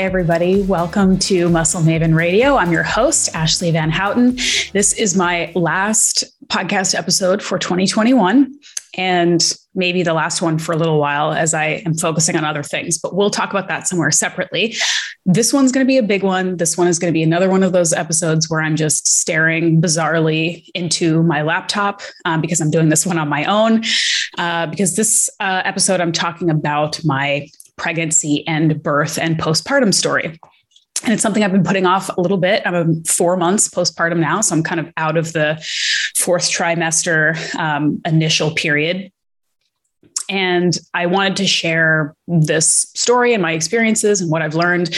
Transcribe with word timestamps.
Hi, 0.00 0.06
everybody. 0.06 0.62
Welcome 0.62 1.18
to 1.18 1.50
Muscle 1.50 1.82
Maven 1.82 2.14
Radio. 2.14 2.56
I'm 2.56 2.72
your 2.72 2.82
host, 2.82 3.30
Ashleigh 3.34 3.72
Van 3.72 3.90
Houten. 3.90 4.34
This 4.72 4.94
is 4.94 5.14
my 5.14 5.52
last 5.54 6.24
podcast 6.46 6.94
episode 6.94 7.42
for 7.42 7.58
2021 7.58 8.50
and 8.96 9.52
maybe 9.74 10.02
the 10.02 10.14
last 10.14 10.40
one 10.40 10.58
for 10.58 10.72
a 10.72 10.76
little 10.76 10.98
while 10.98 11.34
as 11.34 11.52
I 11.52 11.82
am 11.84 11.92
focusing 11.92 12.34
on 12.34 12.46
other 12.46 12.62
things, 12.62 12.96
but 12.96 13.14
we'll 13.14 13.28
talk 13.28 13.50
about 13.50 13.68
that 13.68 13.88
somewhere 13.88 14.10
separately. 14.10 14.74
This 15.26 15.52
one's 15.52 15.70
going 15.70 15.84
to 15.84 15.88
be 15.88 15.98
a 15.98 16.02
big 16.02 16.22
one. 16.22 16.56
This 16.56 16.78
one 16.78 16.88
is 16.88 16.98
going 16.98 17.12
to 17.12 17.16
be 17.16 17.22
another 17.22 17.50
one 17.50 17.62
of 17.62 17.72
those 17.72 17.92
episodes 17.92 18.48
where 18.48 18.62
I'm 18.62 18.76
just 18.76 19.06
staring 19.06 19.82
bizarrely 19.82 20.64
into 20.74 21.22
my 21.24 21.42
laptop 21.42 22.00
um, 22.24 22.40
because 22.40 22.62
I'm 22.62 22.70
doing 22.70 22.88
this 22.88 23.04
one 23.04 23.18
on 23.18 23.28
my 23.28 23.44
own. 23.44 23.84
Uh, 24.38 24.66
because 24.66 24.96
this 24.96 25.28
uh, 25.40 25.60
episode, 25.66 26.00
I'm 26.00 26.12
talking 26.12 26.48
about 26.48 27.04
my 27.04 27.48
pregnancy 27.80 28.46
and 28.46 28.82
birth 28.82 29.18
and 29.18 29.38
postpartum 29.38 29.92
story. 29.92 30.38
And 31.02 31.14
it's 31.14 31.22
something 31.22 31.42
I've 31.42 31.50
been 31.50 31.64
putting 31.64 31.86
off 31.86 32.14
a 32.14 32.20
little 32.20 32.36
bit. 32.36 32.62
I'm 32.66 33.02
four 33.04 33.38
months 33.38 33.70
postpartum 33.70 34.18
now, 34.18 34.42
so 34.42 34.54
I'm 34.54 34.62
kind 34.62 34.78
of 34.78 34.92
out 34.98 35.16
of 35.16 35.32
the 35.32 35.58
fourth 36.14 36.50
trimester 36.50 37.34
um, 37.56 38.02
initial 38.04 38.50
period. 38.50 39.10
And 40.28 40.78
I 40.92 41.06
wanted 41.06 41.36
to 41.36 41.46
share 41.46 42.14
this 42.28 42.86
story 42.94 43.32
and 43.32 43.42
my 43.42 43.52
experiences 43.52 44.20
and 44.20 44.30
what 44.30 44.42
I've 44.42 44.54
learned 44.54 44.94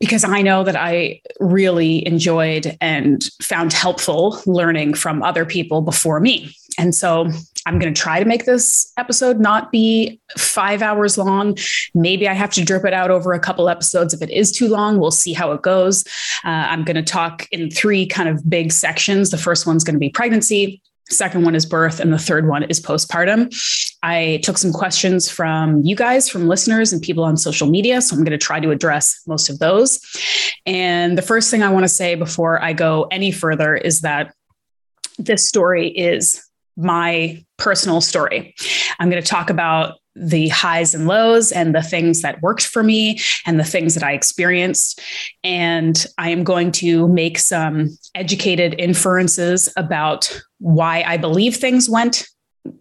because 0.00 0.24
I 0.24 0.40
know 0.40 0.64
that 0.64 0.76
I 0.76 1.20
really 1.40 2.06
enjoyed 2.06 2.76
and 2.80 3.22
found 3.42 3.72
helpful 3.74 4.40
learning 4.46 4.94
from 4.94 5.22
other 5.22 5.44
people 5.44 5.82
before 5.82 6.20
me. 6.20 6.54
And 6.78 6.94
so 6.94 7.28
I'm 7.68 7.78
going 7.78 7.92
to 7.92 8.00
try 8.00 8.18
to 8.18 8.24
make 8.24 8.46
this 8.46 8.90
episode 8.96 9.40
not 9.40 9.70
be 9.70 10.22
five 10.38 10.80
hours 10.80 11.18
long. 11.18 11.58
Maybe 11.94 12.26
I 12.26 12.32
have 12.32 12.50
to 12.52 12.64
drip 12.64 12.86
it 12.86 12.94
out 12.94 13.10
over 13.10 13.34
a 13.34 13.38
couple 13.38 13.68
episodes. 13.68 14.14
If 14.14 14.22
it 14.22 14.30
is 14.30 14.50
too 14.50 14.68
long, 14.68 14.98
we'll 14.98 15.10
see 15.10 15.34
how 15.34 15.52
it 15.52 15.60
goes. 15.60 16.02
Uh, 16.46 16.48
I'm 16.48 16.82
going 16.82 16.96
to 16.96 17.02
talk 17.02 17.46
in 17.52 17.70
three 17.70 18.06
kind 18.06 18.26
of 18.26 18.48
big 18.48 18.72
sections. 18.72 19.30
The 19.30 19.36
first 19.36 19.66
one's 19.66 19.84
going 19.84 19.96
to 19.96 20.00
be 20.00 20.08
pregnancy. 20.08 20.80
Second 21.10 21.44
one 21.44 21.54
is 21.54 21.66
birth, 21.66 22.00
and 22.00 22.10
the 22.10 22.18
third 22.18 22.48
one 22.48 22.62
is 22.62 22.80
postpartum. 22.80 23.54
I 24.02 24.40
took 24.42 24.56
some 24.56 24.72
questions 24.72 25.28
from 25.28 25.82
you 25.82 25.94
guys, 25.94 26.26
from 26.26 26.48
listeners 26.48 26.94
and 26.94 27.02
people 27.02 27.22
on 27.22 27.36
social 27.36 27.68
media. 27.68 28.00
So 28.00 28.16
I'm 28.16 28.24
going 28.24 28.38
to 28.38 28.38
try 28.38 28.60
to 28.60 28.70
address 28.70 29.20
most 29.26 29.50
of 29.50 29.58
those. 29.58 30.00
And 30.64 31.18
the 31.18 31.22
first 31.22 31.50
thing 31.50 31.62
I 31.62 31.68
want 31.68 31.84
to 31.84 31.88
say 31.88 32.14
before 32.14 32.62
I 32.62 32.72
go 32.72 33.08
any 33.10 33.30
further 33.30 33.76
is 33.76 34.00
that 34.00 34.34
this 35.18 35.46
story 35.46 35.88
is 35.88 36.42
my 36.74 37.44
personal 37.58 38.00
story. 38.00 38.54
I'm 38.98 39.10
going 39.10 39.22
to 39.22 39.28
talk 39.28 39.50
about 39.50 39.98
the 40.14 40.48
highs 40.48 40.94
and 40.94 41.06
lows 41.06 41.52
and 41.52 41.74
the 41.74 41.82
things 41.82 42.22
that 42.22 42.42
worked 42.42 42.66
for 42.66 42.82
me 42.82 43.20
and 43.46 43.60
the 43.60 43.64
things 43.64 43.94
that 43.94 44.02
I 44.02 44.12
experienced. 44.12 45.00
And 45.44 46.04
I 46.18 46.30
am 46.30 46.42
going 46.42 46.72
to 46.72 47.06
make 47.08 47.38
some 47.38 47.96
educated 48.14 48.74
inferences 48.78 49.68
about 49.76 50.42
why 50.58 51.04
I 51.06 51.16
believe 51.18 51.56
things 51.56 51.88
went 51.88 52.26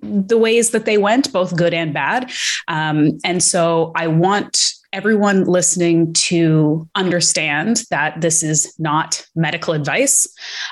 the 0.01 0.37
ways 0.37 0.71
that 0.71 0.85
they 0.85 0.97
went, 0.97 1.31
both 1.31 1.55
good 1.55 1.73
and 1.73 1.93
bad. 1.93 2.31
Um, 2.67 3.19
and 3.23 3.41
so 3.41 3.93
I 3.95 4.07
want 4.07 4.73
everyone 4.93 5.43
listening 5.43 6.13
to 6.13 6.87
understand 6.95 7.83
that 7.89 8.21
this 8.21 8.41
is 8.43 8.73
not 8.79 9.25
medical 9.35 9.73
advice. 9.73 10.27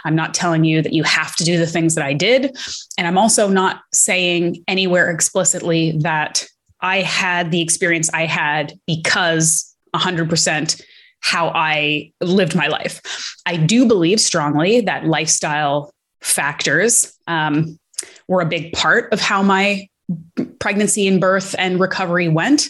I'm 0.06 0.16
not 0.16 0.34
telling 0.34 0.64
you 0.64 0.82
that 0.82 0.94
you 0.94 1.04
have 1.04 1.36
to 1.36 1.44
do 1.44 1.58
the 1.58 1.68
things 1.68 1.96
that 1.96 2.06
I 2.06 2.14
did. 2.14 2.56
And 2.98 3.08
I'm 3.08 3.18
also 3.18 3.48
not 3.48 3.82
saying 3.94 4.64
anywhere 4.68 5.10
explicitly 5.10 5.98
that 6.00 6.46
I 6.82 7.02
had 7.02 7.52
the 7.52 7.62
experience 7.62 8.10
I 8.14 8.26
had 8.26 8.74
because 8.86 9.76
100% 9.96 10.82
how 11.22 11.50
I 11.50 12.12
lived 12.22 12.56
my 12.56 12.68
life. 12.68 13.02
I 13.46 13.58
do 13.58 13.88
believe 13.88 14.20
strongly 14.20 14.82
that 14.82 15.06
lifestyle 15.06 15.92
factors 16.22 17.18
um, 17.28 17.80
were 18.28 18.42
a 18.42 18.46
big 18.46 18.74
part 18.74 19.12
of 19.12 19.20
how 19.20 19.42
my 19.42 19.88
pregnancy 20.60 21.08
and 21.08 21.20
birth 21.20 21.56
and 21.58 21.80
recovery 21.80 22.28
went. 22.28 22.68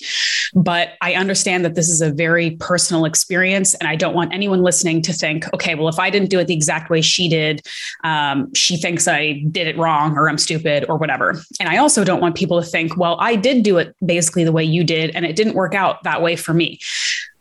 But 0.54 0.94
I 1.02 1.16
understand 1.16 1.66
that 1.66 1.76
this 1.76 1.90
is 1.90 2.02
a 2.02 2.12
very 2.12 2.52
personal 2.52 3.06
experience. 3.06 3.74
And 3.76 3.88
I 3.88 3.96
don't 3.96 4.14
want 4.14 4.34
anyone 4.34 4.64
listening 4.64 5.02
to 5.04 5.14
think, 5.14 5.46
okay, 5.54 5.76
well, 5.76 5.90
if 5.90 6.00
I 6.00 6.10
didn't 6.10 6.30
do 6.30 6.40
it 6.40 6.48
the 6.48 6.54
exact 6.54 6.90
way 6.90 7.02
she 7.02 7.28
did, 7.28 7.66
um, 8.04 8.54
she 8.54 8.78
thinks 8.78 9.08
I 9.08 9.44
did 9.52 9.68
it 9.68 9.78
wrong 9.78 10.18
or 10.18 10.30
I'm 10.30 10.38
stupid 10.38 10.86
or 10.88 10.98
whatever. 10.98 11.42
And 11.60 11.70
I 11.70 11.78
also 11.78 12.04
don't 12.04 12.22
want 12.22 12.36
people 12.36 12.62
to 12.62 12.68
think, 12.68 12.98
well, 12.98 13.18
I 13.20 13.36
did 13.36 13.64
do 13.64 13.78
it 13.78 13.96
basically 14.06 14.44
the 14.44 14.52
way 14.52 14.64
you 14.64 14.84
did, 14.84 15.16
and 15.16 15.26
it 15.26 15.36
didn't 15.36 15.56
work 15.56 15.74
out 15.74 16.04
that 16.04 16.22
way 16.22 16.36
for 16.36 16.54
me. 16.54 16.80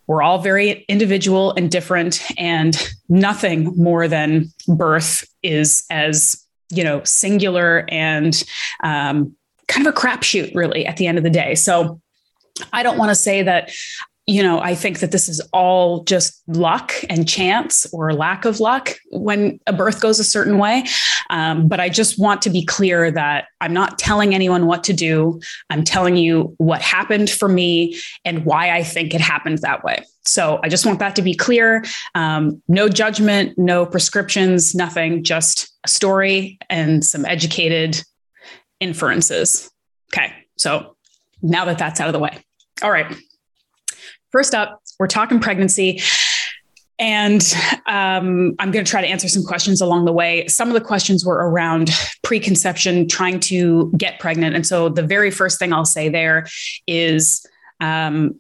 We're 0.07 0.23
all 0.23 0.39
very 0.39 0.85
individual 0.89 1.53
and 1.53 1.71
different, 1.71 2.23
and 2.37 2.77
nothing 3.09 3.73
more 3.77 4.07
than 4.07 4.53
birth 4.69 5.27
is 5.43 5.85
as 5.91 6.45
you 6.71 6.85
know 6.85 7.03
singular 7.05 7.87
and 7.89 8.43
um, 8.83 9.35
kind 9.75 9.87
of 9.87 9.95
a 9.95 9.97
crapshoot, 9.97 10.55
really, 10.55 10.87
at 10.87 10.97
the 10.97 11.07
end 11.07 11.19
of 11.19 11.25
the 11.25 11.31
day. 11.31 11.55
So 11.55 12.01
I 12.73 12.83
don't 12.83 12.99
want 12.99 13.11
to 13.11 13.17
say 13.17 13.43
that 13.43 13.73
you 14.27 14.43
know, 14.43 14.59
I 14.59 14.75
think 14.75 15.01
that 15.01 15.13
this 15.13 15.29
is 15.29 15.41
all 15.53 16.03
just 16.05 16.43
luck 16.47 16.95
and 17.11 17.29
chance 17.29 17.87
or 17.93 18.15
lack 18.15 18.47
of 18.47 18.59
luck 18.59 18.97
when 19.11 19.61
a 19.67 19.73
birth 19.73 20.01
goes 20.01 20.19
a 20.19 20.25
certain 20.25 20.57
way. 20.57 20.85
Um, 21.29 21.69
but 21.69 21.79
I 21.79 21.91
just 21.91 22.19
want 22.19 22.41
to 22.43 22.51
be 22.51 22.65
clear 22.65 23.11
that 23.11 23.49
I'm 23.61 23.75
not 23.75 23.99
telling 23.99 24.35
anyone 24.35 24.67
what 24.67 24.83
to 24.85 24.95
do. 24.95 25.41
I'm 25.69 25.85
telling 25.85 26.17
you 26.17 26.55
what 26.57 26.81
happened 26.81 27.29
for 27.29 27.49
me 27.49 27.99
and 28.25 28.47
why 28.47 28.71
I 28.71 28.83
think 28.83 29.15
it 29.15 29.21
happened 29.21 29.59
that 29.59 29.85
way. 29.85 30.03
So 30.25 30.59
I 30.63 30.71
just 30.71 30.87
want 30.87 31.01
that 31.01 31.17
to 31.17 31.23
be 31.23 31.35
clear. 31.35 31.85
Um, 32.15 32.63
no 32.67 32.89
judgment, 32.89 33.59
no 33.59 33.85
prescriptions, 33.85 34.75
nothing, 34.75 35.23
just 35.23 35.71
a 35.85 35.89
story 35.89 36.59
and 36.71 37.05
some 37.05 37.27
educated 37.27 38.03
inferences. 38.81 39.71
Okay. 40.13 40.33
So 40.57 40.97
now 41.43 41.65
that 41.65 41.79
that's 41.79 42.01
out 42.01 42.09
of 42.09 42.13
the 42.13 42.19
way. 42.19 42.39
All 42.83 42.91
right. 42.91 43.15
First 44.31 44.55
up, 44.55 44.83
we're 44.99 45.07
talking 45.07 45.41
pregnancy. 45.41 46.01
And 46.99 47.43
um, 47.87 48.55
I'm 48.59 48.71
going 48.71 48.85
to 48.85 48.91
try 48.91 49.01
to 49.01 49.07
answer 49.07 49.29
some 49.29 49.43
questions 49.43 49.81
along 49.81 50.05
the 50.05 50.13
way. 50.13 50.47
Some 50.47 50.69
of 50.69 50.75
the 50.75 50.81
questions 50.81 51.25
were 51.25 51.51
around 51.51 51.91
preconception, 52.23 53.09
trying 53.09 53.41
to 53.41 53.93
get 53.97 54.21
pregnant. 54.21 54.55
And 54.55 54.67
so 54.67 54.89
the 54.89 55.03
very 55.03 55.31
first 55.31 55.59
thing 55.59 55.73
I'll 55.73 55.85
say 55.85 56.09
there 56.09 56.47
is 56.87 57.45
um, 57.81 58.39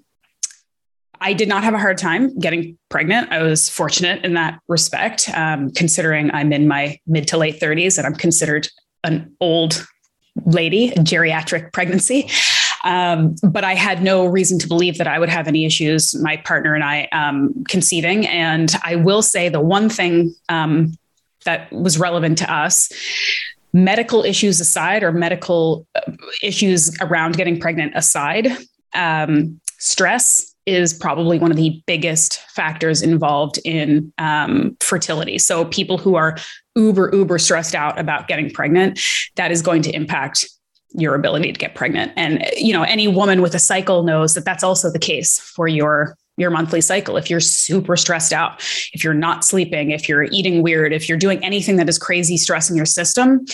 I 1.20 1.32
did 1.32 1.48
not 1.48 1.64
have 1.64 1.74
a 1.74 1.78
hard 1.78 1.98
time 1.98 2.38
getting 2.38 2.78
pregnant. 2.90 3.32
I 3.32 3.42
was 3.42 3.68
fortunate 3.68 4.24
in 4.24 4.34
that 4.34 4.60
respect, 4.68 5.28
um, 5.34 5.70
considering 5.72 6.30
I'm 6.30 6.52
in 6.52 6.68
my 6.68 6.98
mid 7.06 7.26
to 7.28 7.38
late 7.38 7.60
30s 7.60 7.98
and 7.98 8.06
I'm 8.06 8.14
considered 8.14 8.68
an 9.02 9.34
old 9.40 9.86
lady, 10.44 10.90
geriatric 10.90 11.72
pregnancy. 11.72 12.28
Um, 12.84 13.34
but 13.42 13.64
I 13.64 13.74
had 13.74 14.02
no 14.02 14.26
reason 14.26 14.58
to 14.58 14.68
believe 14.68 14.98
that 14.98 15.06
I 15.06 15.18
would 15.18 15.30
have 15.30 15.48
any 15.48 15.64
issues, 15.64 16.14
my 16.20 16.36
partner 16.38 16.74
and 16.74 16.84
I, 16.84 17.08
um, 17.12 17.64
conceiving. 17.68 18.26
And 18.26 18.74
I 18.82 18.96
will 18.96 19.22
say 19.22 19.48
the 19.48 19.60
one 19.60 19.88
thing 19.88 20.34
um, 20.48 20.98
that 21.44 21.72
was 21.72 21.98
relevant 21.98 22.38
to 22.38 22.52
us 22.52 22.92
medical 23.74 24.24
issues 24.24 24.60
aside, 24.60 25.02
or 25.02 25.12
medical 25.12 25.86
uh, 25.96 26.12
issues 26.42 26.96
around 27.00 27.36
getting 27.36 27.58
pregnant 27.58 27.92
aside, 27.96 28.46
um, 28.94 29.60
stress 29.78 30.53
is 30.66 30.94
probably 30.94 31.38
one 31.38 31.50
of 31.50 31.56
the 31.56 31.82
biggest 31.86 32.38
factors 32.50 33.02
involved 33.02 33.58
in 33.64 34.12
um, 34.18 34.76
fertility. 34.80 35.38
So, 35.38 35.64
people 35.66 35.98
who 35.98 36.14
are 36.14 36.36
uber, 36.74 37.10
uber 37.12 37.38
stressed 37.38 37.74
out 37.74 37.98
about 37.98 38.28
getting 38.28 38.50
pregnant, 38.50 39.00
that 39.36 39.50
is 39.50 39.62
going 39.62 39.82
to 39.82 39.94
impact 39.94 40.46
your 40.94 41.14
ability 41.14 41.52
to 41.52 41.58
get 41.58 41.74
pregnant. 41.74 42.12
And, 42.16 42.44
you 42.56 42.72
know, 42.72 42.82
any 42.82 43.08
woman 43.08 43.42
with 43.42 43.54
a 43.54 43.58
cycle 43.58 44.04
knows 44.04 44.34
that 44.34 44.44
that's 44.44 44.62
also 44.62 44.90
the 44.90 44.98
case 44.98 45.38
for 45.38 45.68
your 45.68 46.16
your 46.36 46.50
monthly 46.50 46.80
cycle 46.80 47.16
if 47.16 47.30
you're 47.30 47.38
super 47.38 47.96
stressed 47.96 48.32
out 48.32 48.60
if 48.92 49.04
you're 49.04 49.14
not 49.14 49.44
sleeping 49.44 49.92
if 49.92 50.08
you're 50.08 50.24
eating 50.24 50.62
weird 50.62 50.92
if 50.92 51.08
you're 51.08 51.18
doing 51.18 51.42
anything 51.44 51.76
that 51.76 51.88
is 51.88 51.98
crazy 51.98 52.36
stressing 52.36 52.76
your 52.76 52.86
system 52.86 53.44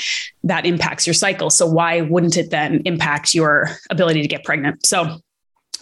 that 0.44 0.64
impacts 0.64 1.06
your 1.06 1.12
cycle 1.12 1.50
so 1.50 1.66
why 1.66 2.00
wouldn't 2.00 2.38
it 2.38 2.50
then 2.50 2.80
impact 2.86 3.34
your 3.34 3.68
ability 3.90 4.22
to 4.22 4.28
get 4.28 4.44
pregnant 4.44 4.84
so 4.86 5.20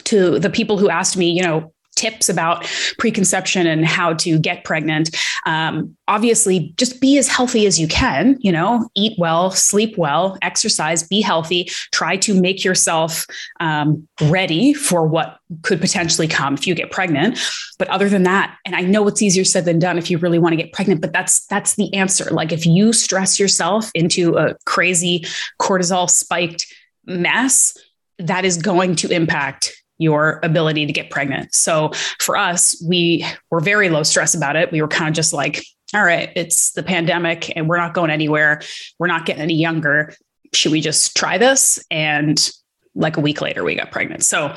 to 0.04 0.38
the 0.38 0.50
people 0.50 0.78
who 0.78 0.88
asked 0.90 1.16
me, 1.16 1.30
you 1.30 1.42
know, 1.42 1.72
tips 1.98 2.28
about 2.28 2.64
preconception 2.98 3.66
and 3.66 3.84
how 3.84 4.14
to 4.14 4.38
get 4.38 4.64
pregnant. 4.64 5.14
Um, 5.46 5.96
obviously, 6.06 6.72
just 6.76 7.00
be 7.00 7.18
as 7.18 7.28
healthy 7.28 7.66
as 7.66 7.78
you 7.78 7.88
can, 7.88 8.38
you 8.40 8.52
know, 8.52 8.88
eat 8.94 9.18
well, 9.18 9.50
sleep 9.50 9.98
well, 9.98 10.38
exercise, 10.40 11.02
be 11.02 11.20
healthy, 11.20 11.64
try 11.92 12.16
to 12.18 12.40
make 12.40 12.64
yourself 12.64 13.26
um, 13.58 14.06
ready 14.22 14.72
for 14.72 15.06
what 15.06 15.38
could 15.62 15.80
potentially 15.80 16.28
come 16.28 16.54
if 16.54 16.66
you 16.66 16.74
get 16.74 16.92
pregnant. 16.92 17.38
But 17.78 17.88
other 17.88 18.08
than 18.08 18.22
that, 18.22 18.56
and 18.64 18.76
I 18.76 18.82
know 18.82 19.06
it's 19.08 19.22
easier 19.22 19.44
said 19.44 19.64
than 19.64 19.78
done 19.78 19.98
if 19.98 20.10
you 20.10 20.18
really 20.18 20.38
want 20.38 20.52
to 20.52 20.62
get 20.62 20.72
pregnant, 20.72 21.00
but 21.00 21.12
that's 21.12 21.46
that's 21.46 21.74
the 21.74 21.92
answer. 21.94 22.30
Like 22.30 22.52
if 22.52 22.64
you 22.64 22.92
stress 22.92 23.40
yourself 23.40 23.90
into 23.94 24.36
a 24.36 24.54
crazy 24.66 25.24
cortisol 25.60 26.08
spiked 26.08 26.66
mess, 27.06 27.76
that 28.18 28.44
is 28.44 28.56
going 28.60 28.96
to 28.96 29.10
impact 29.10 29.77
your 29.98 30.40
ability 30.42 30.86
to 30.86 30.92
get 30.92 31.10
pregnant. 31.10 31.54
So 31.54 31.90
for 32.20 32.36
us, 32.36 32.80
we 32.86 33.26
were 33.50 33.60
very 33.60 33.90
low 33.90 34.02
stress 34.04 34.34
about 34.34 34.56
it. 34.56 34.72
We 34.72 34.80
were 34.80 34.88
kind 34.88 35.08
of 35.08 35.14
just 35.14 35.32
like, 35.32 35.64
all 35.94 36.04
right, 36.04 36.30
it's 36.36 36.72
the 36.72 36.82
pandemic 36.82 37.54
and 37.56 37.68
we're 37.68 37.78
not 37.78 37.94
going 37.94 38.10
anywhere. 38.10 38.62
We're 38.98 39.06
not 39.06 39.26
getting 39.26 39.42
any 39.42 39.54
younger. 39.54 40.14
Should 40.52 40.72
we 40.72 40.80
just 40.80 41.16
try 41.16 41.38
this? 41.38 41.84
And 41.90 42.50
like 42.94 43.16
a 43.16 43.20
week 43.20 43.40
later, 43.40 43.64
we 43.64 43.74
got 43.74 43.90
pregnant. 43.90 44.24
So 44.24 44.54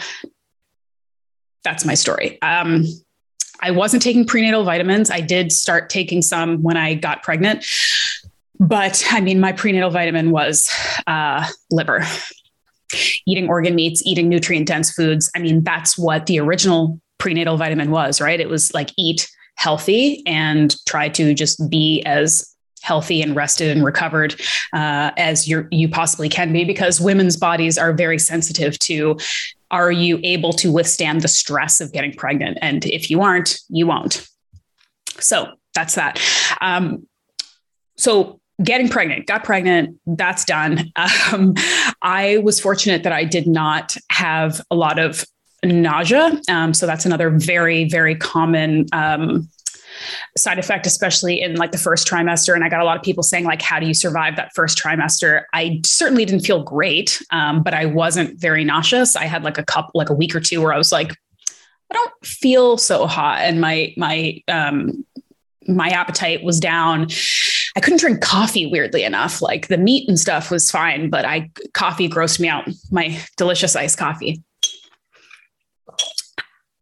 that's 1.64 1.86
my 1.86 1.94
story. 1.94 2.42
Um, 2.42 2.86
I 3.62 3.72
wasn't 3.72 4.02
taking 4.02 4.26
prenatal 4.26 4.64
vitamins. 4.64 5.12
I 5.12 5.22
did 5.22 5.52
start 5.52 5.90
taking 5.90 6.22
some 6.22 6.64
when 6.64 6.78
I 6.78 6.96
got 6.96 7.24
pregnant. 7.24 7.66
But 8.60 9.04
I 9.12 9.22
mean, 9.22 9.40
my 9.40 9.52
prenatal 9.52 9.90
vitamin 9.90 10.32
was 10.32 10.72
uh, 11.08 11.48
liver, 11.70 12.04
eating 13.26 13.48
organ 13.48 13.76
meats, 13.76 14.02
eating 14.06 14.30
nutrient 14.30 14.68
dense 14.68 14.92
foods. 14.92 15.30
I 15.36 15.40
mean, 15.40 15.64
that's 15.64 15.98
what 15.98 16.26
the 16.26 16.40
original 16.40 17.00
prenatal 17.18 17.58
vitamin 17.58 17.92
was, 17.92 18.20
right? 18.20 18.40
It 18.40 18.50
was 18.50 18.74
like 18.74 18.92
eat 18.98 19.30
healthy 19.56 20.24
and 20.26 20.76
try 20.88 21.10
to 21.10 21.34
just 21.34 21.70
be 21.70 22.02
as 22.04 22.52
healthy 22.82 23.22
and 23.22 23.36
rested 23.36 23.70
and 23.70 23.86
recovered 23.86 24.42
uh, 24.74 25.12
as 25.18 25.48
you 25.48 25.68
you 25.72 25.88
possibly 25.88 26.28
can 26.28 26.52
be 26.52 26.66
because 26.66 27.00
women's 27.00 27.38
bodies 27.38 27.78
are 27.78 27.94
very 27.94 28.18
sensitive 28.18 28.78
to 28.80 29.18
are 29.70 29.92
you 29.92 30.20
able 30.24 30.52
to 30.52 30.72
withstand 30.72 31.22
the 31.22 31.28
stress 31.28 31.80
of 31.80 31.94
getting 31.94 32.12
pregnant 32.14 32.58
and 32.62 32.86
if 32.86 33.12
you 33.12 33.22
aren't 33.22 33.60
you 33.70 33.86
won't 33.86 34.28
so 35.20 35.48
that's 35.76 35.94
that 35.94 36.20
um, 36.60 37.08
so 37.98 38.41
getting 38.64 38.90
pregnant 38.90 39.28
got 39.28 39.44
pregnant 39.44 39.98
that's 40.06 40.46
done 40.46 40.92
um, 41.32 41.54
i 42.02 42.38
was 42.40 42.60
fortunate 42.60 43.04
that 43.04 43.14
i 43.14 43.24
did 43.24 43.48
not 43.48 43.96
have 44.10 44.62
a 44.72 44.76
lot 44.76 45.00
of 45.00 45.26
nausea. 45.64 46.40
Um, 46.50 46.74
so 46.74 46.86
that's 46.86 47.06
another 47.06 47.30
very, 47.30 47.86
very 47.86 48.16
common 48.16 48.88
um, 48.94 49.48
side 50.38 50.58
effect, 50.58 50.88
especially 50.88 51.42
in 51.42 51.56
like 51.56 51.72
the 51.72 51.78
first 51.78 52.08
trimester. 52.08 52.56
And 52.56 52.64
I 52.64 52.70
got 52.70 52.82
a 52.82 52.86
lot 52.86 52.98
of 52.98 53.04
people 53.04 53.24
saying, 53.24 53.46
like, 53.46 53.62
how 53.62 53.80
do 53.80 53.86
you 53.86 53.94
survive 53.94 54.36
that 54.38 54.52
first 54.56 54.78
trimester? 54.78 55.44
I 55.54 55.82
certainly 55.86 56.26
didn't 56.26 56.46
feel 56.46 56.64
great, 56.64 57.22
um, 57.32 57.62
but 57.62 57.74
I 57.74 57.86
wasn't 57.86 58.40
very 58.40 58.64
nauseous. 58.64 59.16
I 59.16 59.26
had 59.26 59.44
like 59.44 59.58
a 59.58 59.66
couple, 59.66 59.92
like 59.94 60.10
a 60.10 60.14
week 60.14 60.36
or 60.36 60.40
two 60.40 60.62
where 60.62 60.74
I 60.74 60.78
was 60.78 60.92
like, 60.92 61.12
I 61.92 61.94
don't 61.94 62.14
feel 62.26 62.78
so 62.78 63.06
hot. 63.06 63.42
And 63.42 63.60
my, 63.60 63.94
my, 63.98 64.42
um, 64.48 65.06
my 65.68 65.90
appetite 65.90 66.44
was 66.44 66.60
down. 66.60 67.08
I 67.76 67.80
couldn't 67.80 68.00
drink 68.00 68.22
coffee 68.22 68.66
weirdly 68.66 69.04
enough. 69.04 69.42
Like 69.42 69.68
the 69.68 69.78
meat 69.78 70.08
and 70.10 70.20
stuff 70.20 70.52
was 70.52 70.70
fine, 70.70 71.10
but 71.10 71.26
I 71.26 71.50
coffee 71.74 72.10
grossed 72.10 72.40
me 72.40 72.48
out. 72.48 72.68
My 72.92 73.18
delicious 73.38 73.76
iced 73.76 73.98
coffee 73.98 74.44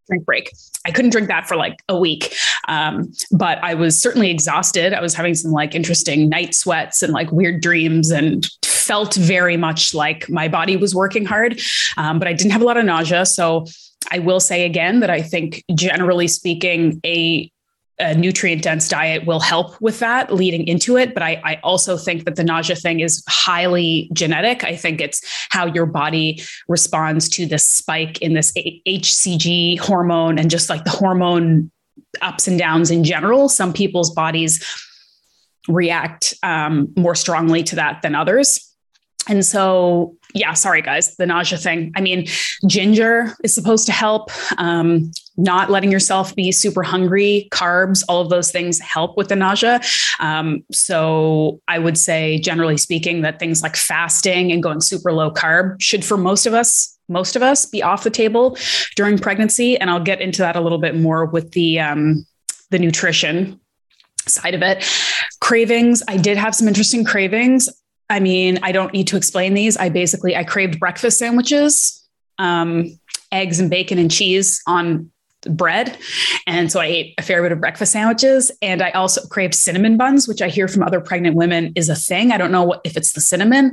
drink 0.10 0.26
break. 0.26 0.52
I 0.86 0.92
couldn't 0.92 1.12
drink 1.12 1.28
that 1.28 1.48
for 1.48 1.56
like 1.56 1.84
a 1.88 1.98
week. 1.98 2.34
Um, 2.68 3.12
but 3.32 3.60
I 3.64 3.76
was 3.76 4.00
certainly 4.00 4.30
exhausted. 4.30 4.94
I 4.94 5.02
was 5.02 5.14
having 5.14 5.36
some 5.36 5.52
like 5.52 5.76
interesting 5.76 6.30
night 6.30 6.56
sweats 6.56 7.02
and 7.04 7.14
like 7.14 7.32
weird 7.32 7.62
dreams 7.62 8.10
and 8.12 8.50
felt 8.64 9.14
very 9.16 9.56
much 9.56 9.94
like 9.94 10.28
my 10.30 10.48
body 10.48 10.76
was 10.76 10.96
working 10.96 11.26
hard. 11.26 11.62
Um, 11.98 12.18
but 12.20 12.28
I 12.28 12.34
didn't 12.34 12.52
have 12.52 12.62
a 12.62 12.66
lot 12.66 12.78
of 12.78 12.86
nausea. 12.86 13.26
So 13.26 13.68
I 14.12 14.20
will 14.20 14.40
say 14.40 14.66
again 14.66 15.00
that 15.02 15.10
I 15.10 15.22
think 15.22 15.64
generally 15.76 16.28
speaking, 16.28 17.00
a 17.06 17.52
a 18.00 18.16
nutrient 18.16 18.62
dense 18.62 18.88
diet 18.88 19.26
will 19.26 19.40
help 19.40 19.80
with 19.82 20.00
that 20.00 20.34
leading 20.34 20.68
into 20.68 20.98
it. 20.98 21.14
But 21.14 21.22
I, 21.22 21.42
I, 21.44 21.60
also 21.64 21.98
think 21.98 22.24
that 22.26 22.38
the 22.38 22.44
nausea 22.44 22.76
thing 22.76 23.02
is 23.02 23.24
highly 23.28 24.10
genetic. 24.14 24.64
I 24.64 24.76
think 24.76 25.02
it's 25.02 25.22
how 25.50 25.66
your 25.66 25.86
body 25.86 26.42
responds 26.70 27.28
to 27.30 27.46
this 27.46 27.66
spike 27.66 28.22
in 28.22 28.34
this 28.34 28.54
HCG 28.54 29.80
hormone 29.80 30.40
and 30.40 30.50
just 30.50 30.70
like 30.70 30.86
the 30.86 30.92
hormone 30.92 31.72
ups 32.22 32.48
and 32.48 32.58
downs 32.58 32.90
in 32.90 33.04
general. 33.04 33.50
Some 33.50 33.74
people's 33.74 34.12
bodies 34.12 34.64
react 35.68 36.34
um, 36.42 36.92
more 36.96 37.16
strongly 37.16 37.64
to 37.64 37.76
that 37.76 38.02
than 38.02 38.16
others. 38.16 38.69
And 39.30 39.46
so, 39.46 40.16
yeah, 40.34 40.54
sorry 40.54 40.82
guys, 40.82 41.16
the 41.16 41.26
nausea 41.26 41.58
thing. 41.58 41.92
I 41.96 42.02
mean, 42.02 42.28
ginger 42.68 43.36
is 43.44 43.54
supposed 43.54 43.86
to 43.86 43.92
help. 43.92 44.32
Um, 44.58 45.12
not 45.38 45.70
letting 45.70 45.92
yourself 45.92 46.36
be 46.36 46.52
super 46.52 46.84
hungry, 46.84 47.48
carbs, 47.52 48.04
all 48.10 48.22
of 48.22 48.30
those 48.30 48.52
things 48.52 48.78
help 48.80 49.16
with 49.16 49.30
the 49.30 49.38
nausea. 49.38 49.80
Um, 50.20 50.66
so 50.72 51.62
I 51.70 51.80
would 51.80 51.98
say, 51.98 52.40
generally 52.40 52.76
speaking, 52.76 53.22
that 53.22 53.40
things 53.40 53.64
like 53.64 53.78
fasting 53.78 54.52
and 54.52 54.62
going 54.62 54.82
super 54.82 55.14
low 55.14 55.32
carb 55.32 55.82
should, 55.82 56.04
for 56.04 56.18
most 56.18 56.46
of 56.46 56.54
us, 56.54 56.98
most 57.08 57.38
of 57.38 57.42
us, 57.42 57.66
be 57.66 57.82
off 57.82 58.04
the 58.04 58.10
table 58.10 58.58
during 58.98 59.18
pregnancy. 59.18 59.78
And 59.78 59.90
I'll 59.90 60.04
get 60.04 60.20
into 60.20 60.42
that 60.42 60.58
a 60.58 60.62
little 60.62 60.78
bit 60.78 60.96
more 60.96 61.26
with 61.26 61.52
the 61.52 61.80
um, 61.80 62.26
the 62.70 62.80
nutrition 62.80 63.60
side 64.28 64.54
of 64.54 64.62
it. 64.62 64.86
Cravings, 65.40 66.04
I 66.08 66.18
did 66.18 66.38
have 66.38 66.54
some 66.54 66.68
interesting 66.68 67.04
cravings. 67.04 67.70
I 68.10 68.20
mean, 68.20 68.60
I 68.64 68.72
don't 68.72 68.94
need 68.94 69.08
to 69.08 69.18
explain 69.18 69.54
these. 69.54 69.78
I 69.78 69.90
basically 69.90 70.36
I 70.36 70.44
craved 70.44 70.80
breakfast 70.80 71.20
sandwiches, 71.20 72.08
um, 72.38 73.00
eggs 73.32 73.60
and 73.60 73.70
bacon 73.70 74.00
and 74.00 74.10
cheese 74.10 74.62
on 74.66 75.12
bread. 75.50 75.98
And 76.48 76.72
so 76.72 76.80
I 76.80 76.86
ate 76.86 77.16
a 77.18 77.22
fair 77.22 77.42
bit 77.42 77.52
of 77.52 77.60
breakfast 77.60 77.94
sandwiches. 77.94 78.52
And 78.62 78.82
I 78.82 78.92
also 78.92 79.26
craved 79.28 79.56
cinnamon 79.56 79.96
buns, 79.96 80.28
which 80.28 80.42
I 80.42 80.50
hear 80.50 80.68
from 80.68 80.84
other 80.84 81.00
pregnant 81.00 81.36
women 81.36 81.72
is 81.76 81.88
a 81.88 81.96
thing. 81.96 82.32
I 82.32 82.38
don't 82.38 82.52
know 82.52 82.64
what, 82.64 82.82
if 82.84 82.98
it's 82.98 83.14
the 83.14 83.22
cinnamon, 83.22 83.72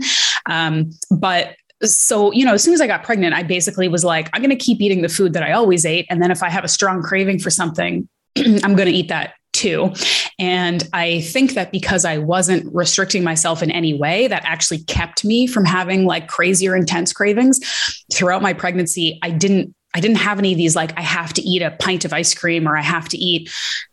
um, 0.48 0.90
but 1.10 1.56
so 1.82 2.32
you 2.32 2.42
know 2.44 2.54
as 2.54 2.62
soon 2.62 2.72
as 2.72 2.80
i 2.80 2.86
got 2.86 3.02
pregnant 3.02 3.34
i 3.34 3.42
basically 3.42 3.86
was 3.86 4.02
like 4.02 4.30
i'm 4.32 4.40
going 4.40 4.48
to 4.48 4.56
keep 4.56 4.80
eating 4.80 5.02
the 5.02 5.10
food 5.10 5.34
that 5.34 5.42
i 5.42 5.52
always 5.52 5.84
ate 5.84 6.06
and 6.08 6.22
then 6.22 6.30
if 6.30 6.42
i 6.42 6.48
have 6.48 6.64
a 6.64 6.68
strong 6.68 7.02
craving 7.02 7.38
for 7.38 7.50
something 7.50 8.08
i'm 8.38 8.74
going 8.74 8.88
to 8.88 8.92
eat 8.92 9.08
that 9.08 9.34
too 9.56 9.92
and 10.38 10.88
i 10.92 11.20
think 11.22 11.54
that 11.54 11.72
because 11.72 12.04
i 12.04 12.18
wasn't 12.18 12.72
restricting 12.74 13.24
myself 13.24 13.62
in 13.62 13.70
any 13.70 13.94
way 13.94 14.28
that 14.28 14.42
actually 14.44 14.78
kept 14.84 15.24
me 15.24 15.46
from 15.46 15.64
having 15.64 16.04
like 16.04 16.28
crazier 16.28 16.76
intense 16.76 17.12
cravings 17.12 17.58
throughout 18.12 18.42
my 18.42 18.52
pregnancy 18.52 19.18
i 19.22 19.30
didn't 19.30 19.74
I 19.94 20.00
didn't 20.00 20.18
have 20.18 20.38
any 20.38 20.52
of 20.52 20.58
these 20.58 20.76
like 20.76 20.92
I 20.98 21.00
have 21.00 21.32
to 21.32 21.42
eat 21.42 21.62
a 21.62 21.70
pint 21.70 22.04
of 22.04 22.12
ice 22.12 22.34
cream 22.34 22.68
or 22.68 22.76
I 22.76 22.82
have 22.82 23.08
to 23.08 23.16
eat 23.16 23.50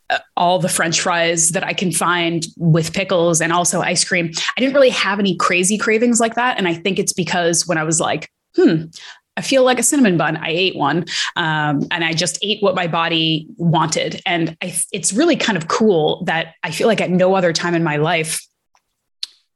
uh, 0.09 0.19
all 0.35 0.59
the 0.59 0.67
french 0.67 0.99
fries 0.99 1.51
that 1.51 1.63
I 1.63 1.71
can 1.71 1.93
find 1.93 2.45
with 2.57 2.93
pickles 2.93 3.39
and 3.39 3.53
also 3.53 3.79
ice 3.79 4.03
cream. 4.03 4.29
I 4.57 4.59
didn't 4.59 4.75
really 4.75 4.89
have 4.89 5.17
any 5.17 5.37
crazy 5.37 5.77
cravings 5.77 6.19
like 6.19 6.35
that 6.35 6.57
and 6.57 6.67
I 6.67 6.73
think 6.73 6.99
it's 6.99 7.13
because 7.13 7.65
when 7.67 7.77
I 7.77 7.83
was 7.83 8.01
like, 8.01 8.29
hmm, 8.57 8.85
I 9.35 9.41
feel 9.41 9.63
like 9.63 9.79
a 9.79 9.83
cinnamon 9.83 10.17
bun. 10.17 10.37
I 10.37 10.49
ate 10.49 10.75
one, 10.75 11.05
um, 11.35 11.81
and 11.91 12.03
I 12.03 12.13
just 12.13 12.37
ate 12.41 12.61
what 12.61 12.75
my 12.75 12.87
body 12.87 13.47
wanted. 13.57 14.21
And 14.25 14.55
I, 14.61 14.75
it's 14.91 15.13
really 15.13 15.35
kind 15.35 15.57
of 15.57 15.67
cool 15.67 16.23
that 16.25 16.55
I 16.63 16.71
feel 16.71 16.87
like 16.87 17.01
at 17.01 17.09
no 17.09 17.35
other 17.35 17.53
time 17.53 17.73
in 17.73 17.83
my 17.83 17.97
life 17.97 18.45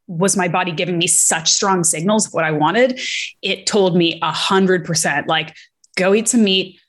was 0.07 0.37
my 0.37 0.47
body 0.47 0.71
giving 0.71 0.97
me 0.97 1.05
such 1.05 1.51
strong 1.51 1.83
signals 1.83 2.27
of 2.27 2.33
what 2.33 2.45
I 2.45 2.51
wanted. 2.51 2.99
It 3.41 3.67
told 3.67 3.95
me 3.95 4.19
a 4.21 4.31
hundred 4.31 4.85
percent, 4.85 5.27
like 5.27 5.55
go 5.95 6.13
eat 6.13 6.29
some 6.29 6.43
meat, 6.43 6.79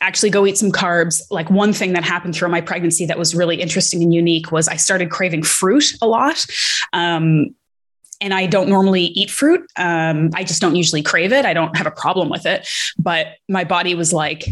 actually 0.00 0.30
go 0.30 0.46
eat 0.46 0.56
some 0.56 0.70
carbs. 0.70 1.22
Like 1.30 1.50
one 1.50 1.72
thing 1.72 1.92
that 1.92 2.04
happened 2.04 2.34
through 2.34 2.48
my 2.48 2.60
pregnancy 2.60 3.06
that 3.06 3.18
was 3.18 3.34
really 3.34 3.60
interesting 3.60 4.02
and 4.02 4.14
unique 4.14 4.52
was 4.52 4.68
I 4.68 4.76
started 4.76 5.10
craving 5.10 5.42
fruit 5.42 5.92
a 6.00 6.06
lot. 6.06 6.46
Um, 6.92 7.54
and 8.20 8.34
I 8.34 8.46
don't 8.46 8.68
normally 8.68 9.04
eat 9.04 9.30
fruit. 9.30 9.62
Um, 9.76 10.30
I 10.34 10.44
just 10.44 10.60
don't 10.60 10.76
usually 10.76 11.02
crave 11.02 11.32
it. 11.32 11.44
I 11.44 11.54
don't 11.54 11.76
have 11.76 11.86
a 11.86 11.90
problem 11.90 12.28
with 12.28 12.46
it. 12.46 12.68
But 12.98 13.28
my 13.48 13.64
body 13.64 13.94
was 13.94 14.12
like, 14.12 14.48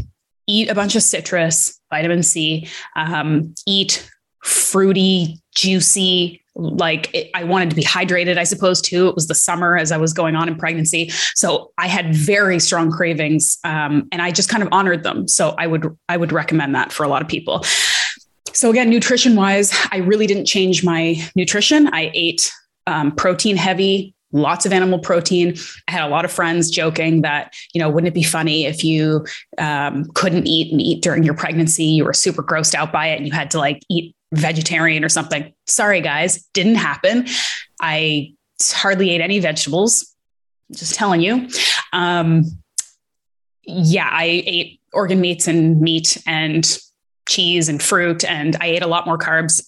eat 0.46 0.70
a 0.70 0.74
bunch 0.74 0.96
of 0.96 1.02
citrus, 1.02 1.78
vitamin 1.90 2.22
C, 2.22 2.66
um, 2.96 3.54
eat 3.66 4.10
fruity, 4.42 5.40
juicy, 5.54 6.42
like 6.54 7.14
it, 7.14 7.30
I 7.34 7.44
wanted 7.44 7.70
to 7.70 7.76
be 7.76 7.82
hydrated, 7.82 8.36
I 8.36 8.44
suppose, 8.44 8.80
too. 8.80 9.08
It 9.08 9.14
was 9.14 9.28
the 9.28 9.34
summer 9.34 9.76
as 9.76 9.92
I 9.92 9.96
was 9.96 10.12
going 10.12 10.34
on 10.34 10.48
in 10.48 10.56
pregnancy. 10.56 11.10
So 11.34 11.70
I 11.78 11.86
had 11.86 12.14
very 12.14 12.58
strong 12.58 12.90
cravings 12.90 13.58
um, 13.62 14.08
and 14.10 14.20
I 14.20 14.32
just 14.32 14.48
kind 14.48 14.62
of 14.62 14.68
honored 14.72 15.04
them. 15.04 15.28
So 15.28 15.54
I 15.56 15.66
would, 15.68 15.96
I 16.08 16.16
would 16.16 16.32
recommend 16.32 16.74
that 16.74 16.92
for 16.92 17.04
a 17.04 17.08
lot 17.08 17.22
of 17.22 17.28
people. 17.28 17.64
So 18.52 18.70
again, 18.70 18.90
nutrition 18.90 19.36
wise, 19.36 19.72
I 19.92 19.98
really 19.98 20.26
didn't 20.26 20.46
change 20.46 20.82
my 20.82 21.16
nutrition. 21.36 21.88
I 21.94 22.10
ate 22.12 22.50
um, 22.88 23.12
protein 23.12 23.56
heavy, 23.56 24.14
lots 24.32 24.66
of 24.66 24.72
animal 24.72 24.98
protein. 24.98 25.56
I 25.86 25.92
had 25.92 26.04
a 26.04 26.08
lot 26.08 26.24
of 26.24 26.32
friends 26.32 26.70
joking 26.70 27.22
that, 27.22 27.54
you 27.74 27.80
know, 27.80 27.88
wouldn't 27.88 28.08
it 28.08 28.14
be 28.14 28.22
funny 28.22 28.64
if 28.64 28.82
you 28.82 29.26
um, 29.58 30.06
couldn't 30.14 30.46
eat 30.46 30.72
meat 30.74 31.02
during 31.02 31.22
your 31.22 31.34
pregnancy? 31.34 31.84
You 31.84 32.04
were 32.04 32.14
super 32.14 32.42
grossed 32.42 32.74
out 32.74 32.92
by 32.92 33.08
it 33.08 33.18
and 33.18 33.26
you 33.26 33.32
had 33.32 33.50
to 33.52 33.58
like 33.58 33.82
eat 33.90 34.16
vegetarian 34.32 35.04
or 35.04 35.08
something. 35.08 35.52
Sorry, 35.66 36.00
guys, 36.00 36.44
didn't 36.54 36.76
happen. 36.76 37.26
I 37.80 38.32
hardly 38.72 39.10
ate 39.10 39.20
any 39.20 39.38
vegetables. 39.38 40.14
Just 40.72 40.94
telling 40.94 41.20
you. 41.20 41.48
Um, 41.92 42.44
yeah, 43.64 44.08
I 44.10 44.24
ate 44.24 44.80
organ 44.92 45.20
meats 45.20 45.46
and 45.46 45.80
meat 45.80 46.22
and 46.26 46.78
cheese 47.28 47.68
and 47.68 47.82
fruit, 47.82 48.24
and 48.24 48.56
I 48.60 48.66
ate 48.66 48.82
a 48.82 48.86
lot 48.86 49.06
more 49.06 49.18
carbs. 49.18 49.66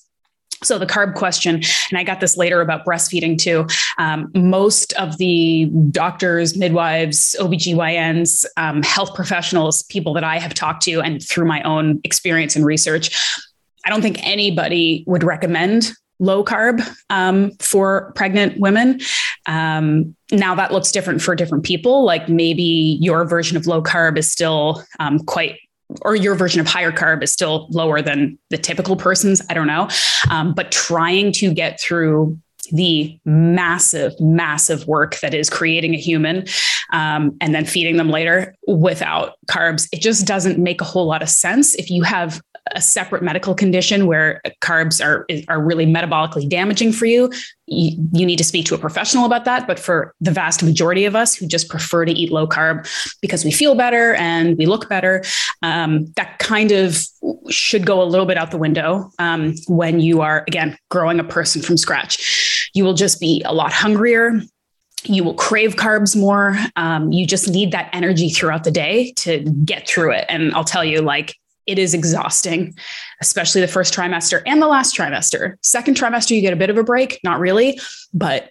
So 0.63 0.79
the 0.79 0.87
carb 0.87 1.15
question 1.15 1.57
and 1.57 1.99
i 1.99 2.03
got 2.03 2.21
this 2.21 2.37
later 2.37 2.61
about 2.61 2.85
breastfeeding 2.85 3.39
too 3.39 3.67
um, 3.99 4.31
most 4.35 4.93
of 4.95 5.19
the 5.19 5.71
doctors 5.91 6.57
midwives 6.57 7.37
obgyns 7.41 8.45
um, 8.57 8.83
health 8.83 9.15
professionals 9.15 9.83
people 9.85 10.13
that 10.13 10.25
i 10.25 10.39
have 10.39 10.55
talked 10.55 10.83
to 10.83 11.01
and 11.01 11.27
through 11.27 11.47
my 11.47 11.63
own 11.63 12.01
experience 12.05 12.57
and 12.57 12.65
research 12.65 13.41
i 13.85 13.91
don't 13.91 14.03
think 14.03 14.25
anybody 14.27 15.05
would 15.07 15.23
recommend 15.23 15.93
low 16.21 16.45
carb 16.45 16.87
um, 17.09 17.51
for 17.59 18.13
pregnant 18.15 18.61
women. 18.61 19.01
Um, 19.47 20.15
now 20.31 20.55
that 20.55 20.71
looks 20.71 20.93
different 20.93 21.23
for 21.23 21.35
different 21.35 21.65
people. 21.65 22.05
Like 22.05 22.29
maybe 22.29 22.99
your 23.01 23.25
version 23.25 23.57
of 23.57 23.67
low 23.67 23.83
carb 23.83 24.17
is 24.19 24.31
still 24.31 24.85
um, 25.01 25.19
quite 25.21 25.59
or 26.03 26.15
your 26.15 26.35
version 26.35 26.61
of 26.61 26.67
higher 26.67 26.93
carb 26.93 27.23
is 27.23 27.33
still 27.33 27.67
lower 27.71 28.03
than 28.03 28.39
the 28.51 28.59
typical 28.59 28.97
person's. 28.97 29.43
I 29.49 29.55
don't 29.55 29.67
know. 29.67 29.89
Um, 30.31 30.55
but 30.55 30.71
trying 30.71 31.33
to 31.33 31.53
get 31.53 31.81
through 31.81 32.39
the 32.73 33.19
massive, 33.25 34.13
massive 34.21 34.87
work 34.87 35.19
that 35.21 35.35
is 35.35 35.51
creating 35.51 35.95
a 35.95 35.99
human 35.99 36.47
um, 36.93 37.37
and 37.41 37.55
then 37.55 37.65
feeding 37.65 37.97
them 37.97 38.11
later 38.11 38.55
without 38.67 39.35
carbs, 39.49 39.89
it 39.93 40.01
just 40.01 40.27
doesn't 40.27 40.59
make 40.59 40.81
a 40.81 40.85
whole 40.85 41.07
lot 41.07 41.23
of 41.23 41.29
sense. 41.29 41.75
If 41.75 41.91
you 41.91 42.03
have 42.03 42.41
a 42.73 42.81
separate 42.81 43.23
medical 43.23 43.55
condition 43.55 44.07
where 44.07 44.41
carbs 44.61 45.05
are 45.05 45.27
are 45.49 45.63
really 45.63 45.87
metabolically 45.87 46.49
damaging 46.49 46.93
for 46.93 47.07
you, 47.07 47.31
you, 47.67 48.09
you 48.13 48.27
need 48.27 48.37
to 48.37 48.45
speak 48.45 48.67
to 48.67 48.75
a 48.75 48.79
professional 48.79 49.25
about 49.25 49.45
that. 49.45 49.67
But 49.67 49.79
for 49.79 50.15
the 50.21 50.31
vast 50.31 50.63
majority 50.63 51.05
of 51.05 51.17
us 51.17 51.35
who 51.35 51.47
just 51.47 51.69
prefer 51.69 52.05
to 52.05 52.13
eat 52.13 52.31
low 52.31 52.47
carb 52.47 52.89
because 53.21 53.45
we 53.45 53.51
feel 53.51 53.75
better 53.75 54.15
and 54.15 54.57
we 54.59 54.67
look 54.67 54.89
better, 54.89 55.23
um, 55.63 56.13
that 56.17 56.39
kind 56.39 56.73
of 56.73 57.05
should 57.49 57.87
go 57.87 58.03
a 58.03 58.05
little 58.05 58.27
bit 58.27 58.37
out 58.37 58.51
the 58.51 58.59
window 58.59 59.11
um, 59.19 59.55
when 59.69 60.01
you 60.01 60.21
are 60.21 60.45
again 60.47 60.77
growing 60.91 61.21
a 61.21 61.25
person 61.25 61.63
from 61.63 61.77
scratch. 61.77 62.71
You 62.75 62.85
will 62.85 62.95
just 62.95 63.21
be 63.21 63.43
a 63.45 63.53
lot 63.53 63.73
hungrier 63.73 64.41
you 65.05 65.25
will 65.25 65.35
crave 65.35 65.77
carbs 65.77 66.15
more. 66.15 66.59
Um, 66.77 67.11
you 67.13 67.27
just 67.27 67.49
need 67.49 67.73
that 67.73 67.89
energy 67.93 68.29
throughout 68.29 68.65
the 68.65 68.71
day 68.71 69.13
to 69.19 69.41
get 69.65 69.89
through 69.89 70.13
it. 70.13 70.27
And 70.29 70.55
I'll 70.55 70.65
tell 70.65 70.85
you, 70.85 71.01
like, 71.01 71.37
it 71.71 71.79
is 71.79 71.95
exhausting, 71.95 72.75
especially 73.21 73.61
the 73.61 73.69
first 73.69 73.95
trimester 73.95 74.43
and 74.45 74.61
the 74.61 74.67
last 74.67 74.97
trimester. 74.97 75.55
Second 75.63 75.97
trimester, 75.97 76.35
you 76.35 76.41
get 76.41 76.53
a 76.53 76.57
bit 76.57 76.69
of 76.69 76.77
a 76.77 76.83
break, 76.83 77.21
not 77.23 77.39
really, 77.39 77.79
but 78.13 78.51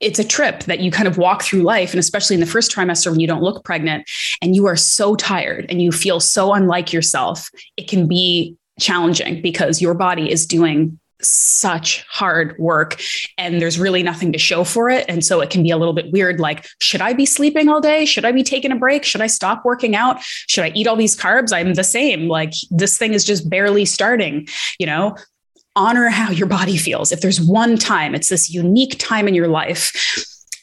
it's 0.00 0.18
a 0.18 0.24
trip 0.24 0.64
that 0.64 0.80
you 0.80 0.90
kind 0.90 1.08
of 1.08 1.16
walk 1.18 1.42
through 1.42 1.62
life. 1.62 1.92
And 1.92 1.98
especially 1.98 2.34
in 2.34 2.40
the 2.40 2.46
first 2.46 2.70
trimester 2.70 3.10
when 3.10 3.20
you 3.20 3.26
don't 3.26 3.42
look 3.42 3.64
pregnant 3.64 4.08
and 4.42 4.54
you 4.54 4.66
are 4.66 4.76
so 4.76 5.16
tired 5.16 5.66
and 5.70 5.80
you 5.80 5.90
feel 5.90 6.20
so 6.20 6.52
unlike 6.52 6.92
yourself, 6.92 7.50
it 7.76 7.88
can 7.88 8.06
be 8.06 8.54
challenging 8.78 9.42
because 9.42 9.82
your 9.82 9.94
body 9.94 10.30
is 10.30 10.46
doing 10.46 11.00
such 11.20 12.04
hard 12.08 12.56
work 12.58 13.00
and 13.36 13.60
there's 13.60 13.78
really 13.78 14.02
nothing 14.02 14.32
to 14.32 14.38
show 14.38 14.64
for 14.64 14.88
it. 14.88 15.04
And 15.08 15.24
so 15.24 15.40
it 15.40 15.50
can 15.50 15.62
be 15.62 15.70
a 15.70 15.76
little 15.76 15.94
bit 15.94 16.12
weird 16.12 16.40
like, 16.40 16.66
should 16.80 17.00
I 17.00 17.12
be 17.12 17.26
sleeping 17.26 17.68
all 17.68 17.80
day? 17.80 18.04
Should 18.04 18.24
I 18.24 18.32
be 18.32 18.42
taking 18.42 18.70
a 18.70 18.76
break? 18.76 19.04
Should 19.04 19.20
I 19.20 19.26
stop 19.26 19.64
working 19.64 19.96
out? 19.96 20.20
Should 20.22 20.64
I 20.64 20.72
eat 20.74 20.86
all 20.86 20.96
these 20.96 21.16
carbs? 21.16 21.52
I'm 21.52 21.74
the 21.74 21.84
same. 21.84 22.28
Like, 22.28 22.52
this 22.70 22.96
thing 22.96 23.14
is 23.14 23.24
just 23.24 23.48
barely 23.50 23.84
starting, 23.84 24.48
you 24.78 24.86
know? 24.86 25.16
Honor 25.76 26.08
how 26.08 26.30
your 26.30 26.48
body 26.48 26.76
feels. 26.76 27.12
If 27.12 27.20
there's 27.20 27.40
one 27.40 27.76
time, 27.76 28.14
it's 28.14 28.28
this 28.28 28.50
unique 28.50 28.96
time 28.98 29.28
in 29.28 29.34
your 29.34 29.48
life. 29.48 29.92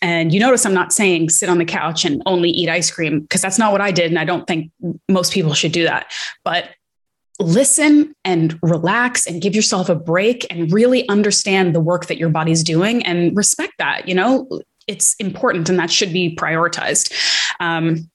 And 0.02 0.34
you 0.34 0.40
notice 0.40 0.66
I'm 0.66 0.74
not 0.74 0.92
saying 0.92 1.30
sit 1.30 1.50
on 1.50 1.58
the 1.58 1.66
couch 1.66 2.04
and 2.06 2.22
only 2.26 2.50
eat 2.50 2.70
ice 2.70 2.92
cream 2.92 3.22
because 3.22 3.42
that's 3.42 3.58
not 3.58 3.72
what 3.72 3.82
I 3.82 3.92
did. 3.92 4.12
And 4.12 4.20
I 4.20 4.26
don't 4.26 4.46
think 4.46 4.72
most 5.10 5.32
people 5.32 5.54
should 5.54 5.72
do 5.72 5.84
that. 5.86 6.12
But 6.44 6.70
listen 7.40 8.14
and 8.24 8.58
relax 8.62 9.28
and 9.28 9.42
give 9.42 9.56
yourself 9.56 9.90
a 9.90 9.96
break 9.96 10.48
and 10.50 10.72
really 10.72 11.08
understand 11.10 11.76
the 11.76 11.80
work 11.80 12.06
that 12.08 12.18
your 12.18 12.30
body's 12.30 12.64
doing 12.64 13.06
and 13.06 13.36
respect 13.36 13.74
that. 13.78 14.08
You 14.08 14.16
know, 14.16 14.62
it's 14.88 15.16
important 15.16 15.70
and 15.70 15.80
that 15.80 15.92
should 15.92 16.14
be 16.14 16.36
prioritized. 16.36 17.12
Um, 17.60 18.10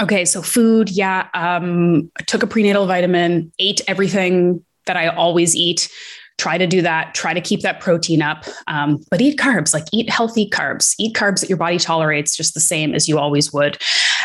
okay, 0.00 0.24
so 0.24 0.42
food, 0.42 0.90
yeah. 0.90 1.28
Um, 1.34 2.10
I 2.18 2.22
took 2.24 2.42
a 2.42 2.46
prenatal 2.46 2.86
vitamin, 2.86 3.52
ate 3.58 3.80
everything 3.86 4.64
that 4.86 4.96
I 4.96 5.08
always 5.08 5.54
eat. 5.54 5.90
Try 6.38 6.56
to 6.56 6.66
do 6.66 6.80
that. 6.82 7.14
Try 7.14 7.34
to 7.34 7.40
keep 7.40 7.60
that 7.60 7.80
protein 7.80 8.22
up, 8.22 8.44
um, 8.66 9.04
but 9.10 9.20
eat 9.20 9.38
carbs. 9.38 9.74
Like 9.74 9.84
eat 9.92 10.08
healthy 10.08 10.48
carbs. 10.48 10.94
Eat 10.98 11.14
carbs 11.14 11.40
that 11.40 11.50
your 11.50 11.58
body 11.58 11.78
tolerates 11.78 12.34
just 12.34 12.54
the 12.54 12.60
same 12.60 12.94
as 12.94 13.08
you 13.08 13.18
always 13.18 13.52
would. 13.52 13.76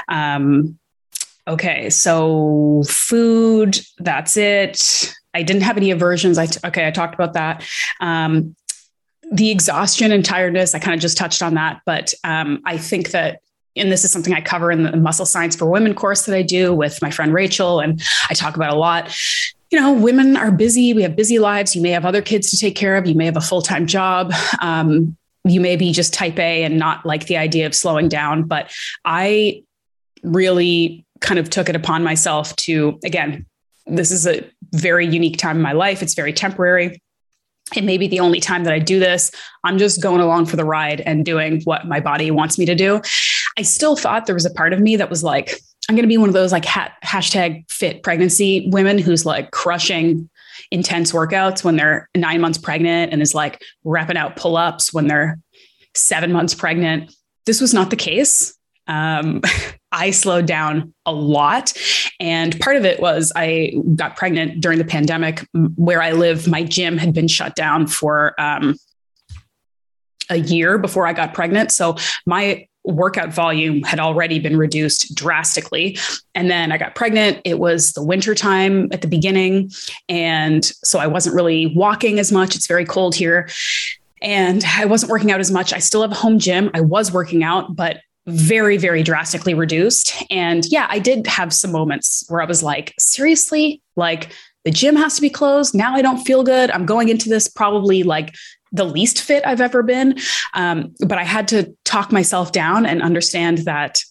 Um, 0.08 0.79
Okay, 1.47 1.89
so 1.89 2.83
food, 2.87 3.79
that's 3.99 4.35
it. 4.35 5.13
I 5.33 5.43
didn't 5.43 5.61
have 5.63 5.77
any 5.77 5.91
aversions. 5.91 6.37
I 6.37 6.47
t- 6.47 6.59
okay, 6.65 6.87
I 6.87 6.91
talked 6.91 7.13
about 7.13 7.33
that. 7.33 7.63
Um, 7.99 8.55
the 9.31 9.51
exhaustion 9.51 10.11
and 10.11 10.23
tiredness, 10.23 10.73
I 10.73 10.79
kind 10.79 10.95
of 10.95 11.01
just 11.01 11.17
touched 11.17 11.41
on 11.41 11.55
that, 11.55 11.81
but 11.85 12.13
um, 12.23 12.61
I 12.65 12.77
think 12.77 13.11
that 13.11 13.41
and 13.75 13.91
this 13.91 14.05
is 14.05 14.11
something 14.11 14.33
I 14.33 14.41
cover 14.41 14.71
in 14.71 14.83
the 14.83 14.95
muscle 14.95 15.25
science 15.25 15.55
for 15.55 15.65
women 15.65 15.93
course 15.93 16.25
that 16.25 16.35
I 16.35 16.41
do 16.41 16.73
with 16.73 17.01
my 17.01 17.11
friend 17.11 17.33
Rachel, 17.33 17.79
and 17.79 18.01
I 18.29 18.33
talk 18.33 18.55
about 18.55 18.73
a 18.73 18.77
lot. 18.77 19.15
You 19.71 19.79
know, 19.79 19.93
women 19.93 20.37
are 20.37 20.51
busy. 20.51 20.93
We 20.93 21.03
have 21.03 21.15
busy 21.15 21.39
lives. 21.39 21.75
You 21.75 21.81
may 21.81 21.89
have 21.89 22.05
other 22.05 22.21
kids 22.21 22.49
to 22.51 22.57
take 22.57 22.75
care 22.75 22.95
of. 22.95 23.05
You 23.05 23.15
may 23.15 23.25
have 23.25 23.37
a 23.37 23.41
full 23.41 23.61
time 23.61 23.87
job. 23.87 24.31
Um, 24.61 25.17
you 25.43 25.59
may 25.59 25.75
be 25.75 25.91
just 25.91 26.13
type 26.13 26.39
A 26.39 26.63
and 26.63 26.79
not 26.79 27.05
like 27.05 27.27
the 27.27 27.37
idea 27.37 27.65
of 27.65 27.75
slowing 27.75 28.07
down. 28.07 28.43
But 28.43 28.71
I 29.03 29.63
really 30.23 31.04
kind 31.25 31.39
of 31.39 31.50
took 31.50 31.67
it 31.67 31.75
upon 31.75 32.03
myself 32.03 32.55
to, 32.58 33.00
again, 33.03 33.46
this 33.88 34.12
is 34.12 34.27
a 34.27 34.48
very 34.74 35.05
unique 35.05 35.38
time 35.38 35.58
in 35.58 35.62
my 35.62 35.74
life. 35.74 36.01
It's 36.01 36.13
very 36.13 36.32
temporary. 36.32 37.01
It 37.75 37.84
may 37.84 37.98
be 37.98 38.08
the 38.08 38.20
only 38.20 38.39
time 38.39 38.63
that 38.65 38.74
I 38.74 38.79
do 38.79 39.00
this. 39.00 39.32
I'm 39.63 39.79
just 39.79 40.01
going 40.01 40.22
along 40.22 40.46
for 40.46 40.55
the 40.55 40.63
ride 40.63 41.01
and 41.01 41.25
doing 41.25 41.62
what 41.63 41.88
my 41.88 42.00
body 42.00 42.29
wants 42.29 42.60
me 42.60 42.65
to 42.65 42.75
do. 42.75 43.01
I 43.58 43.63
still 43.63 43.96
thought 43.96 44.27
there 44.27 44.36
was 44.36 44.46
a 44.46 44.53
part 44.53 44.72
of 44.72 44.79
me 44.79 44.98
that 44.98 45.10
was 45.10 45.24
like, 45.24 45.60
I'm 45.89 45.96
going 45.96 46.03
to 46.03 46.08
be 46.10 46.17
one 46.17 46.29
of 46.29 46.34
those 46.34 46.51
like 46.51 46.65
ha- 46.65 46.94
hashtag 47.03 47.70
fit 47.72 48.03
pregnancy 48.03 48.70
women 48.72 48.98
who's 49.00 49.25
like 49.25 49.51
crushing 49.51 50.29
intense 50.72 51.12
workouts 51.12 51.63
when 51.63 51.75
they're 51.75 52.08
nine 52.15 52.41
months 52.41 52.58
pregnant 52.58 53.12
and 53.12 53.22
is 53.22 53.34
like 53.36 53.62
repping 53.84 54.15
out 54.15 54.36
pull 54.36 54.58
ups 54.58 54.94
when 54.94 55.08
they're 55.08 55.39
seven 55.96 56.32
months 56.32 56.53
pregnant. 56.53 57.13
This 57.46 57.62
was 57.62 57.74
not 57.74 57.89
the 57.89 57.96
case 57.96 58.55
um, 58.88 59.41
I 59.95 60.11
slowed 60.11 60.45
down 60.45 60.93
a 61.05 61.13
lot. 61.13 61.73
And 62.19 62.59
part 62.59 62.75
of 62.75 62.85
it 62.85 62.99
was 62.99 63.31
I 63.35 63.73
got 63.95 64.17
pregnant 64.17 64.61
during 64.61 64.77
the 64.77 64.85
pandemic. 64.85 65.45
Where 65.75 66.01
I 66.01 66.11
live, 66.11 66.47
my 66.47 66.63
gym 66.63 66.97
had 66.97 67.13
been 67.13 67.27
shut 67.27 67.55
down 67.55 67.87
for 67.87 68.39
um, 68.39 68.75
a 70.29 70.37
year 70.37 70.77
before 70.77 71.07
I 71.07 71.13
got 71.13 71.33
pregnant. 71.33 71.71
So 71.71 71.95
my 72.25 72.67
workout 72.83 73.33
volume 73.33 73.81
had 73.83 73.99
already 73.99 74.37
been 74.39 74.57
reduced 74.57 75.15
drastically. 75.15 75.97
And 76.35 76.51
then 76.51 76.71
I 76.71 76.77
got 76.77 76.93
pregnant. 76.93 77.41
It 77.43 77.57
was 77.57 77.93
the 77.93 78.03
winter 78.03 78.35
time 78.35 78.89
at 78.91 79.01
the 79.01 79.07
beginning. 79.07 79.71
And 80.07 80.63
so 80.83 80.99
I 80.99 81.07
wasn't 81.07 81.35
really 81.35 81.73
walking 81.75 82.19
as 82.19 82.31
much. 82.31 82.55
It's 82.55 82.67
very 82.67 82.85
cold 82.85 83.15
here. 83.15 83.49
And 84.21 84.63
I 84.77 84.85
wasn't 84.85 85.11
working 85.11 85.31
out 85.31 85.39
as 85.39 85.51
much. 85.51 85.73
I 85.73 85.79
still 85.79 86.01
have 86.01 86.11
a 86.11 86.15
home 86.15 86.37
gym. 86.37 86.69
I 86.73 86.81
was 86.81 87.11
working 87.11 87.43
out, 87.43 87.75
but 87.75 88.01
very, 88.27 88.77
very 88.77 89.03
drastically 89.03 89.53
reduced. 89.53 90.13
And 90.32 90.65
yeah, 90.72 90.88
I 90.89 91.00
did 91.00 91.27
have 91.27 91.53
some 91.53 91.72
moments 91.72 92.25
where 92.27 92.41
I 92.41 92.46
was 92.46 92.63
like, 92.63 92.94
seriously, 92.98 93.82
like 93.96 94.32
the 94.63 94.72
gym 94.72 94.96
has 94.96 95.15
to 95.15 95.22
be 95.22 95.29
closed. 95.29 95.75
Now 95.75 95.96
I 95.96 96.01
don't 96.01 96.25
feel 96.25 96.44
good. 96.44 96.72
I'm 96.72 96.86
going 96.86 97.10
into 97.10 97.29
this 97.29 97.48
probably 97.48 98.03
like 98.03 98.34
the 98.72 98.84
least 98.84 99.22
fit 99.22 99.46
I've 99.46 99.62
ever 99.62 99.84
been. 99.84 100.17
Um, 100.53 100.94
but 101.00 101.17
I 101.17 101.24
had 101.24 101.48
to 101.50 101.75
talk 101.86 102.12
myself 102.12 102.51
down 102.51 102.86
and 102.86 103.01
understand 103.01 103.60
that 103.60 104.03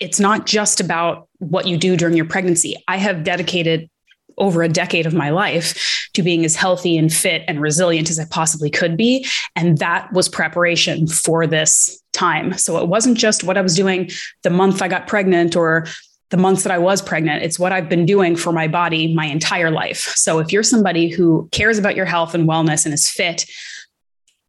it's 0.00 0.18
not 0.18 0.46
just 0.46 0.80
about 0.80 1.28
what 1.38 1.66
you 1.66 1.76
do 1.76 1.96
during 1.96 2.16
your 2.16 2.26
pregnancy. 2.26 2.76
I 2.88 2.96
have 2.96 3.24
dedicated 3.24 3.88
over 4.36 4.62
a 4.62 4.68
decade 4.68 5.06
of 5.06 5.14
my 5.14 5.30
life 5.30 6.08
to 6.14 6.22
being 6.22 6.44
as 6.44 6.56
healthy 6.56 6.98
and 6.98 7.12
fit 7.12 7.42
and 7.46 7.60
resilient 7.60 8.10
as 8.10 8.18
I 8.18 8.24
possibly 8.30 8.68
could 8.68 8.96
be. 8.96 9.26
And 9.54 9.78
that 9.78 10.12
was 10.12 10.28
preparation 10.28 11.06
for 11.06 11.46
this 11.46 12.02
time. 12.14 12.56
So 12.56 12.78
it 12.78 12.88
wasn't 12.88 13.18
just 13.18 13.44
what 13.44 13.58
I 13.58 13.60
was 13.60 13.74
doing 13.76 14.10
the 14.42 14.50
month 14.50 14.80
I 14.80 14.88
got 14.88 15.06
pregnant 15.06 15.56
or 15.56 15.86
the 16.30 16.36
months 16.36 16.62
that 16.62 16.72
I 16.72 16.78
was 16.78 17.02
pregnant. 17.02 17.42
It's 17.42 17.58
what 17.58 17.72
I've 17.72 17.88
been 17.88 18.06
doing 18.06 18.34
for 18.34 18.52
my 18.52 18.66
body 18.66 19.14
my 19.14 19.26
entire 19.26 19.70
life. 19.70 20.12
So 20.16 20.38
if 20.38 20.52
you're 20.52 20.62
somebody 20.62 21.08
who 21.08 21.48
cares 21.52 21.78
about 21.78 21.96
your 21.96 22.06
health 22.06 22.34
and 22.34 22.48
wellness 22.48 22.84
and 22.84 22.94
is 22.94 23.08
fit, 23.08 23.46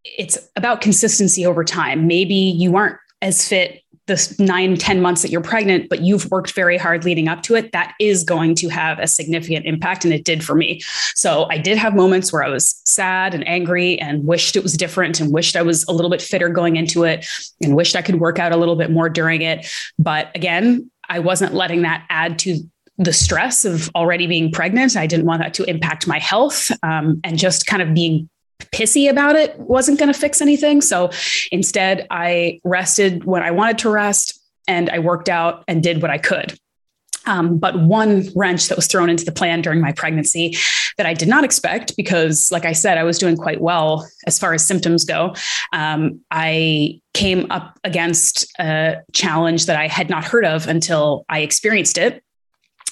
it's 0.03 0.37
about 0.55 0.81
consistency 0.81 1.45
over 1.45 1.63
time. 1.63 2.07
Maybe 2.07 2.35
you 2.35 2.75
aren't 2.75 2.97
as 3.21 3.47
fit 3.47 3.81
the 4.07 4.35
nine 4.39 4.77
ten 4.77 5.01
months 5.01 5.21
that 5.21 5.31
you're 5.31 5.41
pregnant, 5.41 5.89
but 5.89 6.01
you've 6.01 6.29
worked 6.29 6.51
very 6.51 6.77
hard 6.77 7.05
leading 7.05 7.27
up 7.27 7.41
to 7.43 7.55
it, 7.55 7.71
that 7.71 7.93
is 7.99 8.23
going 8.23 8.55
to 8.55 8.69
have 8.69 8.99
a 8.99 9.07
significant 9.07 9.65
impact. 9.65 10.05
And 10.05 10.13
it 10.13 10.23
did 10.23 10.43
for 10.43 10.55
me. 10.55 10.81
So 11.15 11.47
I 11.49 11.57
did 11.57 11.77
have 11.77 11.95
moments 11.95 12.31
where 12.31 12.43
I 12.43 12.49
was 12.49 12.81
sad 12.85 13.33
and 13.33 13.47
angry 13.47 13.99
and 13.99 14.25
wished 14.25 14.55
it 14.55 14.63
was 14.63 14.77
different 14.77 15.19
and 15.19 15.33
wished 15.33 15.55
I 15.55 15.61
was 15.61 15.85
a 15.87 15.91
little 15.91 16.11
bit 16.11 16.21
fitter 16.21 16.49
going 16.49 16.75
into 16.75 17.03
it 17.03 17.25
and 17.63 17.75
wished 17.75 17.95
I 17.95 18.01
could 18.01 18.19
work 18.19 18.37
out 18.37 18.51
a 18.51 18.57
little 18.57 18.75
bit 18.75 18.91
more 18.91 19.09
during 19.09 19.41
it. 19.41 19.67
But 19.97 20.29
again, 20.35 20.89
I 21.09 21.19
wasn't 21.19 21.53
letting 21.53 21.81
that 21.83 22.05
add 22.09 22.37
to 22.39 22.59
the 22.97 23.11
stress 23.11 23.65
of 23.65 23.89
already 23.93 24.25
being 24.25 24.51
pregnant. 24.51 24.95
I 24.95 25.05
didn't 25.05 25.25
want 25.25 25.41
that 25.41 25.53
to 25.55 25.63
impact 25.69 26.07
my 26.07 26.19
health 26.19 26.71
um, 26.81 27.19
and 27.23 27.37
just 27.37 27.65
kind 27.65 27.81
of 27.81 27.93
being 27.93 28.29
pissy 28.59 29.09
about 29.09 29.35
it 29.35 29.57
wasn't 29.59 29.99
going 29.99 30.11
to 30.11 30.19
fix 30.19 30.41
anything. 30.41 30.81
So 30.81 31.11
instead, 31.51 32.07
I 32.09 32.59
rested 32.63 33.23
when 33.25 33.43
I 33.43 33.51
wanted 33.51 33.77
to 33.79 33.89
rest 33.89 34.39
and 34.67 34.89
I 34.89 34.99
worked 34.99 35.29
out 35.29 35.63
and 35.67 35.83
did 35.83 36.01
what 36.01 36.11
I 36.11 36.17
could. 36.17 36.57
Um, 37.27 37.57
but 37.57 37.79
one 37.79 38.27
wrench 38.35 38.67
that 38.67 38.75
was 38.75 38.87
thrown 38.87 39.09
into 39.09 39.25
the 39.25 39.31
plan 39.31 39.61
during 39.61 39.81
my 39.81 39.91
pregnancy 39.91 40.55
that 40.97 41.07
I 41.07 41.13
did 41.13 41.27
not 41.27 41.43
expect, 41.43 41.97
because, 41.97 42.51
like 42.51 42.65
I 42.65 42.71
said, 42.71 42.97
I 42.97 43.03
was 43.03 43.17
doing 43.17 43.35
quite 43.35 43.61
well 43.61 44.07
as 44.27 44.37
far 44.37 44.53
as 44.53 44.65
symptoms 44.65 45.05
go. 45.05 45.33
Um, 45.73 46.21
I 46.29 47.01
came 47.13 47.47
up 47.49 47.79
against 47.83 48.45
a 48.59 48.97
challenge 49.11 49.65
that 49.65 49.75
I 49.75 49.87
had 49.87 50.09
not 50.09 50.23
heard 50.23 50.45
of 50.45 50.67
until 50.67 51.25
I 51.27 51.39
experienced 51.39 51.97
it, 51.97 52.23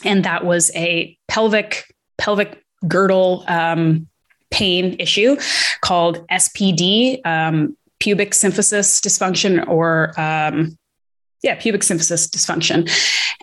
and 0.03 0.25
that 0.25 0.45
was 0.45 0.71
a 0.75 1.15
pelvic 1.27 1.93
pelvic 2.17 2.63
girdle 2.87 3.45
um, 3.47 4.07
pain 4.53 4.95
issue 4.99 5.35
called 5.81 6.25
SPD, 6.29 7.25
um, 7.25 7.75
pubic 7.99 8.31
symphysis 8.31 9.01
dysfunction, 9.01 9.67
or 9.67 10.17
um, 10.19 10.77
yeah, 11.41 11.55
pubic 11.55 11.81
symphysis 11.81 12.29
dysfunction. 12.29 12.89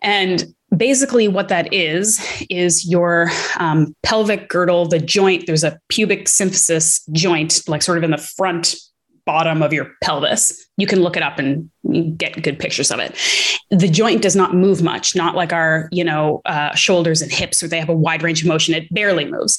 And 0.03 0.55
basically, 0.75 1.29
what 1.29 1.49
that 1.49 1.73
is, 1.73 2.21
is 2.49 2.89
your 2.89 3.31
um, 3.59 3.95
pelvic 4.03 4.49
girdle, 4.49 4.87
the 4.87 4.99
joint, 4.99 5.47
there's 5.47 5.65
a 5.65 5.79
pubic 5.89 6.27
symphysis 6.27 7.03
joint, 7.13 7.61
like 7.69 7.83
sort 7.83 7.99
of 7.99 8.05
in 8.05 8.11
the 8.11 8.19
front 8.19 8.77
bottom 9.27 9.63
of 9.63 9.73
your 9.73 9.93
pelvis. 10.03 10.67
You 10.81 10.87
can 10.87 11.01
look 11.01 11.17
it 11.17 11.23
up 11.23 11.39
and 11.39 11.71
get 12.17 12.43
good 12.43 12.59
pictures 12.59 12.91
of 12.91 12.99
it. 12.99 13.17
The 13.71 13.89
joint 13.89 14.23
does 14.23 14.35
not 14.35 14.55
move 14.55 14.83
much, 14.83 15.15
not 15.15 15.35
like 15.35 15.53
our, 15.53 15.89
you 15.93 16.05
know, 16.05 16.41
uh, 16.45 16.75
shoulders 16.75 17.23
and 17.23 17.31
hips 17.31 17.63
where 17.63 17.69
they 17.69 17.79
have 17.79 17.89
a 17.89 17.95
wide 17.95 18.23
range 18.23 18.43
of 18.43 18.49
motion. 18.49 18.75
It 18.75 18.93
barely 18.93 19.25
moves. 19.25 19.59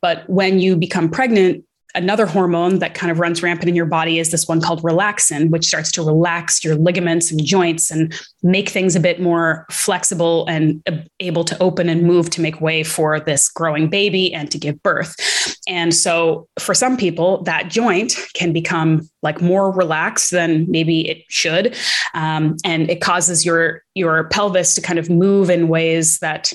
But 0.00 0.28
when 0.28 0.58
you 0.58 0.76
become 0.76 1.08
pregnant, 1.10 1.64
another 1.94 2.26
hormone 2.26 2.78
that 2.78 2.94
kind 2.94 3.10
of 3.10 3.18
runs 3.18 3.42
rampant 3.42 3.68
in 3.68 3.74
your 3.74 3.86
body 3.86 4.18
is 4.18 4.30
this 4.30 4.48
one 4.48 4.60
called 4.60 4.82
relaxin, 4.82 5.50
which 5.50 5.66
starts 5.66 5.92
to 5.92 6.02
relax 6.02 6.64
your 6.64 6.74
ligaments 6.76 7.30
and 7.30 7.44
joints 7.44 7.90
and 7.90 8.14
make 8.42 8.68
things 8.68 8.96
a 8.96 9.00
bit 9.00 9.20
more 9.20 9.66
flexible 9.70 10.46
and 10.46 10.82
able 11.20 11.44
to 11.44 11.60
open 11.62 11.88
and 11.88 12.02
move 12.02 12.30
to 12.30 12.40
make 12.40 12.60
way 12.60 12.82
for 12.82 13.20
this 13.20 13.48
growing 13.48 13.88
baby 13.88 14.32
and 14.32 14.50
to 14.50 14.58
give 14.58 14.82
birth. 14.82 15.14
And 15.68 15.94
so 15.94 16.48
for 16.58 16.74
some 16.74 16.96
people, 16.96 17.42
that 17.44 17.68
joint 17.68 18.16
can 18.34 18.52
become 18.52 19.08
like 19.22 19.40
more 19.40 19.70
relaxed 19.70 20.30
than 20.30 20.70
maybe 20.70 21.08
it 21.08 21.24
should. 21.28 21.76
Um, 22.14 22.56
and 22.64 22.90
it 22.90 23.00
causes 23.00 23.44
your 23.44 23.82
your 23.94 24.24
pelvis 24.24 24.74
to 24.74 24.80
kind 24.80 24.98
of 24.98 25.10
move 25.10 25.50
in 25.50 25.68
ways 25.68 26.18
that 26.18 26.52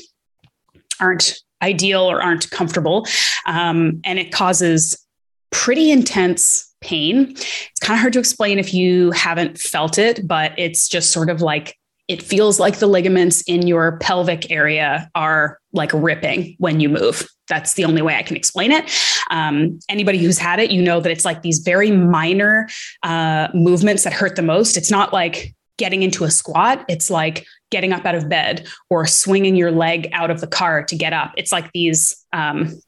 aren't 1.00 1.38
ideal 1.62 2.01
or 2.01 2.22
aren't 2.22 2.50
comfortable. 2.50 3.06
Um, 3.46 4.01
and 4.03 4.20
it 4.20 4.32
causes 4.32 5.07
pretty 5.51 5.92
intense 5.92 6.74
pain. 6.82 7.32
It's 7.32 7.80
kind 7.82 7.98
of 7.98 8.01
hard 8.01 8.13
to 8.13 8.20
explain 8.20 8.60
if 8.60 8.74
you 8.74 9.12
haven't 9.12 9.58
felt 9.58 9.98
it, 9.98 10.27
but 10.27 10.54
it's 10.58 10.88
just 10.88 11.12
sort 11.12 11.30
of 11.30 11.42
like 11.42 11.77
it 12.08 12.22
feels 12.22 12.60
like 12.60 12.77
the 12.77 12.88
ligaments 12.88 13.42
in 13.42 13.68
your 13.68 13.98
pelvic 13.98 14.50
area 14.50 15.10
are 15.13 15.60
like 15.74 15.92
ripping 15.94 16.56
when 16.58 16.80
you 16.80 16.88
move. 16.88 17.27
That's 17.50 17.74
the 17.74 17.84
only 17.84 18.01
way 18.01 18.16
I 18.16 18.24
can 18.24 18.38
explain 18.38 18.72
it. 18.72 18.89
Um, 19.30 19.80
anybody 19.89 20.18
who's 20.18 20.38
had 20.38 20.60
it, 20.60 20.72
you 20.72 20.82
know 20.82 21.01
that 21.01 21.12
it's 21.12 21.25
like 21.25 21.42
these 21.42 21.60
very 21.60 21.92
minor 21.92 22.70
uh, 23.04 23.50
movements 23.54 24.04
that 24.04 24.13
hurt 24.13 24.38
the 24.38 24.42
most. 24.42 24.77
It's 24.77 24.92
not 24.92 25.12
like 25.12 25.54
getting 25.77 26.01
into 26.01 26.24
a 26.24 26.32
squat, 26.32 26.84
it's 26.88 27.10
like 27.10 27.46
getting 27.70 27.94
up 27.94 28.06
out 28.06 28.16
of 28.16 28.30
bed 28.30 28.68
or 28.89 29.06
swinging 29.06 29.56
your 29.56 29.72
leg 29.72 30.10
out 30.13 30.32
of 30.32 30.42
the 30.42 30.48
car 30.48 30.84
to 30.84 30.96
get 30.96 31.13
up. 31.13 31.34
It's 31.38 31.51
like 31.51 31.72
these 31.74 32.25
um, 32.34 32.80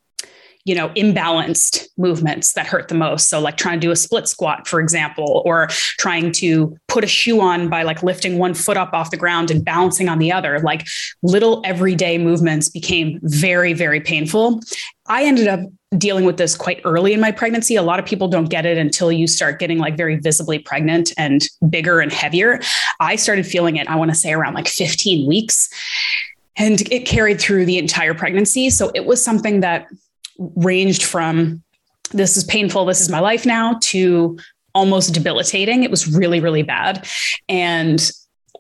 you 0.66 0.76
know 0.76 0.90
imbalanced 0.90 1.88
movements 1.98 2.54
that 2.54 2.68
hurt 2.68 2.88
the 2.88 2.96
most. 2.96 3.30
So 3.30 3.40
like 3.40 3.58
trying 3.58 3.80
to 3.80 3.88
do 3.88 3.92
a 3.92 3.96
split 3.96 4.28
squat 4.28 4.68
for 4.68 4.80
example 4.80 5.42
or 5.46 5.68
trying 5.98 6.32
to 6.34 6.78
put 6.88 7.04
a 7.04 7.08
shoe 7.08 7.42
on 7.42 7.70
by 7.70 7.84
like 7.84 8.04
lifting 8.04 8.38
one 8.38 8.54
foot 8.54 8.78
up 8.78 8.94
off 8.94 9.12
the 9.12 9.18
ground 9.18 9.52
and 9.52 9.64
balancing 9.64 10.10
on 10.10 10.20
the 10.20 10.32
other. 10.32 10.60
Like 10.60 10.88
little 11.22 11.62
everyday 11.66 12.18
movements 12.18 12.70
became 12.70 13.20
very 13.24 13.74
very 13.74 14.02
painful. 14.02 14.62
I 15.08 15.24
ended 15.24 15.48
up 15.48 15.62
dealing 15.98 16.24
with 16.24 16.38
this 16.38 16.56
quite 16.56 16.82
early 16.86 17.14
in 17.14 17.20
my 17.20 17.32
pregnancy. 17.32 17.76
A 17.76 17.82
lot 17.82 17.98
of 17.98 18.06
people 18.06 18.28
don't 18.28 18.50
get 18.50 18.66
it 18.66 18.78
until 18.78 19.12
you 19.12 19.26
start 19.26 19.58
getting 19.58 19.80
like 19.80 19.98
very 19.98 20.18
visibly 20.18 20.60
pregnant 20.60 21.12
and 21.18 21.48
bigger 21.68 22.00
and 22.00 22.14
heavier. 22.14 22.60
I 23.00 23.16
started 23.16 23.48
feeling 23.48 23.78
it 23.78 23.88
i 23.90 23.96
want 23.96 24.12
to 24.12 24.16
say 24.16 24.34
around 24.34 24.54
like 24.54 24.68
15 24.68 25.28
weeks 25.28 25.70
and 26.60 26.82
it 26.92 27.06
carried 27.06 27.40
through 27.40 27.66
the 27.66 27.78
entire 27.78 28.14
pregnancy. 28.14 28.70
So 28.70 28.92
it 28.94 29.06
was 29.06 29.24
something 29.24 29.62
that 29.62 29.88
ranged 30.40 31.04
from 31.04 31.62
this 32.12 32.38
is 32.38 32.44
painful, 32.44 32.86
this 32.86 33.02
is 33.02 33.10
my 33.10 33.20
life 33.20 33.46
now, 33.46 33.78
to 33.82 34.38
almost 34.74 35.14
debilitating. 35.14 35.84
It 35.84 35.92
was 35.92 36.08
really, 36.08 36.40
really 36.40 36.64
bad. 36.64 37.08
And 37.48 38.12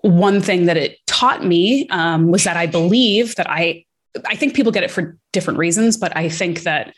one 0.01 0.41
thing 0.41 0.65
that 0.65 0.77
it 0.77 0.97
taught 1.07 1.45
me 1.45 1.87
um, 1.89 2.27
was 2.31 2.43
that 2.43 2.57
I 2.57 2.67
believe 2.67 3.35
that 3.35 3.49
I, 3.49 3.85
I 4.27 4.35
think 4.35 4.55
people 4.55 4.71
get 4.71 4.83
it 4.83 4.91
for 4.91 5.17
different 5.33 5.59
reasons, 5.59 5.97
but 5.97 6.15
I 6.15 6.29
think 6.29 6.63
that 6.63 6.93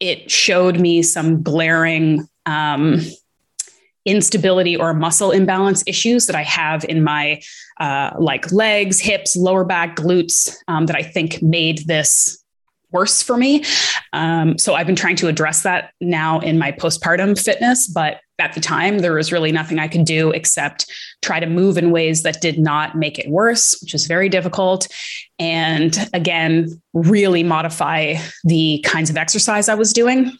it 0.00 0.30
showed 0.30 0.78
me 0.78 1.02
some 1.02 1.42
glaring 1.42 2.28
um, 2.44 3.00
instability 4.04 4.76
or 4.76 4.94
muscle 4.94 5.32
imbalance 5.32 5.82
issues 5.86 6.26
that 6.26 6.36
I 6.36 6.42
have 6.42 6.84
in 6.84 7.02
my 7.02 7.40
uh, 7.80 8.10
like 8.18 8.52
legs, 8.52 9.00
hips, 9.00 9.36
lower 9.36 9.64
back, 9.64 9.96
glutes 9.96 10.54
um, 10.68 10.86
that 10.86 10.96
I 10.96 11.02
think 11.02 11.42
made 11.42 11.86
this 11.86 12.42
worse 12.96 13.22
for 13.22 13.36
me. 13.36 13.62
Um, 14.14 14.56
so 14.56 14.74
I've 14.74 14.86
been 14.86 14.96
trying 14.96 15.16
to 15.16 15.28
address 15.28 15.62
that 15.62 15.92
now 16.00 16.40
in 16.40 16.58
my 16.58 16.72
postpartum 16.72 17.38
fitness, 17.38 17.86
but 17.86 18.20
at 18.38 18.54
the 18.54 18.60
time 18.60 18.98
there 18.98 19.14
was 19.14 19.32
really 19.32 19.52
nothing 19.52 19.78
I 19.78 19.88
could 19.88 20.06
do 20.06 20.30
except 20.30 20.90
try 21.20 21.40
to 21.40 21.46
move 21.46 21.76
in 21.76 21.90
ways 21.90 22.22
that 22.22 22.40
did 22.40 22.58
not 22.58 22.96
make 22.96 23.18
it 23.18 23.28
worse, 23.28 23.78
which 23.82 23.94
is 23.94 24.06
very 24.06 24.28
difficult. 24.28 24.88
And 25.38 26.08
again, 26.14 26.80
really 26.94 27.42
modify 27.42 28.16
the 28.44 28.82
kinds 28.84 29.10
of 29.10 29.16
exercise 29.16 29.68
I 29.68 29.74
was 29.74 29.92
doing. 29.92 30.32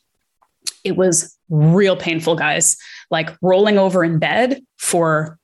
It 0.82 0.96
was 0.96 1.36
real 1.50 1.96
painful, 1.96 2.36
guys. 2.36 2.76
Like 3.10 3.36
rolling 3.42 3.78
over 3.78 4.02
in 4.02 4.18
bed 4.18 4.62
for 4.78 5.38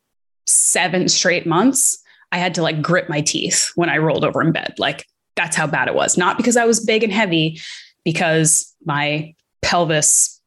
seven 0.46 1.08
straight 1.08 1.46
months. 1.46 2.02
I 2.32 2.38
had 2.38 2.54
to 2.54 2.62
like 2.62 2.80
grit 2.80 3.08
my 3.08 3.20
teeth 3.20 3.70
when 3.76 3.90
I 3.90 3.98
rolled 3.98 4.24
over 4.24 4.42
in 4.42 4.52
bed. 4.52 4.74
Like 4.78 5.06
that's 5.36 5.56
how 5.56 5.66
bad 5.66 5.88
it 5.88 5.94
was. 5.94 6.18
Not 6.18 6.36
because 6.36 6.56
I 6.56 6.64
was 6.64 6.84
big 6.84 7.02
and 7.02 7.12
heavy, 7.12 7.60
because 8.04 8.74
my 8.84 9.34
pelvis 9.62 10.40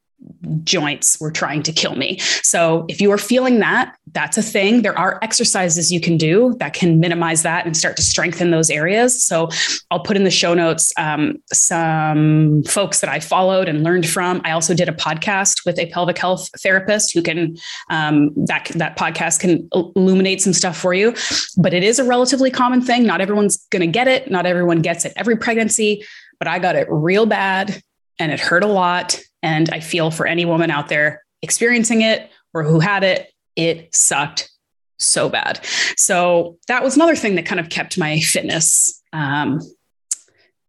joints 0.63 1.19
were 1.19 1.31
trying 1.31 1.63
to 1.63 1.71
kill 1.71 1.95
me. 1.95 2.19
So 2.19 2.85
if 2.87 3.01
you 3.01 3.11
are 3.11 3.17
feeling 3.17 3.59
that, 3.59 3.95
that's 4.13 4.37
a 4.37 4.41
thing. 4.41 4.81
There 4.81 4.97
are 4.97 5.19
exercises 5.21 5.91
you 5.91 5.99
can 5.99 6.17
do 6.17 6.55
that 6.59 6.73
can 6.73 6.99
minimize 6.99 7.43
that 7.43 7.65
and 7.65 7.75
start 7.75 7.97
to 7.97 8.01
strengthen 8.01 8.51
those 8.51 8.69
areas. 8.69 9.23
So 9.23 9.49
I'll 9.91 9.99
put 9.99 10.15
in 10.15 10.23
the 10.23 10.31
show 10.31 10.53
notes 10.53 10.93
um, 10.97 11.41
some 11.51 12.63
folks 12.63 13.01
that 13.01 13.09
I 13.09 13.19
followed 13.19 13.67
and 13.67 13.83
learned 13.83 14.07
from. 14.07 14.41
I 14.45 14.51
also 14.51 14.73
did 14.73 14.87
a 14.87 14.93
podcast 14.93 15.65
with 15.65 15.77
a 15.77 15.87
pelvic 15.87 16.17
health 16.17 16.49
therapist 16.59 17.13
who 17.13 17.21
can 17.21 17.57
um, 17.89 18.31
that 18.45 18.71
that 18.75 18.97
podcast 18.97 19.41
can 19.41 19.67
illuminate 19.73 20.41
some 20.41 20.53
stuff 20.53 20.77
for 20.77 20.93
you. 20.93 21.13
But 21.57 21.73
it 21.73 21.83
is 21.83 21.99
a 21.99 22.03
relatively 22.03 22.51
common 22.51 22.81
thing. 22.81 23.05
Not 23.05 23.21
everyone's 23.21 23.57
going 23.67 23.81
to 23.81 23.87
get 23.87 24.07
it. 24.07 24.31
Not 24.31 24.45
everyone 24.45 24.81
gets 24.81 25.05
it 25.05 25.13
every 25.17 25.35
pregnancy. 25.35 26.05
But 26.39 26.47
I 26.47 26.59
got 26.59 26.75
it 26.75 26.87
real 26.89 27.25
bad 27.25 27.81
and 28.19 28.31
it 28.31 28.39
hurt 28.39 28.63
a 28.63 28.67
lot 28.67 29.19
and 29.45 29.69
I 29.69 29.79
feel 29.79 30.09
for 30.09 30.25
any 30.25 30.43
woman 30.43 30.71
out 30.71 30.89
there 30.89 31.23
experiencing 31.43 32.01
it 32.01 32.31
or 32.53 32.63
who 32.63 32.79
had 32.79 33.03
it, 33.03 33.31
it 33.55 33.93
sucked 33.95 34.49
so 34.97 35.29
bad. 35.29 35.63
So 35.97 36.57
that 36.67 36.83
was 36.83 36.95
another 36.95 37.15
thing 37.15 37.35
that 37.35 37.45
kind 37.45 37.59
of 37.59 37.69
kept 37.69 37.97
my 37.97 38.19
fitness 38.19 39.03
um, 39.13 39.61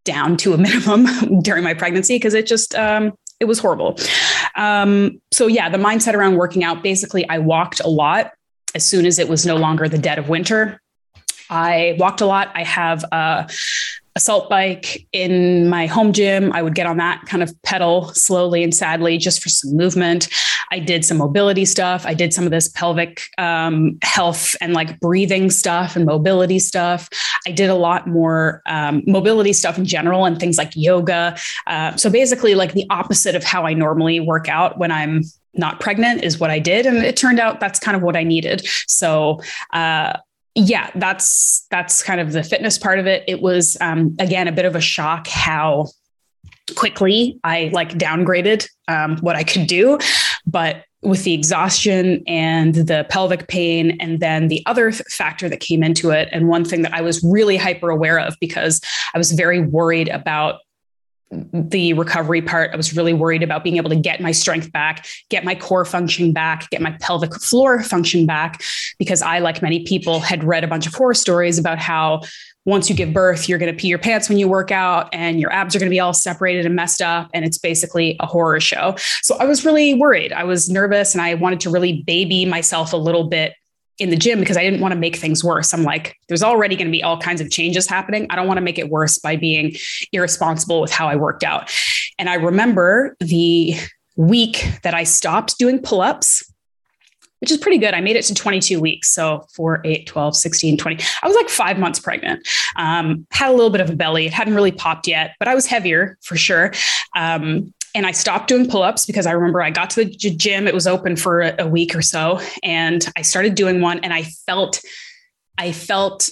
down 0.05 0.37
to 0.39 0.53
a 0.53 0.59
minimum 0.59 1.41
during 1.41 1.65
my 1.65 1.73
pregnancy 1.73 2.17
because 2.17 2.35
it 2.35 2.47
just 2.47 2.75
um, 2.75 3.15
it 3.41 3.47
was 3.47 3.59
horrible. 3.59 3.99
Um, 4.57 5.23
so 5.33 5.47
yeah, 5.47 5.71
the 5.71 5.79
mindset 5.79 6.13
around 6.13 6.37
working 6.37 6.63
out. 6.63 6.83
Basically, 6.83 7.27
I 7.31 7.39
walked 7.39 7.81
a 7.81 7.89
lot 7.89 8.33
as 8.75 8.85
soon 8.85 9.07
as 9.07 9.19
it 9.19 9.29
was 9.29 9.47
no 9.47 9.57
longer 9.57 9.89
the 9.89 9.99
dead 9.99 10.19
of 10.19 10.29
winter. 10.29 10.83
I 11.49 11.97
walked 11.99 12.21
a 12.21 12.27
lot. 12.27 12.51
I 12.55 12.65
have 12.65 13.05
a 13.05 13.49
assault 14.17 14.49
bike 14.49 15.07
in 15.13 15.69
my 15.69 15.87
home 15.87 16.13
gym. 16.13 16.53
I 16.53 16.63
would 16.63 16.75
get 16.75 16.87
on 16.87 16.97
that, 16.97 17.23
kind 17.27 17.43
of 17.43 17.55
pedal 17.63 18.09
slowly 18.15 18.65
and 18.65 18.75
sadly 18.75 19.19
just 19.19 19.43
for 19.43 19.51
some 19.51 19.77
movement. 19.77 20.29
I 20.73 20.79
did 20.79 21.05
some 21.05 21.19
mobility 21.19 21.65
stuff. 21.65 22.05
I 22.07 22.15
did 22.15 22.33
some 22.33 22.45
of 22.45 22.51
this 22.51 22.69
pelvic 22.69 23.23
um, 23.39 23.99
health 24.03 24.57
and 24.61 24.73
like 24.73 24.99
breathing 25.01 25.51
stuff 25.51 25.95
and 25.95 26.07
mobility 26.07 26.59
stuff. 26.59 27.09
I 27.47 27.53
did 27.53 27.71
a 27.71 27.75
lot 27.75 28.09
more 28.09 28.63
um, 28.67 29.03
mobility 29.07 29.53
stuff 29.53 29.79
in 29.79 29.85
general 29.85 30.25
and 30.25 30.41
things 30.41 30.59
like 30.59 30.73
yoga. 30.75 31.37
Uh, 31.67 31.95
so 31.97 32.11
basically, 32.11 32.55
like 32.55 32.73
the 32.73 32.87
opposite 32.91 33.37
of 33.37 33.45
how 33.45 33.65
I 33.65 33.75
normally 33.75 34.19
work 34.19 34.49
out 34.49 34.79
when 34.79 34.91
I'm 34.91 35.23
not 35.55 35.81
pregnant 35.81 36.25
is 36.25 36.39
what 36.39 36.51
I 36.51 36.59
did. 36.59 36.87
And 36.87 36.99
it 36.99 37.17
turned 37.17 37.41
out 37.41 37.61
that's 37.61 37.79
kind 37.79 37.97
of 37.97 38.03
what 38.03 38.17
I 38.17 38.25
needed. 38.25 38.67
So, 38.87 39.41
uh, 39.73 40.19
yeah, 40.57 40.91
that's 40.95 41.67
that's 41.71 42.03
kind 42.03 42.19
of 42.19 42.33
the 42.33 42.43
fitness 42.43 42.79
part 42.79 42.99
of 42.99 43.07
it. 43.07 43.23
It 43.29 43.43
was 43.43 43.77
um, 43.83 44.17
again 44.19 44.49
a 44.49 44.53
bit 44.53 44.65
of 44.65 44.75
a 44.75 44.81
shock 44.81 45.27
how 45.27 45.89
quickly. 46.75 47.39
I 47.45 47.71
like 47.75 47.91
downgraded 47.91 48.67
um, 48.89 49.19
what 49.19 49.37
I 49.37 49.45
could 49.45 49.67
do, 49.67 49.99
but 50.47 50.85
with 51.03 51.25
the 51.25 51.35
exhaustion 51.35 52.25
and 52.27 52.75
the 52.75 53.07
pelvic 53.11 53.49
pain, 53.49 53.99
and 54.01 54.19
then 54.19 54.49
the 54.49 54.63
other 54.65 54.93
factor 54.93 55.47
that 55.49 55.61
came 55.61 55.83
into 55.83 56.11
it, 56.11 56.31
and 56.33 56.49
one 56.49 56.65
thing 56.65 56.81
that 56.83 56.95
I 56.95 57.03
was 57.03 57.23
really 57.23 57.59
hyper 57.59 57.91
aware 57.91 58.19
of 58.19 58.35
because 58.41 58.81
I 59.15 59.19
was 59.19 59.33
very 59.33 59.61
worried 59.61 60.09
about 60.09 60.61
the 61.31 61.93
recovery 61.95 62.41
part. 62.41 62.71
I 62.73 62.77
was 62.77 62.97
really 62.97 63.13
worried 63.13 63.43
about 63.43 63.65
being 63.65 63.77
able 63.77 63.91
to 63.91 63.97
get 63.97 64.21
my 64.21 64.33
strength 64.33 64.71
back, 64.71 65.07
get 65.29 65.45
my 65.45 65.55
core 65.55 65.85
function 65.85 66.33
back, 66.33 66.71
get 66.71 66.81
my 66.81 66.97
pelvic 67.01 67.35
floor 67.35 67.83
function 67.83 68.27
back, 68.27 68.63
because 68.99 69.23
I, 69.23 69.41
like 69.41 69.61
many 69.61 69.85
people, 69.85 70.21
had 70.21 70.45
read 70.45 70.63
a 70.65 70.69
bunch 70.69 70.87
of 70.87 70.95
horror 70.95 71.15
stories 71.15 71.59
about 71.59 71.79
how 71.79 72.23
once 72.65 72.91
you 72.91 72.97
give 72.97 73.13
birth, 73.13 73.49
you're 73.49 73.59
going 73.59 73.73
to 73.73 73.81
pee 73.81 73.89
your 73.89 73.99
pants 73.99 74.29
when 74.29 74.39
you 74.39 74.49
work 74.49 74.73
out 74.73 75.09
and 75.13 75.41
your 75.41 75.53
abs 75.53 75.75
are 75.75 75.79
going 75.79 75.89
to 75.89 75.95
be 75.95 76.01
all 76.01 76.13
separated 76.13 76.67
and 76.67 76.75
messed 76.75 77.01
up. 77.01 77.31
And 77.33 77.45
it's 77.45 77.59
basically 77.59 78.17
a 78.19 78.27
horror 78.27 78.61
show. 78.61 78.97
So 79.23 79.37
I 79.39 79.45
was 79.45 79.65
really 79.65 79.95
worried. 79.95 80.33
I 80.33 80.45
was 80.45 80.69
nervous 80.69 81.15
and 81.15 81.23
I 81.23 81.35
wanted 81.35 81.61
to 81.61 81.71
really 81.71 82.03
baby 82.03 82.45
myself 82.45 82.93
a 82.93 82.97
little 82.97 83.25
bit 83.25 83.55
in 83.99 84.11
the 84.11 84.17
gym 84.17 84.41
because 84.41 84.57
I 84.57 84.63
didn't 84.63 84.81
want 84.81 84.93
to 84.93 84.99
make 84.99 85.17
things 85.17 85.43
worse. 85.43 85.73
I'm 85.73 85.83
like, 85.83 86.17
there's 86.29 86.43
already 86.43 86.77
going 86.77 86.87
to 86.87 86.93
be 86.93 87.03
all 87.03 87.19
kinds 87.19 87.41
of 87.41 87.51
changes 87.51 87.87
happening. 87.87 88.27
I 88.31 88.37
don't 88.37 88.47
want 88.47 88.59
to 88.59 88.63
make 88.63 88.79
it 88.79 88.91
worse 88.91 89.19
by 89.19 89.37
being 89.37 89.75
irresponsible 90.13 90.81
with 90.81 90.93
how 90.93 91.09
I 91.09 91.17
worked 91.17 91.45
out. 91.45 91.73
And 92.19 92.29
I 92.29 92.35
remember 92.35 93.17
the 93.21 93.75
week 94.17 94.67
that 94.83 94.95
I 94.95 95.05
stopped 95.05 95.59
doing 95.59 95.81
pull 95.81 96.01
ups, 96.01 96.43
which 97.41 97.51
is 97.51 97.59
pretty 97.59 97.79
good. 97.79 97.95
I 97.95 98.01
made 98.01 98.17
it 98.17 98.23
to 98.25 98.35
22 98.35 98.81
weeks. 98.81 99.09
So 99.09 99.47
4, 99.55 99.83
8, 99.85 100.07
12, 100.07 100.37
16, 100.37 100.77
20. 100.77 101.05
I 101.23 101.27
was 101.27 101.37
like 101.37 101.49
five 101.49 101.79
months 101.79 101.99
pregnant. 101.99 102.47
Um, 102.77 103.27
had 103.31 103.51
a 103.51 103.53
little 103.53 103.71
bit 103.71 103.81
of 103.81 103.91
a 103.91 103.97
belly. 103.97 104.27
It 104.27 104.33
hadn't 104.33 104.55
really 104.55 104.73
popped 104.73 105.07
yet, 105.07 105.35
but 105.39 105.49
I 105.49 105.55
was 105.55 105.67
heavier 105.67 106.19
for 106.23 106.37
sure. 106.37 106.73
Um, 107.15 107.75
and 107.97 108.07
I 108.07 108.13
stopped 108.13 108.49
doing 108.49 108.69
pull 108.69 108.83
ups 108.83 109.07
because 109.07 109.25
I 109.27 109.33
remember 109.33 109.63
I 109.63 109.71
got 109.71 109.89
to 109.91 110.05
the 110.05 110.11
gym, 110.11 110.69
it 110.69 110.75
was 110.75 110.87
open 110.87 111.17
for 111.17 111.41
a, 111.41 111.67
week 111.67 111.97
or 111.97 112.03
so, 112.03 112.41
and 112.63 113.05
I 113.17 113.23
started 113.23 113.55
doing 113.55 113.81
one 113.81 114.01
and 114.01 114.13
I 114.13 114.23
felt, 114.23 114.81
I 115.57 115.73
felt 115.73 116.29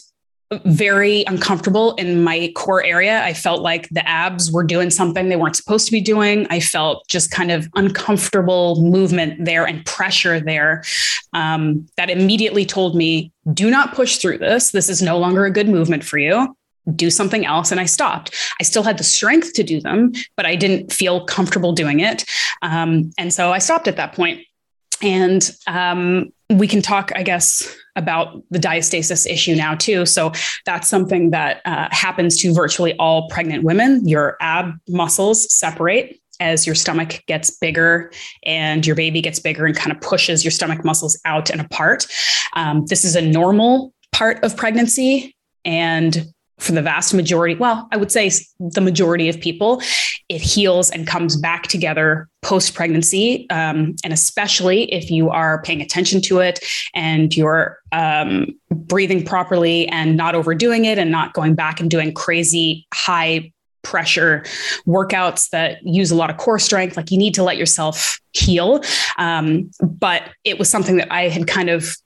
very 0.66 1.24
uncomfortable 1.26 1.94
in 1.94 2.22
my 2.22 2.52
core 2.54 2.84
area. 2.84 3.24
I 3.24 3.32
felt 3.32 3.62
like 3.62 3.88
the 3.88 4.06
abs 4.06 4.52
were 4.52 4.62
doing 4.62 4.90
something 4.90 5.28
they 5.28 5.36
weren't 5.36 5.56
supposed 5.56 5.86
to 5.86 5.92
be 5.92 6.02
doing. 6.02 6.46
I 6.50 6.60
felt 6.60 7.08
just 7.08 7.30
kind 7.30 7.50
of 7.50 7.66
uncomfortable 7.74 8.80
movement 8.82 9.44
there 9.44 9.66
and 9.66 9.84
pressure 9.86 10.40
there 10.40 10.84
um, 11.32 11.86
that 11.96 12.10
immediately 12.10 12.66
told 12.66 12.94
me, 12.94 13.32
do 13.54 13.70
not 13.70 13.94
push 13.94 14.18
through 14.18 14.38
this. 14.38 14.70
This 14.70 14.90
is 14.90 15.00
no 15.00 15.18
longer 15.18 15.46
a 15.46 15.50
good 15.50 15.68
movement 15.68 16.04
for 16.04 16.18
you 16.18 16.54
do 16.94 17.10
something 17.10 17.46
else 17.46 17.70
and 17.70 17.80
i 17.80 17.84
stopped. 17.86 18.34
I 18.60 18.64
still 18.64 18.82
had 18.82 18.98
the 18.98 19.04
strength 19.04 19.52
to 19.54 19.62
do 19.62 19.80
them 19.80 20.12
but 20.36 20.46
i 20.46 20.56
didn't 20.56 20.92
feel 20.92 21.24
comfortable 21.24 21.72
doing 21.72 22.00
it. 22.00 22.24
Um, 22.62 23.10
and 23.18 23.32
so 23.32 23.52
i 23.52 23.58
stopped 23.58 23.88
at 23.88 23.96
that 23.96 24.14
point. 24.14 24.40
and 25.02 25.50
um, 25.66 26.32
we 26.50 26.68
can 26.68 26.82
talk 26.82 27.12
i 27.16 27.22
guess 27.22 27.76
about 27.96 28.42
the 28.50 28.58
diastasis 28.58 29.26
issue 29.26 29.54
now 29.54 29.74
too. 29.74 30.06
So 30.06 30.32
that's 30.66 30.88
something 30.88 31.30
that 31.30 31.60
uh, 31.64 31.88
happens 31.90 32.36
to 32.38 32.52
virtually 32.52 32.94
all 32.96 33.28
pregnant 33.28 33.64
women. 33.64 34.06
Your 34.06 34.36
ab 34.40 34.72
muscles 34.88 35.52
separate 35.54 36.20
as 36.40 36.66
your 36.66 36.74
stomach 36.74 37.22
gets 37.26 37.50
bigger 37.58 38.10
and 38.44 38.84
your 38.84 38.96
baby 38.96 39.20
gets 39.20 39.38
bigger 39.38 39.66
and 39.66 39.76
kind 39.76 39.92
of 39.92 40.00
pushes 40.00 40.44
your 40.44 40.50
stomach 40.50 40.84
muscles 40.84 41.18
out 41.24 41.50
and 41.50 41.60
apart. 41.60 42.06
Um, 42.54 42.84
this 42.86 43.04
is 43.04 43.14
a 43.14 43.22
normal 43.22 43.94
part 44.12 44.42
of 44.42 44.56
pregnancy 44.56 45.36
and 45.64 46.33
for 46.58 46.72
the 46.72 46.82
vast 46.82 47.14
majority, 47.14 47.54
well, 47.54 47.88
I 47.92 47.96
would 47.96 48.12
say 48.12 48.30
the 48.60 48.80
majority 48.80 49.28
of 49.28 49.40
people, 49.40 49.82
it 50.28 50.40
heals 50.40 50.90
and 50.90 51.06
comes 51.06 51.36
back 51.36 51.64
together 51.64 52.28
post 52.42 52.74
pregnancy. 52.74 53.48
Um, 53.50 53.96
and 54.04 54.12
especially 54.12 54.92
if 54.92 55.10
you 55.10 55.30
are 55.30 55.62
paying 55.62 55.82
attention 55.82 56.20
to 56.22 56.38
it 56.38 56.60
and 56.94 57.36
you're 57.36 57.78
um, 57.92 58.46
breathing 58.70 59.24
properly 59.24 59.88
and 59.88 60.16
not 60.16 60.34
overdoing 60.34 60.84
it 60.84 60.98
and 60.98 61.10
not 61.10 61.32
going 61.32 61.54
back 61.54 61.80
and 61.80 61.90
doing 61.90 62.12
crazy 62.14 62.86
high 62.94 63.52
pressure 63.82 64.42
workouts 64.86 65.50
that 65.50 65.82
use 65.82 66.10
a 66.10 66.16
lot 66.16 66.30
of 66.30 66.36
core 66.38 66.58
strength. 66.58 66.96
Like 66.96 67.10
you 67.10 67.18
need 67.18 67.34
to 67.34 67.42
let 67.42 67.56
yourself 67.56 68.18
heal. 68.32 68.82
Um, 69.18 69.70
but 69.82 70.30
it 70.44 70.58
was 70.58 70.68
something 70.68 70.96
that 70.96 71.12
I 71.12 71.28
had 71.28 71.46
kind 71.46 71.70
of 71.70 71.96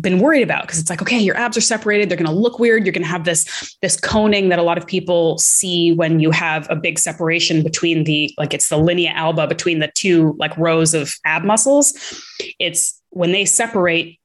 been 0.00 0.18
worried 0.18 0.42
about 0.42 0.62
because 0.62 0.80
it's 0.80 0.90
like 0.90 1.00
okay 1.00 1.18
your 1.18 1.36
abs 1.36 1.56
are 1.56 1.60
separated 1.60 2.08
they're 2.08 2.18
going 2.18 2.26
to 2.26 2.32
look 2.32 2.58
weird 2.58 2.84
you're 2.84 2.92
going 2.92 3.02
to 3.02 3.08
have 3.08 3.24
this 3.24 3.76
this 3.80 3.98
coning 3.98 4.48
that 4.48 4.58
a 4.58 4.62
lot 4.62 4.76
of 4.76 4.84
people 4.86 5.38
see 5.38 5.92
when 5.92 6.18
you 6.18 6.32
have 6.32 6.66
a 6.68 6.74
big 6.74 6.98
separation 6.98 7.62
between 7.62 8.02
the 8.02 8.34
like 8.38 8.52
it's 8.52 8.68
the 8.70 8.76
linea 8.76 9.10
alba 9.10 9.46
between 9.46 9.78
the 9.78 9.90
two 9.94 10.34
like 10.38 10.56
rows 10.56 10.94
of 10.94 11.14
ab 11.24 11.44
muscles. 11.44 11.94
It's 12.58 13.00
when 13.10 13.32
they 13.32 13.44
separate 13.44 14.18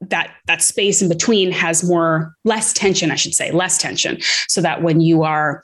that 0.00 0.32
that 0.46 0.62
space 0.62 1.02
in 1.02 1.08
between 1.08 1.52
has 1.52 1.84
more 1.84 2.34
less 2.44 2.72
tension 2.72 3.10
i 3.10 3.14
should 3.16 3.34
say 3.34 3.50
less 3.50 3.78
tension. 3.78 4.18
So 4.48 4.60
that 4.60 4.82
when 4.82 5.00
you 5.00 5.24
are 5.24 5.62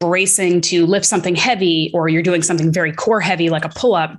bracing 0.00 0.62
to 0.62 0.86
lift 0.86 1.06
something 1.06 1.34
heavy 1.34 1.90
or 1.94 2.08
you're 2.08 2.22
doing 2.22 2.42
something 2.42 2.72
very 2.72 2.92
core 2.92 3.20
heavy 3.20 3.50
like 3.50 3.64
a 3.64 3.68
pull 3.68 3.94
up 3.94 4.18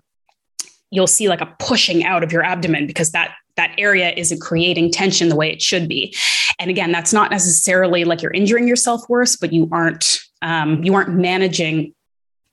you'll 0.91 1.07
see 1.07 1.27
like 1.27 1.41
a 1.41 1.55
pushing 1.57 2.03
out 2.03 2.23
of 2.23 2.31
your 2.31 2.43
abdomen 2.43 2.85
because 2.85 3.11
that 3.11 3.33
that 3.55 3.73
area 3.77 4.13
isn't 4.15 4.39
creating 4.41 4.91
tension 4.91 5.29
the 5.29 5.35
way 5.35 5.51
it 5.51 5.61
should 5.61 5.87
be. 5.87 6.15
And 6.59 6.69
again, 6.69 6.91
that's 6.91 7.13
not 7.13 7.31
necessarily 7.31 8.03
like 8.03 8.21
you're 8.21 8.31
injuring 8.31 8.67
yourself 8.67 9.01
worse, 9.09 9.35
but 9.35 9.51
you 9.51 9.67
aren't 9.71 10.19
um, 10.41 10.83
you 10.83 10.93
aren't 10.95 11.09
managing 11.09 11.93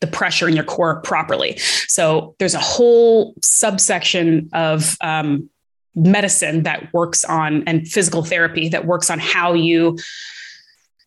the 0.01 0.07
pressure 0.07 0.49
in 0.49 0.55
your 0.55 0.65
core 0.65 1.01
properly. 1.01 1.57
So 1.59 2.35
there's 2.39 2.55
a 2.55 2.61
whole 2.61 3.35
subsection 3.43 4.49
of 4.53 4.97
um, 5.01 5.51
medicine 5.95 6.63
that 6.63 6.93
works 6.93 7.25
on 7.25 7.65
and 7.67 7.89
physical 7.89 8.23
therapy 8.23 8.69
that 8.69 8.87
works 8.87 9.11
on 9.11 9.19
how 9.19 9.55
you 9.55 9.99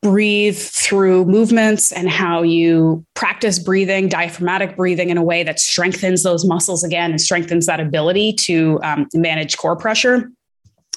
breathe 0.01 0.57
through 0.57 1.25
movements 1.25 1.91
and 1.91 2.09
how 2.09 2.41
you 2.41 3.05
practice 3.13 3.59
breathing, 3.59 4.09
diaphragmatic 4.09 4.75
breathing 4.75 5.09
in 5.09 5.17
a 5.17 5.23
way 5.23 5.43
that 5.43 5.59
strengthens 5.59 6.23
those 6.23 6.43
muscles 6.43 6.83
again 6.83 7.11
and 7.11 7.21
strengthens 7.21 7.67
that 7.67 7.79
ability 7.79 8.33
to 8.33 8.79
um, 8.83 9.07
manage 9.13 9.57
core 9.57 9.75
pressure. 9.75 10.31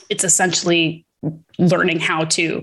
It's 0.08 0.24
essentially 0.24 1.04
learning 1.58 2.00
how 2.00 2.24
to 2.24 2.62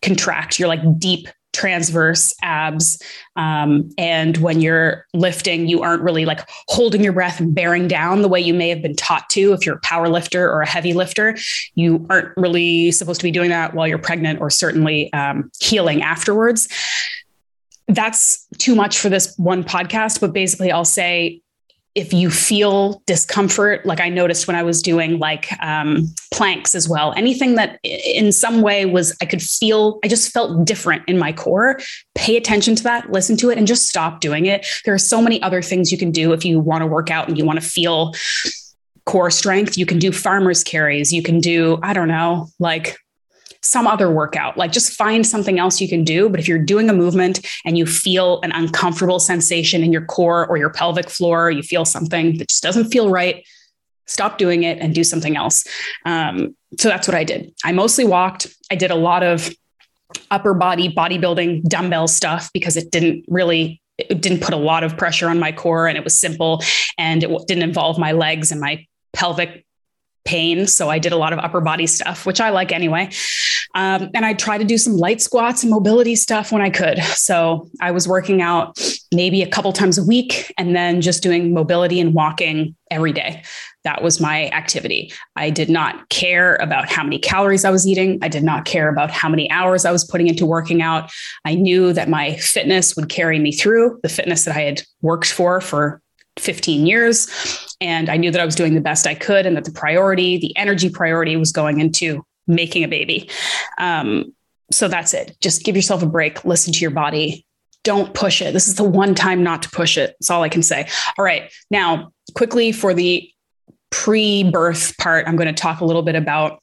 contract 0.00 0.58
your 0.58 0.68
like 0.68 0.98
deep 0.98 1.28
transverse 1.52 2.34
abs. 2.42 3.02
Um, 3.36 3.90
and 3.98 4.36
when 4.38 4.60
you're 4.60 5.06
lifting, 5.14 5.68
you 5.68 5.82
aren't 5.82 6.02
really 6.02 6.24
like 6.24 6.40
holding 6.68 7.02
your 7.02 7.12
breath 7.12 7.40
and 7.40 7.54
bearing 7.54 7.88
down 7.88 8.22
the 8.22 8.28
way 8.28 8.40
you 8.40 8.54
may 8.54 8.68
have 8.68 8.82
been 8.82 8.96
taught 8.96 9.28
to 9.30 9.52
if 9.52 9.64
you're 9.64 9.76
a 9.76 9.80
power 9.80 10.08
lifter 10.08 10.50
or 10.50 10.62
a 10.62 10.68
heavy 10.68 10.92
lifter. 10.92 11.36
You 11.74 12.06
aren't 12.10 12.36
really 12.36 12.90
supposed 12.90 13.20
to 13.20 13.24
be 13.24 13.30
doing 13.30 13.50
that 13.50 13.74
while 13.74 13.86
you're 13.86 13.98
pregnant 13.98 14.40
or 14.40 14.50
certainly 14.50 15.12
um, 15.12 15.50
healing 15.60 16.02
afterwards. 16.02 16.68
That's 17.88 18.46
too 18.58 18.74
much 18.74 18.98
for 18.98 19.08
this 19.08 19.36
one 19.36 19.64
podcast, 19.64 20.20
but 20.20 20.32
basically, 20.32 20.72
I'll 20.72 20.84
say 20.84 21.42
if 21.94 22.12
you 22.12 22.30
feel 22.30 23.02
discomfort, 23.06 23.84
like 23.84 24.00
I 24.00 24.08
noticed 24.08 24.46
when 24.46 24.56
I 24.56 24.62
was 24.62 24.80
doing 24.80 25.18
like 25.18 25.52
um, 25.62 26.06
planks 26.32 26.74
as 26.74 26.88
well, 26.88 27.12
anything 27.16 27.54
that 27.56 27.78
in 27.82 28.32
some 28.32 28.62
way 28.62 28.86
was, 28.86 29.14
I 29.20 29.26
could 29.26 29.42
feel, 29.42 29.98
I 30.02 30.08
just 30.08 30.32
felt 30.32 30.64
different 30.64 31.02
in 31.06 31.18
my 31.18 31.32
core. 31.32 31.80
Pay 32.14 32.36
attention 32.36 32.74
to 32.76 32.82
that, 32.84 33.10
listen 33.12 33.36
to 33.38 33.50
it, 33.50 33.58
and 33.58 33.66
just 33.66 33.88
stop 33.88 34.20
doing 34.20 34.46
it. 34.46 34.66
There 34.84 34.94
are 34.94 34.98
so 34.98 35.20
many 35.20 35.42
other 35.42 35.60
things 35.60 35.92
you 35.92 35.98
can 35.98 36.10
do 36.10 36.32
if 36.32 36.44
you 36.44 36.60
want 36.60 36.80
to 36.80 36.86
work 36.86 37.10
out 37.10 37.28
and 37.28 37.36
you 37.36 37.44
want 37.44 37.60
to 37.60 37.66
feel 37.66 38.14
core 39.04 39.30
strength. 39.30 39.76
You 39.76 39.84
can 39.84 39.98
do 39.98 40.12
farmer's 40.12 40.64
carries. 40.64 41.12
You 41.12 41.22
can 41.22 41.40
do, 41.40 41.78
I 41.82 41.92
don't 41.92 42.08
know, 42.08 42.48
like 42.58 42.96
some 43.62 43.86
other 43.86 44.10
workout. 44.10 44.56
Like 44.58 44.72
just 44.72 44.92
find 44.92 45.26
something 45.26 45.58
else 45.58 45.80
you 45.80 45.88
can 45.88 46.04
do. 46.04 46.28
But 46.28 46.40
if 46.40 46.48
you're 46.48 46.58
doing 46.58 46.90
a 46.90 46.92
movement 46.92 47.46
and 47.64 47.78
you 47.78 47.86
feel 47.86 48.40
an 48.42 48.52
uncomfortable 48.52 49.20
sensation 49.20 49.82
in 49.82 49.92
your 49.92 50.04
core 50.04 50.46
or 50.46 50.56
your 50.56 50.70
pelvic 50.70 51.08
floor, 51.08 51.50
you 51.50 51.62
feel 51.62 51.84
something 51.84 52.38
that 52.38 52.48
just 52.48 52.62
doesn't 52.62 52.90
feel 52.90 53.08
right, 53.08 53.44
stop 54.06 54.36
doing 54.36 54.64
it 54.64 54.78
and 54.78 54.94
do 54.94 55.04
something 55.04 55.36
else. 55.36 55.64
Um, 56.04 56.56
so 56.78 56.88
that's 56.88 57.06
what 57.06 57.14
I 57.14 57.24
did. 57.24 57.54
I 57.64 57.72
mostly 57.72 58.04
walked. 58.04 58.48
I 58.70 58.74
did 58.74 58.90
a 58.90 58.96
lot 58.96 59.22
of 59.22 59.50
upper 60.30 60.54
body 60.54 60.92
bodybuilding 60.92 61.62
dumbbell 61.64 62.08
stuff 62.08 62.50
because 62.52 62.76
it 62.76 62.90
didn't 62.90 63.24
really 63.28 63.80
it 63.98 64.20
didn't 64.20 64.40
put 64.40 64.54
a 64.54 64.58
lot 64.58 64.84
of 64.84 64.96
pressure 64.96 65.28
on 65.28 65.38
my 65.38 65.52
core 65.52 65.86
and 65.86 65.96
it 65.96 66.04
was 66.04 66.18
simple 66.18 66.62
and 66.98 67.22
it 67.22 67.30
didn't 67.46 67.62
involve 67.62 67.98
my 67.98 68.12
legs 68.12 68.50
and 68.50 68.60
my 68.60 68.84
pelvic 69.12 69.64
pain. 70.24 70.66
So 70.66 70.88
I 70.88 70.98
did 70.98 71.12
a 71.12 71.16
lot 71.16 71.32
of 71.32 71.38
upper 71.38 71.60
body 71.60 71.86
stuff, 71.86 72.26
which 72.26 72.40
I 72.40 72.50
like 72.50 72.72
anyway. 72.72 73.10
Um, 73.74 74.10
and 74.14 74.26
I 74.26 74.34
tried 74.34 74.58
to 74.58 74.64
do 74.64 74.76
some 74.76 74.96
light 74.96 75.20
squats 75.20 75.62
and 75.62 75.70
mobility 75.70 76.14
stuff 76.14 76.52
when 76.52 76.60
I 76.60 76.70
could. 76.70 76.98
So 77.02 77.70
I 77.80 77.90
was 77.90 78.06
working 78.06 78.42
out 78.42 78.78
maybe 79.14 79.42
a 79.42 79.48
couple 79.48 79.72
times 79.72 79.96
a 79.96 80.04
week 80.04 80.52
and 80.58 80.76
then 80.76 81.00
just 81.00 81.22
doing 81.22 81.54
mobility 81.54 82.00
and 82.00 82.12
walking 82.12 82.76
every 82.90 83.12
day. 83.12 83.42
That 83.84 84.02
was 84.02 84.20
my 84.20 84.48
activity. 84.50 85.12
I 85.34 85.50
did 85.50 85.68
not 85.68 86.08
care 86.10 86.56
about 86.56 86.90
how 86.90 87.02
many 87.02 87.18
calories 87.18 87.64
I 87.64 87.70
was 87.70 87.86
eating. 87.86 88.18
I 88.22 88.28
did 88.28 88.44
not 88.44 88.64
care 88.64 88.88
about 88.88 89.10
how 89.10 89.28
many 89.28 89.50
hours 89.50 89.84
I 89.84 89.90
was 89.92 90.04
putting 90.04 90.28
into 90.28 90.46
working 90.46 90.82
out. 90.82 91.10
I 91.44 91.54
knew 91.54 91.92
that 91.94 92.08
my 92.08 92.36
fitness 92.36 92.94
would 92.94 93.08
carry 93.08 93.38
me 93.38 93.52
through 93.52 93.98
the 94.02 94.08
fitness 94.08 94.44
that 94.44 94.56
I 94.56 94.60
had 94.60 94.82
worked 95.00 95.32
for 95.32 95.60
for 95.60 96.01
15 96.38 96.86
years. 96.86 97.28
And 97.80 98.08
I 98.08 98.16
knew 98.16 98.30
that 98.30 98.40
I 98.40 98.44
was 98.44 98.54
doing 98.54 98.74
the 98.74 98.80
best 98.80 99.06
I 99.06 99.14
could 99.14 99.46
and 99.46 99.56
that 99.56 99.64
the 99.64 99.72
priority, 99.72 100.38
the 100.38 100.56
energy 100.56 100.88
priority 100.88 101.36
was 101.36 101.52
going 101.52 101.80
into 101.80 102.24
making 102.46 102.84
a 102.84 102.88
baby. 102.88 103.28
Um, 103.78 104.34
so 104.70 104.88
that's 104.88 105.14
it. 105.14 105.36
Just 105.40 105.64
give 105.64 105.76
yourself 105.76 106.02
a 106.02 106.06
break, 106.06 106.44
listen 106.44 106.72
to 106.72 106.80
your 106.80 106.90
body. 106.90 107.46
Don't 107.84 108.14
push 108.14 108.40
it. 108.40 108.52
This 108.52 108.68
is 108.68 108.76
the 108.76 108.84
one 108.84 109.14
time 109.14 109.42
not 109.42 109.62
to 109.64 109.70
push 109.70 109.98
it. 109.98 110.14
That's 110.20 110.30
all 110.30 110.42
I 110.42 110.48
can 110.48 110.62
say. 110.62 110.88
All 111.18 111.24
right. 111.24 111.52
Now, 111.70 112.12
quickly 112.34 112.70
for 112.70 112.94
the 112.94 113.28
pre 113.90 114.44
birth 114.44 114.96
part, 114.98 115.26
I'm 115.26 115.36
going 115.36 115.52
to 115.52 115.60
talk 115.60 115.80
a 115.80 115.84
little 115.84 116.02
bit 116.02 116.14
about 116.14 116.62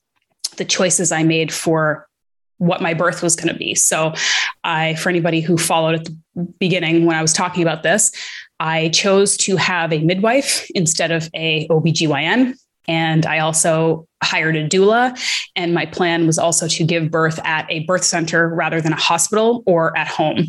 the 0.56 0.64
choices 0.64 1.12
I 1.12 1.24
made 1.24 1.54
for 1.54 2.08
what 2.58 2.82
my 2.82 2.94
birth 2.94 3.22
was 3.22 3.36
going 3.36 3.50
to 3.50 3.54
be. 3.54 3.76
So, 3.76 4.14
I, 4.64 4.96
for 4.96 5.10
anybody 5.10 5.42
who 5.42 5.58
followed 5.58 5.96
at 5.96 6.06
the 6.06 6.18
beginning 6.58 7.06
when 7.06 7.18
I 7.18 7.22
was 7.22 7.34
talking 7.34 7.64
about 7.64 7.84
this, 7.84 8.12
I 8.60 8.90
chose 8.90 9.38
to 9.38 9.56
have 9.56 9.94
a 9.94 10.00
midwife 10.00 10.70
instead 10.76 11.12
of 11.12 11.30
a 11.34 11.68
OBGYN. 11.68 12.56
And 12.88 13.26
I 13.26 13.40
also 13.40 14.08
hired 14.24 14.56
a 14.56 14.68
doula. 14.68 15.18
And 15.56 15.74
my 15.74 15.86
plan 15.86 16.26
was 16.26 16.40
also 16.40 16.68
to 16.68 16.84
give 16.84 17.12
birth 17.12 17.40
at 17.46 17.66
a 17.70 17.82
birth 17.82 18.04
center 18.04 18.50
rather 18.50 18.82
than 18.82 18.94
a 18.94 19.00
hospital 19.00 19.64
or 19.66 19.96
at 19.98 20.08
home. 20.08 20.46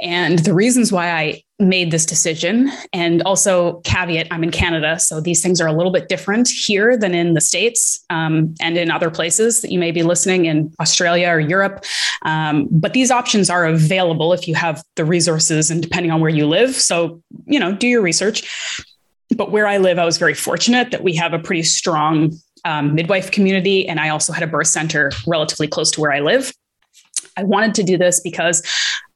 And 0.00 0.38
the 0.40 0.54
reasons 0.54 0.90
why 0.92 1.12
I 1.12 1.42
made 1.58 1.90
this 1.90 2.06
decision, 2.06 2.70
and 2.92 3.22
also 3.22 3.80
caveat, 3.80 4.26
I'm 4.30 4.42
in 4.42 4.50
Canada, 4.50 4.98
so 4.98 5.20
these 5.20 5.42
things 5.42 5.60
are 5.60 5.66
a 5.68 5.72
little 5.72 5.92
bit 5.92 6.08
different 6.08 6.48
here 6.48 6.96
than 6.96 7.14
in 7.14 7.34
the 7.34 7.40
States 7.40 8.04
um, 8.10 8.54
and 8.60 8.76
in 8.76 8.90
other 8.90 9.10
places 9.10 9.60
that 9.62 9.70
you 9.70 9.78
may 9.78 9.92
be 9.92 10.02
listening 10.02 10.46
in 10.46 10.72
Australia 10.80 11.28
or 11.28 11.38
Europe. 11.38 11.84
Um, 12.22 12.68
but 12.70 12.94
these 12.94 13.10
options 13.10 13.50
are 13.50 13.66
available 13.66 14.32
if 14.32 14.48
you 14.48 14.54
have 14.54 14.82
the 14.96 15.04
resources 15.04 15.70
and 15.70 15.82
depending 15.82 16.10
on 16.10 16.20
where 16.20 16.30
you 16.30 16.46
live. 16.46 16.74
So, 16.74 17.22
you 17.44 17.60
know, 17.60 17.72
do 17.74 17.86
your 17.86 18.02
research. 18.02 18.86
But 19.36 19.50
where 19.50 19.66
I 19.66 19.78
live, 19.78 19.98
I 19.98 20.04
was 20.04 20.18
very 20.18 20.34
fortunate 20.34 20.90
that 20.90 21.02
we 21.02 21.14
have 21.14 21.32
a 21.32 21.38
pretty 21.38 21.62
strong 21.62 22.32
um, 22.64 22.94
midwife 22.94 23.30
community. 23.30 23.88
And 23.88 23.98
I 23.98 24.10
also 24.10 24.32
had 24.32 24.42
a 24.42 24.46
birth 24.46 24.66
center 24.66 25.10
relatively 25.26 25.68
close 25.68 25.90
to 25.92 26.00
where 26.00 26.12
I 26.12 26.20
live. 26.20 26.52
I 27.36 27.44
wanted 27.44 27.74
to 27.76 27.82
do 27.82 27.96
this 27.98 28.20
because 28.20 28.62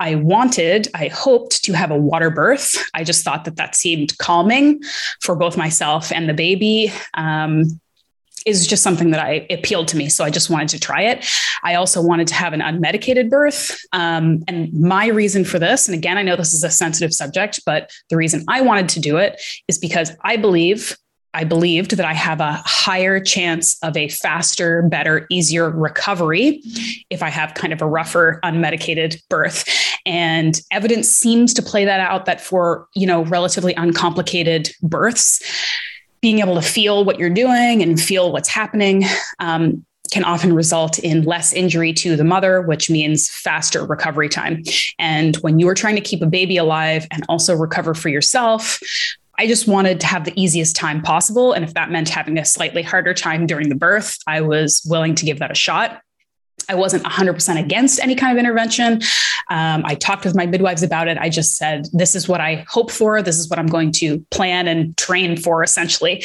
I 0.01 0.15
wanted, 0.15 0.89
I 0.95 1.09
hoped 1.09 1.65
to 1.65 1.73
have 1.73 1.91
a 1.91 1.97
water 1.97 2.31
birth. 2.31 2.77
I 2.95 3.05
just 3.05 3.25
thought 3.25 3.45
that 3.45 3.57
that 3.57 3.75
seemed 3.75 4.17
calming 4.19 4.83
for 5.23 5.37
both 5.37 5.57
myself 5.57 6.13
and 6.13 6.29
the 6.29 6.35
baby. 6.35 6.93
Um, 7.15 7.81
is 8.47 8.65
just 8.65 8.85
something 8.85 9.11
that 9.11 9.19
I 9.19 9.45
appealed 9.51 9.89
to 9.89 9.97
me. 9.97 10.09
So 10.09 10.25
I 10.25 10.31
just 10.31 10.49
wanted 10.49 10.69
to 10.69 10.79
try 10.79 11.03
it. 11.03 11.27
I 11.65 11.75
also 11.75 12.01
wanted 12.01 12.29
to 12.29 12.35
have 12.35 12.53
an 12.53 12.61
unmedicated 12.61 13.29
birth. 13.29 13.77
Um, 13.93 14.45
and 14.47 14.73
my 14.73 15.09
reason 15.09 15.45
for 15.45 15.59
this, 15.59 15.89
and 15.89 15.97
again, 15.97 16.17
I 16.17 16.23
know 16.23 16.37
this 16.37 16.55
is 16.55 16.63
a 16.63 16.71
sensitive 16.71 17.13
subject, 17.13 17.61
but 17.67 17.91
the 18.09 18.17
reason 18.17 18.45
I 18.49 18.61
wanted 18.61 18.89
to 18.91 19.01
do 19.01 19.17
it 19.17 19.43
is 19.67 19.79
because 19.79 20.13
I 20.23 20.37
believe 20.37 20.97
I 21.37 21.45
believed 21.45 21.99
that 21.99 22.07
I 22.07 22.15
have 22.15 22.41
a 22.41 22.63
higher 22.65 23.21
chance 23.21 23.77
of 23.83 23.95
a 23.95 24.09
faster, 24.09 24.81
better, 24.81 25.27
easier 25.31 25.69
recovery 25.69 26.63
if 27.11 27.23
I 27.23 27.29
have 27.29 27.53
kind 27.53 27.75
of 27.75 27.83
a 27.83 27.87
rougher, 27.87 28.41
unmedicated 28.43 29.21
birth. 29.29 29.69
And 30.07 30.59
evidence 30.71 31.11
seems 31.11 31.53
to 31.53 31.63
play 31.63 31.85
that 31.85 32.01
out 32.01 32.25
that 32.25 32.41
for, 32.41 32.89
you 32.95 33.07
know, 33.07 33.23
relatively 33.27 33.75
uncomplicated 33.75 34.71
births, 34.83 35.43
being 36.23 36.39
able 36.39 36.55
to 36.55 36.63
feel 36.63 37.05
what 37.05 37.19
you're 37.19 37.29
doing 37.29 37.83
and 37.83 38.01
feel 38.01 38.33
what's 38.33 38.49
happening 38.49 39.05
um, 39.39 39.85
can 40.11 40.25
often 40.25 40.55
result 40.55 40.99
in 41.01 41.23
less 41.25 41.53
injury 41.53 41.93
to 41.93 42.17
the 42.17 42.25
mother, 42.25 42.63
which 42.63 42.89
means 42.89 43.29
faster 43.29 43.85
recovery 43.85 44.31
time. 44.31 44.63
And 44.99 45.37
when 45.37 45.59
you 45.59 45.69
are 45.69 45.75
trying 45.75 45.97
to 45.97 46.01
keep 46.01 46.23
a 46.23 46.27
baby 46.27 46.57
alive 46.57 47.07
and 47.11 47.25
also 47.29 47.55
recover 47.55 47.93
for 47.93 48.09
yourself, 48.09 48.81
I 49.39 49.47
just 49.47 49.69
wanted 49.69 50.01
to 50.01 50.07
have 50.07 50.25
the 50.25 50.41
easiest 50.41 50.77
time 50.77 51.03
possible. 51.03 51.53
And 51.53 51.65
if 51.65 51.75
that 51.75 51.91
meant 51.91 52.09
having 52.09 52.39
a 52.39 52.45
slightly 52.45 52.83
harder 52.83 53.15
time 53.15 53.47
during 53.47 53.69
the 53.69 53.75
birth, 53.75 54.19
I 54.27 54.41
was 54.41 54.83
willing 54.89 55.15
to 55.17 55.27
give 55.27 55.39
that 55.41 55.51
a 55.51 55.55
shot. 55.55 56.01
I 56.69 56.75
wasn't 56.75 57.05
100% 57.05 57.61
against 57.61 58.01
any 58.01 58.17
kind 58.17 58.37
of 58.37 58.41
intervention. 58.41 59.01
Um, 59.51 59.85
I 59.85 59.95
talked 59.95 60.25
with 60.25 60.35
my 60.35 60.47
midwives 60.47 60.83
about 60.83 61.07
it. 61.07 61.17
I 61.19 61.29
just 61.29 61.57
said, 61.57 61.87
this 61.93 62.15
is 62.15 62.29
what 62.29 62.41
I 62.41 62.65
hope 62.69 62.91
for. 62.91 63.23
This 63.23 63.39
is 63.39 63.49
what 63.49 63.59
I'm 63.59 63.69
going 63.69 63.93
to 63.93 64.19
plan 64.31 64.67
and 64.67 64.97
train 64.97 65.37
for, 65.37 65.63
essentially. 65.63 66.25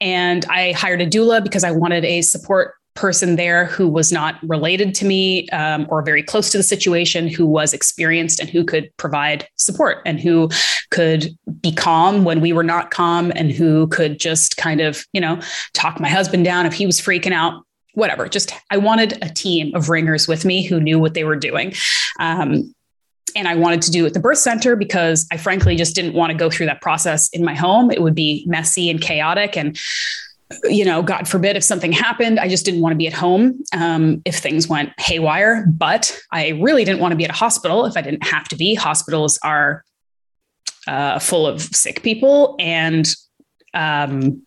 And 0.00 0.44
I 0.46 0.72
hired 0.72 1.00
a 1.00 1.06
doula 1.06 1.42
because 1.42 1.64
I 1.64 1.70
wanted 1.70 2.04
a 2.04 2.22
support 2.22 2.74
person 2.98 3.36
there 3.36 3.66
who 3.66 3.88
was 3.88 4.10
not 4.10 4.34
related 4.42 4.92
to 4.92 5.04
me 5.04 5.48
um, 5.50 5.86
or 5.88 6.02
very 6.02 6.22
close 6.22 6.50
to 6.50 6.56
the 6.56 6.64
situation, 6.64 7.28
who 7.28 7.46
was 7.46 7.72
experienced 7.72 8.40
and 8.40 8.50
who 8.50 8.64
could 8.64 8.90
provide 8.96 9.46
support 9.54 9.98
and 10.04 10.18
who 10.18 10.50
could 10.90 11.28
be 11.60 11.70
calm 11.70 12.24
when 12.24 12.40
we 12.40 12.52
were 12.52 12.64
not 12.64 12.90
calm 12.90 13.32
and 13.36 13.52
who 13.52 13.86
could 13.86 14.18
just 14.18 14.56
kind 14.56 14.80
of, 14.80 15.06
you 15.12 15.20
know, 15.20 15.40
talk 15.74 16.00
my 16.00 16.08
husband 16.08 16.44
down 16.44 16.66
if 16.66 16.72
he 16.72 16.86
was 16.86 17.00
freaking 17.00 17.32
out. 17.32 17.62
Whatever, 17.94 18.28
just 18.28 18.52
I 18.70 18.76
wanted 18.76 19.22
a 19.22 19.28
team 19.28 19.74
of 19.74 19.88
ringers 19.88 20.28
with 20.28 20.44
me 20.44 20.64
who 20.64 20.80
knew 20.80 20.98
what 20.98 21.14
they 21.14 21.24
were 21.24 21.36
doing. 21.36 21.74
Um, 22.18 22.74
and 23.36 23.46
I 23.46 23.54
wanted 23.54 23.82
to 23.82 23.90
do 23.90 24.04
it 24.04 24.08
at 24.08 24.14
the 24.14 24.20
birth 24.20 24.38
center 24.38 24.74
because 24.74 25.26
I 25.30 25.36
frankly 25.36 25.76
just 25.76 25.94
didn't 25.94 26.14
want 26.14 26.32
to 26.32 26.36
go 26.36 26.50
through 26.50 26.66
that 26.66 26.80
process 26.80 27.28
in 27.30 27.44
my 27.44 27.54
home. 27.54 27.90
It 27.90 28.02
would 28.02 28.14
be 28.14 28.44
messy 28.46 28.90
and 28.90 29.00
chaotic. 29.00 29.56
And 29.56 29.78
you 30.64 30.84
know, 30.84 31.02
God 31.02 31.28
forbid 31.28 31.56
if 31.56 31.64
something 31.64 31.92
happened, 31.92 32.40
I 32.40 32.48
just 32.48 32.64
didn't 32.64 32.80
want 32.80 32.92
to 32.92 32.96
be 32.96 33.06
at 33.06 33.12
home 33.12 33.62
um, 33.72 34.22
if 34.24 34.36
things 34.36 34.68
went 34.68 34.98
haywire. 34.98 35.66
But 35.66 36.18
I 36.32 36.48
really 36.60 36.84
didn't 36.84 37.00
want 37.00 37.12
to 37.12 37.16
be 37.16 37.24
at 37.24 37.30
a 37.30 37.34
hospital 37.34 37.84
if 37.84 37.96
I 37.96 38.02
didn't 38.02 38.24
have 38.26 38.48
to 38.48 38.56
be. 38.56 38.74
Hospitals 38.74 39.38
are 39.42 39.84
uh, 40.86 41.18
full 41.18 41.46
of 41.46 41.60
sick 41.60 42.02
people 42.02 42.56
and 42.58 43.06
um, 43.74 44.42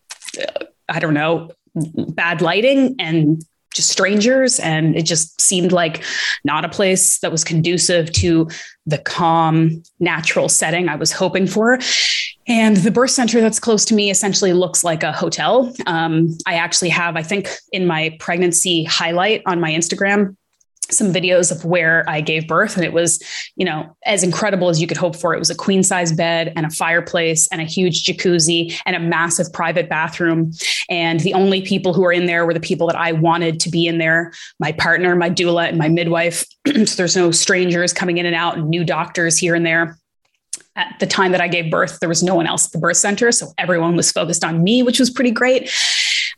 I 0.89 0.99
don't 0.99 1.13
know, 1.13 1.51
bad 1.75 2.41
lighting 2.41 2.95
and 2.99 3.43
just 3.73 3.89
strangers. 3.89 4.59
And 4.59 4.95
it 4.97 5.03
just 5.03 5.39
seemed 5.39 5.71
like 5.71 6.03
not 6.43 6.65
a 6.65 6.69
place 6.69 7.19
that 7.19 7.31
was 7.31 7.43
conducive 7.43 8.11
to 8.13 8.49
the 8.85 8.97
calm, 8.97 9.83
natural 9.99 10.49
setting 10.49 10.89
I 10.89 10.95
was 10.95 11.11
hoping 11.11 11.47
for. 11.47 11.79
And 12.47 12.77
the 12.77 12.91
birth 12.91 13.11
center 13.11 13.39
that's 13.39 13.59
close 13.59 13.85
to 13.85 13.93
me 13.93 14.09
essentially 14.09 14.53
looks 14.53 14.83
like 14.83 15.03
a 15.03 15.11
hotel. 15.11 15.73
Um, 15.85 16.37
I 16.47 16.55
actually 16.55 16.89
have, 16.89 17.15
I 17.15 17.23
think, 17.23 17.49
in 17.71 17.85
my 17.85 18.15
pregnancy 18.19 18.83
highlight 18.83 19.43
on 19.45 19.59
my 19.59 19.71
Instagram, 19.71 20.35
some 20.89 21.13
videos 21.13 21.51
of 21.51 21.63
where 21.63 22.03
I 22.09 22.19
gave 22.19 22.47
birth. 22.47 22.75
And 22.75 22.83
it 22.83 22.93
was, 22.93 23.23
you 23.55 23.63
know, 23.63 23.95
as 24.05 24.23
incredible 24.23 24.69
as 24.69 24.81
you 24.81 24.87
could 24.87 24.97
hope 24.97 25.15
for. 25.15 25.33
It 25.33 25.39
was 25.39 25.51
a 25.51 25.55
queen 25.55 25.83
size 25.83 26.11
bed 26.11 26.51
and 26.55 26.65
a 26.65 26.69
fireplace 26.69 27.47
and 27.51 27.61
a 27.61 27.65
huge 27.65 28.03
jacuzzi 28.03 28.75
and 28.85 28.95
a 28.95 28.99
massive 28.99 29.53
private 29.53 29.87
bathroom. 29.87 30.51
And 30.89 31.19
the 31.19 31.35
only 31.35 31.61
people 31.61 31.93
who 31.93 32.01
were 32.01 32.11
in 32.11 32.25
there 32.25 32.45
were 32.45 32.53
the 32.53 32.59
people 32.59 32.87
that 32.87 32.97
I 32.97 33.11
wanted 33.11 33.59
to 33.61 33.69
be 33.69 33.85
in 33.85 33.99
there 33.99 34.33
my 34.59 34.71
partner, 34.71 35.15
my 35.15 35.29
doula, 35.29 35.69
and 35.69 35.77
my 35.77 35.89
midwife. 35.89 36.45
so 36.67 36.95
there's 36.95 37.15
no 37.15 37.31
strangers 37.31 37.93
coming 37.93 38.17
in 38.17 38.25
and 38.25 38.35
out 38.35 38.57
and 38.57 38.67
new 38.67 38.83
doctors 38.83 39.37
here 39.37 39.55
and 39.55 39.65
there. 39.65 39.97
At 40.75 40.95
the 40.99 41.07
time 41.07 41.31
that 41.33 41.41
I 41.41 41.47
gave 41.47 41.69
birth, 41.69 41.99
there 41.99 42.09
was 42.09 42.23
no 42.23 42.35
one 42.35 42.47
else 42.47 42.67
at 42.67 42.71
the 42.71 42.79
birth 42.79 42.97
center. 42.97 43.31
So 43.31 43.47
everyone 43.57 43.95
was 43.95 44.11
focused 44.11 44.43
on 44.43 44.63
me, 44.63 44.83
which 44.83 44.99
was 44.99 45.09
pretty 45.09 45.31
great. 45.31 45.69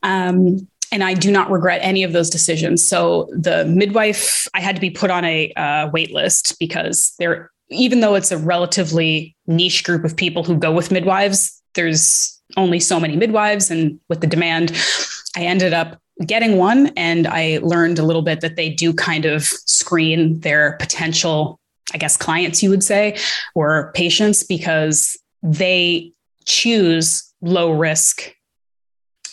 Um, 0.02 0.68
and 0.92 1.04
I 1.04 1.14
do 1.14 1.32
not 1.32 1.50
regret 1.50 1.82
any 1.84 2.04
of 2.04 2.14
those 2.14 2.30
decisions. 2.30 2.88
So 2.88 3.30
the 3.32 3.66
midwife, 3.66 4.48
I 4.54 4.62
had 4.62 4.76
to 4.76 4.82
be 4.82 4.92
put 4.92 5.10
on 5.10 5.26
a 5.26 5.52
uh, 5.54 5.90
wait 5.92 6.14
list 6.14 6.58
because 6.60 7.14
there, 7.18 7.52
even 7.70 8.00
though 8.00 8.16
it's 8.16 8.32
a 8.32 8.38
relatively 8.38 9.36
niche 9.48 9.84
group 9.84 10.04
of 10.04 10.16
people 10.16 10.44
who 10.44 10.56
go 10.58 10.72
with 10.72 10.92
midwives, 10.92 11.62
there's 11.74 12.40
only 12.58 12.80
so 12.80 13.00
many 13.00 13.16
midwives, 13.16 13.72
and 13.72 14.00
with 14.10 14.22
the 14.22 14.28
demand, 14.28 14.72
I 15.36 15.42
ended 15.42 15.74
up 15.74 16.00
getting 16.26 16.58
one, 16.58 16.92
and 16.96 17.26
I 17.26 17.60
learned 17.64 17.98
a 17.98 18.04
little 18.04 18.22
bit 18.22 18.42
that 18.42 18.56
they 18.56 18.70
do 18.70 18.94
kind 18.94 19.26
of 19.26 19.44
screen 19.44 20.40
their 20.42 20.74
potential, 20.74 21.60
I 21.94 21.98
guess, 21.98 22.18
clients, 22.18 22.64
you 22.64 22.70
would 22.70 22.84
say, 22.84 23.18
or 23.56 23.92
patients 23.94 24.44
because 24.44 25.18
they 25.42 26.12
choose 26.46 27.32
low 27.42 27.72
risk 27.72 28.34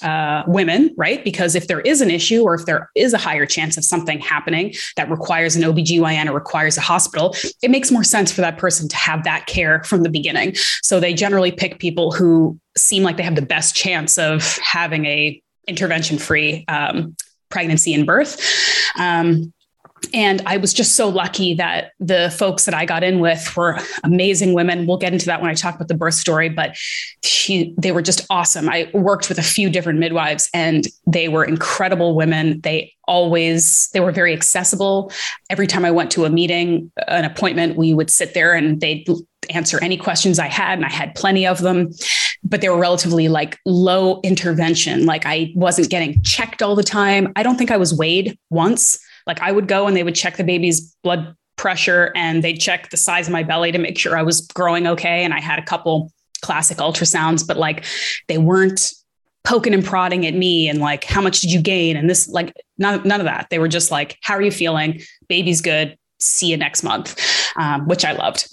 uh, 0.03 0.45
women, 0.47 0.95
right? 0.97 1.23
Because 1.23 1.55
if 1.55 1.69
there 1.69 1.81
is 1.81 2.01
an 2.01 2.11
issue 2.11 2.43
or 2.43 2.55
if 2.55 2.65
there 2.65 2.91
is 2.95 3.13
a 3.13 3.19
higher 3.19 3.47
chance 3.47 3.77
of 3.77 3.85
something 3.85 4.19
happening 4.21 4.75
that 4.97 5.11
requires 5.11 5.57
an 5.57 5.63
OBGYN 5.63 6.27
or 6.27 6.33
requires 6.33 6.77
a 6.77 6.81
hospital, 6.81 7.35
it 7.63 7.71
makes 7.71 7.91
more 7.91 8.05
sense 8.05 8.33
for 8.33 8.41
that 8.41 8.59
person 8.59 8.89
to 8.89 8.97
have 8.97 9.25
that 9.25 9.47
care 9.47 9.83
from 9.85 10.03
the 10.03 10.09
beginning. 10.09 10.55
So 10.83 11.01
they 11.01 11.13
generally 11.13 11.53
pick 11.53 11.79
people 11.79 12.13
who 12.13 12.59
seem 12.77 13.03
like 13.03 13.17
they 13.17 13.23
have 13.23 13.35
the 13.35 13.43
best 13.43 13.75
chance 13.75 14.17
of 14.17 14.59
having 14.63 15.05
a 15.07 15.43
intervention 15.69 16.19
free 16.19 16.65
um, 16.69 17.15
pregnancy 17.51 17.93
and 17.95 18.07
birth. 18.07 18.41
Um, 18.99 19.53
and 20.13 20.43
I 20.47 20.57
was 20.57 20.73
just 20.73 20.97
so 20.97 21.09
lucky 21.09 21.55
that 21.55 21.93
the 22.01 22.35
folks 22.37 22.65
that 22.65 22.75
I 22.75 22.85
got 22.85 23.03
in 23.05 23.21
with 23.21 23.57
were 23.57 23.79
amazing 24.03 24.55
women. 24.55 24.87
We'll 24.87 24.97
get 24.97 25.13
into 25.13 25.27
that 25.27 25.41
when 25.41 25.51
I 25.51 25.55
talk 25.55 25.75
about 25.75 25.89
the 25.89 25.95
birth 25.95 26.15
story, 26.15 26.49
but 26.49 26.77
she, 27.23 27.75
they 27.79 27.93
were 27.93 28.03
just 28.03 28.27
awesome. 28.31 28.69
I 28.69 28.91
worked 28.93 29.29
with 29.29 29.39
a 29.39 29.43
few 29.43 29.71
different 29.71 29.99
midwives 29.99 30.49
and 30.53 30.87
they 31.07 31.29
were 31.29 31.45
incredible 31.45 32.15
women. 32.15 32.61
They 32.61 32.95
always, 33.07 33.89
they 33.93 34.01
were 34.01 34.13
very 34.13 34.33
accessible. 34.33 35.13
Every 35.49 35.67
time 35.67 35.85
I 35.85 35.91
went 35.91 36.11
to 36.13 36.25
a 36.25 36.31
meeting, 36.31 36.91
an 37.09 37.25
appointment, 37.25 37.77
we 37.77 37.95
would 37.95 38.11
sit 38.11 38.35
there 38.35 38.55
and 38.55 38.81
they'd 38.81 39.07
answer 39.51 39.79
any 39.83 39.97
questions 39.97 40.39
I 40.39 40.47
had, 40.47 40.79
and 40.79 40.85
I 40.85 40.91
had 40.91 41.15
plenty 41.15 41.47
of 41.47 41.61
them. 41.61 41.91
But 42.45 42.61
they 42.61 42.69
were 42.69 42.79
relatively 42.79 43.29
like 43.29 43.59
low 43.67 44.21
intervention. 44.23 45.07
Like 45.07 45.27
I 45.27 45.53
wasn't 45.55 45.91
getting 45.91 46.23
checked 46.23 46.63
all 46.63 46.75
the 46.75 46.83
time. 46.83 47.33
I 47.37 47.43
don't 47.43 47.57
think 47.57 47.71
I 47.71 47.77
was 47.77 47.93
weighed 47.93 48.39
once. 48.49 48.99
Like 49.31 49.43
I 49.43 49.53
would 49.53 49.69
go 49.69 49.87
and 49.87 49.97
they 49.97 50.03
would 50.03 50.17
check 50.17 50.39
the 50.39 50.43
baby's 50.43 50.93
blood 51.05 51.37
pressure 51.55 52.11
and 52.17 52.43
they'd 52.43 52.57
check 52.57 52.91
the 52.91 52.97
size 52.97 53.29
of 53.29 53.33
my 53.33 53.45
belly 53.45 53.71
to 53.71 53.79
make 53.79 53.97
sure 53.97 54.19
I 54.19 54.25
was 54.25 54.41
growing 54.41 54.89
okay. 54.89 55.23
And 55.23 55.33
I 55.33 55.39
had 55.39 55.61
a 55.61 55.63
couple 55.63 56.11
classic 56.43 56.79
ultrasounds, 56.79 57.47
but 57.47 57.57
like 57.57 57.85
they 58.27 58.39
weren't 58.39 58.93
poking 59.45 59.73
and 59.73 59.85
prodding 59.85 60.27
at 60.27 60.35
me 60.35 60.69
and 60.69 60.81
like, 60.81 61.05
how 61.05 61.21
much 61.21 61.43
did 61.43 61.53
you 61.53 61.63
gain? 61.63 61.97
And 61.97 62.11
this, 62.11 62.27
like, 62.27 62.53
none, 62.77 63.07
none 63.07 63.21
of 63.21 63.27
that. 63.27 63.47
They 63.51 63.61
were 63.61 63.69
just 63.69 63.93
like, 63.93 64.19
how 64.21 64.35
are 64.35 64.43
you 64.43 64.51
feeling? 64.51 65.01
Baby's 65.29 65.61
good. 65.61 65.97
See 66.19 66.47
you 66.47 66.57
next 66.57 66.83
month, 66.83 67.17
um, 67.57 67.87
which 67.87 68.05
I 68.05 68.13
loved 68.13 68.53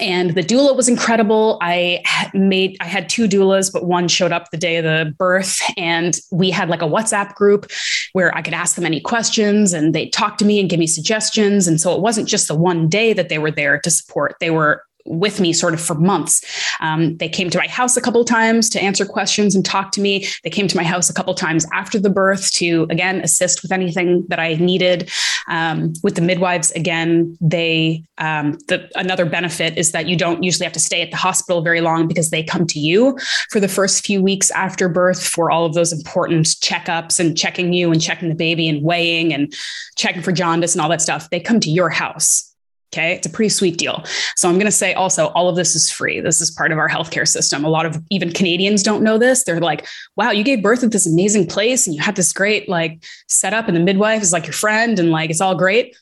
and 0.00 0.34
the 0.34 0.42
doula 0.42 0.74
was 0.74 0.88
incredible. 0.88 1.58
I 1.60 2.02
made 2.32 2.76
I 2.80 2.84
had 2.84 3.08
two 3.08 3.28
doulas, 3.28 3.70
but 3.72 3.84
one 3.84 4.08
showed 4.08 4.32
up 4.32 4.50
the 4.50 4.56
day 4.56 4.76
of 4.76 4.84
the 4.84 5.14
birth, 5.18 5.60
and 5.76 6.18
we 6.30 6.50
had 6.50 6.68
like 6.68 6.82
a 6.82 6.86
WhatsApp 6.86 7.34
group 7.34 7.70
where 8.12 8.34
I 8.34 8.42
could 8.42 8.54
ask 8.54 8.74
them 8.74 8.86
any 8.86 9.00
questions, 9.00 9.72
and 9.72 9.94
they 9.94 10.08
talk 10.08 10.38
to 10.38 10.44
me 10.44 10.60
and 10.60 10.70
give 10.70 10.80
me 10.80 10.86
suggestions. 10.86 11.68
And 11.68 11.80
so 11.80 11.94
it 11.94 12.00
wasn't 12.00 12.28
just 12.28 12.48
the 12.48 12.54
one 12.54 12.88
day 12.88 13.12
that 13.12 13.28
they 13.28 13.38
were 13.38 13.50
there 13.50 13.78
to 13.80 13.90
support; 13.90 14.36
they 14.40 14.50
were 14.50 14.82
with 15.04 15.40
me 15.40 15.52
sort 15.52 15.74
of 15.74 15.80
for 15.80 15.94
months. 15.94 16.44
Um, 16.80 17.16
they 17.16 17.28
came 17.28 17.50
to 17.50 17.58
my 17.58 17.66
house 17.66 17.96
a 17.96 18.00
couple 18.00 18.24
times 18.24 18.68
to 18.70 18.82
answer 18.82 19.04
questions 19.04 19.54
and 19.54 19.64
talk 19.64 19.92
to 19.92 20.00
me. 20.00 20.26
They 20.44 20.50
came 20.50 20.68
to 20.68 20.76
my 20.76 20.84
house 20.84 21.10
a 21.10 21.14
couple 21.14 21.34
times 21.34 21.66
after 21.72 21.98
the 21.98 22.10
birth 22.10 22.52
to 22.52 22.86
again 22.90 23.20
assist 23.20 23.62
with 23.62 23.72
anything 23.72 24.24
that 24.28 24.38
I 24.38 24.54
needed. 24.54 25.10
Um, 25.48 25.92
with 26.02 26.14
the 26.14 26.22
midwives, 26.22 26.70
again, 26.72 27.36
they 27.40 28.04
um, 28.18 28.52
the 28.68 28.90
another 28.94 29.24
benefit 29.24 29.76
is 29.76 29.92
that 29.92 30.06
you 30.06 30.16
don't 30.16 30.42
usually 30.42 30.64
have 30.64 30.72
to 30.74 30.80
stay 30.80 31.02
at 31.02 31.10
the 31.10 31.16
hospital 31.16 31.62
very 31.62 31.80
long 31.80 32.06
because 32.06 32.30
they 32.30 32.42
come 32.42 32.66
to 32.68 32.78
you 32.78 33.18
for 33.50 33.60
the 33.60 33.68
first 33.68 34.06
few 34.06 34.22
weeks 34.22 34.50
after 34.52 34.88
birth 34.88 35.26
for 35.26 35.50
all 35.50 35.64
of 35.64 35.74
those 35.74 35.92
important 35.92 36.46
checkups 36.46 37.18
and 37.18 37.36
checking 37.36 37.72
you 37.72 37.90
and 37.90 38.00
checking 38.00 38.28
the 38.28 38.34
baby 38.34 38.68
and 38.68 38.82
weighing 38.82 39.32
and 39.32 39.54
checking 39.96 40.22
for 40.22 40.32
jaundice 40.32 40.74
and 40.74 40.80
all 40.80 40.88
that 40.88 41.02
stuff. 41.02 41.28
They 41.30 41.40
come 41.40 41.60
to 41.60 41.70
your 41.70 41.90
house 41.90 42.51
Okay. 42.92 43.14
It's 43.14 43.26
a 43.26 43.30
pretty 43.30 43.48
sweet 43.48 43.78
deal. 43.78 44.04
So 44.36 44.48
I'm 44.48 44.56
going 44.56 44.66
to 44.66 44.70
say 44.70 44.92
also, 44.92 45.28
all 45.28 45.48
of 45.48 45.56
this 45.56 45.74
is 45.74 45.90
free. 45.90 46.20
This 46.20 46.42
is 46.42 46.50
part 46.50 46.72
of 46.72 46.78
our 46.78 46.90
healthcare 46.90 47.26
system. 47.26 47.64
A 47.64 47.70
lot 47.70 47.86
of 47.86 47.98
even 48.10 48.32
Canadians 48.32 48.82
don't 48.82 49.02
know 49.02 49.16
this. 49.16 49.44
They're 49.44 49.60
like, 49.60 49.86
wow, 50.16 50.30
you 50.30 50.44
gave 50.44 50.62
birth 50.62 50.84
at 50.84 50.92
this 50.92 51.06
amazing 51.06 51.46
place 51.46 51.86
and 51.86 51.96
you 51.96 52.02
had 52.02 52.16
this 52.16 52.34
great 52.34 52.68
like 52.68 53.02
setup 53.28 53.66
and 53.66 53.74
the 53.74 53.80
midwife 53.80 54.20
is 54.20 54.32
like 54.32 54.44
your 54.44 54.52
friend 54.52 54.98
and 54.98 55.10
like 55.10 55.30
it's 55.30 55.40
all 55.40 55.54
great. 55.54 55.96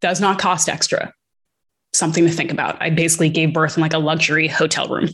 Does 0.00 0.20
not 0.20 0.38
cost 0.38 0.68
extra. 0.68 1.12
Something 1.92 2.24
to 2.24 2.30
think 2.30 2.52
about. 2.52 2.80
I 2.80 2.90
basically 2.90 3.28
gave 3.28 3.52
birth 3.52 3.76
in 3.76 3.80
like 3.80 3.94
a 3.94 3.98
luxury 3.98 4.46
hotel 4.46 4.86
room. 4.86 5.08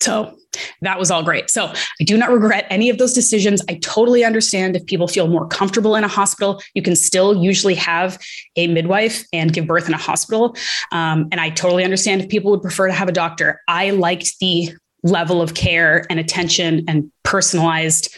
So 0.00 0.38
that 0.82 0.98
was 0.98 1.10
all 1.10 1.22
great. 1.22 1.50
So 1.50 1.66
I 1.66 2.04
do 2.04 2.16
not 2.16 2.30
regret 2.30 2.66
any 2.70 2.88
of 2.88 2.98
those 2.98 3.12
decisions. 3.12 3.62
I 3.68 3.74
totally 3.74 4.24
understand 4.24 4.76
if 4.76 4.86
people 4.86 5.08
feel 5.08 5.28
more 5.28 5.46
comfortable 5.46 5.94
in 5.94 6.04
a 6.04 6.08
hospital, 6.08 6.62
you 6.74 6.82
can 6.82 6.96
still 6.96 7.36
usually 7.36 7.74
have 7.74 8.18
a 8.56 8.66
midwife 8.68 9.24
and 9.32 9.52
give 9.52 9.66
birth 9.66 9.88
in 9.88 9.94
a 9.94 9.98
hospital. 9.98 10.56
Um, 10.92 11.28
and 11.32 11.40
I 11.40 11.50
totally 11.50 11.84
understand 11.84 12.22
if 12.22 12.28
people 12.28 12.50
would 12.50 12.62
prefer 12.62 12.86
to 12.86 12.92
have 12.92 13.08
a 13.08 13.12
doctor. 13.12 13.60
I 13.68 13.90
liked 13.90 14.38
the 14.40 14.70
level 15.02 15.42
of 15.42 15.54
care 15.54 16.06
and 16.10 16.18
attention 16.18 16.84
and 16.88 17.10
personalized 17.22 18.14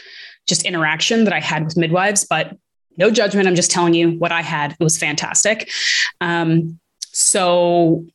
just 0.47 0.63
interaction 0.63 1.23
that 1.25 1.33
I 1.33 1.39
had 1.39 1.65
with 1.65 1.77
midwives, 1.77 2.25
but 2.27 2.57
no 2.97 3.11
judgment. 3.11 3.47
I'm 3.47 3.55
just 3.55 3.71
telling 3.71 3.93
you 3.93 4.11
what 4.11 4.31
I 4.31 4.41
had. 4.41 4.73
It 4.73 4.83
was 4.83 4.97
fantastic. 4.97 5.69
Um, 6.19 6.79
so 6.99 8.05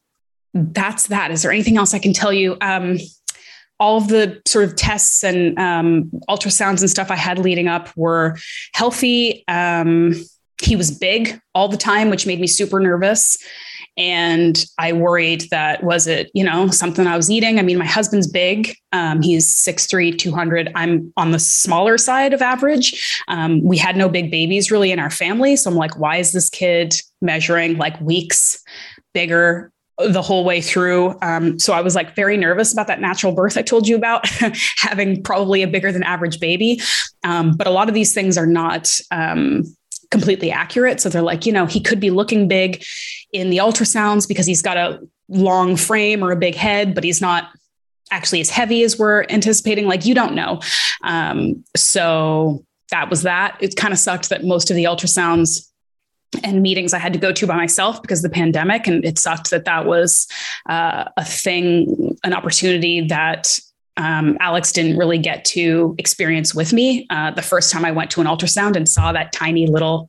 that's 0.53 1.09
that. 1.09 1.31
Is 1.31 1.43
there 1.43 1.53
anything 1.53 1.77
else 1.77 1.95
I 1.95 1.99
can 1.99 2.13
tell 2.13 2.33
you? 2.33 2.57
Um, 2.61 2.99
all 3.79 3.99
of 3.99 4.09
the 4.09 4.41
sort 4.47 4.65
of 4.65 4.77
tests 4.77 5.23
and 5.23 5.59
um, 5.59 6.11
ultrasounds 6.29 6.81
and 6.81 6.91
stuff 6.91 7.11
I 7.11 7.17
had 7.17 7.39
leading 7.39 7.69
up 7.69 7.91
were 7.97 8.37
healthy. 8.75 9.45
Um, 9.49 10.15
he 10.63 10.77
was 10.77 10.91
big 10.91 11.39
all 11.55 11.69
the 11.69 11.77
time, 11.77 12.09
which 12.09 12.27
made 12.27 12.41
me 12.41 12.47
super 12.47 12.81
nervous. 12.81 13.37
And 13.99 14.63
I 14.79 14.93
worried 14.93 15.47
that 15.51 15.83
was 15.83 16.07
it, 16.07 16.31
you 16.35 16.45
know, 16.45 16.69
something 16.69 17.07
I 17.07 17.17
was 17.17 17.31
eating. 17.31 17.59
I 17.59 17.63
mean, 17.63 17.79
my 17.79 17.87
husband's 17.87 18.27
big. 18.27 18.75
Um, 18.93 19.23
he's 19.23 19.55
6'3, 19.55 20.19
200. 20.19 20.71
I'm 20.75 21.13
on 21.17 21.31
the 21.31 21.39
smaller 21.39 21.97
side 21.97 22.35
of 22.35 22.43
average. 22.43 23.23
Um, 23.29 23.63
we 23.63 23.79
had 23.79 23.97
no 23.97 24.09
big 24.09 24.31
babies 24.31 24.71
really 24.71 24.93
in 24.93 24.99
our 24.99 25.11
family. 25.11 25.57
So 25.57 25.71
I'm 25.71 25.77
like, 25.77 25.99
why 25.99 26.17
is 26.17 26.33
this 26.33 26.51
kid 26.51 26.95
measuring 27.23 27.79
like 27.79 27.99
weeks 28.01 28.63
bigger 29.15 29.73
the 29.99 30.23
whole 30.23 30.45
way 30.45 30.61
through. 30.61 31.17
Um, 31.23 31.59
so 31.59 31.73
I 31.73 31.81
was 31.81 31.95
like 31.95 32.15
very 32.15 32.37
nervous 32.37 32.73
about 32.73 32.87
that 32.89 33.01
natural 33.01 33.33
birth 33.33 33.57
I 33.57 33.63
told 33.63 33.89
you 33.89 33.97
about, 33.97 34.29
having 34.79 35.23
probably 35.23 35.63
a 35.63 35.69
bigger 35.69 35.91
than 35.91 36.03
average 36.03 36.39
baby. 36.39 36.81
Um, 37.25 37.57
but 37.57 37.67
a 37.67 37.71
lot 37.71 37.89
of 37.89 37.95
these 37.95 38.13
things 38.13 38.37
are 38.37 38.47
not 38.47 39.01
um, 39.11 39.65
completely 40.11 40.51
accurate. 40.51 41.01
So 41.01 41.09
they're 41.09 41.23
like, 41.23 41.47
you 41.47 41.53
know, 41.53 41.67
he 41.67 41.81
could 41.81 41.99
be 41.99 42.11
looking 42.11 42.47
big 42.47 42.85
in 43.33 43.51
the 43.51 43.59
ultrasounds 43.59 44.29
because 44.29 44.47
he's 44.47 44.63
got 44.63 44.77
a 44.77 45.01
long 45.29 45.77
frame 45.77 46.23
or 46.23 46.31
a 46.31 46.37
big 46.37 46.55
head, 46.55 46.95
but 46.95 47.03
he's 47.03 47.21
not 47.21 47.49
actually 48.11 48.41
as 48.41 48.51
heavy 48.51 48.83
as 48.83 48.99
we're 48.99 49.25
anticipating. 49.31 49.87
Like 49.87 50.05
you 50.05 50.15
don't 50.15 50.35
know. 50.35 50.61
Um, 51.03 51.65
so 51.75 52.65
that 52.91 53.11
was 53.11 53.23
that. 53.23 53.57
It 53.61 53.77
kind 53.77 53.93
of 53.93 53.99
sucked 53.99 54.29
that 54.29 54.45
most 54.45 54.71
of 54.71 54.77
the 54.77 54.85
ultrasounds 54.85 55.69
and 56.43 56.63
meetings 56.63 56.93
I 56.93 56.99
had 56.99 57.13
to 57.13 57.19
go 57.19 57.33
to 57.33 57.47
by 57.47 57.57
myself 57.57 58.03
because 58.03 58.25
of 58.25 58.31
the 58.31 58.35
pandemic. 58.35 58.87
And 58.87 59.05
it 59.05 59.19
sucked 59.19 59.51
that 59.51 59.65
that 59.65 59.87
was 59.87 60.27
uh, 60.69 61.05
a 61.17 61.25
thing, 61.25 62.17
an 62.25 62.33
opportunity 62.33 63.01
that 63.03 63.59
um, 63.97 64.37
Alex 64.41 64.73
didn't 64.73 64.99
really 64.99 65.19
get 65.19 65.45
to 65.47 65.95
experience 65.99 66.55
with 66.55 66.73
me. 66.73 67.07
Uh, 67.11 67.31
the 67.31 67.43
first 67.43 67.73
time 67.73 67.85
I 67.85 67.93
went 67.93 68.11
to 68.13 68.21
an 68.21 68.27
ultrasound 68.27 68.77
and 68.77 68.89
saw 68.89 69.13
that 69.13 69.33
tiny 69.33 69.67
little 69.67 70.09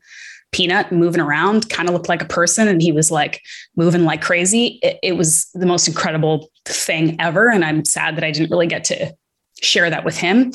peanut 0.51 0.91
moving 0.91 1.21
around, 1.21 1.69
kind 1.69 1.87
of 1.87 1.93
looked 1.93 2.09
like 2.09 2.21
a 2.21 2.27
person, 2.27 2.67
and 2.67 2.81
he 2.81 2.91
was 2.91 3.11
like 3.11 3.41
moving 3.75 4.03
like 4.03 4.21
crazy. 4.21 4.79
It, 4.81 4.99
it 5.03 5.11
was 5.13 5.47
the 5.53 5.65
most 5.65 5.87
incredible 5.87 6.49
thing 6.65 7.15
ever. 7.19 7.49
And 7.49 7.63
I'm 7.63 7.85
sad 7.85 8.15
that 8.17 8.23
I 8.23 8.31
didn't 8.31 8.51
really 8.51 8.67
get 8.67 8.83
to 8.85 9.13
share 9.61 9.89
that 9.89 10.05
with 10.05 10.17
him. 10.17 10.51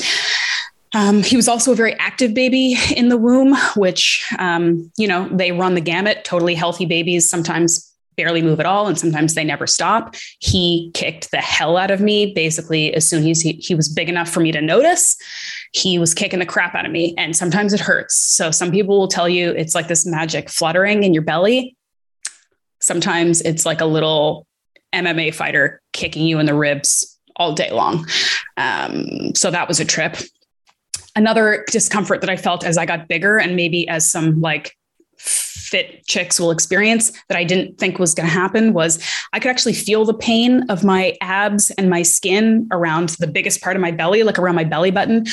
Um, 0.94 1.22
he 1.22 1.36
was 1.36 1.48
also 1.48 1.72
a 1.72 1.76
very 1.76 1.94
active 1.94 2.34
baby 2.34 2.76
in 2.96 3.08
the 3.08 3.16
womb, 3.16 3.56
which, 3.76 4.24
um, 4.38 4.90
you 4.98 5.08
know, 5.08 5.28
they 5.30 5.52
run 5.52 5.74
the 5.74 5.80
gamut. 5.80 6.24
Totally 6.24 6.54
healthy 6.54 6.84
babies 6.84 7.28
sometimes 7.28 7.88
barely 8.16 8.42
move 8.42 8.60
at 8.60 8.66
all, 8.66 8.86
and 8.88 8.98
sometimes 8.98 9.34
they 9.34 9.44
never 9.44 9.66
stop. 9.66 10.14
He 10.38 10.90
kicked 10.92 11.30
the 11.30 11.38
hell 11.38 11.78
out 11.78 11.90
of 11.90 12.00
me 12.00 12.34
basically 12.34 12.92
as 12.94 13.08
soon 13.08 13.26
as 13.26 13.40
he, 13.40 13.52
he 13.52 13.74
was 13.74 13.88
big 13.88 14.10
enough 14.10 14.28
for 14.28 14.40
me 14.40 14.52
to 14.52 14.60
notice. 14.60 15.16
He 15.72 15.98
was 15.98 16.12
kicking 16.12 16.40
the 16.40 16.46
crap 16.46 16.74
out 16.74 16.84
of 16.84 16.92
me, 16.92 17.14
and 17.16 17.34
sometimes 17.34 17.72
it 17.72 17.80
hurts. 17.80 18.14
So 18.14 18.50
some 18.50 18.70
people 18.70 18.98
will 18.98 19.08
tell 19.08 19.28
you 19.28 19.50
it's 19.50 19.74
like 19.74 19.88
this 19.88 20.04
magic 20.04 20.50
fluttering 20.50 21.04
in 21.04 21.14
your 21.14 21.22
belly. 21.22 21.74
Sometimes 22.80 23.40
it's 23.40 23.64
like 23.64 23.80
a 23.80 23.86
little 23.86 24.46
MMA 24.92 25.34
fighter 25.34 25.80
kicking 25.92 26.26
you 26.26 26.38
in 26.38 26.46
the 26.46 26.54
ribs 26.54 27.18
all 27.36 27.54
day 27.54 27.70
long. 27.70 28.06
Um, 28.58 29.34
so 29.34 29.50
that 29.50 29.68
was 29.68 29.80
a 29.80 29.86
trip 29.86 30.16
another 31.16 31.64
discomfort 31.70 32.20
that 32.20 32.30
I 32.30 32.36
felt 32.36 32.64
as 32.64 32.78
I 32.78 32.86
got 32.86 33.08
bigger 33.08 33.38
and 33.38 33.56
maybe 33.56 33.88
as 33.88 34.10
some 34.10 34.40
like 34.40 34.76
fit 35.18 36.04
chicks 36.06 36.38
will 36.38 36.50
experience 36.50 37.12
that 37.28 37.38
I 37.38 37.44
didn't 37.44 37.78
think 37.78 37.98
was 37.98 38.14
going 38.14 38.28
to 38.28 38.32
happen 38.32 38.72
was 38.74 39.02
I 39.32 39.38
could 39.38 39.50
actually 39.50 39.72
feel 39.72 40.04
the 40.04 40.14
pain 40.14 40.68
of 40.68 40.84
my 40.84 41.16
abs 41.20 41.70
and 41.72 41.88
my 41.88 42.02
skin 42.02 42.68
around 42.70 43.10
the 43.20 43.26
biggest 43.26 43.62
part 43.62 43.76
of 43.76 43.82
my 43.82 43.90
belly, 43.90 44.22
like 44.22 44.38
around 44.38 44.56
my 44.56 44.64
belly 44.64 44.90
button, 44.90 45.24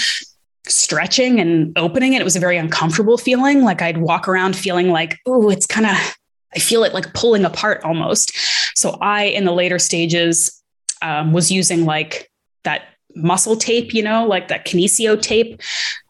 stretching 0.65 1.39
and 1.39 1.77
opening. 1.77 2.13
And 2.13 2.21
it 2.21 2.23
was 2.23 2.35
a 2.35 2.39
very 2.39 2.57
uncomfortable 2.57 3.17
feeling. 3.17 3.63
Like 3.63 3.81
I'd 3.81 3.97
walk 3.97 4.27
around 4.27 4.55
feeling 4.55 4.89
like, 4.89 5.17
oh, 5.25 5.49
it's 5.49 5.65
kind 5.65 5.85
of, 5.85 6.17
I 6.55 6.59
feel 6.59 6.83
it 6.83 6.93
like 6.93 7.13
pulling 7.13 7.43
apart 7.43 7.83
almost. 7.83 8.31
So 8.77 8.97
I, 9.01 9.25
in 9.25 9.45
the 9.45 9.51
later 9.51 9.79
stages, 9.79 10.63
um, 11.01 11.33
was 11.33 11.51
using 11.51 11.85
like 11.85 12.29
that 12.63 12.83
muscle 13.15 13.55
tape, 13.55 13.93
you 13.93 14.03
know, 14.03 14.25
like 14.25 14.47
that 14.47 14.65
kinesio 14.65 15.19
tape 15.21 15.61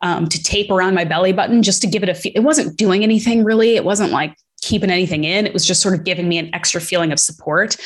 um, 0.02 0.28
to 0.28 0.42
tape 0.42 0.70
around 0.70 0.96
my 0.96 1.06
belly 1.06 1.34
button 1.34 1.64
just 1.64 1.82
to 1.82 1.88
give 1.88 2.04
it 2.04 2.10
a 2.10 2.16
feel. 2.16 2.32
It 2.36 2.44
wasn't 2.44 2.78
doing 2.78 3.04
anything 3.04 3.44
really. 3.44 3.76
It 3.76 3.86
wasn't 3.86 4.12
like 4.12 4.36
keeping 4.62 4.90
anything 4.90 5.24
in. 5.24 5.46
It 5.46 5.54
was 5.54 5.66
just 5.66 5.82
sort 5.82 5.96
of 5.96 6.04
giving 6.04 6.28
me 6.28 6.38
an 6.38 6.54
extra 6.54 6.82
feeling 6.82 7.12
of 7.12 7.20
support. 7.20 7.78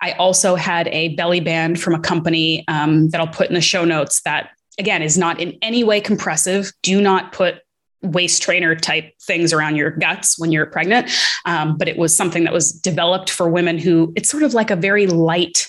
I 0.00 0.12
also 0.12 0.54
had 0.54 0.88
a 0.88 1.14
belly 1.16 1.40
band 1.40 1.80
from 1.80 1.94
a 1.94 2.00
company 2.00 2.64
um, 2.68 3.08
that 3.10 3.20
I'll 3.20 3.26
put 3.26 3.48
in 3.48 3.54
the 3.54 3.60
show 3.60 3.84
notes 3.84 4.22
that 4.22 4.50
again 4.78 5.02
is 5.02 5.18
not 5.18 5.40
in 5.40 5.58
any 5.62 5.84
way 5.84 6.00
compressive. 6.00 6.72
Do 6.82 7.00
not 7.00 7.32
put 7.32 7.56
waist 8.02 8.42
trainer 8.42 8.74
type 8.74 9.12
things 9.20 9.52
around 9.52 9.76
your 9.76 9.90
guts 9.90 10.38
when 10.38 10.52
you're 10.52 10.66
pregnant. 10.66 11.10
Um, 11.44 11.76
but 11.76 11.86
it 11.86 11.98
was 11.98 12.16
something 12.16 12.44
that 12.44 12.52
was 12.52 12.72
developed 12.72 13.28
for 13.28 13.48
women 13.48 13.78
who 13.78 14.12
it's 14.16 14.30
sort 14.30 14.42
of 14.42 14.54
like 14.54 14.70
a 14.70 14.76
very 14.76 15.06
light, 15.06 15.68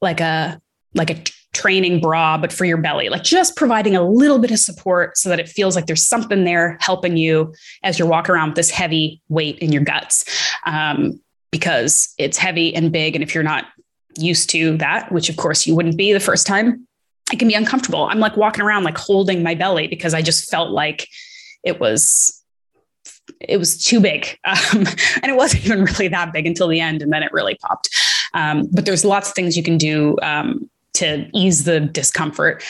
like 0.00 0.20
a 0.20 0.60
like 0.94 1.10
a 1.10 1.22
training 1.52 2.00
bra, 2.00 2.38
but 2.38 2.52
for 2.52 2.64
your 2.64 2.78
belly, 2.78 3.08
like 3.08 3.22
just 3.22 3.56
providing 3.56 3.94
a 3.94 4.02
little 4.02 4.38
bit 4.38 4.50
of 4.50 4.58
support 4.58 5.16
so 5.16 5.28
that 5.28 5.38
it 5.38 5.48
feels 5.48 5.76
like 5.76 5.86
there's 5.86 6.04
something 6.04 6.44
there 6.44 6.78
helping 6.80 7.16
you 7.16 7.54
as 7.82 7.98
you're 7.98 8.08
walking 8.08 8.34
around 8.34 8.50
with 8.50 8.56
this 8.56 8.70
heavy 8.70 9.20
weight 9.28 9.58
in 9.58 9.72
your 9.72 9.82
guts. 9.82 10.24
Um, 10.64 11.20
because 11.52 12.12
it's 12.18 12.38
heavy 12.38 12.74
and 12.74 12.90
big. 12.90 13.14
And 13.14 13.22
if 13.22 13.34
you're 13.34 13.44
not 13.44 13.66
used 14.18 14.50
to 14.50 14.76
that, 14.78 15.12
which 15.12 15.28
of 15.28 15.36
course 15.36 15.66
you 15.66 15.76
wouldn't 15.76 15.96
be 15.96 16.12
the 16.12 16.18
first 16.18 16.46
time, 16.46 16.88
it 17.32 17.38
can 17.38 17.46
be 17.46 17.54
uncomfortable. 17.54 18.06
I'm 18.06 18.18
like 18.18 18.36
walking 18.36 18.64
around 18.64 18.82
like 18.82 18.98
holding 18.98 19.42
my 19.42 19.54
belly 19.54 19.86
because 19.86 20.14
I 20.14 20.22
just 20.22 20.50
felt 20.50 20.70
like 20.70 21.06
it 21.62 21.78
was 21.78 22.38
it 23.40 23.56
was 23.56 23.82
too 23.82 24.00
big 24.00 24.38
um, 24.44 24.84
and 25.22 25.30
it 25.30 25.36
wasn't 25.36 25.64
even 25.64 25.84
really 25.84 26.08
that 26.08 26.32
big 26.32 26.46
until 26.46 26.66
the 26.66 26.80
end 26.80 27.02
and 27.02 27.12
then 27.12 27.22
it 27.22 27.32
really 27.32 27.54
popped 27.54 27.88
um, 28.34 28.68
but 28.72 28.84
there's 28.84 29.04
lots 29.04 29.28
of 29.28 29.34
things 29.34 29.56
you 29.56 29.62
can 29.62 29.78
do 29.78 30.16
um, 30.22 30.68
to 30.94 31.28
ease 31.32 31.64
the 31.64 31.80
discomfort 31.80 32.62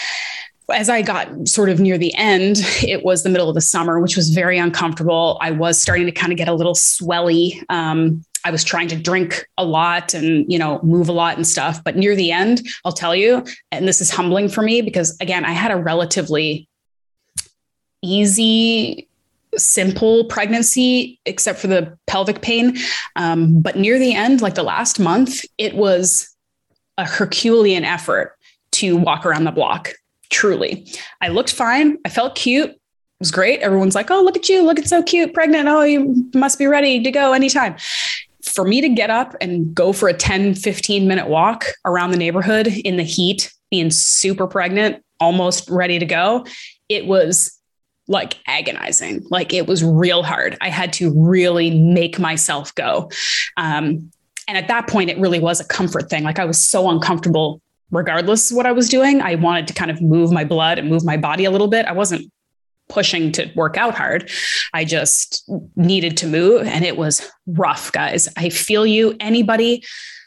as 0.73 0.89
I 0.89 1.03
got 1.03 1.49
sort 1.49 1.69
of 1.69 1.81
near 1.81 1.99
the 1.99 2.15
end, 2.15 2.59
it 2.83 3.05
was 3.05 3.23
the 3.23 3.29
middle 3.29 3.49
of 3.49 3.55
the 3.55 3.61
summer, 3.61 4.01
which 4.01 4.17
was 4.17 4.31
very 4.31 4.59
uncomfortable. 4.59 5.39
I 5.41 5.51
was 5.51 5.81
starting 5.81 6.07
to 6.07 6.13
kind 6.13 6.33
of 6.33 6.39
get 6.39 6.49
a 6.49 6.55
little 6.55 6.75
swelly. 6.75 7.63
Um, 7.69 8.25
I 8.45 8.51
was 8.51 8.65
trying 8.65 8.89
to 8.89 8.97
drink 8.97 9.49
a 9.57 9.65
lot 9.65 10.15
and, 10.15 10.51
you 10.51 10.59
know, 10.59 10.81
move 10.83 11.09
a 11.09 11.13
lot 11.13 11.37
and 11.37 11.47
stuff. 11.47 11.83
But 11.85 11.97
near 11.97 12.17
the 12.17 12.33
end, 12.33 12.67
I'll 12.85 12.93
tell 12.93 13.15
you, 13.15 13.45
and 13.71 13.87
this 13.87 14.01
is 14.01 14.11
humbling 14.11 14.49
for 14.49 14.63
me 14.63 14.83
because, 14.83 15.17
again, 15.21 15.45
I 15.45 15.53
had 15.53 15.71
a 15.71 15.77
relatively 15.77 16.69
easy, 18.03 19.09
simple 19.57 20.25
pregnancy, 20.25 21.21
except 21.25 21.61
for 21.61 21.69
the 21.69 21.97
pelvic 22.09 22.43
pain. 22.43 22.79
Um, 23.15 23.61
but 23.61 23.77
near 23.77 23.99
the 23.99 24.15
end, 24.15 24.41
like 24.41 24.55
the 24.57 24.65
last 24.65 24.99
month, 24.99 25.45
it 25.57 25.75
was 25.77 26.32
a 26.99 27.07
Herculean 27.07 27.85
effort 27.85 28.37
to 28.73 28.97
walk 28.97 29.27
around 29.27 29.45
the 29.45 29.53
block. 29.53 29.93
Truly, 30.31 30.87
I 31.21 31.29
looked 31.29 31.53
fine. 31.53 31.99
I 32.05 32.09
felt 32.09 32.35
cute. 32.35 32.71
It 32.71 32.79
was 33.19 33.31
great. 33.31 33.61
Everyone's 33.61 33.95
like, 33.95 34.11
"Oh, 34.11 34.23
look 34.23 34.37
at 34.37 34.49
you! 34.49 34.63
Look, 34.63 34.79
it's 34.79 34.89
so 34.89 35.03
cute, 35.03 35.35
pregnant. 35.35 35.69
Oh, 35.69 35.83
you 35.83 36.31
must 36.35 36.59
be 36.59 36.67
ready 36.67 37.03
to 37.03 37.11
go 37.11 37.33
anytime." 37.33 37.77
For 38.43 38.65
me 38.65 38.81
to 38.81 38.89
get 38.89 39.09
up 39.09 39.37
and 39.41 39.75
go 39.75 39.93
for 39.93 40.09
a 40.09 40.15
10, 40.15 40.55
15 40.55 41.07
minute 41.07 41.29
walk 41.29 41.67
around 41.85 42.11
the 42.11 42.17
neighborhood 42.17 42.67
in 42.67 42.97
the 42.97 43.03
heat, 43.03 43.53
being 43.71 43.91
super 43.91 44.47
pregnant, 44.47 45.03
almost 45.21 45.71
ready 45.71 45.99
to 45.99 46.05
go, 46.05 46.45
it 46.89 47.07
was 47.07 47.59
like 48.09 48.37
agonizing. 48.47 49.25
Like 49.31 49.53
it 49.53 49.67
was 49.67 49.83
real 49.85 50.23
hard. 50.23 50.57
I 50.61 50.69
had 50.69 50.93
to 50.95 51.13
really 51.15 51.71
make 51.71 52.19
myself 52.19 52.75
go. 52.75 53.11
Um, 53.57 54.11
and 54.53 54.59
at 54.59 54.69
that 54.69 54.87
point, 54.87 55.09
it 55.09 55.17
really 55.17 55.39
was 55.39 55.61
a 55.61 55.65
comfort 55.65 56.11
thing. 56.11 56.25
Like 56.25 56.39
I 56.39 56.45
was 56.45 56.63
so 56.63 56.91
uncomfortable, 56.91 57.63
regardless 57.91 58.51
of 58.51 58.57
what 58.59 58.67
I 58.67 58.73
was 58.73 58.91
doing. 58.91 59.23
I 59.23 59.37
wanted 59.37 59.67
to 59.69 59.73
kind 59.73 59.91
of 59.91 60.03
move 60.03 60.31
my 60.31 60.45
blood 60.45 60.79
and 60.79 60.91
move 60.91 61.07
my 61.07 61.17
body 61.17 61.47
a 61.47 61.51
little 61.51 61.69
bit. 61.69 61.87
I 61.87 61.93
wasn't 61.93 62.31
pushing 62.91 63.33
to 63.33 63.51
work 63.55 63.79
out 63.79 63.95
hard. 63.95 64.31
I 64.75 64.85
just 64.85 65.51
needed 65.75 66.19
to 66.19 66.27
move. 66.27 66.67
And 66.67 66.85
it 66.85 66.99
was 66.99 67.27
rough, 67.47 67.93
guys. 67.93 68.29
I 68.37 68.51
feel 68.51 68.85
you. 68.85 69.17
Anybody 69.21 69.83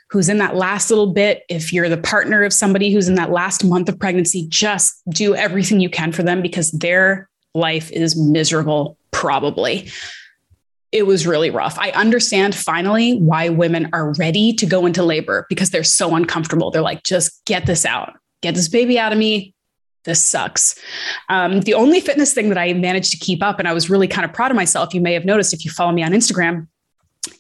who's 0.10 0.28
in 0.28 0.40
that 0.40 0.56
last 0.56 0.90
little 0.90 1.14
bit, 1.14 1.44
if 1.48 1.72
you're 1.72 1.88
the 1.88 1.96
partner 1.96 2.42
of 2.44 2.52
somebody 2.52 2.92
who's 2.92 3.08
in 3.08 3.14
that 3.16 3.30
last 3.30 3.64
month 3.64 3.90
of 3.90 4.00
pregnancy, 4.00 4.48
just 4.50 5.04
do 5.08 5.36
everything 5.36 5.80
you 5.80 5.90
can 5.92 6.12
for 6.12 6.24
them 6.24 6.42
because 6.42 6.72
their 6.72 7.30
life 7.54 7.92
is 7.92 8.20
miserable, 8.20 8.98
probably 9.12 9.88
it 10.96 11.06
was 11.06 11.28
really 11.28 11.50
rough. 11.50 11.78
I 11.78 11.92
understand 11.92 12.56
finally 12.56 13.18
why 13.18 13.50
women 13.50 13.90
are 13.92 14.14
ready 14.14 14.54
to 14.54 14.66
go 14.66 14.86
into 14.86 15.04
labor 15.04 15.46
because 15.50 15.70
they're 15.70 15.84
so 15.84 16.16
uncomfortable. 16.16 16.72
They're 16.72 16.82
like, 16.82 17.04
just 17.04 17.44
get 17.44 17.66
this 17.66 17.86
out, 17.86 18.14
get 18.42 18.56
this 18.56 18.70
baby 18.70 18.98
out 18.98 19.12
of 19.12 19.18
me. 19.18 19.54
This 20.06 20.24
sucks. 20.24 20.80
Um, 21.28 21.62
the 21.62 21.74
only 21.74 22.00
fitness 22.00 22.34
thing 22.34 22.48
that 22.48 22.58
I 22.58 22.72
managed 22.74 23.12
to 23.12 23.18
keep 23.18 23.44
up, 23.44 23.60
and 23.60 23.68
I 23.68 23.74
was 23.74 23.90
really 23.90 24.08
kind 24.08 24.24
of 24.24 24.32
proud 24.32 24.52
of 24.52 24.56
myself, 24.56 24.94
you 24.94 25.02
may 25.02 25.14
have 25.14 25.26
noticed 25.26 25.54
if 25.54 25.66
you 25.66 25.72
follow 25.72 25.92
me 25.92 26.02
on 26.02 26.12
Instagram, 26.12 26.68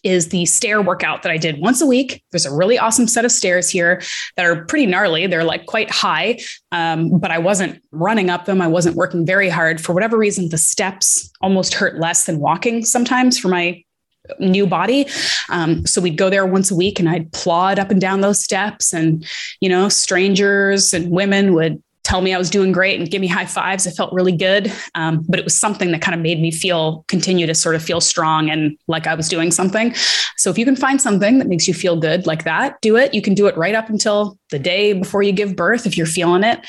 is 0.03 0.29
the 0.29 0.45
stair 0.45 0.81
workout 0.81 1.23
that 1.23 1.31
I 1.31 1.37
did 1.37 1.59
once 1.59 1.81
a 1.81 1.85
week. 1.85 2.23
There's 2.31 2.45
a 2.45 2.53
really 2.53 2.77
awesome 2.77 3.07
set 3.07 3.25
of 3.25 3.31
stairs 3.31 3.69
here 3.69 4.01
that 4.35 4.45
are 4.45 4.65
pretty 4.65 4.85
gnarly. 4.85 5.27
They're 5.27 5.43
like 5.43 5.65
quite 5.65 5.91
high, 5.91 6.39
um, 6.71 7.19
but 7.19 7.31
I 7.31 7.37
wasn't 7.37 7.81
running 7.91 8.29
up 8.29 8.45
them. 8.45 8.61
I 8.61 8.67
wasn't 8.67 8.95
working 8.95 9.25
very 9.25 9.49
hard. 9.49 9.81
For 9.81 9.93
whatever 9.93 10.17
reason, 10.17 10.49
the 10.49 10.57
steps 10.57 11.31
almost 11.41 11.73
hurt 11.73 11.99
less 11.99 12.25
than 12.25 12.39
walking 12.39 12.85
sometimes 12.85 13.37
for 13.37 13.47
my 13.47 13.83
new 14.39 14.65
body. 14.65 15.07
Um, 15.49 15.85
so 15.85 16.01
we'd 16.01 16.17
go 16.17 16.29
there 16.29 16.45
once 16.45 16.71
a 16.71 16.75
week 16.75 16.99
and 16.99 17.07
I'd 17.07 17.31
plod 17.31 17.79
up 17.79 17.91
and 17.91 18.01
down 18.01 18.21
those 18.21 18.43
steps 18.43 18.93
and, 18.93 19.25
you 19.59 19.69
know, 19.69 19.89
strangers 19.89 20.93
and 20.93 21.11
women 21.11 21.53
would 21.53 21.81
tell 22.05 22.21
me 22.21 22.33
I 22.33 22.37
was 22.37 22.51
doing 22.51 22.71
great 22.71 22.99
and 22.99 23.09
give 23.09 23.19
me 23.19 23.27
high 23.27 23.47
fives. 23.47 23.87
I 23.87 23.91
felt 23.91 24.13
really 24.13 24.31
good. 24.31 24.71
Um, 24.93 25.25
but 25.27 25.39
it 25.39 25.43
was 25.43 25.57
something 25.57 25.91
that 25.91 26.01
kind 26.01 26.13
of 26.13 26.21
made 26.21 26.39
me 26.39 26.51
feel, 26.51 27.03
continue 27.07 27.47
to 27.47 27.55
sort 27.55 27.75
of 27.75 27.83
feel 27.83 27.99
strong 27.99 28.49
and 28.49 28.77
like 28.87 29.07
I 29.07 29.15
was 29.15 29.27
doing 29.27 29.49
something. 29.51 29.93
So 30.37 30.51
if 30.51 30.57
you 30.57 30.65
can 30.65 30.75
find 30.75 31.01
something 31.01 31.39
that 31.39 31.47
makes 31.47 31.67
you 31.67 31.73
feel 31.73 31.99
good 31.99 32.27
like 32.27 32.43
that, 32.43 32.79
do 32.81 32.95
it. 32.95 33.13
You 33.15 33.23
can 33.23 33.33
do 33.33 33.47
it 33.47 33.57
right 33.57 33.73
up 33.73 33.89
until 33.89 34.37
the 34.51 34.59
day 34.59 34.93
before 34.93 35.23
you 35.23 35.31
give 35.31 35.55
birth 35.55 35.87
if 35.87 35.97
you're 35.97 36.05
feeling 36.05 36.43
it. 36.43 36.65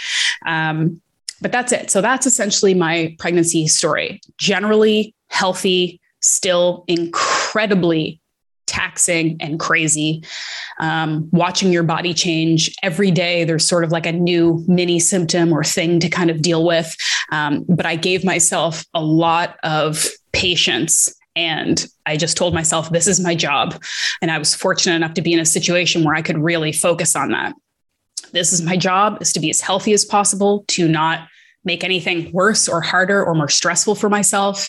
Um, 0.47 1.03
but 1.43 1.53
that's 1.53 1.70
it. 1.70 1.91
So 1.91 2.01
that's 2.01 2.26
essentially 2.26 2.72
my 2.72 3.14
pregnancy 3.18 3.68
story. 3.68 4.22
Generally 4.39 5.14
healthy, 5.28 6.01
still 6.22 6.84
incredibly 6.89 8.20
taxing 8.66 9.36
and 9.40 9.58
crazy. 9.58 10.22
Um, 10.80 11.28
watching 11.32 11.72
your 11.72 11.82
body 11.82 12.12
change 12.12 12.74
every 12.82 13.10
day, 13.10 13.44
there's 13.44 13.66
sort 13.66 13.84
of 13.84 13.92
like 13.92 14.06
a 14.06 14.12
new 14.12 14.64
mini 14.66 14.98
symptom 14.98 15.52
or 15.52 15.64
thing 15.64 16.00
to 16.00 16.08
kind 16.08 16.30
of 16.30 16.42
deal 16.42 16.64
with. 16.64 16.96
Um, 17.32 17.64
but 17.68 17.86
I 17.86 17.96
gave 17.96 18.24
myself 18.24 18.84
a 18.94 19.02
lot 19.02 19.56
of 19.62 20.06
patience 20.32 21.12
and 21.36 21.86
I 22.06 22.16
just 22.16 22.36
told 22.36 22.54
myself, 22.54 22.90
this 22.90 23.06
is 23.06 23.20
my 23.20 23.34
job. 23.34 23.82
And 24.22 24.30
I 24.30 24.38
was 24.38 24.54
fortunate 24.54 24.96
enough 24.96 25.14
to 25.14 25.22
be 25.22 25.34
in 25.34 25.38
a 25.38 25.44
situation 25.44 26.02
where 26.02 26.14
I 26.14 26.22
could 26.22 26.38
really 26.38 26.72
focus 26.72 27.14
on 27.14 27.30
that. 27.32 27.54
This 28.32 28.52
is 28.52 28.62
my 28.62 28.76
job 28.76 29.18
is 29.20 29.32
to 29.34 29.40
be 29.40 29.50
as 29.50 29.60
healthy 29.60 29.92
as 29.92 30.04
possible, 30.04 30.64
to 30.68 30.88
not 30.88 31.28
make 31.66 31.84
anything 31.84 32.32
worse 32.32 32.68
or 32.68 32.80
harder 32.80 33.22
or 33.22 33.34
more 33.34 33.48
stressful 33.48 33.96
for 33.96 34.08
myself. 34.08 34.68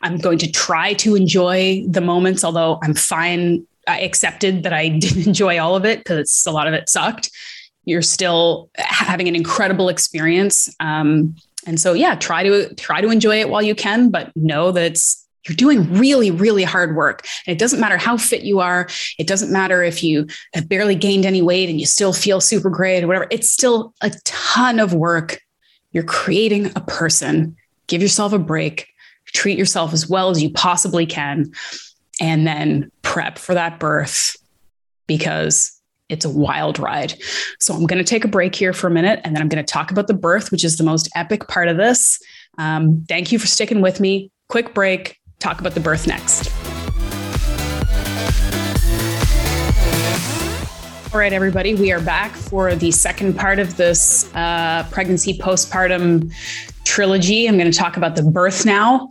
I'm 0.00 0.16
going 0.16 0.38
to 0.38 0.50
try 0.50 0.94
to 0.94 1.14
enjoy 1.14 1.84
the 1.86 2.00
moments, 2.00 2.44
although 2.44 2.78
I'm 2.82 2.94
fine. 2.94 3.66
I 3.86 4.00
accepted 4.00 4.62
that 4.62 4.72
I 4.72 4.88
didn't 4.98 5.26
enjoy 5.26 5.58
all 5.58 5.76
of 5.76 5.84
it 5.84 5.98
because 5.98 6.44
a 6.46 6.52
lot 6.52 6.66
of 6.66 6.72
it 6.72 6.88
sucked. 6.88 7.30
You're 7.84 8.02
still 8.02 8.70
having 8.76 9.28
an 9.28 9.36
incredible 9.36 9.88
experience. 9.88 10.74
Um, 10.80 11.36
and 11.66 11.80
so, 11.80 11.92
yeah, 11.92 12.14
try 12.14 12.42
to 12.44 12.72
try 12.74 13.00
to 13.00 13.10
enjoy 13.10 13.40
it 13.40 13.48
while 13.48 13.62
you 13.62 13.74
can, 13.74 14.10
but 14.10 14.34
know 14.36 14.72
that 14.72 14.84
it's 14.84 15.26
you're 15.48 15.56
doing 15.56 15.92
really, 15.94 16.30
really 16.30 16.64
hard 16.64 16.96
work. 16.96 17.24
And 17.46 17.54
it 17.54 17.58
doesn't 17.58 17.80
matter 17.80 17.96
how 17.96 18.16
fit 18.16 18.42
you 18.42 18.58
are. 18.58 18.88
It 19.18 19.28
doesn't 19.28 19.52
matter 19.52 19.82
if 19.82 20.02
you 20.02 20.26
have 20.54 20.68
barely 20.68 20.94
gained 20.96 21.24
any 21.24 21.42
weight 21.42 21.68
and 21.68 21.78
you 21.78 21.86
still 21.86 22.12
feel 22.12 22.40
super 22.40 22.70
great 22.70 23.04
or 23.04 23.06
whatever. 23.06 23.28
It's 23.30 23.50
still 23.50 23.94
a 24.00 24.10
ton 24.24 24.80
of 24.80 24.92
work 24.92 25.40
you're 25.96 26.04
creating 26.04 26.66
a 26.76 26.80
person. 26.82 27.56
Give 27.86 28.02
yourself 28.02 28.34
a 28.34 28.38
break, 28.38 28.86
treat 29.28 29.56
yourself 29.56 29.94
as 29.94 30.06
well 30.06 30.28
as 30.28 30.42
you 30.42 30.50
possibly 30.50 31.06
can, 31.06 31.50
and 32.20 32.46
then 32.46 32.92
prep 33.00 33.38
for 33.38 33.54
that 33.54 33.80
birth 33.80 34.36
because 35.06 35.72
it's 36.10 36.26
a 36.26 36.28
wild 36.28 36.78
ride. 36.78 37.14
So 37.60 37.72
I'm 37.72 37.86
going 37.86 37.96
to 37.96 38.04
take 38.04 38.26
a 38.26 38.28
break 38.28 38.54
here 38.54 38.74
for 38.74 38.88
a 38.88 38.90
minute 38.90 39.20
and 39.24 39.34
then 39.34 39.40
I'm 39.40 39.48
going 39.48 39.64
to 39.64 39.72
talk 39.72 39.90
about 39.90 40.06
the 40.06 40.12
birth, 40.12 40.52
which 40.52 40.64
is 40.64 40.76
the 40.76 40.84
most 40.84 41.08
epic 41.16 41.48
part 41.48 41.68
of 41.68 41.78
this. 41.78 42.20
Um, 42.58 43.06
thank 43.08 43.32
you 43.32 43.38
for 43.38 43.46
sticking 43.46 43.80
with 43.80 43.98
me. 43.98 44.30
Quick 44.50 44.74
break, 44.74 45.18
talk 45.38 45.60
about 45.60 45.72
the 45.72 45.80
birth 45.80 46.06
next. 46.06 46.45
All 51.16 51.20
right, 51.20 51.32
everybody, 51.32 51.74
we 51.74 51.92
are 51.92 52.00
back 52.02 52.32
for 52.32 52.74
the 52.74 52.90
second 52.90 53.38
part 53.38 53.58
of 53.58 53.78
this 53.78 54.30
uh, 54.34 54.86
pregnancy 54.90 55.38
postpartum 55.38 56.30
trilogy. 56.84 57.46
I'm 57.46 57.56
going 57.56 57.72
to 57.72 57.78
talk 57.78 57.96
about 57.96 58.16
the 58.16 58.22
birth 58.22 58.66
now. 58.66 59.08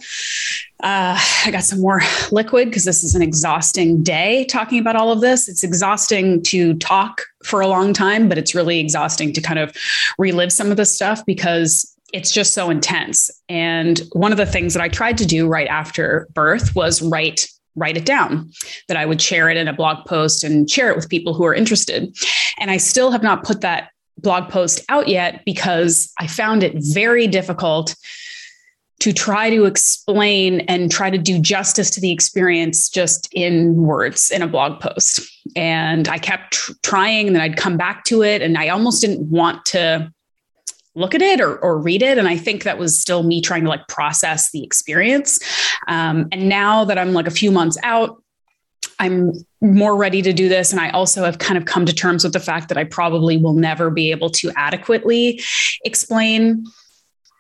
Uh, 0.84 1.18
I 1.46 1.50
got 1.50 1.64
some 1.64 1.82
more 1.82 2.02
liquid 2.32 2.70
because 2.70 2.86
this 2.86 3.04
is 3.04 3.16
an 3.16 3.24
exhausting 3.24 4.04
day 4.04 4.46
talking 4.46 4.78
about 4.78 4.96
all 4.96 5.12
of 5.12 5.22
this. 5.22 5.50
It's 5.50 5.64
exhausting 5.64 6.44
to 6.44 6.76
talk 6.76 7.24
for 7.44 7.62
a 7.62 7.68
long 7.68 7.92
time, 7.92 8.30
but 8.30 8.38
it's 8.38 8.54
really 8.54 8.80
exhausting 8.80 9.34
to 9.34 9.42
kind 9.42 9.58
of 9.58 9.76
relive 10.20 10.52
some 10.52 10.70
of 10.70 10.78
this 10.78 10.94
stuff 10.94 11.26
because 11.26 11.92
it's 12.14 12.32
just 12.32 12.54
so 12.54 12.70
intense. 12.70 13.32
And 13.50 14.04
one 14.12 14.32
of 14.32 14.38
the 14.38 14.46
things 14.46 14.76
that 14.76 14.84
I 14.84 14.90
tried 14.90 15.18
to 15.18 15.26
do 15.26 15.48
right 15.48 15.68
after 15.68 16.28
birth 16.36 16.76
was 16.76 17.02
write 17.02 17.50
write 17.76 17.98
it 17.98 18.06
down, 18.06 18.52
that 18.88 18.98
I 18.98 19.06
would 19.06 19.22
share 19.22 19.50
it 19.50 19.58
in 19.58 19.68
a 19.68 19.74
blog 19.74 20.06
post 20.06 20.44
and 20.44 20.70
share 20.70 20.90
it 20.90 20.96
with 20.96 21.10
people 21.10 21.34
who 21.34 21.46
are 21.46 21.54
interested. 21.54 22.16
And 22.60 22.72
I 22.72 22.78
still 22.78 23.12
have 23.12 23.24
not 23.24 23.44
put 23.44 23.62
that 23.62 23.90
blog 24.18 24.50
post 24.50 24.84
out 24.90 25.08
yet 25.08 25.44
because 25.46 26.12
I 26.20 26.28
found 26.28 26.64
it 26.64 26.74
very 26.78 27.28
difficult 27.28 27.96
to 29.00 29.12
try 29.12 29.50
to 29.50 29.66
explain 29.66 30.62
and 30.62 30.90
try 30.90 31.10
to 31.10 31.18
do 31.18 31.38
justice 31.38 31.90
to 31.92 32.02
the 32.02 32.12
experience 32.12 32.90
just 32.90 33.28
in 33.34 33.76
words 33.76 34.32
in 34.32 34.42
a 34.42 34.48
blog 34.48 34.80
post. 34.80 35.20
And 35.56 36.08
I 36.08 36.18
kept 36.18 36.54
tr- 36.54 36.72
trying, 36.82 37.28
and 37.28 37.36
then 37.36 37.44
I'd 37.44 37.58
come 37.58 37.76
back 37.76 38.06
to 38.06 38.24
it, 38.24 38.42
and 38.42 38.58
I 38.58 38.70
almost 38.70 39.02
didn't 39.02 39.30
want 39.30 39.66
to 39.66 40.12
look 40.96 41.14
at 41.14 41.22
it 41.22 41.42
or, 41.42 41.58
or 41.58 41.78
read 41.78 42.02
it. 42.02 42.18
And 42.18 42.28
I 42.28 42.38
think 42.38 42.64
that 42.64 42.78
was 42.78 42.98
still 42.98 43.24
me 43.24 43.42
trying 43.42 43.64
to 43.64 43.70
like 43.70 43.88
process 43.88 44.52
the 44.52 44.64
experience. 44.64 45.40
Um, 45.88 46.28
and 46.32 46.50
now 46.50 46.86
that 46.86 46.98
I'm 46.98 47.14
like 47.14 47.28
a 47.28 47.32
few 47.32 47.52
months 47.52 47.78
out, 47.84 48.22
I'm 48.98 49.34
more 49.62 49.96
ready 49.96 50.22
to 50.22 50.32
do 50.32 50.48
this. 50.48 50.72
And 50.72 50.80
I 50.80 50.90
also 50.92 51.24
have 51.26 51.38
kind 51.38 51.58
of 51.58 51.66
come 51.66 51.86
to 51.86 51.94
terms 51.94 52.24
with 52.24 52.34
the 52.34 52.40
fact 52.40 52.70
that 52.70 52.78
I 52.78 52.86
probably 52.86 53.38
will 53.38 53.54
never 53.54 53.90
be 53.90 54.12
able 54.12 54.30
to 54.32 54.52
adequately 54.56 55.42
explain 55.84 56.66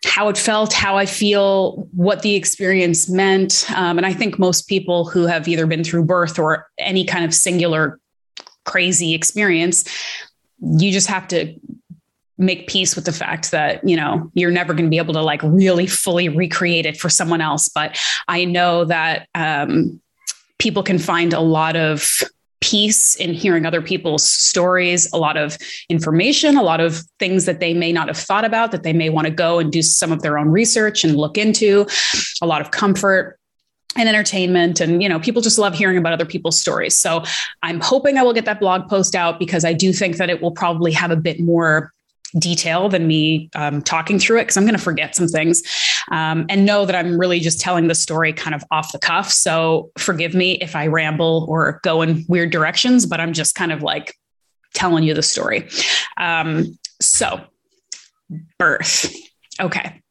how 0.04 0.28
it 0.28 0.38
felt, 0.38 0.74
how 0.74 0.98
I 0.98 1.06
feel, 1.06 1.88
what 1.92 2.22
the 2.22 2.36
experience 2.36 3.10
meant. 3.10 3.66
Um, 3.76 3.98
and 3.98 4.06
I 4.06 4.14
think 4.14 4.38
most 4.38 4.68
people 4.68 5.06
who 5.06 5.26
have 5.26 5.48
either 5.48 5.66
been 5.66 5.84
through 5.84 6.04
birth 6.04 6.38
or 6.38 6.68
any 6.78 7.06
kind 7.06 7.26
of 7.26 7.34
singular 7.34 8.00
crazy 8.66 9.14
experience, 9.14 9.86
you 10.60 10.92
just 10.92 11.08
have 11.08 11.28
to 11.30 11.56
make 12.38 12.68
peace 12.68 12.96
with 12.96 13.06
the 13.06 13.12
fact 13.12 13.52
that 13.52 13.88
you 13.88 13.96
know 13.96 14.30
you're 14.34 14.52
never 14.52 14.74
going 14.74 14.86
to 14.86 14.90
be 14.90 14.98
able 14.98 15.14
to 15.14 15.22
like 15.22 15.42
really 15.44 15.88
fully 15.88 16.30
recreate 16.30 16.86
it 16.86 16.98
for 16.98 17.10
someone 17.10 17.42
else. 17.42 17.70
But 17.70 18.00
i 18.28 18.46
know 18.46 18.86
that 18.86 19.28
um, 19.36 20.02
people 20.60 20.84
can 20.84 21.00
find 21.00 21.34
a 21.34 21.40
lot 21.40 21.76
of 21.76 22.22
peace 22.62 23.16
in 23.18 23.34
hearing 23.34 23.66
other 23.66 23.82
people's 23.82 24.24
stories, 24.24 25.12
a 25.14 25.18
lot 25.18 25.38
of 25.38 25.58
information, 25.88 26.58
a 26.58 26.64
lot 26.64 26.80
of 26.80 27.04
things 27.20 27.46
that 27.46 27.60
they 27.60 27.76
may 27.76 27.92
not 27.92 28.08
have 28.08 28.18
thought 28.18 28.44
about 28.44 28.72
that 28.72 28.82
they 28.82 28.94
may 28.94 29.10
want 29.10 29.28
to 29.28 29.32
go 29.32 29.60
and 29.60 29.72
do 29.72 29.84
some 29.84 30.12
of 30.12 30.24
their 30.24 30.38
own 30.38 30.48
research 30.48 31.04
and 31.04 31.16
look 31.16 31.38
into, 31.38 31.86
a 32.42 32.48
lot 32.48 32.62
of 32.62 32.72
comfort 32.72 33.38
and 33.96 34.10
entertainment. 34.10 34.80
And 34.80 35.04
you 35.04 35.08
know 35.08 35.20
people 35.20 35.42
just 35.42 35.60
love 35.60 35.76
hearing 35.76 35.98
about 35.98 36.14
other 36.14 36.26
people's 36.26 36.60
stories. 36.60 36.98
So 36.98 37.24
i'm 37.62 37.80
hoping 37.80 38.18
i 38.18 38.24
will 38.24 38.34
get 38.34 38.46
that 38.46 38.60
blog 38.60 38.90
post 38.90 39.16
out 39.16 39.40
because 39.40 39.64
i 39.64 39.74
do 39.74 39.94
think 39.94 40.18
that 40.18 40.30
it 40.30 40.42
will 40.42 40.52
probably 40.52 40.92
have 40.92 41.12
a 41.12 41.16
bit 41.16 41.40
more 41.40 41.92
detail 42.38 42.90
than 42.90 43.08
me 43.08 43.50
um, 43.56 43.82
talking 43.82 44.20
through 44.20 44.40
it 44.40 44.44
because 44.44 44.58
I'm 44.58 44.66
going 44.66 44.76
to 44.76 44.82
forget 44.82 45.16
some 45.16 45.28
things 45.28 45.64
um, 46.12 46.46
and 46.50 46.66
know 46.66 46.86
that 46.86 46.96
I'm 46.96 47.18
really 47.18 47.40
just 47.40 47.60
telling 47.60 47.88
the 47.88 47.96
story 47.96 48.34
kind 48.34 48.54
of 48.54 48.64
off 48.72 48.92
the 48.92 49.00
cuff. 49.00 49.32
So 49.32 49.92
forgive 49.98 50.34
me 50.34 50.54
if 50.54 50.76
I 50.76 50.88
ramble 50.88 51.46
or 51.50 51.80
go 51.84 52.02
in 52.02 52.26
weird 52.28 52.52
directions, 52.52 53.06
but 53.06 53.20
I'm 53.20 53.34
just 53.34 53.56
kind 53.56 53.72
of 53.72 53.82
like 53.82 54.16
telling 54.74 55.04
you 55.04 55.14
the 55.14 55.24
story. 55.24 55.70
Um, 56.18 56.78
so, 57.02 57.42
birth. 58.60 59.14
Okay. 59.60 60.02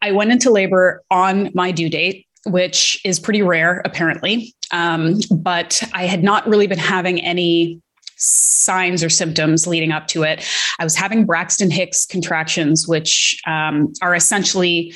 I 0.00 0.12
went 0.12 0.32
into 0.32 0.50
labor 0.50 1.02
on 1.10 1.50
my 1.54 1.70
due 1.70 1.88
date, 1.88 2.26
which 2.46 3.00
is 3.04 3.20
pretty 3.20 3.42
rare, 3.42 3.82
apparently. 3.84 4.54
Um, 4.72 5.20
but 5.30 5.82
I 5.92 6.06
had 6.06 6.24
not 6.24 6.46
really 6.48 6.66
been 6.66 6.78
having 6.78 7.20
any 7.20 7.80
signs 8.22 9.02
or 9.02 9.10
symptoms 9.10 9.66
leading 9.66 9.92
up 9.92 10.06
to 10.08 10.22
it. 10.22 10.44
I 10.78 10.84
was 10.84 10.94
having 10.94 11.26
Braxton 11.26 11.70
Hicks 11.70 12.06
contractions, 12.06 12.86
which 12.86 13.40
um, 13.46 13.92
are 14.00 14.14
essentially 14.14 14.94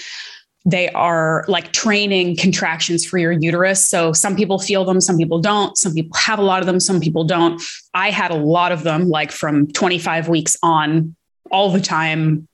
they 0.64 0.88
are 0.90 1.44
like 1.46 1.70
training 1.72 2.36
contractions 2.36 3.06
for 3.06 3.18
your 3.18 3.30
uterus. 3.30 3.86
So 3.86 4.12
some 4.12 4.34
people 4.34 4.58
feel 4.58 4.84
them, 4.84 5.00
some 5.00 5.16
people 5.16 5.40
don't. 5.40 5.78
Some 5.78 5.94
people 5.94 6.16
have 6.16 6.40
a 6.40 6.42
lot 6.42 6.60
of 6.60 6.66
them, 6.66 6.80
some 6.80 6.98
people 7.00 7.22
don't. 7.22 7.62
I 7.94 8.10
had 8.10 8.32
a 8.32 8.36
lot 8.36 8.72
of 8.72 8.82
them, 8.82 9.08
like 9.08 9.30
from 9.30 9.68
25 9.68 10.28
weeks 10.28 10.56
on, 10.64 11.14
all 11.52 11.70
the 11.70 11.80
time, 11.80 12.48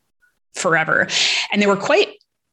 forever. 0.54 1.08
And 1.50 1.62
they 1.62 1.66
were 1.66 1.76
quite 1.76 2.08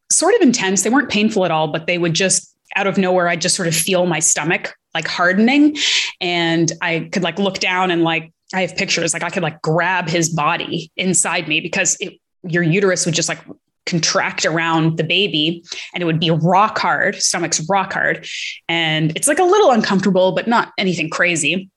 sort 0.09 0.33
of 0.35 0.41
intense. 0.41 0.83
They 0.83 0.89
weren't 0.89 1.09
painful 1.09 1.43
at 1.43 1.51
all, 1.51 1.67
but 1.67 1.87
they 1.87 1.97
would 1.97 2.13
just 2.13 2.55
out 2.75 2.87
of 2.87 2.97
nowhere, 2.97 3.27
I 3.27 3.35
just 3.35 3.55
sort 3.55 3.67
of 3.67 3.75
feel 3.75 4.05
my 4.05 4.19
stomach 4.19 4.75
like 4.93 5.07
hardening. 5.07 5.77
And 6.19 6.71
I 6.81 7.09
could 7.11 7.23
like 7.23 7.39
look 7.39 7.59
down 7.59 7.91
and 7.91 8.03
like, 8.03 8.33
I 8.53 8.61
have 8.61 8.75
pictures, 8.75 9.13
like 9.13 9.23
I 9.23 9.29
could 9.29 9.43
like 9.43 9.61
grab 9.61 10.09
his 10.09 10.29
body 10.29 10.91
inside 10.97 11.47
me 11.47 11.61
because 11.61 11.95
it, 11.99 12.19
your 12.43 12.63
uterus 12.63 13.05
would 13.05 13.13
just 13.13 13.29
like 13.29 13.39
contract 13.85 14.45
around 14.45 14.97
the 14.97 15.03
baby 15.03 15.63
and 15.93 16.01
it 16.01 16.05
would 16.05 16.19
be 16.19 16.31
rock 16.31 16.77
hard, 16.79 17.15
stomach's 17.15 17.67
rock 17.69 17.93
hard. 17.93 18.27
And 18.67 19.15
it's 19.15 19.27
like 19.27 19.39
a 19.39 19.43
little 19.43 19.71
uncomfortable, 19.71 20.31
but 20.31 20.47
not 20.47 20.73
anything 20.77 21.09
crazy 21.09 21.69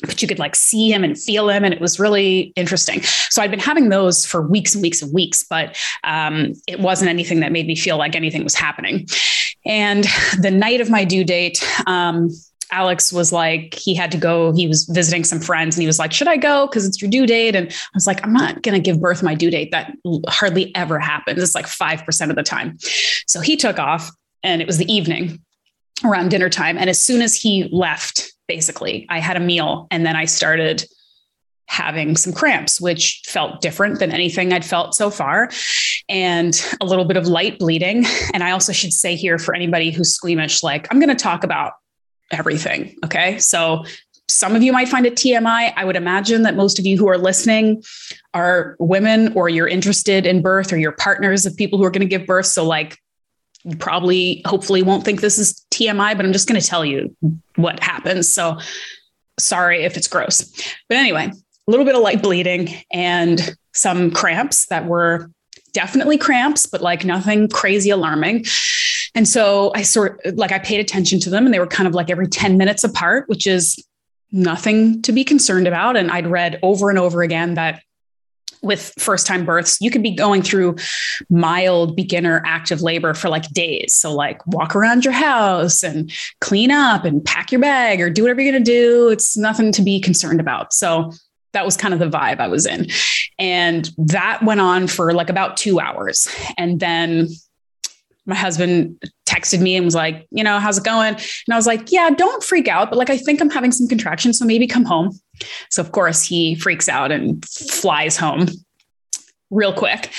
but 0.00 0.20
you 0.20 0.28
could 0.28 0.38
like 0.38 0.54
see 0.54 0.90
him 0.90 1.04
and 1.04 1.18
feel 1.18 1.48
him 1.48 1.64
and 1.64 1.72
it 1.72 1.80
was 1.80 2.00
really 2.00 2.52
interesting 2.56 3.00
so 3.02 3.42
i'd 3.42 3.50
been 3.50 3.60
having 3.60 3.88
those 3.88 4.26
for 4.26 4.42
weeks 4.42 4.74
and 4.74 4.82
weeks 4.82 5.02
and 5.02 5.12
weeks 5.12 5.44
but 5.48 5.76
um, 6.02 6.52
it 6.66 6.80
wasn't 6.80 7.08
anything 7.08 7.40
that 7.40 7.52
made 7.52 7.66
me 7.66 7.76
feel 7.76 7.96
like 7.96 8.16
anything 8.16 8.42
was 8.42 8.54
happening 8.54 9.06
and 9.64 10.04
the 10.40 10.50
night 10.50 10.80
of 10.80 10.90
my 10.90 11.04
due 11.04 11.24
date 11.24 11.64
um, 11.86 12.28
Alex 12.74 13.12
was 13.12 13.32
like, 13.32 13.74
he 13.74 13.94
had 13.94 14.10
to 14.10 14.18
go. 14.18 14.52
He 14.52 14.66
was 14.66 14.84
visiting 14.86 15.22
some 15.22 15.38
friends 15.38 15.76
and 15.76 15.82
he 15.82 15.86
was 15.86 15.98
like, 15.98 16.12
Should 16.12 16.26
I 16.26 16.36
go? 16.36 16.66
Because 16.66 16.84
it's 16.84 17.00
your 17.00 17.08
due 17.08 17.24
date. 17.24 17.54
And 17.54 17.68
I 17.68 17.94
was 17.94 18.06
like, 18.06 18.24
I'm 18.24 18.32
not 18.32 18.62
going 18.62 18.74
to 18.74 18.80
give 18.80 19.00
birth 19.00 19.22
my 19.22 19.34
due 19.34 19.50
date. 19.50 19.70
That 19.70 19.92
hardly 20.28 20.74
ever 20.74 20.98
happens. 20.98 21.40
It's 21.40 21.54
like 21.54 21.66
5% 21.66 22.30
of 22.30 22.36
the 22.36 22.42
time. 22.42 22.76
So 23.28 23.40
he 23.40 23.56
took 23.56 23.78
off 23.78 24.10
and 24.42 24.60
it 24.60 24.66
was 24.66 24.78
the 24.78 24.92
evening 24.92 25.40
around 26.04 26.30
dinner 26.30 26.50
time. 26.50 26.76
And 26.76 26.90
as 26.90 27.00
soon 27.00 27.22
as 27.22 27.36
he 27.36 27.68
left, 27.70 28.32
basically, 28.48 29.06
I 29.08 29.20
had 29.20 29.36
a 29.36 29.40
meal 29.40 29.86
and 29.92 30.04
then 30.04 30.16
I 30.16 30.24
started 30.24 30.84
having 31.66 32.16
some 32.16 32.32
cramps, 32.32 32.80
which 32.80 33.22
felt 33.24 33.60
different 33.60 34.00
than 34.00 34.10
anything 34.10 34.52
I'd 34.52 34.64
felt 34.64 34.94
so 34.94 35.10
far, 35.10 35.50
and 36.08 36.60
a 36.80 36.84
little 36.84 37.04
bit 37.04 37.16
of 37.16 37.26
light 37.26 37.58
bleeding. 37.58 38.04
And 38.34 38.42
I 38.42 38.50
also 38.50 38.72
should 38.72 38.92
say 38.92 39.16
here 39.16 39.38
for 39.38 39.54
anybody 39.54 39.90
who's 39.90 40.12
squeamish, 40.12 40.62
like, 40.62 40.86
I'm 40.90 40.98
going 40.98 41.08
to 41.08 41.14
talk 41.14 41.42
about 41.42 41.72
everything. 42.34 42.96
Okay. 43.04 43.38
So 43.38 43.84
some 44.28 44.56
of 44.56 44.62
you 44.62 44.72
might 44.72 44.88
find 44.88 45.06
it 45.06 45.16
TMI. 45.16 45.72
I 45.76 45.84
would 45.84 45.96
imagine 45.96 46.42
that 46.42 46.56
most 46.56 46.78
of 46.78 46.86
you 46.86 46.96
who 46.96 47.08
are 47.08 47.18
listening 47.18 47.82
are 48.32 48.76
women 48.78 49.32
or 49.34 49.48
you're 49.48 49.68
interested 49.68 50.26
in 50.26 50.40
birth 50.40 50.72
or 50.72 50.76
you're 50.76 50.92
partners 50.92 51.44
of 51.46 51.56
people 51.56 51.78
who 51.78 51.84
are 51.84 51.90
going 51.90 52.08
to 52.08 52.18
give 52.18 52.26
birth. 52.26 52.46
So, 52.46 52.64
like, 52.64 52.98
you 53.64 53.76
probably, 53.76 54.42
hopefully, 54.46 54.82
won't 54.82 55.04
think 55.04 55.20
this 55.20 55.38
is 55.38 55.64
TMI, 55.70 56.16
but 56.16 56.24
I'm 56.24 56.32
just 56.32 56.48
going 56.48 56.60
to 56.60 56.66
tell 56.66 56.84
you 56.84 57.14
what 57.56 57.82
happens. 57.82 58.28
So, 58.28 58.58
sorry 59.38 59.84
if 59.84 59.96
it's 59.96 60.08
gross. 60.08 60.50
But 60.88 60.98
anyway, 60.98 61.30
a 61.30 61.70
little 61.70 61.84
bit 61.84 61.94
of 61.94 62.02
light 62.02 62.22
bleeding 62.22 62.74
and 62.92 63.56
some 63.74 64.10
cramps 64.10 64.66
that 64.66 64.86
were 64.86 65.30
definitely 65.72 66.16
cramps, 66.16 66.66
but 66.66 66.80
like 66.80 67.04
nothing 67.04 67.48
crazy 67.48 67.90
alarming. 67.90 68.44
And 69.14 69.28
so 69.28 69.72
I 69.74 69.82
sort 69.82 70.20
like 70.36 70.52
I 70.52 70.58
paid 70.58 70.80
attention 70.80 71.20
to 71.20 71.30
them 71.30 71.44
and 71.44 71.54
they 71.54 71.60
were 71.60 71.66
kind 71.66 71.86
of 71.86 71.94
like 71.94 72.10
every 72.10 72.26
10 72.26 72.56
minutes 72.56 72.84
apart, 72.84 73.28
which 73.28 73.46
is 73.46 73.84
nothing 74.32 75.00
to 75.02 75.12
be 75.12 75.24
concerned 75.24 75.68
about. 75.68 75.96
And 75.96 76.10
I'd 76.10 76.26
read 76.26 76.58
over 76.62 76.90
and 76.90 76.98
over 76.98 77.22
again 77.22 77.54
that 77.54 77.82
with 78.64 78.92
first 78.98 79.26
time 79.26 79.44
births, 79.44 79.78
you 79.80 79.90
could 79.90 80.02
be 80.02 80.10
going 80.10 80.42
through 80.42 80.76
mild 81.28 81.94
beginner 81.94 82.42
active 82.46 82.80
labor 82.80 83.14
for 83.14 83.28
like 83.28 83.48
days. 83.50 83.94
So, 83.94 84.12
like, 84.12 84.44
walk 84.46 84.74
around 84.74 85.04
your 85.04 85.12
house 85.12 85.82
and 85.82 86.10
clean 86.40 86.70
up 86.70 87.04
and 87.04 87.24
pack 87.24 87.52
your 87.52 87.60
bag 87.60 88.00
or 88.00 88.10
do 88.10 88.22
whatever 88.22 88.40
you're 88.40 88.52
going 88.52 88.64
to 88.64 88.70
do. 88.70 89.08
It's 89.08 89.36
nothing 89.36 89.70
to 89.72 89.82
be 89.82 90.00
concerned 90.00 90.40
about. 90.40 90.72
So, 90.72 91.12
that 91.52 91.64
was 91.64 91.76
kind 91.76 91.94
of 91.94 92.00
the 92.00 92.10
vibe 92.10 92.40
I 92.40 92.48
was 92.48 92.66
in. 92.66 92.88
And 93.38 93.88
that 93.96 94.42
went 94.42 94.60
on 94.60 94.88
for 94.88 95.12
like 95.12 95.30
about 95.30 95.56
two 95.56 95.78
hours. 95.78 96.26
And 96.58 96.80
then 96.80 97.28
my 98.26 98.34
husband 98.34 99.02
texted 99.26 99.60
me 99.60 99.76
and 99.76 99.84
was 99.84 99.94
like, 99.94 100.26
you 100.30 100.42
know, 100.44 100.58
how's 100.58 100.78
it 100.78 100.84
going? 100.84 101.14
And 101.14 101.52
I 101.52 101.56
was 101.56 101.66
like, 101.66 101.92
yeah, 101.92 102.10
don't 102.10 102.42
freak 102.42 102.68
out. 102.68 102.90
But 102.90 102.98
like, 102.98 103.10
I 103.10 103.18
think 103.18 103.40
I'm 103.40 103.50
having 103.50 103.72
some 103.72 103.88
contractions. 103.88 104.38
So 104.38 104.44
maybe 104.44 104.66
come 104.66 104.84
home. 104.84 105.18
So, 105.70 105.82
of 105.82 105.92
course, 105.92 106.22
he 106.22 106.54
freaks 106.54 106.88
out 106.88 107.12
and 107.12 107.44
flies 107.46 108.16
home 108.16 108.46
real 109.50 109.72
quick, 109.72 110.10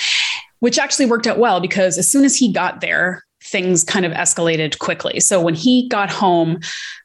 which 0.60 0.78
actually 0.78 1.06
worked 1.06 1.28
out 1.28 1.40
well 1.40 1.60
because 1.60 1.98
as 1.98 2.10
soon 2.10 2.26
as 2.26 2.36
he 2.36 2.52
got 2.52 2.82
there, 2.82 3.24
things 3.44 3.84
kind 3.84 4.06
of 4.06 4.12
escalated 4.12 4.78
quickly. 4.80 5.20
So 5.20 5.40
when 5.40 5.56
he 5.56 5.88
got 5.90 6.12
home, 6.12 6.60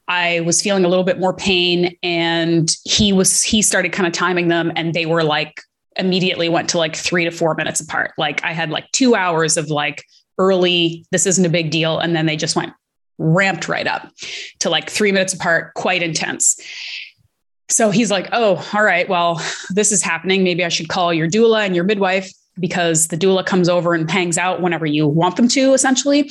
I 0.09 0.41
was 0.41 0.61
feeling 0.61 0.85
a 0.85 0.89
little 0.89 1.05
bit 1.05 1.21
more 1.21 1.35
pain 1.35 1.97
and 2.03 2.75
he 2.85 3.13
was 3.13 3.43
he 3.43 3.63
started 3.63 3.93
kind 3.93 4.07
of 4.07 4.13
timing 4.13 4.49
them 4.49 4.73
and 4.75 4.95
they 4.95 5.07
were 5.07 5.23
like 5.23 5.61
immediately 5.97 6.49
went 6.49 6.69
to 6.71 6.79
like 6.79 6.97
3 6.97 7.25
to 7.25 7.31
4 7.31 7.55
minutes 7.55 7.81
apart. 7.81 8.13
Like 8.17 8.43
I 8.43 8.53
had 8.53 8.71
like 8.71 8.91
2 8.93 9.15
hours 9.15 9.57
of 9.57 9.69
like 9.69 10.05
early 10.41 11.05
this 11.13 11.27
isn't 11.27 11.45
a 11.45 11.51
big 11.51 11.71
deal 11.71 12.01
and 12.01 12.17
then 12.17 12.27
they 12.27 12.37
just 12.37 12.57
went 12.57 12.73
ramped 13.19 13.69
right 13.69 13.87
up 13.87 14.11
to 14.59 14.71
like 14.71 14.89
3 14.91 15.13
minutes 15.13 15.35
apart, 15.35 15.75
quite 15.75 16.03
intense. 16.03 16.59
So 17.69 17.91
he's 17.91 18.11
like, 18.11 18.29
"Oh, 18.33 18.69
all 18.75 18.83
right. 18.83 19.09
Well, 19.09 19.41
this 19.71 19.93
is 19.93 20.03
happening. 20.03 20.43
Maybe 20.43 20.65
I 20.65 20.69
should 20.69 20.89
call 20.89 21.15
your 21.15 21.29
doula 21.29 21.65
and 21.65 21.77
your 21.77 21.85
midwife." 21.85 22.33
because 22.59 23.09
the 23.09 23.17
doula 23.17 23.45
comes 23.45 23.69
over 23.69 23.95
and 23.95 24.11
hangs 24.11 24.39
out 24.39 24.61
whenever 24.61 24.87
you 24.87 25.07
want 25.07 25.37
them 25.37 25.49
to, 25.49 25.73
essentially. 25.73 26.31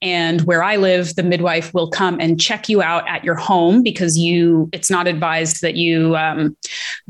And 0.00 0.40
where 0.42 0.62
I 0.62 0.76
live, 0.76 1.16
the 1.16 1.22
midwife 1.22 1.74
will 1.74 1.90
come 1.90 2.20
and 2.20 2.40
check 2.40 2.68
you 2.68 2.80
out 2.80 3.06
at 3.08 3.24
your 3.24 3.34
home 3.34 3.82
because 3.82 4.16
you, 4.16 4.68
it's 4.72 4.90
not 4.90 5.06
advised 5.06 5.62
that 5.62 5.74
you 5.74 6.16
um, 6.16 6.56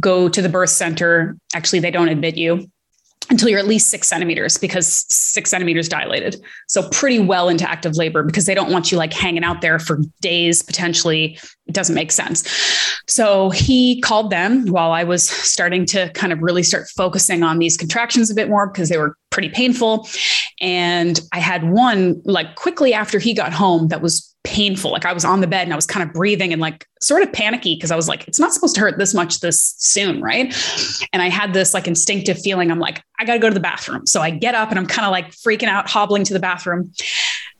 go 0.00 0.28
to 0.28 0.40
the 0.40 0.48
birth 0.48 0.70
center. 0.70 1.36
Actually, 1.54 1.80
they 1.80 1.90
don't 1.90 2.08
admit 2.08 2.36
you 2.36 2.66
until 3.30 3.48
you're 3.48 3.58
at 3.58 3.66
least 3.66 3.88
six 3.88 4.08
centimeters 4.08 4.58
because 4.58 5.06
six 5.08 5.50
centimeters 5.50 5.88
dilated. 5.88 6.42
So 6.68 6.88
pretty 6.90 7.18
well 7.18 7.48
into 7.48 7.68
active 7.68 7.96
labor 7.96 8.22
because 8.22 8.44
they 8.44 8.54
don't 8.54 8.70
want 8.70 8.92
you 8.92 8.98
like 8.98 9.12
hanging 9.12 9.44
out 9.44 9.60
there 9.60 9.78
for 9.78 10.00
days 10.20 10.62
potentially. 10.62 11.38
It 11.66 11.74
doesn't 11.74 11.94
make 11.94 12.12
sense. 12.12 12.46
So 13.06 13.50
he 13.50 14.00
called 14.00 14.30
them 14.30 14.66
while 14.66 14.92
I 14.92 15.04
was 15.04 15.28
starting 15.28 15.86
to 15.86 16.10
kind 16.10 16.32
of 16.32 16.42
really 16.42 16.62
start 16.62 16.86
focusing 16.96 17.42
on 17.42 17.58
these 17.58 17.76
contractions 17.76 18.30
a 18.30 18.34
bit 18.34 18.48
more 18.48 18.66
because 18.66 18.88
they 18.88 18.98
were 18.98 19.16
pretty 19.30 19.48
painful. 19.48 20.06
And 20.60 21.20
I 21.32 21.40
had 21.40 21.70
one 21.70 22.20
like 22.24 22.56
quickly 22.56 22.92
after 22.92 23.18
he 23.18 23.32
got 23.32 23.52
home 23.52 23.88
that 23.88 24.02
was 24.02 24.33
painful. 24.44 24.92
Like 24.92 25.06
I 25.06 25.12
was 25.12 25.24
on 25.24 25.40
the 25.40 25.46
bed 25.46 25.62
and 25.62 25.72
I 25.72 25.76
was 25.76 25.86
kind 25.86 26.06
of 26.06 26.14
breathing 26.14 26.52
and 26.52 26.60
like 26.60 26.86
sort 27.00 27.22
of 27.22 27.32
panicky 27.32 27.74
because 27.74 27.90
I 27.90 27.96
was 27.96 28.08
like, 28.08 28.28
it's 28.28 28.38
not 28.38 28.52
supposed 28.52 28.74
to 28.76 28.80
hurt 28.80 28.98
this 28.98 29.14
much 29.14 29.40
this 29.40 29.74
soon, 29.78 30.20
right? 30.20 30.54
And 31.12 31.22
I 31.22 31.28
had 31.28 31.52
this 31.54 31.74
like 31.74 31.88
instinctive 31.88 32.38
feeling. 32.38 32.70
I'm 32.70 32.78
like, 32.78 33.02
I 33.18 33.24
got 33.24 33.32
to 33.32 33.38
go 33.38 33.48
to 33.48 33.54
the 33.54 33.60
bathroom. 33.60 34.06
So 34.06 34.20
I 34.20 34.30
get 34.30 34.54
up 34.54 34.70
and 34.70 34.78
I'm 34.78 34.86
kind 34.86 35.06
of 35.06 35.12
like 35.12 35.30
freaking 35.30 35.68
out, 35.68 35.88
hobbling 35.88 36.24
to 36.24 36.34
the 36.34 36.40
bathroom. 36.40 36.92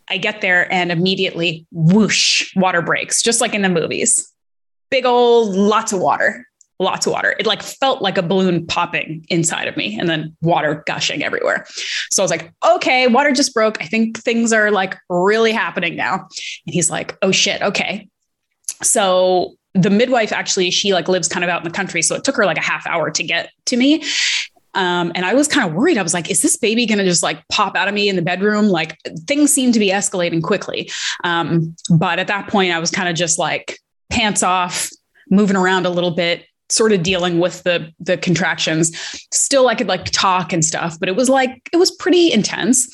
I 0.09 0.19
get 0.19 0.43
there 0.43 0.71
and 0.73 0.93
immediately 0.93 1.67
whoosh, 1.73 2.55
water 2.55 2.83
breaks, 2.83 3.23
just 3.23 3.41
like 3.41 3.55
in 3.55 3.63
the 3.63 3.71
movies. 3.71 4.31
Big 4.91 5.07
old 5.07 5.55
lots 5.57 5.93
of 5.93 6.01
water 6.01 6.47
lots 6.79 7.07
of 7.07 7.13
water. 7.13 7.35
It 7.39 7.47
like 7.47 7.63
felt 7.63 8.03
like 8.03 8.19
a 8.19 8.23
balloon 8.23 8.67
popping 8.67 9.25
inside 9.29 9.69
of 9.69 9.77
me 9.77 9.99
and 9.99 10.09
then 10.09 10.37
water 10.43 10.83
gushing 10.87 11.23
everywhere. 11.23 11.67
So 12.11 12.23
I 12.23 12.25
was 12.25 12.31
like, 12.31 12.53
okay, 12.67 13.07
water 13.07 13.33
just 13.33 13.55
broke. 13.55 13.81
I 13.81 13.87
think 13.87 14.19
things 14.19 14.53
are 14.53 14.71
like 14.71 14.97
really 15.09 15.53
happening 15.53 15.97
now. 15.97 16.15
And 16.15 16.75
he's 16.75 16.91
like, 16.91 17.17
oh 17.23 17.31
shit, 17.31 17.63
okay. 17.63 18.09
So 18.83 19.55
the 19.75 19.91
midwife 19.91 20.33
actually, 20.33 20.71
she 20.71 20.93
like 20.93 21.09
lives 21.09 21.29
kind 21.29 21.45
of 21.45 21.51
out 21.51 21.61
in 21.61 21.65
the 21.65 21.75
country. 21.75 22.03
So 22.03 22.15
it 22.15 22.25
took 22.25 22.37
her 22.37 22.47
like 22.47 22.59
a 22.59 22.63
half 22.63 22.87
hour 22.87 23.11
to 23.11 23.23
get 23.23 23.51
to 23.67 23.77
me. 23.77 24.05
Um, 24.75 25.13
and 25.15 25.25
I 25.25 25.35
was 25.35 25.47
kind 25.47 25.69
of 25.69 25.75
worried. 25.75 25.99
I 25.99 26.03
was 26.03 26.15
like, 26.15 26.31
is 26.31 26.43
this 26.43 26.57
baby 26.57 26.85
going 26.87 26.99
to 26.99 27.05
just 27.05 27.23
like 27.23 27.47
pop 27.49 27.77
out 27.77 27.87
of 27.87 27.95
me 27.95 28.09
in 28.09 28.17
the 28.17 28.23
bedroom? 28.23 28.67
Like 28.67 28.99
things 29.27 29.53
seem 29.53 29.71
to 29.73 29.79
be 29.79 29.91
escalating 29.91 30.43
quickly. 30.43 30.91
Um, 31.23 31.77
but 31.91 32.19
at 32.19 32.27
that 32.27 32.49
point, 32.49 32.73
I 32.73 32.81
was 32.81 32.91
kind 32.91 33.09
of 33.09 33.15
just 33.15 33.39
like 33.39 33.79
pants 34.11 34.43
off, 34.43 34.91
moving 35.31 35.57
around 35.57 35.87
a 35.87 35.91
little 35.91 36.11
bit, 36.11 36.45
sort 36.75 36.93
of 36.93 37.03
dealing 37.03 37.39
with 37.39 37.63
the 37.63 37.93
the 38.01 38.17
contractions. 38.17 38.93
Still 39.33 39.69
i 39.69 39.75
could 39.75 39.89
like 39.89 40.07
talk 40.07 40.53
and 40.53 40.65
stuff 40.65 40.99
but 40.99 41.09
it 41.09 41.17
was 41.17 41.29
like 41.29 41.69
it 41.73 41.77
was 41.77 41.91
pretty 41.91 42.33
intense. 42.33 42.89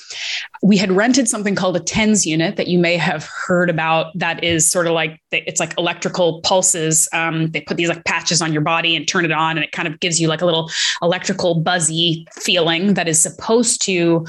We 0.63 0.77
had 0.77 0.93
rented 0.93 1.29
something 1.29 1.55
called 1.55 1.77
a 1.77 1.81
tens 1.81 2.27
unit 2.27 2.57
that 2.57 2.69
you 2.69 2.79
may 2.79 2.97
have 2.97 3.25
heard 3.25 3.71
about. 3.71 4.07
That 4.19 4.43
is 4.43 4.71
sort 4.71 4.87
of 4.87 4.93
like 4.93 5.21
it's 5.33 5.61
like 5.61 5.75
electrical 5.79 6.41
pulses. 6.43 7.09
Um, 7.13 7.51
they 7.51 7.61
put 7.61 7.77
these 7.77 7.89
like 7.89 8.05
patches 8.05 8.43
on 8.43 8.53
your 8.53 8.63
body 8.63 8.97
and 8.97 9.07
turn 9.07 9.25
it 9.25 9.33
on 9.33 9.57
and 9.57 9.65
it 9.65 9.73
kind 9.73 9.89
of 9.89 10.01
gives 10.01 10.21
you 10.21 10.29
like 10.29 10.43
a 10.43 10.45
little 10.45 10.71
electrical 11.03 11.55
buzzy 11.57 12.27
feeling 12.33 12.95
that 12.95 13.09
is 13.09 13.21
supposed 13.21 13.83
to 13.83 14.27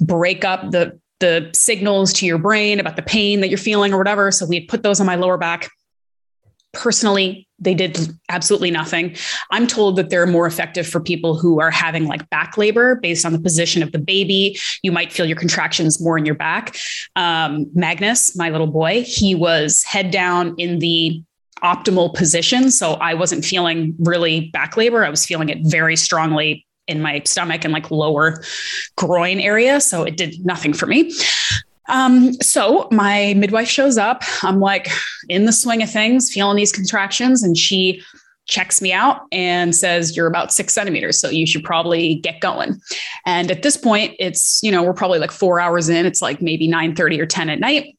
break 0.00 0.44
up 0.44 0.70
the 0.70 0.98
the 1.20 1.50
signals 1.54 2.12
to 2.12 2.26
your 2.26 2.38
brain 2.38 2.80
about 2.80 2.96
the 2.96 3.02
pain 3.02 3.40
that 3.40 3.48
you're 3.48 3.58
feeling 3.58 3.94
or 3.94 3.98
whatever. 3.98 4.30
So 4.30 4.46
we 4.46 4.56
had 4.56 4.68
put 4.68 4.82
those 4.82 5.00
on 5.00 5.06
my 5.06 5.14
lower 5.14 5.38
back. 5.38 5.70
Personally 6.72 7.46
they 7.64 7.74
did 7.74 7.98
absolutely 8.28 8.70
nothing. 8.70 9.16
I'm 9.50 9.66
told 9.66 9.96
that 9.96 10.10
they're 10.10 10.26
more 10.26 10.46
effective 10.46 10.86
for 10.86 11.00
people 11.00 11.36
who 11.36 11.60
are 11.60 11.70
having 11.70 12.06
like 12.06 12.28
back 12.30 12.56
labor 12.56 12.96
based 12.96 13.26
on 13.26 13.32
the 13.32 13.40
position 13.40 13.82
of 13.82 13.92
the 13.92 13.98
baby. 13.98 14.58
You 14.82 14.92
might 14.92 15.12
feel 15.12 15.26
your 15.26 15.36
contractions 15.36 16.00
more 16.00 16.16
in 16.16 16.24
your 16.24 16.34
back. 16.34 16.76
Um, 17.16 17.66
Magnus, 17.74 18.36
my 18.36 18.50
little 18.50 18.66
boy, 18.66 19.02
he 19.02 19.34
was 19.34 19.82
head 19.84 20.10
down 20.10 20.54
in 20.58 20.78
the 20.78 21.22
optimal 21.62 22.14
position. 22.14 22.70
So 22.70 22.94
I 22.94 23.14
wasn't 23.14 23.44
feeling 23.44 23.94
really 23.98 24.50
back 24.50 24.76
labor. 24.76 25.04
I 25.04 25.10
was 25.10 25.24
feeling 25.24 25.48
it 25.48 25.58
very 25.62 25.96
strongly 25.96 26.66
in 26.86 27.00
my 27.00 27.22
stomach 27.24 27.64
and 27.64 27.72
like 27.72 27.90
lower 27.90 28.44
groin 28.96 29.40
area. 29.40 29.80
So 29.80 30.02
it 30.02 30.16
did 30.16 30.44
nothing 30.44 30.74
for 30.74 30.86
me. 30.86 31.12
Um, 31.88 32.32
so 32.34 32.88
my 32.90 33.34
midwife 33.36 33.68
shows 33.68 33.98
up. 33.98 34.22
I'm 34.42 34.60
like 34.60 34.88
in 35.28 35.44
the 35.44 35.52
swing 35.52 35.82
of 35.82 35.90
things, 35.90 36.32
feeling 36.32 36.56
these 36.56 36.72
contractions, 36.72 37.42
and 37.42 37.56
she 37.56 38.02
checks 38.46 38.82
me 38.82 38.92
out 38.92 39.22
and 39.32 39.74
says, 39.74 40.16
You're 40.16 40.26
about 40.26 40.52
six 40.52 40.72
centimeters. 40.72 41.18
So 41.18 41.28
you 41.28 41.46
should 41.46 41.64
probably 41.64 42.16
get 42.16 42.40
going. 42.40 42.80
And 43.26 43.50
at 43.50 43.62
this 43.62 43.76
point, 43.76 44.14
it's, 44.18 44.62
you 44.62 44.70
know, 44.70 44.82
we're 44.82 44.94
probably 44.94 45.18
like 45.18 45.32
four 45.32 45.60
hours 45.60 45.88
in. 45.88 46.06
It's 46.06 46.22
like 46.22 46.42
maybe 46.42 46.68
9 46.68 46.94
30 46.94 47.20
or 47.20 47.26
10 47.26 47.50
at 47.50 47.60
night. 47.60 47.96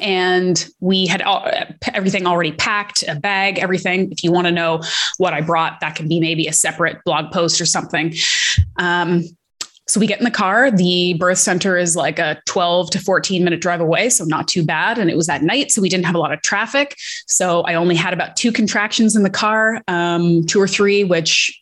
And 0.00 0.68
we 0.80 1.06
had 1.06 1.22
all, 1.22 1.50
everything 1.92 2.26
already 2.26 2.52
packed, 2.52 3.02
a 3.08 3.16
bag, 3.16 3.58
everything. 3.58 4.12
If 4.12 4.22
you 4.22 4.30
want 4.30 4.46
to 4.46 4.52
know 4.52 4.80
what 5.16 5.34
I 5.34 5.40
brought, 5.40 5.80
that 5.80 5.96
can 5.96 6.06
be 6.06 6.20
maybe 6.20 6.46
a 6.46 6.52
separate 6.52 6.98
blog 7.04 7.32
post 7.32 7.60
or 7.60 7.66
something. 7.66 8.14
Um, 8.76 9.24
so 9.88 9.98
we 9.98 10.06
get 10.06 10.18
in 10.18 10.24
the 10.24 10.30
car. 10.30 10.70
The 10.70 11.14
birth 11.14 11.38
center 11.38 11.76
is 11.76 11.96
like 11.96 12.18
a 12.18 12.40
12 12.46 12.90
to 12.90 13.00
14 13.00 13.42
minute 13.42 13.60
drive 13.60 13.80
away. 13.80 14.10
So 14.10 14.24
not 14.24 14.46
too 14.46 14.64
bad. 14.64 14.98
And 14.98 15.10
it 15.10 15.16
was 15.16 15.28
at 15.28 15.42
night. 15.42 15.72
So 15.72 15.80
we 15.80 15.88
didn't 15.88 16.04
have 16.04 16.14
a 16.14 16.18
lot 16.18 16.32
of 16.32 16.42
traffic. 16.42 16.94
So 17.26 17.62
I 17.62 17.74
only 17.74 17.96
had 17.96 18.12
about 18.12 18.36
two 18.36 18.52
contractions 18.52 19.16
in 19.16 19.22
the 19.22 19.30
car, 19.30 19.82
um, 19.88 20.44
two 20.44 20.60
or 20.60 20.68
three, 20.68 21.04
which 21.04 21.58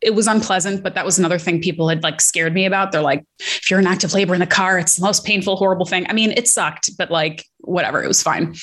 it 0.00 0.14
was 0.14 0.26
unpleasant, 0.26 0.82
but 0.82 0.94
that 0.94 1.04
was 1.04 1.18
another 1.18 1.38
thing 1.38 1.60
people 1.60 1.88
had 1.88 2.02
like 2.02 2.20
scared 2.20 2.54
me 2.54 2.64
about. 2.64 2.92
They're 2.92 3.02
like, 3.02 3.24
if 3.40 3.68
you're 3.68 3.80
in 3.80 3.86
active 3.86 4.14
labor 4.14 4.32
in 4.32 4.40
the 4.40 4.46
car, 4.46 4.78
it's 4.78 4.96
the 4.96 5.02
most 5.02 5.24
painful, 5.24 5.56
horrible 5.56 5.86
thing. 5.86 6.06
I 6.08 6.12
mean, 6.12 6.32
it 6.32 6.48
sucked, 6.48 6.96
but 6.96 7.10
like, 7.10 7.44
whatever, 7.58 8.02
it 8.02 8.06
was 8.06 8.22
fine. 8.22 8.54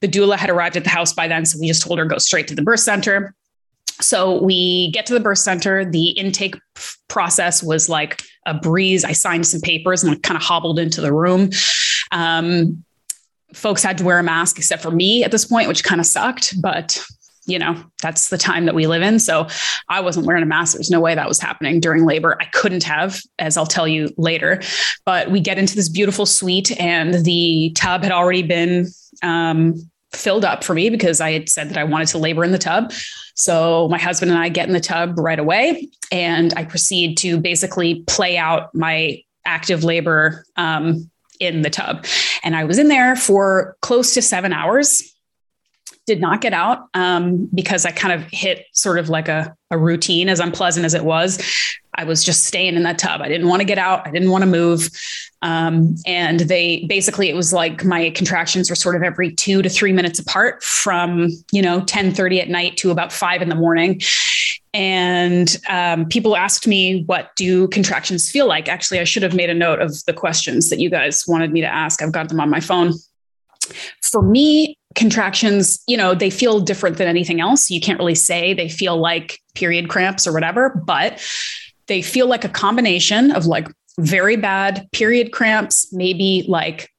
The 0.00 0.08
doula 0.08 0.36
had 0.36 0.50
arrived 0.50 0.76
at 0.76 0.84
the 0.84 0.90
house 0.90 1.12
by 1.12 1.26
then. 1.26 1.46
So 1.46 1.58
we 1.58 1.66
just 1.66 1.82
told 1.82 1.98
her 1.98 2.04
go 2.04 2.18
straight 2.18 2.48
to 2.48 2.54
the 2.54 2.62
birth 2.62 2.80
center. 2.80 3.34
So 4.00 4.42
we 4.42 4.90
get 4.92 5.06
to 5.06 5.14
the 5.14 5.20
birth 5.20 5.38
center. 5.38 5.84
The 5.84 6.10
intake 6.10 6.56
process 7.08 7.62
was 7.62 7.88
like 7.88 8.22
a 8.46 8.54
breeze. 8.54 9.04
I 9.04 9.12
signed 9.12 9.46
some 9.46 9.60
papers 9.60 10.02
and 10.02 10.22
kind 10.22 10.36
of 10.36 10.42
hobbled 10.42 10.78
into 10.78 11.00
the 11.00 11.12
room. 11.12 11.50
Um, 12.12 12.84
folks 13.54 13.82
had 13.82 13.98
to 13.98 14.04
wear 14.04 14.18
a 14.18 14.22
mask 14.22 14.58
except 14.58 14.82
for 14.82 14.90
me 14.90 15.24
at 15.24 15.30
this 15.30 15.44
point, 15.44 15.68
which 15.68 15.84
kind 15.84 16.00
of 16.00 16.06
sucked, 16.06 16.60
but 16.60 17.04
you 17.46 17.58
know, 17.58 17.76
that's 18.02 18.30
the 18.30 18.38
time 18.38 18.64
that 18.64 18.74
we 18.74 18.86
live 18.86 19.02
in. 19.02 19.18
So 19.18 19.46
I 19.88 20.00
wasn't 20.00 20.26
wearing 20.26 20.42
a 20.42 20.46
mask. 20.46 20.74
There's 20.74 20.90
no 20.90 21.00
way 21.00 21.14
that 21.14 21.28
was 21.28 21.38
happening 21.38 21.78
during 21.78 22.06
labor. 22.06 22.38
I 22.40 22.46
couldn't 22.46 22.84
have, 22.84 23.20
as 23.38 23.56
I'll 23.56 23.66
tell 23.66 23.86
you 23.86 24.12
later. 24.16 24.62
But 25.04 25.30
we 25.30 25.40
get 25.40 25.58
into 25.58 25.76
this 25.76 25.88
beautiful 25.88 26.26
suite, 26.26 26.78
and 26.80 27.14
the 27.24 27.72
tub 27.74 28.02
had 28.02 28.12
already 28.12 28.42
been 28.42 28.86
um, 29.22 29.74
filled 30.12 30.44
up 30.44 30.64
for 30.64 30.74
me 30.74 30.88
because 30.88 31.20
I 31.20 31.32
had 31.32 31.48
said 31.48 31.68
that 31.68 31.76
I 31.76 31.84
wanted 31.84 32.08
to 32.08 32.18
labor 32.18 32.44
in 32.44 32.52
the 32.52 32.58
tub. 32.58 32.92
So 33.34 33.88
my 33.88 33.98
husband 33.98 34.30
and 34.30 34.40
I 34.40 34.48
get 34.48 34.66
in 34.66 34.72
the 34.72 34.80
tub 34.80 35.18
right 35.18 35.38
away, 35.38 35.88
and 36.10 36.54
I 36.56 36.64
proceed 36.64 37.18
to 37.18 37.38
basically 37.38 38.02
play 38.06 38.38
out 38.38 38.74
my 38.74 39.22
active 39.44 39.84
labor 39.84 40.44
um, 40.56 41.10
in 41.40 41.62
the 41.62 41.70
tub. 41.70 42.06
And 42.42 42.56
I 42.56 42.64
was 42.64 42.78
in 42.78 42.88
there 42.88 43.16
for 43.16 43.76
close 43.82 44.14
to 44.14 44.22
seven 44.22 44.52
hours. 44.52 45.10
Did 46.06 46.20
not 46.20 46.42
get 46.42 46.52
out 46.52 46.88
um, 46.92 47.48
because 47.54 47.86
I 47.86 47.90
kind 47.90 48.12
of 48.12 48.28
hit 48.30 48.66
sort 48.72 48.98
of 48.98 49.08
like 49.08 49.28
a, 49.28 49.56
a 49.70 49.78
routine, 49.78 50.28
as 50.28 50.38
unpleasant 50.38 50.84
as 50.84 50.94
it 50.94 51.04
was. 51.04 51.42
I 51.96 52.04
was 52.04 52.24
just 52.24 52.44
staying 52.44 52.74
in 52.74 52.82
that 52.82 52.98
tub. 52.98 53.20
I 53.20 53.28
didn't 53.28 53.48
want 53.48 53.60
to 53.60 53.64
get 53.64 53.78
out. 53.78 54.06
I 54.06 54.10
didn't 54.10 54.30
want 54.30 54.42
to 54.42 54.50
move. 54.50 54.88
Um, 55.42 55.96
and 56.06 56.40
they 56.40 56.86
basically, 56.88 57.28
it 57.28 57.36
was 57.36 57.52
like 57.52 57.84
my 57.84 58.10
contractions 58.10 58.70
were 58.70 58.76
sort 58.76 58.96
of 58.96 59.02
every 59.02 59.32
two 59.32 59.62
to 59.62 59.68
three 59.68 59.92
minutes 59.92 60.18
apart 60.18 60.62
from, 60.62 61.28
you 61.52 61.62
know, 61.62 61.82
10 61.84 62.14
30 62.14 62.40
at 62.40 62.48
night 62.48 62.76
to 62.78 62.90
about 62.90 63.12
five 63.12 63.42
in 63.42 63.48
the 63.48 63.54
morning. 63.54 64.00
And 64.72 65.56
um, 65.68 66.06
people 66.06 66.36
asked 66.36 66.66
me, 66.66 67.04
what 67.04 67.30
do 67.36 67.68
contractions 67.68 68.30
feel 68.30 68.46
like? 68.46 68.68
Actually, 68.68 68.98
I 68.98 69.04
should 69.04 69.22
have 69.22 69.34
made 69.34 69.50
a 69.50 69.54
note 69.54 69.80
of 69.80 70.04
the 70.06 70.12
questions 70.12 70.68
that 70.70 70.80
you 70.80 70.90
guys 70.90 71.24
wanted 71.28 71.52
me 71.52 71.60
to 71.60 71.66
ask. 71.66 72.02
I've 72.02 72.10
got 72.12 72.28
them 72.28 72.40
on 72.40 72.50
my 72.50 72.60
phone. 72.60 72.92
For 74.02 74.20
me, 74.20 74.76
contractions, 74.94 75.82
you 75.86 75.96
know, 75.96 76.14
they 76.14 76.30
feel 76.30 76.60
different 76.60 76.98
than 76.98 77.06
anything 77.06 77.40
else. 77.40 77.70
You 77.70 77.80
can't 77.80 77.98
really 77.98 78.14
say 78.14 78.52
they 78.52 78.68
feel 78.68 78.96
like 78.96 79.40
period 79.54 79.88
cramps 79.88 80.26
or 80.26 80.32
whatever, 80.32 80.82
but 80.84 81.20
they 81.86 82.02
feel 82.02 82.26
like 82.26 82.44
a 82.44 82.48
combination 82.48 83.30
of 83.30 83.46
like 83.46 83.68
very 83.98 84.36
bad 84.36 84.88
period 84.92 85.32
cramps, 85.32 85.92
maybe 85.92 86.44
like 86.48 86.90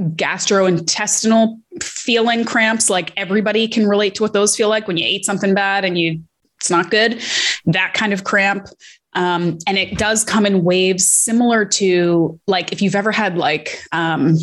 gastrointestinal 0.00 1.60
feeling 1.82 2.44
cramps. 2.44 2.88
Like 2.88 3.12
everybody 3.16 3.68
can 3.68 3.86
relate 3.86 4.14
to 4.16 4.22
what 4.22 4.32
those 4.32 4.56
feel 4.56 4.68
like 4.68 4.86
when 4.86 4.96
you 4.96 5.06
ate 5.06 5.24
something 5.24 5.54
bad 5.54 5.84
and 5.84 5.98
you 5.98 6.22
it's 6.60 6.70
not 6.70 6.90
good. 6.90 7.22
That 7.66 7.94
kind 7.94 8.12
of 8.12 8.24
cramp. 8.24 8.68
Um, 9.12 9.58
and 9.66 9.78
it 9.78 9.96
does 9.96 10.24
come 10.24 10.44
in 10.44 10.64
waves 10.64 11.08
similar 11.08 11.64
to 11.64 12.38
like 12.46 12.72
if 12.72 12.82
you've 12.82 12.96
ever 12.96 13.12
had 13.12 13.38
like 13.38 13.80
um, 13.92 14.36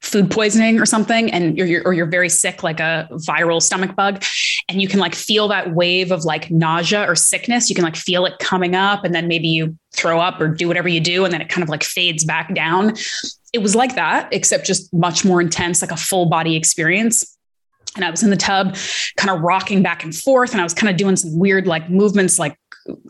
food 0.00 0.30
poisoning 0.30 0.78
or 0.80 0.86
something 0.86 1.30
and 1.32 1.58
you're, 1.58 1.82
or 1.84 1.92
you're 1.92 2.06
very 2.06 2.28
sick 2.28 2.62
like 2.62 2.78
a 2.78 3.08
viral 3.12 3.60
stomach 3.60 3.96
bug 3.96 4.22
and 4.68 4.80
you 4.80 4.86
can 4.86 5.00
like 5.00 5.14
feel 5.14 5.48
that 5.48 5.74
wave 5.74 6.12
of 6.12 6.24
like 6.24 6.50
nausea 6.50 7.04
or 7.08 7.16
sickness 7.16 7.68
you 7.68 7.74
can 7.74 7.84
like 7.84 7.96
feel 7.96 8.24
it 8.24 8.38
coming 8.38 8.76
up 8.76 9.04
and 9.04 9.12
then 9.12 9.26
maybe 9.26 9.48
you 9.48 9.76
throw 9.98 10.20
up 10.20 10.40
or 10.40 10.48
do 10.48 10.68
whatever 10.68 10.88
you 10.88 11.00
do 11.00 11.24
and 11.24 11.32
then 11.32 11.40
it 11.40 11.48
kind 11.48 11.62
of 11.62 11.68
like 11.68 11.82
fades 11.82 12.24
back 12.24 12.54
down. 12.54 12.94
It 13.52 13.58
was 13.58 13.74
like 13.74 13.94
that 13.96 14.28
except 14.32 14.66
just 14.66 14.92
much 14.94 15.24
more 15.24 15.40
intense 15.40 15.82
like 15.82 15.90
a 15.90 15.96
full 15.96 16.26
body 16.26 16.56
experience. 16.56 17.36
And 17.96 18.04
I 18.04 18.10
was 18.10 18.22
in 18.22 18.30
the 18.30 18.36
tub 18.36 18.76
kind 19.16 19.30
of 19.30 19.42
rocking 19.42 19.82
back 19.82 20.04
and 20.04 20.14
forth 20.14 20.52
and 20.52 20.60
I 20.60 20.64
was 20.64 20.74
kind 20.74 20.90
of 20.90 20.96
doing 20.96 21.16
some 21.16 21.38
weird 21.38 21.66
like 21.66 21.90
movements 21.90 22.38
like 22.38 22.56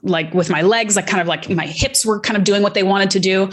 like 0.03 0.33
with 0.35 0.51
my 0.51 0.63
legs 0.63 0.97
like 0.97 1.07
kind 1.07 1.21
of 1.21 1.29
like 1.29 1.49
my 1.51 1.67
hips 1.67 2.05
were 2.05 2.19
kind 2.19 2.37
of 2.37 2.43
doing 2.43 2.63
what 2.63 2.75
they 2.75 2.83
wanted 2.83 3.11
to 3.11 3.21
do 3.21 3.49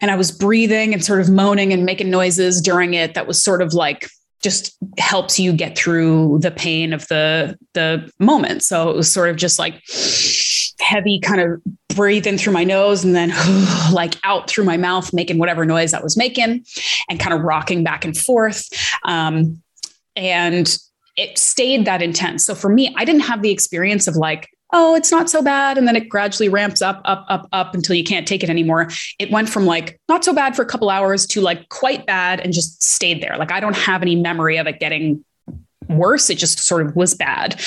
and 0.00 0.10
I 0.10 0.16
was 0.16 0.30
breathing 0.30 0.92
and 0.92 1.04
sort 1.04 1.20
of 1.20 1.30
moaning 1.30 1.72
and 1.72 1.84
making 1.84 2.10
noises 2.10 2.60
during 2.60 2.94
it 2.94 3.14
that 3.14 3.26
was 3.26 3.42
sort 3.42 3.62
of 3.62 3.72
like 3.72 4.08
just 4.42 4.76
helps 4.98 5.40
you 5.40 5.52
get 5.52 5.76
through 5.76 6.38
the 6.40 6.50
pain 6.50 6.92
of 6.92 7.06
the 7.08 7.56
the 7.72 8.10
moment. 8.18 8.62
So 8.62 8.90
it 8.90 8.96
was 8.96 9.12
sort 9.12 9.30
of 9.30 9.36
just 9.36 9.58
like 9.58 9.82
heavy 10.80 11.18
kind 11.20 11.40
of 11.40 11.62
breathing 11.96 12.36
through 12.36 12.52
my 12.52 12.62
nose 12.62 13.02
and 13.02 13.16
then 13.16 13.32
like 13.92 14.14
out 14.24 14.48
through 14.48 14.64
my 14.64 14.76
mouth 14.76 15.12
making 15.12 15.38
whatever 15.38 15.64
noise 15.64 15.94
I 15.94 16.02
was 16.02 16.16
making 16.16 16.64
and 17.08 17.20
kind 17.20 17.34
of 17.34 17.40
rocking 17.40 17.82
back 17.82 18.04
and 18.04 18.16
forth. 18.16 18.68
Um, 19.04 19.62
and 20.14 20.78
it 21.16 21.38
stayed 21.38 21.86
that 21.86 22.02
intense. 22.02 22.44
So 22.44 22.54
for 22.54 22.68
me, 22.68 22.94
I 22.96 23.04
didn't 23.04 23.22
have 23.22 23.42
the 23.42 23.50
experience 23.50 24.06
of 24.06 24.16
like 24.16 24.48
oh, 24.72 24.94
it's 24.94 25.10
not 25.10 25.30
so 25.30 25.42
bad. 25.42 25.78
And 25.78 25.86
then 25.86 25.96
it 25.96 26.08
gradually 26.08 26.48
ramps 26.48 26.82
up, 26.82 27.00
up, 27.04 27.24
up, 27.28 27.48
up 27.52 27.74
until 27.74 27.94
you 27.94 28.04
can't 28.04 28.26
take 28.26 28.42
it 28.42 28.50
anymore. 28.50 28.88
It 29.18 29.30
went 29.30 29.48
from 29.48 29.64
like 29.64 30.00
not 30.08 30.24
so 30.24 30.32
bad 30.32 30.56
for 30.56 30.62
a 30.62 30.66
couple 30.66 30.90
hours 30.90 31.26
to 31.28 31.40
like 31.40 31.68
quite 31.68 32.06
bad 32.06 32.40
and 32.40 32.52
just 32.52 32.82
stayed 32.82 33.22
there. 33.22 33.36
Like 33.38 33.52
I 33.52 33.60
don't 33.60 33.76
have 33.76 34.02
any 34.02 34.16
memory 34.16 34.56
of 34.56 34.66
it 34.66 34.80
getting 34.80 35.24
worse. 35.88 36.30
It 36.30 36.38
just 36.38 36.58
sort 36.58 36.86
of 36.86 36.96
was 36.96 37.14
bad. 37.14 37.60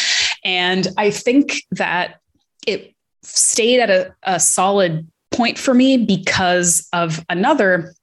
And 0.43 0.87
I 0.97 1.09
think 1.09 1.63
that 1.71 2.19
it 2.67 2.93
stayed 3.21 3.79
at 3.79 3.89
a, 3.89 4.13
a 4.23 4.39
solid 4.39 5.07
point 5.31 5.57
for 5.57 5.73
me 5.73 5.97
because 5.97 6.87
of 6.91 7.23
another 7.29 7.93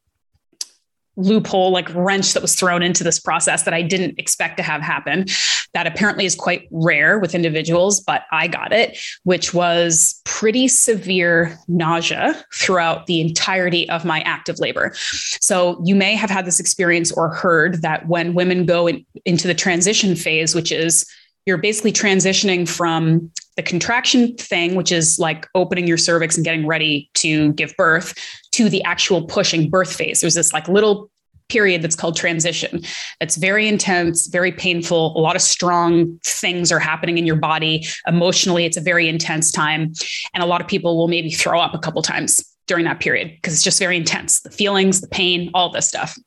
loophole 1.17 1.71
like 1.71 1.93
wrench 1.95 2.35
that 2.35 2.43
was 2.43 2.55
thrown 2.55 2.83
into 2.83 3.03
this 3.03 3.19
process 3.19 3.63
that 3.63 3.75
I 3.75 3.83
didn't 3.83 4.19
expect 4.19 4.57
to 4.59 4.63
have 4.63 4.83
happen. 4.83 5.27
That 5.75 5.87
apparently 5.87 6.25
is 6.25 6.35
quite 6.35 6.69
rare 6.71 7.19
with 7.19 7.35
individuals, 7.35 8.01
but 8.01 8.23
I 8.33 8.47
got 8.47 8.73
it, 8.73 8.99
which 9.25 9.55
was 9.55 10.21
pretty 10.25 10.69
severe 10.69 11.59
nausea 11.69 12.45
throughout 12.55 13.07
the 13.07 13.21
entirety 13.21 13.89
of 13.89 14.05
my 14.05 14.21
active 14.21 14.59
labor. 14.59 14.93
So 15.41 15.83
you 15.85 15.95
may 15.95 16.15
have 16.15 16.31
had 16.31 16.45
this 16.45 16.61
experience 16.61 17.11
or 17.13 17.29
heard 17.35 17.83
that 17.83 18.07
when 18.09 18.35
women 18.35 18.67
go 18.67 18.87
in, 18.87 19.05
into 19.25 19.49
the 19.49 19.55
transition 19.55 20.15
phase, 20.15 20.55
which 20.55 20.71
is 20.71 21.05
you're 21.47 21.59
basically 21.59 21.93
transitioning 21.93 22.69
from 22.69 23.31
the 23.57 23.63
contraction 23.63 24.37
thing, 24.37 24.75
which 24.75 24.93
is 24.93 25.19
like 25.19 25.47
opening 25.55 25.87
your 25.87 25.97
cervix 25.97 26.37
and 26.37 26.45
getting 26.45 26.67
ready 26.67 27.09
to 27.15 27.53
give 27.55 27.75
birth, 27.77 28.15
to 28.57 28.71
the 28.71 28.83
actual 28.85 29.27
pushing 29.27 29.69
birth 29.69 29.93
phase. 29.93 30.23
There's 30.23 30.35
this 30.35 30.55
like 30.55 30.67
little 30.67 31.11
period 31.51 31.83
that's 31.83 31.95
called 31.95 32.17
transition. 32.17 32.83
It's 33.21 33.37
very 33.37 33.69
intense, 33.69 34.29
very 34.29 34.51
painful. 34.51 35.17
A 35.17 35.21
lot 35.21 35.37
of 35.37 35.43
strong 35.43 36.19
things 36.25 36.73
are 36.73 36.79
happening 36.79 37.19
in 37.19 37.27
your 37.27 37.37
body. 37.37 37.87
Emotionally, 38.07 38.65
it's 38.65 38.79
a 38.79 38.81
very 38.81 39.09
intense 39.09 39.53
time. 39.53 39.93
And 40.33 40.43
a 40.43 40.47
lot 40.47 40.63
of 40.63 40.67
people 40.67 40.97
will 40.97 41.07
maybe 41.07 41.31
throw 41.31 41.61
up 41.61 41.75
a 41.75 41.79
couple 41.79 42.01
times 42.01 42.43
during 42.67 42.87
that 42.87 42.99
period 42.99 43.31
because 43.37 43.53
it's 43.53 43.63
just 43.63 43.79
very 43.79 43.97
intense 43.97 44.41
the 44.41 44.51
feelings, 44.51 45.03
the 45.03 45.09
pain, 45.09 45.51
all 45.53 45.71
this 45.71 45.87
stuff. 45.87 46.19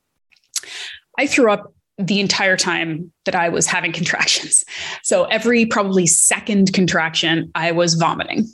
I 1.18 1.26
threw 1.26 1.50
up 1.50 1.74
the 1.98 2.20
entire 2.20 2.56
time 2.56 3.12
that 3.24 3.34
I 3.34 3.48
was 3.48 3.66
having 3.66 3.92
contractions. 4.00 4.64
So 5.02 5.24
every 5.24 5.66
probably 5.66 6.06
second 6.06 6.72
contraction, 6.72 7.50
I 7.56 7.72
was 7.72 7.94
vomiting, 7.94 8.46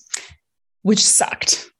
which 0.80 1.04
sucked 1.04 1.70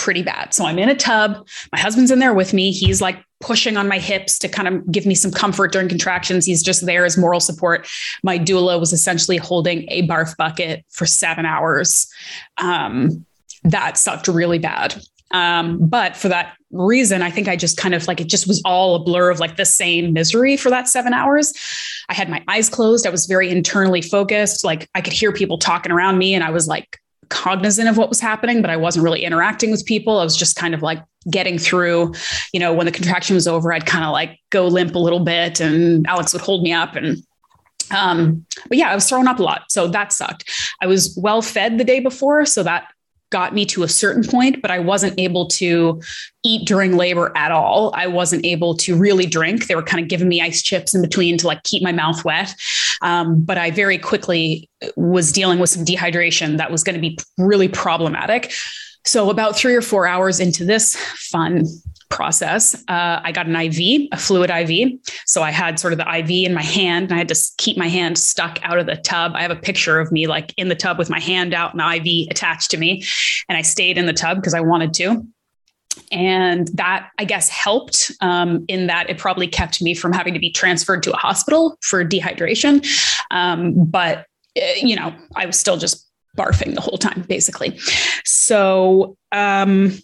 pretty 0.00 0.22
bad. 0.22 0.54
So 0.54 0.64
I'm 0.64 0.78
in 0.78 0.88
a 0.88 0.94
tub. 0.94 1.46
My 1.72 1.78
husband's 1.78 2.10
in 2.10 2.20
there 2.20 2.32
with 2.32 2.54
me. 2.54 2.72
He's 2.72 3.02
like 3.02 3.22
pushing 3.40 3.76
on 3.76 3.86
my 3.86 3.98
hips 3.98 4.38
to 4.38 4.48
kind 4.48 4.66
of 4.66 4.90
give 4.90 5.04
me 5.04 5.14
some 5.14 5.30
comfort 5.30 5.72
during 5.72 5.88
contractions. 5.88 6.46
He's 6.46 6.62
just 6.62 6.86
there 6.86 7.04
as 7.04 7.18
moral 7.18 7.38
support. 7.38 7.86
My 8.22 8.38
doula 8.38 8.80
was 8.80 8.94
essentially 8.94 9.36
holding 9.36 9.84
a 9.90 10.08
barf 10.08 10.34
bucket 10.38 10.86
for 10.88 11.04
seven 11.04 11.44
hours. 11.44 12.10
Um, 12.56 13.26
that 13.64 13.98
sucked 13.98 14.26
really 14.26 14.58
bad. 14.58 14.98
Um, 15.32 15.86
but 15.86 16.16
for 16.16 16.28
that 16.28 16.56
reason, 16.70 17.20
I 17.20 17.30
think 17.30 17.46
I 17.46 17.56
just 17.56 17.76
kind 17.76 17.94
of 17.94 18.08
like 18.08 18.22
it 18.22 18.26
just 18.26 18.48
was 18.48 18.62
all 18.64 18.94
a 18.94 19.04
blur 19.04 19.30
of 19.30 19.38
like 19.38 19.56
the 19.56 19.66
same 19.66 20.14
misery 20.14 20.56
for 20.56 20.70
that 20.70 20.88
seven 20.88 21.12
hours. 21.12 21.52
I 22.08 22.14
had 22.14 22.30
my 22.30 22.42
eyes 22.48 22.70
closed. 22.70 23.06
I 23.06 23.10
was 23.10 23.26
very 23.26 23.50
internally 23.50 24.00
focused. 24.00 24.64
Like 24.64 24.88
I 24.94 25.02
could 25.02 25.12
hear 25.12 25.30
people 25.30 25.58
talking 25.58 25.92
around 25.92 26.16
me, 26.16 26.34
and 26.34 26.42
I 26.42 26.50
was 26.50 26.66
like 26.66 26.98
cognizant 27.30 27.88
of 27.88 27.96
what 27.96 28.08
was 28.08 28.20
happening, 28.20 28.60
but 28.60 28.70
I 28.70 28.76
wasn't 28.76 29.04
really 29.04 29.24
interacting 29.24 29.70
with 29.70 29.86
people. 29.86 30.18
I 30.18 30.24
was 30.24 30.36
just 30.36 30.56
kind 30.56 30.74
of 30.74 30.82
like 30.82 31.02
getting 31.30 31.58
through, 31.58 32.12
you 32.52 32.60
know, 32.60 32.74
when 32.74 32.86
the 32.86 32.92
contraction 32.92 33.34
was 33.34 33.48
over, 33.48 33.72
I'd 33.72 33.86
kind 33.86 34.04
of 34.04 34.12
like 34.12 34.38
go 34.50 34.66
limp 34.66 34.94
a 34.94 34.98
little 34.98 35.20
bit 35.20 35.60
and 35.60 36.06
Alex 36.06 36.32
would 36.32 36.42
hold 36.42 36.62
me 36.62 36.72
up 36.72 36.96
and 36.96 37.24
um, 37.92 38.46
but 38.68 38.78
yeah, 38.78 38.90
I 38.90 38.94
was 38.94 39.08
throwing 39.08 39.26
up 39.26 39.40
a 39.40 39.42
lot. 39.42 39.62
So 39.70 39.88
that 39.88 40.12
sucked. 40.12 40.48
I 40.80 40.86
was 40.86 41.18
well 41.20 41.42
fed 41.42 41.78
the 41.78 41.84
day 41.84 41.98
before. 41.98 42.46
So 42.46 42.62
that 42.62 42.86
got 43.30 43.54
me 43.54 43.64
to 43.66 43.82
a 43.82 43.88
certain 43.88 44.24
point, 44.24 44.60
but 44.60 44.70
I 44.70 44.78
wasn't 44.78 45.18
able 45.18 45.46
to 45.48 46.00
eat 46.44 46.66
during 46.66 46.96
labor 46.96 47.32
at 47.36 47.52
all. 47.52 47.92
I 47.94 48.06
wasn't 48.06 48.44
able 48.44 48.76
to 48.78 48.96
really 48.96 49.26
drink. 49.26 49.66
They 49.66 49.76
were 49.76 49.82
kind 49.82 50.02
of 50.02 50.08
giving 50.08 50.28
me 50.28 50.40
ice 50.40 50.62
chips 50.62 50.94
in 50.94 51.02
between 51.02 51.38
to 51.38 51.46
like 51.46 51.62
keep 51.62 51.82
my 51.82 51.92
mouth 51.92 52.24
wet. 52.24 52.54
Um, 53.02 53.42
but 53.42 53.56
I 53.56 53.70
very 53.70 53.98
quickly 53.98 54.68
was 54.96 55.32
dealing 55.32 55.58
with 55.58 55.70
some 55.70 55.84
dehydration 55.84 56.58
that 56.58 56.70
was 56.70 56.82
going 56.82 56.94
to 56.94 57.00
be 57.00 57.18
really 57.38 57.68
problematic. 57.68 58.52
So, 59.04 59.30
about 59.30 59.56
three 59.56 59.74
or 59.74 59.82
four 59.82 60.06
hours 60.06 60.40
into 60.40 60.64
this 60.64 60.96
fun 60.96 61.64
process, 62.10 62.74
uh, 62.88 63.20
I 63.22 63.32
got 63.32 63.46
an 63.46 63.56
IV, 63.56 64.08
a 64.12 64.16
fluid 64.16 64.50
IV. 64.50 64.98
So 65.24 65.42
I 65.42 65.50
had 65.50 65.78
sort 65.78 65.92
of 65.92 65.98
the 65.98 66.18
IV 66.18 66.30
in 66.46 66.52
my 66.52 66.62
hand 66.62 67.04
and 67.04 67.14
I 67.14 67.18
had 67.18 67.28
to 67.28 67.36
keep 67.56 67.76
my 67.78 67.88
hand 67.88 68.18
stuck 68.18 68.58
out 68.62 68.78
of 68.78 68.86
the 68.86 68.96
tub. 68.96 69.32
I 69.34 69.42
have 69.42 69.50
a 69.50 69.56
picture 69.56 69.98
of 69.98 70.12
me 70.12 70.26
like 70.26 70.52
in 70.56 70.68
the 70.68 70.74
tub 70.74 70.98
with 70.98 71.08
my 71.08 71.20
hand 71.20 71.54
out 71.54 71.72
and 71.72 71.80
the 71.80 71.96
IV 71.96 72.28
attached 72.30 72.70
to 72.72 72.76
me. 72.76 73.04
And 73.48 73.56
I 73.56 73.62
stayed 73.62 73.96
in 73.96 74.06
the 74.06 74.12
tub 74.12 74.38
because 74.38 74.54
I 74.54 74.60
wanted 74.60 74.92
to. 74.94 75.26
And 76.12 76.68
that, 76.74 77.10
I 77.18 77.24
guess, 77.24 77.48
helped 77.48 78.12
um, 78.20 78.64
in 78.68 78.88
that 78.88 79.08
it 79.08 79.18
probably 79.18 79.46
kept 79.46 79.80
me 79.82 79.94
from 79.94 80.12
having 80.12 80.34
to 80.34 80.40
be 80.40 80.50
transferred 80.50 81.02
to 81.04 81.12
a 81.12 81.16
hospital 81.16 81.78
for 81.82 82.04
dehydration. 82.04 82.86
Um, 83.30 83.84
but, 83.86 84.26
eh, 84.56 84.80
you 84.82 84.96
know, 84.96 85.14
I 85.34 85.46
was 85.46 85.58
still 85.58 85.76
just 85.76 86.08
barfing 86.36 86.74
the 86.74 86.80
whole 86.80 86.98
time, 86.98 87.24
basically. 87.28 87.78
So, 88.24 89.16
um, 89.32 89.98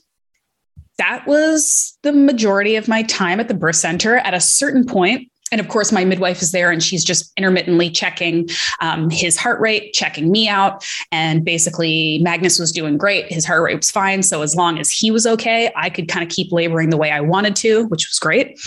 that 0.99 1.27
was 1.27 1.97
the 2.03 2.13
majority 2.13 2.77
of 2.77 2.89
my 2.89 3.03
time 3.03 3.41
at 3.41 3.49
the 3.49 3.55
birth 3.55 3.77
center. 3.77 4.17
At 4.19 4.35
a 4.35 4.41
certain 4.41 4.85
point, 4.85 5.31
and 5.53 5.61
of 5.61 5.69
course, 5.69 5.93
my 5.93 6.05
midwife 6.05 6.43
is 6.43 6.51
there 6.51 6.71
and 6.71 6.83
she's 6.83 7.05
just 7.05 7.33
intermittently 7.37 7.89
checking 7.89 8.49
um, 8.81 9.11
his 9.11 9.37
heart 9.37 9.61
rate, 9.61 9.93
checking 9.93 10.31
me 10.31 10.49
out. 10.49 10.85
And 11.13 11.45
basically, 11.45 12.19
Magnus 12.21 12.59
was 12.59 12.73
doing 12.73 12.97
great. 12.97 13.31
His 13.33 13.45
heart 13.45 13.63
rate 13.63 13.77
was 13.77 13.91
fine. 13.91 14.23
So, 14.23 14.43
as 14.43 14.57
long 14.57 14.79
as 14.79 14.91
he 14.91 15.11
was 15.11 15.27
okay, 15.27 15.71
I 15.77 15.89
could 15.89 16.09
kind 16.09 16.25
of 16.25 16.35
keep 16.35 16.51
laboring 16.51 16.91
the 16.91 16.97
way 16.97 17.13
I 17.13 17.21
wanted 17.21 17.55
to, 17.57 17.87
which 17.87 18.09
was 18.09 18.19
great. 18.19 18.59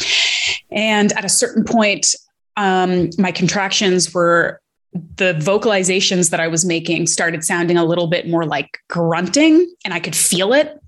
And 0.72 1.12
at 1.14 1.26
a 1.26 1.30
certain 1.30 1.66
point, 1.66 2.16
um, 2.56 3.10
my 3.18 3.32
contractions 3.32 4.14
were 4.14 4.62
the 5.18 5.34
vocalizations 5.34 6.30
that 6.30 6.40
I 6.40 6.48
was 6.48 6.66
making 6.66 7.08
started 7.08 7.44
sounding 7.44 7.78
a 7.78 7.86
little 7.86 8.08
bit 8.08 8.28
more 8.28 8.46
like 8.46 8.80
grunting, 8.88 9.72
and 9.84 9.94
I 9.94 10.00
could 10.00 10.16
feel 10.16 10.54
it 10.54 10.80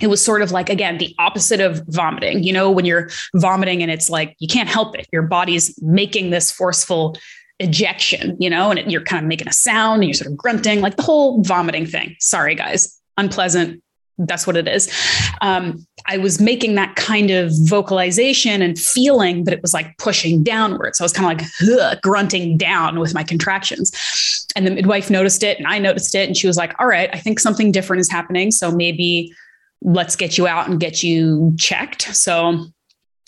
it 0.00 0.08
was 0.08 0.24
sort 0.24 0.42
of 0.42 0.50
like 0.50 0.68
again 0.68 0.98
the 0.98 1.14
opposite 1.18 1.60
of 1.60 1.82
vomiting 1.88 2.42
you 2.42 2.52
know 2.52 2.70
when 2.70 2.84
you're 2.84 3.08
vomiting 3.36 3.82
and 3.82 3.90
it's 3.90 4.10
like 4.10 4.34
you 4.38 4.48
can't 4.48 4.68
help 4.68 4.96
it. 4.98 5.06
Your 5.12 5.22
body's 5.22 5.80
making 5.82 6.30
this 6.30 6.50
forceful 6.50 7.16
ejection 7.60 8.36
you 8.40 8.50
know 8.50 8.70
and 8.70 8.80
it, 8.80 8.90
you're 8.90 9.04
kind 9.04 9.24
of 9.24 9.28
making 9.28 9.48
a 9.48 9.52
sound 9.52 10.02
and 10.02 10.08
you're 10.08 10.14
sort 10.14 10.30
of 10.30 10.36
grunting 10.36 10.80
like 10.80 10.96
the 10.96 11.02
whole 11.02 11.42
vomiting 11.42 11.86
thing. 11.86 12.16
Sorry 12.20 12.54
guys. 12.54 13.00
Unpleasant. 13.16 13.80
That's 14.18 14.46
what 14.46 14.56
it 14.56 14.68
is. 14.68 14.92
Um, 15.40 15.86
i 16.06 16.18
was 16.18 16.40
making 16.40 16.74
that 16.74 16.96
kind 16.96 17.30
of 17.30 17.50
vocalization 17.66 18.60
and 18.60 18.78
feeling 18.78 19.42
but 19.42 19.54
it 19.54 19.62
was 19.62 19.72
like 19.72 19.96
pushing 19.96 20.42
downward 20.42 20.94
so 20.94 21.02
i 21.02 21.06
was 21.06 21.14
kind 21.14 21.40
of 21.40 21.46
like 21.78 22.02
grunting 22.02 22.58
down 22.58 22.98
with 22.98 23.14
my 23.14 23.22
contractions. 23.22 23.92
And 24.56 24.66
the 24.66 24.70
midwife 24.70 25.08
noticed 25.08 25.42
it 25.42 25.58
and 25.58 25.66
i 25.66 25.78
noticed 25.78 26.14
it 26.14 26.26
and 26.26 26.36
she 26.36 26.46
was 26.46 26.56
like 26.56 26.74
all 26.80 26.86
right 26.86 27.08
i 27.12 27.18
think 27.18 27.38
something 27.38 27.70
different 27.70 28.00
is 28.00 28.10
happening. 28.10 28.50
So 28.50 28.72
maybe 28.72 29.32
let's 29.82 30.16
get 30.16 30.38
you 30.38 30.46
out 30.46 30.68
and 30.68 30.80
get 30.80 31.02
you 31.02 31.54
checked. 31.58 32.14
So 32.14 32.66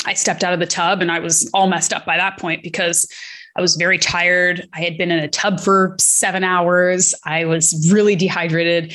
I 0.05 0.15
stepped 0.15 0.45
out 0.45 0.53
of 0.53 0.61
the 0.61 0.67
tub 0.67 1.03
and 1.03 1.11
I 1.11 1.19
was 1.19 1.51
all 1.53 1.67
messed 1.67 1.93
up 1.93 2.05
by 2.05 2.17
that 2.17 2.39
point 2.39 2.63
because 2.63 3.11
I 3.57 3.61
was 3.61 3.77
very 3.77 3.99
tired. 3.99 4.69
I 4.75 4.83
had 4.83 4.99
been 4.99 5.11
in 5.11 5.19
a 5.19 5.29
tub 5.29 5.61
for 5.61 5.97
seven 5.99 6.45
hours. 6.45 7.15
I 7.25 7.45
was 7.47 7.91
really 7.91 8.15
dehydrated. 8.17 8.95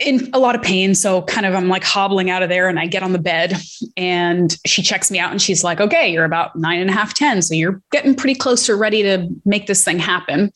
in 0.00 0.28
a 0.32 0.40
lot 0.40 0.56
of 0.56 0.62
pain. 0.62 0.94
So 0.94 1.22
kind 1.22 1.46
of 1.46 1.54
I'm 1.54 1.68
like 1.68 1.84
hobbling 1.84 2.28
out 2.28 2.42
of 2.42 2.48
there 2.48 2.68
and 2.68 2.80
I 2.80 2.86
get 2.86 3.04
on 3.04 3.12
the 3.12 3.18
bed 3.18 3.56
and 3.96 4.56
she 4.66 4.82
checks 4.82 5.10
me 5.10 5.20
out 5.20 5.30
and 5.30 5.40
she's 5.40 5.62
like, 5.62 5.80
okay, 5.80 6.12
you're 6.12 6.24
about 6.24 6.56
nine 6.56 6.80
and 6.80 6.90
a 6.90 6.92
half, 6.92 7.14
10. 7.14 7.42
So 7.42 7.54
you're 7.54 7.80
getting 7.92 8.14
pretty 8.14 8.34
close 8.34 8.66
to 8.66 8.74
ready 8.74 9.02
to 9.04 9.28
make 9.44 9.66
this 9.68 9.84
thing 9.84 10.00
happen. 10.00 10.52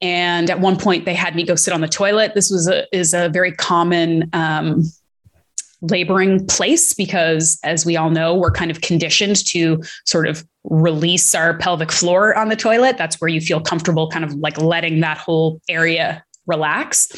And 0.00 0.50
at 0.50 0.60
one 0.60 0.76
point 0.76 1.04
they 1.04 1.14
had 1.14 1.34
me 1.34 1.44
go 1.44 1.54
sit 1.54 1.72
on 1.72 1.80
the 1.80 1.88
toilet. 1.88 2.34
This 2.34 2.50
was 2.50 2.68
a, 2.68 2.86
is 2.96 3.14
a 3.14 3.28
very 3.28 3.52
common, 3.52 4.28
um, 4.32 4.82
laboring 5.82 6.44
place 6.46 6.94
because 6.94 7.60
as 7.62 7.84
we 7.84 7.98
all 7.98 8.08
know 8.08 8.34
we're 8.34 8.50
kind 8.50 8.70
of 8.70 8.80
conditioned 8.80 9.44
to 9.44 9.80
sort 10.06 10.26
of 10.26 10.44
release 10.64 11.34
our 11.34 11.58
pelvic 11.58 11.92
floor 11.92 12.36
on 12.36 12.48
the 12.48 12.56
toilet 12.56 12.96
that's 12.96 13.20
where 13.20 13.28
you 13.28 13.42
feel 13.42 13.60
comfortable 13.60 14.08
kind 14.08 14.24
of 14.24 14.32
like 14.36 14.58
letting 14.58 15.00
that 15.00 15.18
whole 15.18 15.60
area 15.68 16.24
relax. 16.46 17.08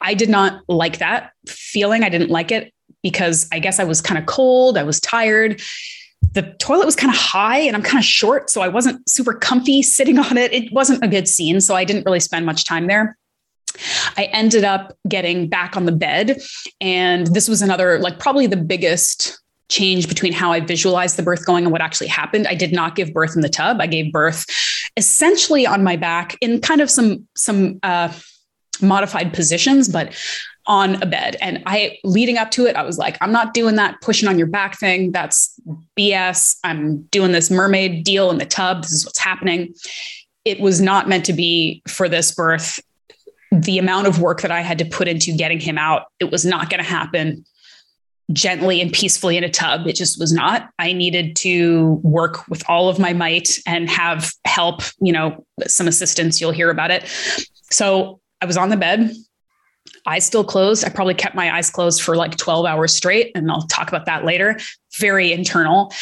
I 0.00 0.14
did 0.14 0.28
not 0.28 0.62
like 0.68 0.98
that 0.98 1.30
feeling. 1.46 2.02
I 2.02 2.08
didn't 2.08 2.30
like 2.30 2.50
it 2.50 2.72
because 3.02 3.48
I 3.52 3.58
guess 3.58 3.78
I 3.78 3.84
was 3.84 4.00
kind 4.00 4.18
of 4.18 4.26
cold, 4.26 4.76
I 4.76 4.82
was 4.82 5.00
tired. 5.00 5.60
The 6.32 6.54
toilet 6.58 6.86
was 6.86 6.96
kind 6.96 7.12
of 7.12 7.18
high 7.18 7.58
and 7.58 7.76
I'm 7.76 7.82
kind 7.82 7.98
of 7.98 8.04
short, 8.04 8.50
so 8.50 8.60
I 8.60 8.68
wasn't 8.68 9.08
super 9.08 9.34
comfy 9.34 9.82
sitting 9.82 10.18
on 10.18 10.36
it. 10.36 10.52
It 10.52 10.72
wasn't 10.72 11.04
a 11.04 11.08
good 11.08 11.28
scene, 11.28 11.60
so 11.60 11.74
I 11.74 11.84
didn't 11.84 12.04
really 12.04 12.20
spend 12.20 12.46
much 12.46 12.64
time 12.64 12.86
there. 12.86 13.16
I 14.16 14.24
ended 14.32 14.64
up 14.64 14.96
getting 15.08 15.48
back 15.48 15.76
on 15.76 15.84
the 15.84 15.92
bed. 15.92 16.40
And 16.80 17.26
this 17.28 17.48
was 17.48 17.62
another, 17.62 17.98
like, 17.98 18.18
probably 18.18 18.46
the 18.46 18.56
biggest 18.56 19.40
change 19.68 20.08
between 20.08 20.32
how 20.32 20.52
I 20.52 20.60
visualized 20.60 21.16
the 21.16 21.22
birth 21.22 21.44
going 21.46 21.64
and 21.64 21.72
what 21.72 21.80
actually 21.80 22.08
happened. 22.08 22.46
I 22.46 22.54
did 22.54 22.72
not 22.72 22.96
give 22.96 23.12
birth 23.12 23.34
in 23.34 23.42
the 23.42 23.48
tub. 23.48 23.78
I 23.80 23.86
gave 23.86 24.12
birth 24.12 24.46
essentially 24.96 25.66
on 25.66 25.82
my 25.82 25.96
back 25.96 26.36
in 26.40 26.60
kind 26.60 26.80
of 26.80 26.90
some, 26.90 27.26
some, 27.36 27.80
uh, 27.82 28.12
modified 28.82 29.32
positions, 29.32 29.88
but 29.88 30.14
on 30.66 31.02
a 31.02 31.06
bed. 31.06 31.36
And 31.40 31.62
I, 31.66 31.98
leading 32.04 32.38
up 32.38 32.50
to 32.52 32.66
it, 32.66 32.76
I 32.76 32.82
was 32.82 32.98
like, 32.98 33.18
I'm 33.20 33.32
not 33.32 33.54
doing 33.54 33.76
that 33.76 34.00
pushing 34.00 34.28
on 34.28 34.38
your 34.38 34.46
back 34.46 34.78
thing. 34.78 35.12
That's 35.12 35.58
BS. 35.98 36.56
I'm 36.64 37.02
doing 37.04 37.32
this 37.32 37.50
mermaid 37.50 38.04
deal 38.04 38.30
in 38.30 38.38
the 38.38 38.46
tub. 38.46 38.82
This 38.82 38.92
is 38.92 39.04
what's 39.04 39.18
happening. 39.18 39.74
It 40.44 40.60
was 40.60 40.80
not 40.80 41.08
meant 41.08 41.24
to 41.26 41.32
be 41.32 41.82
for 41.86 42.08
this 42.08 42.34
birth. 42.34 42.80
The 43.52 43.78
amount 43.78 44.06
of 44.06 44.20
work 44.20 44.40
that 44.42 44.50
I 44.50 44.62
had 44.62 44.78
to 44.78 44.84
put 44.84 45.06
into 45.06 45.32
getting 45.32 45.60
him 45.60 45.78
out, 45.78 46.06
it 46.18 46.30
was 46.30 46.44
not 46.44 46.70
going 46.70 46.82
to 46.82 46.88
happen 46.88 47.44
gently 48.32 48.80
and 48.80 48.90
peacefully 48.92 49.36
in 49.36 49.44
a 49.44 49.50
tub. 49.50 49.86
It 49.86 49.96
just 49.96 50.18
was 50.18 50.32
not. 50.32 50.70
I 50.78 50.92
needed 50.92 51.36
to 51.36 52.00
work 52.02 52.48
with 52.48 52.62
all 52.68 52.88
of 52.88 52.98
my 52.98 53.12
might 53.12 53.58
and 53.66 53.88
have 53.90 54.32
help, 54.46 54.80
you 55.00 55.12
know, 55.12 55.44
some 55.66 55.86
assistance. 55.86 56.40
You'll 56.40 56.50
hear 56.50 56.70
about 56.70 56.90
it. 56.90 57.04
So 57.70 58.20
I 58.40 58.46
was 58.46 58.56
on 58.56 58.70
the 58.70 58.76
bed, 58.76 59.12
eyes 60.06 60.24
still 60.24 60.44
closed. 60.44 60.84
I 60.84 60.88
probably 60.88 61.14
kept 61.14 61.34
my 61.34 61.54
eyes 61.54 61.70
closed 61.70 62.02
for 62.02 62.16
like 62.16 62.36
12 62.36 62.66
hours 62.66 62.94
straight, 62.94 63.32
and 63.34 63.50
I'll 63.50 63.62
talk 63.62 63.88
about 63.88 64.06
that 64.06 64.24
later. 64.24 64.58
Very 64.98 65.32
internal. 65.32 65.92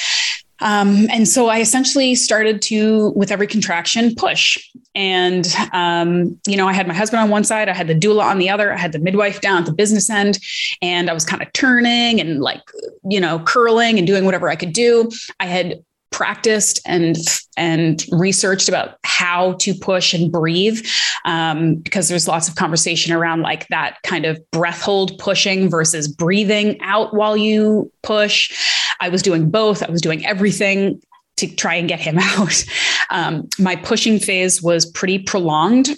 Um, 0.63 1.09
and 1.11 1.27
so 1.27 1.49
I 1.49 1.59
essentially 1.59 2.15
started 2.15 2.63
to, 2.63 3.11
with 3.17 3.33
every 3.33 3.49
contraction, 3.49 4.15
push. 4.15 4.59
And, 4.95 5.53
um, 5.73 6.39
you 6.47 6.57
know, 6.57 6.69
I 6.69 6.73
had 6.73 6.87
my 6.87 6.95
husband 6.95 7.21
on 7.21 7.31
one 7.31 7.43
side, 7.43 7.69
I 7.69 7.75
had 7.75 7.89
the 7.89 7.95
doula 7.95 8.23
on 8.23 8.39
the 8.39 8.49
other, 8.49 8.73
I 8.73 8.77
had 8.77 8.93
the 8.93 9.01
midwife 9.01 9.41
down 9.41 9.59
at 9.59 9.67
the 9.67 9.73
business 9.73 10.09
end, 10.09 10.39
and 10.81 11.11
I 11.11 11.15
was 11.15 11.25
kind 11.25 11.43
of 11.43 11.53
turning 11.53 12.21
and 12.21 12.41
like, 12.41 12.63
you 13.09 13.19
know, 13.19 13.41
curling 13.41 13.99
and 13.99 14.07
doing 14.07 14.25
whatever 14.25 14.49
I 14.49 14.55
could 14.55 14.73
do. 14.73 15.11
I 15.41 15.47
had 15.47 15.83
practiced 16.13 16.81
and 16.87 17.17
and 17.57 18.05
researched 18.13 18.69
about 18.69 18.99
how 19.05 19.55
to 19.55 19.75
push 19.75 20.15
and 20.15 20.31
breathe 20.31 20.85
um, 21.25 21.77
because 21.77 22.09
there's 22.09 22.29
lots 22.29 22.49
of 22.49 22.55
conversation 22.55 23.13
around 23.13 23.43
like 23.43 23.67
that 23.69 23.97
kind 24.05 24.25
of 24.25 24.39
breath 24.51 24.83
hold 24.83 25.19
pushing 25.19 25.69
versus 25.69 26.09
breathing 26.09 26.81
out 26.83 27.15
while 27.15 27.37
you 27.37 27.91
push. 28.03 28.53
I 29.01 29.09
was 29.09 29.23
doing 29.23 29.51
both. 29.51 29.83
I 29.83 29.91
was 29.91 30.01
doing 30.01 30.25
everything 30.25 31.01
to 31.37 31.47
try 31.55 31.75
and 31.75 31.89
get 31.89 32.01
him 32.01 32.19
out. 32.21 32.65
Um, 33.11 33.49
my 33.59 33.77
pushing 33.77 34.19
phase 34.19 34.63
was 34.63 34.87
pretty 34.87 35.19
prolonged. 35.19 35.91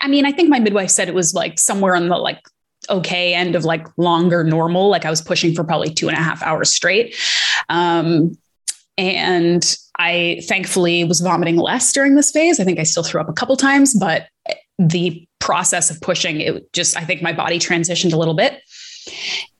I 0.00 0.08
mean 0.08 0.26
i 0.26 0.32
think 0.32 0.48
my 0.48 0.58
midwife 0.58 0.90
said 0.90 1.08
it 1.08 1.14
was 1.14 1.34
like 1.34 1.56
somewhere 1.56 1.94
on 1.94 2.08
the 2.08 2.16
like 2.16 2.40
okay 2.90 3.32
end 3.32 3.54
of 3.54 3.64
like 3.64 3.86
longer 3.96 4.42
normal. 4.42 4.88
Like 4.88 5.04
i 5.04 5.10
was 5.10 5.22
pushing 5.22 5.54
for 5.54 5.62
probably 5.62 5.94
two 5.94 6.08
and 6.08 6.16
a 6.16 6.20
half 6.20 6.42
hours 6.42 6.72
straight. 6.72 7.14
Um, 7.68 8.36
and 8.98 9.76
I 9.98 10.42
thankfully 10.46 11.04
was 11.04 11.20
vomiting 11.20 11.56
less 11.56 11.92
during 11.92 12.14
this 12.14 12.30
phase. 12.30 12.60
I 12.60 12.64
think 12.64 12.78
I 12.78 12.82
still 12.82 13.02
threw 13.02 13.20
up 13.20 13.28
a 13.28 13.32
couple 13.32 13.56
times, 13.56 13.94
but 13.94 14.28
the 14.78 15.26
process 15.38 15.90
of 15.90 16.00
pushing, 16.00 16.40
it 16.40 16.72
just, 16.72 16.96
I 16.96 17.04
think 17.04 17.22
my 17.22 17.32
body 17.32 17.58
transitioned 17.58 18.12
a 18.12 18.16
little 18.16 18.34
bit. 18.34 18.60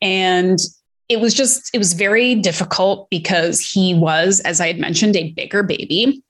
And 0.01 0.59
it 1.09 1.21
was 1.21 1.35
just, 1.35 1.71
it 1.75 1.79
was 1.79 1.93
very 1.93 2.35
difficult 2.35 3.09
because 3.11 3.61
he 3.61 3.95
was, 3.95 4.41
as 4.41 4.61
I 4.61 4.67
had 4.69 4.79
mentioned, 4.79 5.17
a 5.17 5.33
bigger 5.33 5.63
baby 5.63 6.23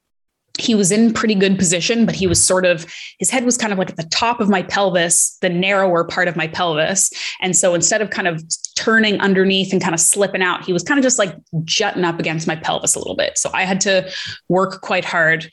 he 0.59 0.75
was 0.75 0.93
in 0.93 1.13
pretty 1.13 1.35
good 1.35 1.59
position, 1.59 2.05
but 2.05 2.15
he 2.15 2.27
was 2.27 2.43
sort 2.43 2.67
of, 2.67 2.87
his 3.19 3.31
head 3.31 3.45
was 3.45 3.57
kind 3.57 3.73
of 3.73 3.79
like 3.79 3.91
at 3.91 3.97
the 3.97 4.05
top 4.05 4.41
of 4.41 4.49
my 4.49 4.63
pelvis, 4.63 5.39
the 5.41 5.49
narrower 5.49 6.05
part 6.05 6.29
of 6.29 6.37
my 6.37 6.47
pelvis. 6.47 7.11
And 7.41 7.57
so 7.57 7.75
instead 7.75 8.03
of 8.03 8.11
kind 8.11 8.29
of 8.29 8.45
turning 8.77 9.21
underneath 9.21 9.73
and 9.73 9.81
kind 9.81 9.95
of 9.95 10.01
slipping 10.01 10.43
out, 10.43 10.65
he 10.65 10.73
was 10.73 10.83
kind 10.83 10.99
of 10.99 11.03
just 11.03 11.19
like 11.19 11.35
jutting 11.65 12.05
up 12.05 12.19
against 12.19 12.47
my 12.47 12.57
pelvis 12.57 12.95
a 12.95 12.99
little 12.99 13.17
bit. 13.17 13.39
So 13.39 13.51
I 13.55 13.65
had 13.65 13.81
to 13.83 14.11
work 14.49 14.83
quite 14.83 15.05
hard 15.05 15.51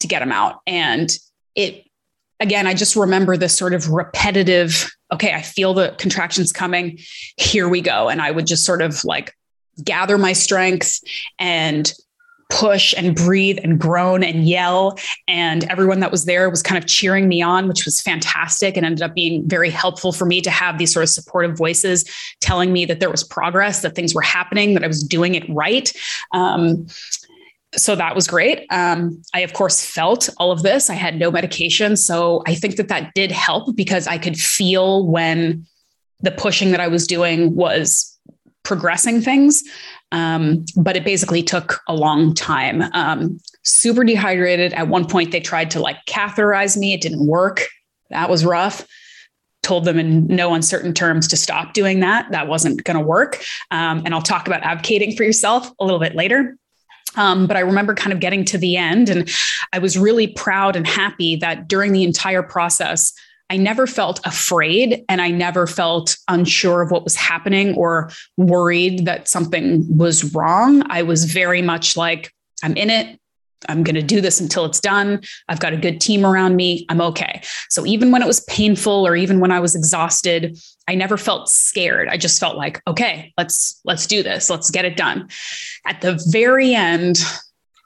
to 0.00 0.06
get 0.06 0.20
him 0.20 0.32
out. 0.32 0.60
And 0.66 1.10
it, 1.54 1.84
again, 2.38 2.66
I 2.66 2.74
just 2.74 2.96
remember 2.96 3.36
this 3.36 3.56
sort 3.56 3.72
of 3.72 3.88
repetitive, 3.88 4.90
okay, 5.12 5.32
I 5.32 5.42
feel 5.42 5.74
the 5.74 5.94
contractions 5.98 6.52
coming. 6.52 6.98
Here 7.36 7.68
we 7.68 7.80
go. 7.80 8.08
And 8.08 8.20
I 8.20 8.30
would 8.30 8.46
just 8.46 8.64
sort 8.66 8.82
of 8.82 9.04
like 9.04 9.34
gather 9.82 10.18
my 10.18 10.34
strength 10.34 11.00
and 11.38 11.90
push 12.52 12.92
and 12.98 13.16
breathe 13.16 13.58
and 13.64 13.80
groan 13.80 14.22
and 14.22 14.46
yell. 14.46 14.98
And 15.26 15.64
everyone 15.70 16.00
that 16.00 16.10
was 16.10 16.26
there 16.26 16.50
was 16.50 16.62
kind 16.62 16.76
of 16.76 16.86
cheering 16.86 17.26
me 17.26 17.40
on, 17.40 17.66
which 17.66 17.86
was 17.86 18.00
fantastic 18.00 18.76
and 18.76 18.84
ended 18.84 19.02
up 19.02 19.14
being 19.14 19.48
very 19.48 19.70
helpful 19.70 20.12
for 20.12 20.26
me 20.26 20.42
to 20.42 20.50
have 20.50 20.76
these 20.76 20.92
sort 20.92 21.02
of 21.02 21.08
supportive 21.08 21.56
voices 21.56 22.04
telling 22.40 22.70
me 22.70 22.84
that 22.84 23.00
there 23.00 23.10
was 23.10 23.24
progress, 23.24 23.80
that 23.80 23.94
things 23.94 24.14
were 24.14 24.20
happening, 24.20 24.74
that 24.74 24.84
I 24.84 24.86
was 24.86 25.02
doing 25.02 25.34
it 25.34 25.48
right. 25.48 25.90
Um, 26.32 26.86
so 27.74 27.96
that 27.96 28.14
was 28.14 28.26
great. 28.26 28.66
Um, 28.70 29.22
I, 29.32 29.40
of 29.40 29.54
course, 29.54 29.82
felt 29.82 30.28
all 30.36 30.52
of 30.52 30.62
this. 30.62 30.90
I 30.90 30.94
had 30.94 31.18
no 31.18 31.30
medication. 31.30 31.96
So 31.96 32.42
I 32.46 32.54
think 32.54 32.76
that 32.76 32.88
that 32.88 33.14
did 33.14 33.32
help 33.32 33.74
because 33.74 34.06
I 34.06 34.18
could 34.18 34.36
feel 34.36 35.06
when 35.06 35.66
the 36.20 36.30
pushing 36.30 36.70
that 36.72 36.80
I 36.80 36.88
was 36.88 37.06
doing 37.06 37.56
was 37.56 38.14
progressing 38.62 39.22
things. 39.22 39.64
Um, 40.12 40.64
but 40.76 40.96
it 40.96 41.04
basically 41.04 41.42
took 41.42 41.80
a 41.88 41.94
long 41.94 42.34
time. 42.34 42.82
Um, 42.92 43.40
super 43.64 44.04
dehydrated. 44.04 44.72
At 44.74 44.88
one 44.88 45.06
point, 45.06 45.32
they 45.32 45.40
tried 45.40 45.70
to 45.72 45.80
like 45.80 45.96
catheterize 46.06 46.76
me. 46.76 46.92
It 46.92 47.00
didn't 47.00 47.26
work. 47.26 47.66
That 48.10 48.30
was 48.30 48.44
rough. 48.44 48.86
Told 49.62 49.84
them 49.84 49.98
in 49.98 50.26
no 50.26 50.54
uncertain 50.54 50.92
terms 50.92 51.26
to 51.28 51.36
stop 51.36 51.72
doing 51.72 52.00
that. 52.00 52.30
That 52.30 52.46
wasn't 52.46 52.84
going 52.84 52.98
to 52.98 53.04
work. 53.04 53.42
Um, 53.70 54.02
and 54.04 54.14
I'll 54.14 54.22
talk 54.22 54.46
about 54.46 54.62
advocating 54.62 55.16
for 55.16 55.24
yourself 55.24 55.70
a 55.80 55.84
little 55.84 56.00
bit 56.00 56.14
later. 56.14 56.56
Um, 57.16 57.46
but 57.46 57.56
I 57.56 57.60
remember 57.60 57.94
kind 57.94 58.12
of 58.12 58.20
getting 58.20 58.44
to 58.46 58.58
the 58.58 58.76
end, 58.76 59.08
and 59.10 59.30
I 59.72 59.78
was 59.78 59.98
really 59.98 60.28
proud 60.28 60.76
and 60.76 60.86
happy 60.86 61.36
that 61.36 61.68
during 61.68 61.92
the 61.92 62.04
entire 62.04 62.42
process, 62.42 63.12
I 63.52 63.58
never 63.58 63.86
felt 63.86 64.18
afraid 64.24 65.04
and 65.10 65.20
I 65.20 65.28
never 65.30 65.66
felt 65.66 66.16
unsure 66.26 66.80
of 66.80 66.90
what 66.90 67.04
was 67.04 67.14
happening 67.14 67.74
or 67.74 68.10
worried 68.38 69.04
that 69.04 69.28
something 69.28 69.84
was 69.94 70.34
wrong. 70.34 70.82
I 70.86 71.02
was 71.02 71.26
very 71.26 71.60
much 71.60 71.94
like, 71.94 72.32
I'm 72.64 72.74
in 72.78 72.88
it. 72.88 73.20
I'm 73.68 73.82
going 73.82 73.94
to 73.96 74.02
do 74.02 74.22
this 74.22 74.40
until 74.40 74.64
it's 74.64 74.80
done. 74.80 75.20
I've 75.50 75.60
got 75.60 75.74
a 75.74 75.76
good 75.76 76.00
team 76.00 76.24
around 76.24 76.56
me. 76.56 76.86
I'm 76.88 77.02
okay. 77.02 77.42
So 77.68 77.84
even 77.84 78.10
when 78.10 78.22
it 78.22 78.26
was 78.26 78.40
painful 78.44 79.06
or 79.06 79.14
even 79.16 79.38
when 79.38 79.52
I 79.52 79.60
was 79.60 79.74
exhausted, 79.74 80.58
I 80.88 80.94
never 80.94 81.18
felt 81.18 81.50
scared. 81.50 82.08
I 82.08 82.16
just 82.16 82.40
felt 82.40 82.56
like, 82.56 82.80
okay, 82.86 83.34
let's 83.36 83.78
let's 83.84 84.06
do 84.06 84.22
this. 84.22 84.48
Let's 84.48 84.70
get 84.70 84.86
it 84.86 84.96
done. 84.96 85.28
At 85.86 86.00
the 86.00 86.18
very 86.30 86.74
end, 86.74 87.22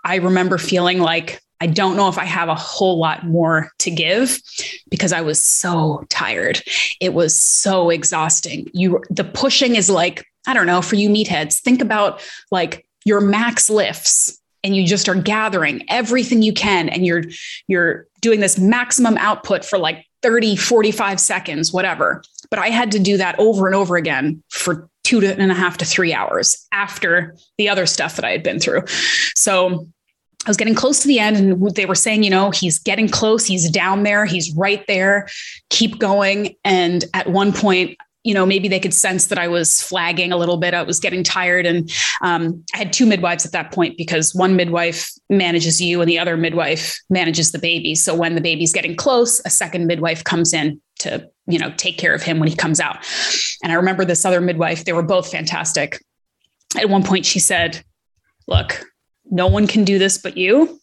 I 0.04 0.14
remember 0.16 0.58
feeling 0.58 1.00
like 1.00 1.40
I 1.60 1.66
don't 1.66 1.96
know 1.96 2.08
if 2.08 2.18
I 2.18 2.24
have 2.24 2.48
a 2.48 2.54
whole 2.54 2.98
lot 2.98 3.24
more 3.24 3.70
to 3.78 3.90
give 3.90 4.40
because 4.90 5.12
I 5.12 5.22
was 5.22 5.42
so 5.42 6.04
tired. 6.08 6.62
It 7.00 7.14
was 7.14 7.38
so 7.38 7.90
exhausting. 7.90 8.68
You 8.72 9.02
the 9.10 9.24
pushing 9.24 9.76
is 9.76 9.88
like, 9.88 10.26
I 10.46 10.54
don't 10.54 10.66
know, 10.66 10.82
for 10.82 10.96
you 10.96 11.08
meatheads, 11.08 11.60
think 11.60 11.80
about 11.80 12.20
like 12.50 12.86
your 13.04 13.20
max 13.20 13.70
lifts 13.70 14.38
and 14.66 14.74
you 14.74 14.84
just 14.84 15.08
are 15.08 15.14
gathering 15.14 15.84
everything 15.88 16.42
you 16.42 16.52
can 16.52 16.88
and 16.88 17.06
you're 17.06 17.22
you're 17.68 18.06
doing 18.20 18.40
this 18.40 18.58
maximum 18.58 19.16
output 19.18 19.64
for 19.64 19.78
like 19.78 20.04
30 20.22 20.56
45 20.56 21.20
seconds 21.20 21.72
whatever 21.72 22.22
but 22.50 22.58
i 22.58 22.68
had 22.68 22.90
to 22.90 22.98
do 22.98 23.16
that 23.16 23.38
over 23.38 23.66
and 23.66 23.76
over 23.76 23.96
again 23.96 24.42
for 24.50 24.88
two 25.04 25.24
and 25.24 25.52
a 25.52 25.54
half 25.54 25.78
to 25.78 25.84
three 25.84 26.12
hours 26.12 26.66
after 26.72 27.36
the 27.58 27.68
other 27.68 27.86
stuff 27.86 28.16
that 28.16 28.24
i 28.24 28.30
had 28.30 28.42
been 28.42 28.58
through 28.58 28.82
so 29.36 29.86
I 30.46 30.50
was 30.50 30.56
getting 30.56 30.76
close 30.76 31.00
to 31.00 31.08
the 31.08 31.18
end, 31.18 31.36
and 31.36 31.74
they 31.74 31.86
were 31.86 31.96
saying, 31.96 32.22
you 32.22 32.30
know, 32.30 32.50
he's 32.50 32.78
getting 32.78 33.08
close. 33.08 33.44
He's 33.44 33.68
down 33.68 34.04
there. 34.04 34.24
He's 34.24 34.54
right 34.54 34.84
there. 34.86 35.28
Keep 35.70 35.98
going. 35.98 36.54
And 36.64 37.04
at 37.14 37.28
one 37.28 37.52
point, 37.52 37.96
you 38.22 38.34
know, 38.34 38.46
maybe 38.46 38.66
they 38.66 38.80
could 38.80 38.94
sense 38.94 39.26
that 39.26 39.38
I 39.38 39.46
was 39.46 39.80
flagging 39.80 40.32
a 40.32 40.36
little 40.36 40.56
bit. 40.56 40.74
I 40.74 40.82
was 40.82 40.98
getting 40.98 41.22
tired. 41.22 41.64
And 41.64 41.90
um, 42.22 42.64
I 42.74 42.78
had 42.78 42.92
two 42.92 43.06
midwives 43.06 43.46
at 43.46 43.52
that 43.52 43.72
point 43.72 43.96
because 43.96 44.34
one 44.34 44.56
midwife 44.56 45.12
manages 45.30 45.80
you 45.80 46.00
and 46.00 46.10
the 46.10 46.18
other 46.18 46.36
midwife 46.36 46.98
manages 47.08 47.52
the 47.52 47.60
baby. 47.60 47.94
So 47.94 48.16
when 48.16 48.34
the 48.34 48.40
baby's 48.40 48.72
getting 48.72 48.96
close, 48.96 49.40
a 49.44 49.50
second 49.50 49.86
midwife 49.86 50.24
comes 50.24 50.52
in 50.52 50.80
to, 51.00 51.28
you 51.46 51.60
know, 51.60 51.72
take 51.76 51.98
care 51.98 52.14
of 52.14 52.22
him 52.22 52.40
when 52.40 52.48
he 52.48 52.56
comes 52.56 52.80
out. 52.80 52.98
And 53.62 53.70
I 53.70 53.76
remember 53.76 54.04
this 54.04 54.24
other 54.24 54.40
midwife, 54.40 54.84
they 54.84 54.92
were 54.92 55.04
both 55.04 55.30
fantastic. 55.30 56.00
At 56.76 56.88
one 56.88 57.04
point, 57.04 57.26
she 57.26 57.38
said, 57.38 57.84
Look, 58.48 58.84
no 59.30 59.46
one 59.46 59.66
can 59.66 59.84
do 59.84 59.98
this 59.98 60.18
but 60.18 60.36
you. 60.36 60.80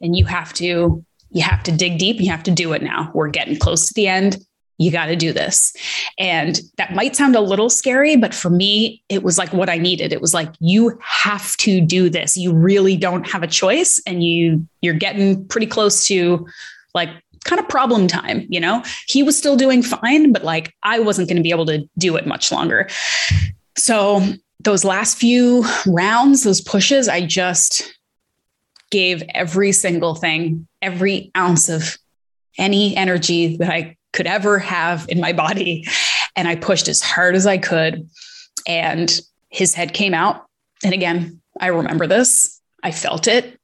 And 0.00 0.16
you 0.16 0.26
have 0.26 0.52
to 0.54 1.04
you 1.30 1.42
have 1.42 1.62
to 1.64 1.72
dig 1.72 1.98
deep 1.98 2.20
you 2.20 2.30
have 2.30 2.42
to 2.44 2.50
do 2.50 2.72
it 2.74 2.82
now 2.82 3.10
we're 3.14 3.28
getting 3.28 3.58
close 3.58 3.88
to 3.88 3.94
the 3.94 4.06
end 4.06 4.36
you 4.78 4.90
got 4.90 5.06
to 5.06 5.16
do 5.16 5.32
this. 5.32 5.74
And 6.18 6.60
that 6.78 6.94
might 6.94 7.14
sound 7.14 7.36
a 7.36 7.40
little 7.40 7.70
scary, 7.70 8.16
but 8.16 8.34
for 8.34 8.50
me, 8.50 9.02
it 9.08 9.22
was 9.22 9.38
like 9.38 9.52
what 9.52 9.68
I 9.68 9.78
needed. 9.78 10.12
It 10.12 10.20
was 10.20 10.34
like, 10.34 10.52
you 10.58 10.98
have 11.00 11.56
to 11.58 11.80
do 11.80 12.10
this. 12.10 12.36
You 12.36 12.52
really 12.52 12.96
don't 12.96 13.28
have 13.30 13.42
a 13.42 13.46
choice. 13.46 14.02
And 14.06 14.24
you, 14.24 14.66
you're 14.80 14.94
getting 14.94 15.46
pretty 15.46 15.66
close 15.66 16.06
to 16.08 16.46
like 16.92 17.10
kind 17.44 17.60
of 17.60 17.68
problem 17.68 18.08
time, 18.08 18.46
you 18.48 18.58
know? 18.58 18.82
He 19.06 19.22
was 19.22 19.38
still 19.38 19.56
doing 19.56 19.82
fine, 19.82 20.32
but 20.32 20.44
like 20.44 20.74
I 20.82 20.98
wasn't 20.98 21.28
going 21.28 21.36
to 21.36 21.42
be 21.42 21.50
able 21.50 21.66
to 21.66 21.88
do 21.98 22.16
it 22.16 22.26
much 22.26 22.50
longer. 22.50 22.88
So 23.76 24.22
those 24.64 24.84
last 24.84 25.18
few 25.18 25.64
rounds, 25.86 26.42
those 26.42 26.60
pushes, 26.60 27.08
I 27.08 27.24
just 27.24 27.94
gave 28.90 29.22
every 29.34 29.72
single 29.72 30.14
thing, 30.14 30.66
every 30.82 31.30
ounce 31.36 31.68
of 31.68 31.96
any 32.58 32.96
energy 32.96 33.56
that 33.56 33.70
I 33.70 33.96
could 34.12 34.26
ever 34.26 34.58
have 34.58 35.06
in 35.08 35.20
my 35.20 35.32
body. 35.32 35.86
And 36.36 36.48
I 36.48 36.56
pushed 36.56 36.88
as 36.88 37.00
hard 37.00 37.34
as 37.34 37.46
I 37.46 37.58
could. 37.58 38.08
And 38.66 39.20
his 39.48 39.74
head 39.74 39.92
came 39.92 40.14
out. 40.14 40.46
And 40.82 40.94
again, 40.94 41.40
I 41.60 41.68
remember 41.68 42.06
this. 42.06 42.60
I 42.82 42.90
felt 42.90 43.26
it. 43.28 43.58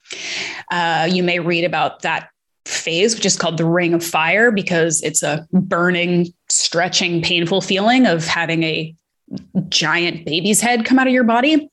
Uh, 0.70 1.09
you 1.11 1.22
may 1.22 1.38
read 1.38 1.64
about 1.64 2.03
that 2.03 2.30
phase, 2.66 3.14
which 3.14 3.26
is 3.26 3.36
called 3.36 3.57
the 3.57 3.64
ring 3.64 3.94
of 3.94 4.05
fire, 4.05 4.51
because 4.51 5.03
it's 5.03 5.22
a 5.22 5.46
burning, 5.53 6.32
stretching, 6.48 7.22
painful 7.22 7.61
feeling 7.61 8.07
of 8.07 8.26
having 8.26 8.62
a 8.62 8.94
giant 9.68 10.24
baby's 10.24 10.61
head 10.61 10.85
come 10.85 10.99
out 10.99 11.07
of 11.07 11.12
your 11.12 11.24
body. 11.24 11.70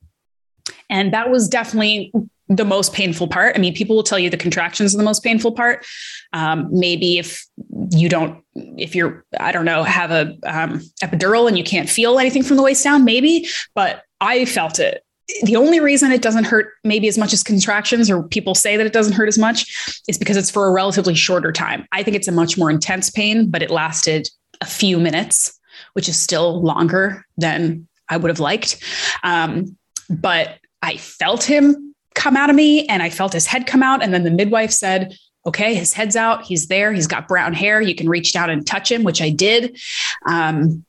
And 0.90 1.14
that 1.14 1.30
was 1.30 1.48
definitely 1.48 2.12
the 2.50 2.66
most 2.66 2.94
painful 2.94 3.28
part. 3.28 3.56
I 3.56 3.60
mean, 3.60 3.74
people 3.74 3.96
will 3.96 4.04
tell 4.04 4.20
you 4.20 4.30
the 4.30 4.38
contractions 4.38 4.94
are 4.94 4.98
the 4.98 5.04
most 5.04 5.24
painful 5.24 5.52
part. 5.52 5.86
Um, 6.34 6.70
maybe 6.72 7.18
if 7.18 7.46
you 7.92 8.08
don't, 8.08 8.42
if 8.56 8.96
you're, 8.96 9.26
I 9.40 9.52
don't 9.52 9.66
know, 9.66 9.84
have 9.84 10.12
a 10.12 10.38
um, 10.46 10.82
epidural 11.04 11.48
and 11.48 11.58
you 11.58 11.64
can't 11.64 11.90
feel 11.90 12.20
anything 12.20 12.44
from 12.44 12.58
the 12.58 12.64
waist 12.64 12.84
down, 12.84 13.04
maybe. 13.04 13.48
But 13.76 14.04
I 14.22 14.46
felt 14.46 14.80
it. 14.80 15.04
The 15.44 15.58
only 15.58 15.82
reason 15.82 16.14
it 16.14 16.22
doesn't 16.22 16.46
hurt 16.46 16.72
maybe 16.86 17.10
as 17.10 17.18
much 17.18 17.34
as 17.34 17.44
contractions, 17.44 18.10
or 18.10 18.24
people 18.24 18.56
say 18.56 18.78
that 18.78 18.86
it 18.86 18.94
doesn't 18.94 19.12
hurt 19.12 19.28
as 19.28 19.38
much, 19.38 20.02
is 20.08 20.18
because 20.18 20.38
it's 20.38 20.50
for 20.50 20.68
a 20.68 20.72
relatively 20.72 21.16
shorter 21.16 21.52
time. 21.52 21.86
I 21.92 22.02
think 22.02 22.16
it's 22.16 22.30
a 22.30 22.32
much 22.32 22.58
more 22.58 22.70
intense 22.70 23.10
pain, 23.10 23.50
but 23.50 23.62
it 23.62 23.70
lasted 23.70 24.30
a 24.62 24.66
few 24.66 24.98
minutes, 24.98 25.57
which 25.98 26.08
is 26.08 26.16
still 26.16 26.62
longer 26.62 27.26
than 27.40 27.88
I 28.08 28.18
would 28.18 28.30
have 28.30 28.40
liked. 28.40 28.80
Um, 29.24 29.76
but 30.12 30.60
I 30.84 30.98
felt 30.98 31.44
him 31.44 31.96
come 32.14 32.38
out 32.38 32.52
of 32.52 32.56
me 32.56 32.86
and 32.86 33.02
I 33.02 33.10
felt 33.10 33.34
his 33.34 33.48
head 33.48 33.66
come 33.66 33.82
out. 33.82 34.04
And 34.04 34.14
then 34.14 34.24
the 34.24 34.30
midwife 34.30 34.70
said, 34.70 35.18
okay, 35.48 35.74
his 35.74 35.94
head's 35.94 36.16
out. 36.16 36.44
He's 36.44 36.68
there. 36.68 36.94
He's 36.94 37.08
got 37.08 37.28
brown 37.28 37.56
hair. 37.56 37.82
You 37.82 37.96
can 37.96 38.08
reach 38.08 38.32
down 38.32 38.52
and 38.52 38.64
touch 38.64 38.92
him, 38.92 39.04
which 39.04 39.24
I 39.24 39.32
did. 39.32 39.80
Um, 40.28 40.86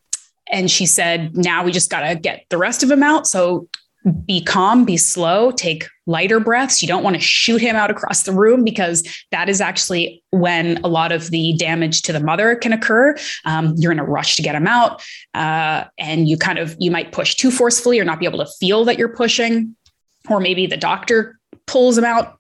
and 0.52 0.70
she 0.70 0.84
said, 0.84 1.34
now 1.34 1.64
we 1.64 1.72
just 1.72 1.90
got 1.90 2.06
to 2.06 2.14
get 2.14 2.44
the 2.50 2.58
rest 2.58 2.82
of 2.82 2.90
him 2.90 3.02
out. 3.02 3.26
So 3.26 3.66
be 4.12 4.42
calm, 4.42 4.84
be 4.84 4.96
slow, 4.96 5.50
take 5.50 5.86
lighter 6.06 6.40
breaths. 6.40 6.82
You 6.82 6.88
don't 6.88 7.02
want 7.02 7.16
to 7.16 7.20
shoot 7.20 7.60
him 7.60 7.76
out 7.76 7.90
across 7.90 8.22
the 8.22 8.32
room 8.32 8.64
because 8.64 9.02
that 9.30 9.48
is 9.48 9.60
actually 9.60 10.22
when 10.30 10.78
a 10.84 10.88
lot 10.88 11.12
of 11.12 11.30
the 11.30 11.54
damage 11.54 12.02
to 12.02 12.12
the 12.12 12.20
mother 12.20 12.56
can 12.56 12.72
occur. 12.72 13.16
Um, 13.44 13.74
you're 13.76 13.92
in 13.92 13.98
a 13.98 14.04
rush 14.04 14.36
to 14.36 14.42
get 14.42 14.54
him 14.54 14.66
out, 14.66 15.02
uh, 15.34 15.84
and 15.98 16.28
you 16.28 16.36
kind 16.36 16.58
of 16.58 16.76
you 16.78 16.90
might 16.90 17.12
push 17.12 17.34
too 17.34 17.50
forcefully 17.50 17.98
or 17.98 18.04
not 18.04 18.18
be 18.18 18.26
able 18.26 18.44
to 18.44 18.50
feel 18.58 18.84
that 18.84 18.98
you're 18.98 19.14
pushing 19.14 19.74
or 20.28 20.40
maybe 20.40 20.66
the 20.66 20.76
doctor 20.76 21.38
pulls 21.66 21.96
him 21.96 22.04
out 22.04 22.38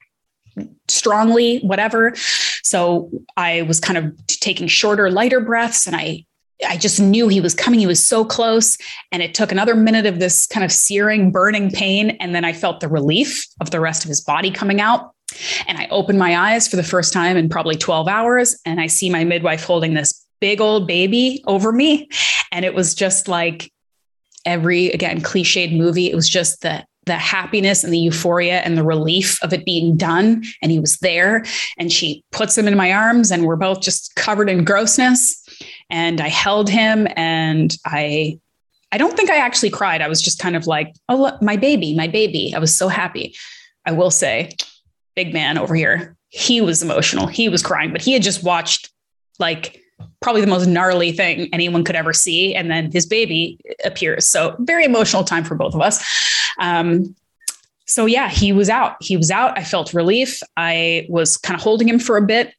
strongly, 0.88 1.58
whatever. 1.60 2.12
So 2.62 3.10
I 3.36 3.62
was 3.62 3.80
kind 3.80 3.98
of 3.98 4.26
taking 4.26 4.66
shorter, 4.66 5.10
lighter 5.10 5.40
breaths 5.40 5.86
and 5.86 5.94
I 5.94 6.24
I 6.66 6.76
just 6.76 7.00
knew 7.00 7.28
he 7.28 7.40
was 7.40 7.54
coming. 7.54 7.80
He 7.80 7.86
was 7.86 8.04
so 8.04 8.24
close. 8.24 8.76
And 9.12 9.22
it 9.22 9.34
took 9.34 9.52
another 9.52 9.74
minute 9.74 10.06
of 10.06 10.18
this 10.18 10.46
kind 10.46 10.64
of 10.64 10.72
searing, 10.72 11.30
burning 11.30 11.70
pain. 11.70 12.10
And 12.20 12.34
then 12.34 12.44
I 12.44 12.52
felt 12.52 12.80
the 12.80 12.88
relief 12.88 13.46
of 13.60 13.70
the 13.70 13.80
rest 13.80 14.04
of 14.04 14.08
his 14.08 14.20
body 14.20 14.50
coming 14.50 14.80
out. 14.80 15.12
And 15.66 15.78
I 15.78 15.86
opened 15.90 16.18
my 16.18 16.36
eyes 16.36 16.66
for 16.66 16.76
the 16.76 16.82
first 16.82 17.12
time 17.12 17.36
in 17.36 17.48
probably 17.48 17.76
12 17.76 18.08
hours. 18.08 18.58
And 18.64 18.80
I 18.80 18.86
see 18.86 19.10
my 19.10 19.24
midwife 19.24 19.64
holding 19.64 19.94
this 19.94 20.24
big 20.40 20.60
old 20.60 20.86
baby 20.86 21.42
over 21.46 21.72
me. 21.72 22.08
And 22.50 22.64
it 22.64 22.74
was 22.74 22.94
just 22.94 23.28
like 23.28 23.72
every, 24.44 24.86
again, 24.88 25.20
cliched 25.20 25.76
movie. 25.76 26.10
It 26.10 26.14
was 26.14 26.28
just 26.28 26.62
the 26.62 26.84
the 27.08 27.16
happiness 27.16 27.82
and 27.82 27.92
the 27.92 27.98
euphoria 27.98 28.60
and 28.60 28.78
the 28.78 28.84
relief 28.84 29.42
of 29.42 29.52
it 29.52 29.64
being 29.64 29.96
done. 29.96 30.44
And 30.62 30.70
he 30.70 30.78
was 30.78 30.98
there. 30.98 31.44
And 31.78 31.90
she 31.90 32.22
puts 32.30 32.56
him 32.56 32.68
in 32.68 32.76
my 32.76 32.92
arms, 32.92 33.32
and 33.32 33.44
we're 33.44 33.56
both 33.56 33.80
just 33.80 34.14
covered 34.14 34.48
in 34.48 34.62
grossness. 34.62 35.42
And 35.90 36.20
I 36.20 36.28
held 36.28 36.68
him, 36.68 37.08
and 37.16 37.74
I 37.84 38.38
I 38.90 38.98
don't 38.98 39.16
think 39.16 39.30
I 39.30 39.36
actually 39.36 39.70
cried. 39.70 40.00
I 40.00 40.08
was 40.08 40.22
just 40.22 40.38
kind 40.38 40.56
of 40.56 40.66
like, 40.66 40.94
oh, 41.08 41.16
look, 41.16 41.42
my 41.42 41.56
baby, 41.56 41.94
my 41.94 42.08
baby. 42.08 42.54
I 42.54 42.58
was 42.58 42.74
so 42.74 42.88
happy. 42.88 43.34
I 43.84 43.92
will 43.92 44.10
say, 44.10 44.50
big 45.14 45.32
man 45.32 45.58
over 45.58 45.74
here, 45.74 46.16
he 46.28 46.60
was 46.60 46.82
emotional. 46.82 47.26
He 47.26 47.48
was 47.48 47.62
crying, 47.62 47.92
but 47.92 48.02
he 48.02 48.12
had 48.12 48.22
just 48.22 48.42
watched 48.42 48.90
like 49.38 49.82
probably 50.20 50.40
the 50.40 50.46
most 50.46 50.66
gnarly 50.66 51.12
thing 51.12 51.48
anyone 51.52 51.84
could 51.84 51.96
ever 51.96 52.12
see. 52.12 52.54
And 52.54 52.70
then 52.70 52.90
his 52.90 53.06
baby 53.06 53.58
appears. 53.84 54.26
So, 54.26 54.56
very 54.60 54.84
emotional 54.84 55.24
time 55.24 55.44
for 55.44 55.54
both 55.54 55.74
of 55.74 55.80
us. 55.80 56.04
Um, 56.58 57.14
so, 57.86 58.06
yeah, 58.06 58.28
he 58.28 58.52
was 58.52 58.68
out. 58.68 58.96
He 59.00 59.16
was 59.16 59.30
out. 59.30 59.58
I 59.58 59.64
felt 59.64 59.94
relief. 59.94 60.40
I 60.56 61.06
was 61.08 61.36
kind 61.36 61.56
of 61.56 61.62
holding 61.62 61.88
him 61.88 61.98
for 61.98 62.16
a 62.16 62.22
bit. 62.22 62.52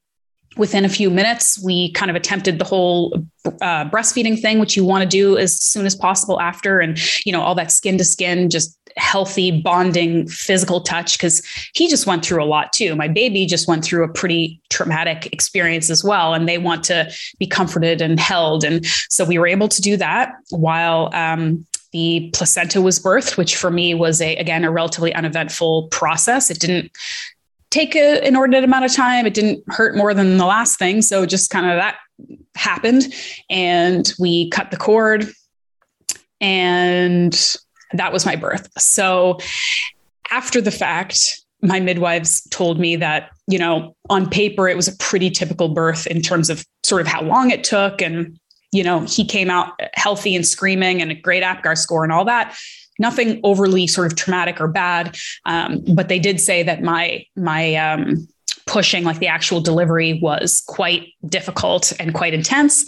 Within 0.60 0.86
a 0.86 0.89
few 0.89 1.10
minutes, 1.10 1.57
we 1.64 1.91
kind 1.93 2.12
of 2.12 2.16
attempted 2.16 2.60
the 2.60 2.66
whole 2.66 3.26
uh, 3.62 3.86
breastfeeding 3.86 4.39
thing, 4.39 4.60
which 4.60 4.76
you 4.76 4.84
want 4.84 5.01
to 5.01 5.07
do 5.07 5.38
as 5.38 5.57
soon 5.60 5.86
as 5.86 5.95
possible 5.95 6.39
after, 6.41 6.80
and 6.80 6.99
you 7.26 7.32
know 7.32 7.41
all 7.41 7.55
that 7.55 7.72
skin 7.72 7.97
to 7.97 8.03
skin, 8.03 8.49
just 8.49 8.78
healthy 8.97 9.62
bonding 9.62 10.28
physical 10.28 10.82
touch 10.82 11.18
because 11.18 11.41
he 11.74 11.88
just 11.88 12.05
went 12.05 12.24
through 12.24 12.43
a 12.43 12.45
lot 12.45 12.74
too. 12.74 12.95
My 12.95 13.07
baby 13.07 13.45
just 13.45 13.68
went 13.68 13.84
through 13.84 14.03
a 14.03 14.10
pretty 14.10 14.62
traumatic 14.70 15.30
experience 15.32 15.89
as 15.89 16.03
well 16.03 16.34
and 16.34 16.47
they 16.47 16.57
want 16.57 16.84
to 16.86 17.12
be 17.39 17.47
comforted 17.47 18.01
and 18.01 18.20
held. 18.20 18.64
And 18.64 18.86
so 18.86 19.26
we 19.26 19.38
were 19.38 19.47
able 19.47 19.68
to 19.70 19.82
do 19.82 19.97
that 19.97 20.34
while 20.49 21.10
um, 21.14 21.66
the 21.91 22.30
placenta 22.34 22.82
was 22.82 22.99
birthed 22.99 23.36
which 23.36 23.55
for 23.55 23.72
me 23.72 23.95
was 23.95 24.22
a 24.22 24.36
again 24.36 24.64
a 24.64 24.72
relatively 24.72 25.14
uneventful 25.16 25.88
process. 25.88 26.51
It 26.51 26.60
didn't 26.60 26.91
take 27.72 27.95
an 27.95 28.24
inordinate 28.24 28.63
amount 28.63 28.86
of 28.86 28.93
time 28.93 29.26
it 29.26 29.34
didn't 29.34 29.63
hurt 29.67 29.95
more 29.95 30.13
than 30.13 30.38
the 30.38 30.45
last 30.45 30.80
thing 30.80 31.01
so 31.01 31.26
just 31.26 31.49
kind 31.49 31.65
of 31.65 31.78
that 31.78 31.97
happened 32.55 33.13
and 33.49 34.13
we 34.20 34.49
cut 34.49 34.72
the 34.72 34.78
cord 34.78 35.28
and 36.41 37.57
that 37.93 38.13
was 38.13 38.26
my 38.26 38.36
birth. 38.36 38.70
So 38.78 39.39
after 40.32 40.61
the 40.61 40.72
fact, 40.72 41.41
my 41.61 41.80
midwives 41.80 42.47
told 42.49 42.80
me 42.80 42.95
that, 42.97 43.32
you 43.47 43.59
know, 43.59 43.95
on 44.09 44.30
paper, 44.30 44.67
it 44.67 44.78
was 44.78 44.88
a 44.88 44.95
pretty 44.97 45.30
typical 45.30 45.70
birth 45.70 46.07
in 46.07 46.22
terms 46.22 46.49
of 46.49 46.65
sort 46.84 47.01
of 47.01 47.07
how 47.07 47.22
long 47.22 47.51
it 47.51 47.63
took. 47.63 48.01
And, 48.01 48.39
you 48.72 48.84
know, 48.84 49.01
he 49.01 49.26
came 49.26 49.49
out 49.49 49.80
healthy 49.93 50.36
and 50.36 50.45
screaming 50.45 51.01
and 51.01 51.11
a 51.11 51.15
great 51.15 51.43
APGAR 51.43 51.78
score 51.78 52.03
and 52.03 52.13
all 52.13 52.26
that. 52.26 52.57
Nothing 53.00 53.39
overly 53.43 53.88
sort 53.88 54.12
of 54.12 54.18
traumatic 54.18 54.62
or 54.62 54.68
bad. 54.68 55.18
Um, 55.45 55.84
but 55.93 56.10
they 56.10 56.20
did 56.20 56.39
say 56.39 56.64
that 56.64 56.84
my, 56.84 57.26
my, 57.36 57.76
um, 57.76 58.28
pushing 58.66 59.04
like 59.04 59.18
the 59.18 59.28
actual 59.28 59.62
delivery 59.62 60.20
was 60.22 60.62
quite 60.68 61.08
difficult 61.26 61.91
and 62.00 62.14
quite 62.14 62.36
intense 62.36 62.86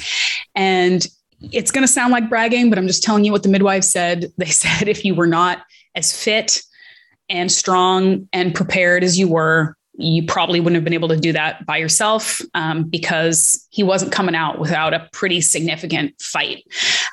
and 0.54 1.08
it's 1.52 1.72
going 1.72 1.84
to 1.84 1.92
sound 1.92 2.12
like 2.12 2.30
bragging, 2.30 2.70
but 2.70 2.78
I'm 2.78 2.88
just 2.88 3.04
telling 3.04 3.24
you 3.24 3.32
what 3.32 3.44
the 3.44 3.50
midwife 3.50 3.84
said. 3.84 4.32
They 4.38 4.46
said 4.46 4.88
if 4.88 5.06
you 5.06 5.16
were 5.16 5.28
not 5.28 5.60
as 5.96 6.16
fit 6.16 6.62
and 7.30 7.52
strong 7.52 8.28
and 8.34 8.54
prepared 8.56 9.04
as 9.04 9.18
you 9.18 9.28
were, 9.28 9.76
you 10.04 10.26
probably 10.26 10.60
wouldn't 10.60 10.76
have 10.76 10.84
been 10.84 10.94
able 10.94 11.10
to 11.10 11.18
do 11.18 11.34
that 11.34 11.66
by 11.66 11.78
yourself 11.78 12.42
um, 12.54 12.84
because 12.84 13.68
he 13.70 13.84
wasn't 13.84 14.12
coming 14.12 14.36
out 14.36 14.60
without 14.60 14.94
a 14.94 15.10
pretty 15.12 15.42
significant 15.42 16.14
fight. 16.22 16.64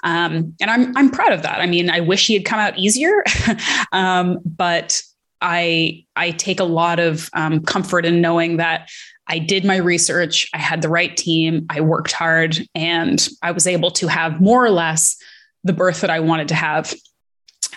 Um, 0.04 0.54
and 0.60 0.70
I'm 0.70 0.96
I'm 0.96 1.10
proud 1.10 1.32
of 1.32 1.42
that. 1.42 1.60
I 1.60 1.66
mean, 1.66 1.90
I 1.90 2.00
wish 2.00 2.26
he 2.26 2.34
had 2.34 2.44
come 2.44 2.58
out 2.58 2.78
easier, 2.78 3.24
um, 3.92 4.38
but 4.44 5.02
I 5.40 6.04
I 6.16 6.32
take 6.32 6.60
a 6.60 6.64
lot 6.64 6.98
of 6.98 7.30
um, 7.32 7.62
comfort 7.62 8.04
in 8.04 8.20
knowing 8.20 8.56
that 8.58 8.90
I 9.28 9.38
did 9.38 9.64
my 9.64 9.76
research, 9.76 10.48
I 10.54 10.58
had 10.58 10.80
the 10.80 10.88
right 10.88 11.14
team, 11.14 11.66
I 11.68 11.82
worked 11.82 12.12
hard, 12.12 12.58
and 12.74 13.28
I 13.42 13.50
was 13.52 13.66
able 13.66 13.90
to 13.92 14.08
have 14.08 14.40
more 14.40 14.64
or 14.64 14.70
less 14.70 15.16
the 15.64 15.74
birth 15.74 16.00
that 16.00 16.10
I 16.10 16.20
wanted 16.20 16.48
to 16.48 16.54
have. 16.54 16.94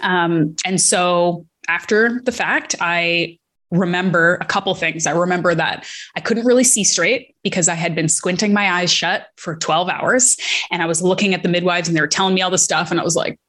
Um, 0.02 0.56
and 0.66 0.80
so 0.80 1.46
after 1.68 2.22
the 2.24 2.32
fact, 2.32 2.76
I 2.80 3.38
remember 3.72 4.38
a 4.42 4.46
couple 4.46 4.74
things. 4.76 5.08
I 5.08 5.12
remember 5.12 5.56
that 5.56 5.86
I 6.16 6.20
couldn't 6.20 6.46
really 6.46 6.64
see 6.64 6.84
straight 6.84 7.36
because 7.44 7.68
I 7.70 7.76
had 7.76 7.96
been 7.96 8.10
squinting 8.10 8.54
my 8.54 8.70
eyes 8.70 8.92
shut 8.92 9.28
for 9.38 9.56
12 9.56 9.90
hours 9.90 10.38
and 10.70 10.82
I 10.82 10.86
was 10.86 11.02
looking 11.02 11.34
at 11.34 11.44
the 11.44 11.50
midwives 11.50 11.88
and 11.88 11.96
they 11.96 12.02
were 12.02 12.08
telling 12.08 12.36
me 12.36 12.42
all 12.42 12.52
this 12.52 12.64
stuff. 12.64 12.92
And 12.92 13.00
I 13.00 13.04
was 13.04 13.16
like, 13.16 13.40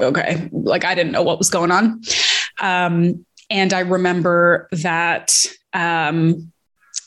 okay, 0.00 0.48
like 0.52 0.84
I 0.84 0.94
didn't 0.94 1.12
know 1.12 1.22
what 1.22 1.38
was 1.38 1.50
going 1.50 1.70
on. 1.70 2.02
Um, 2.60 3.24
and 3.50 3.72
I 3.72 3.80
remember 3.80 4.68
that 4.72 5.46
um, 5.72 6.52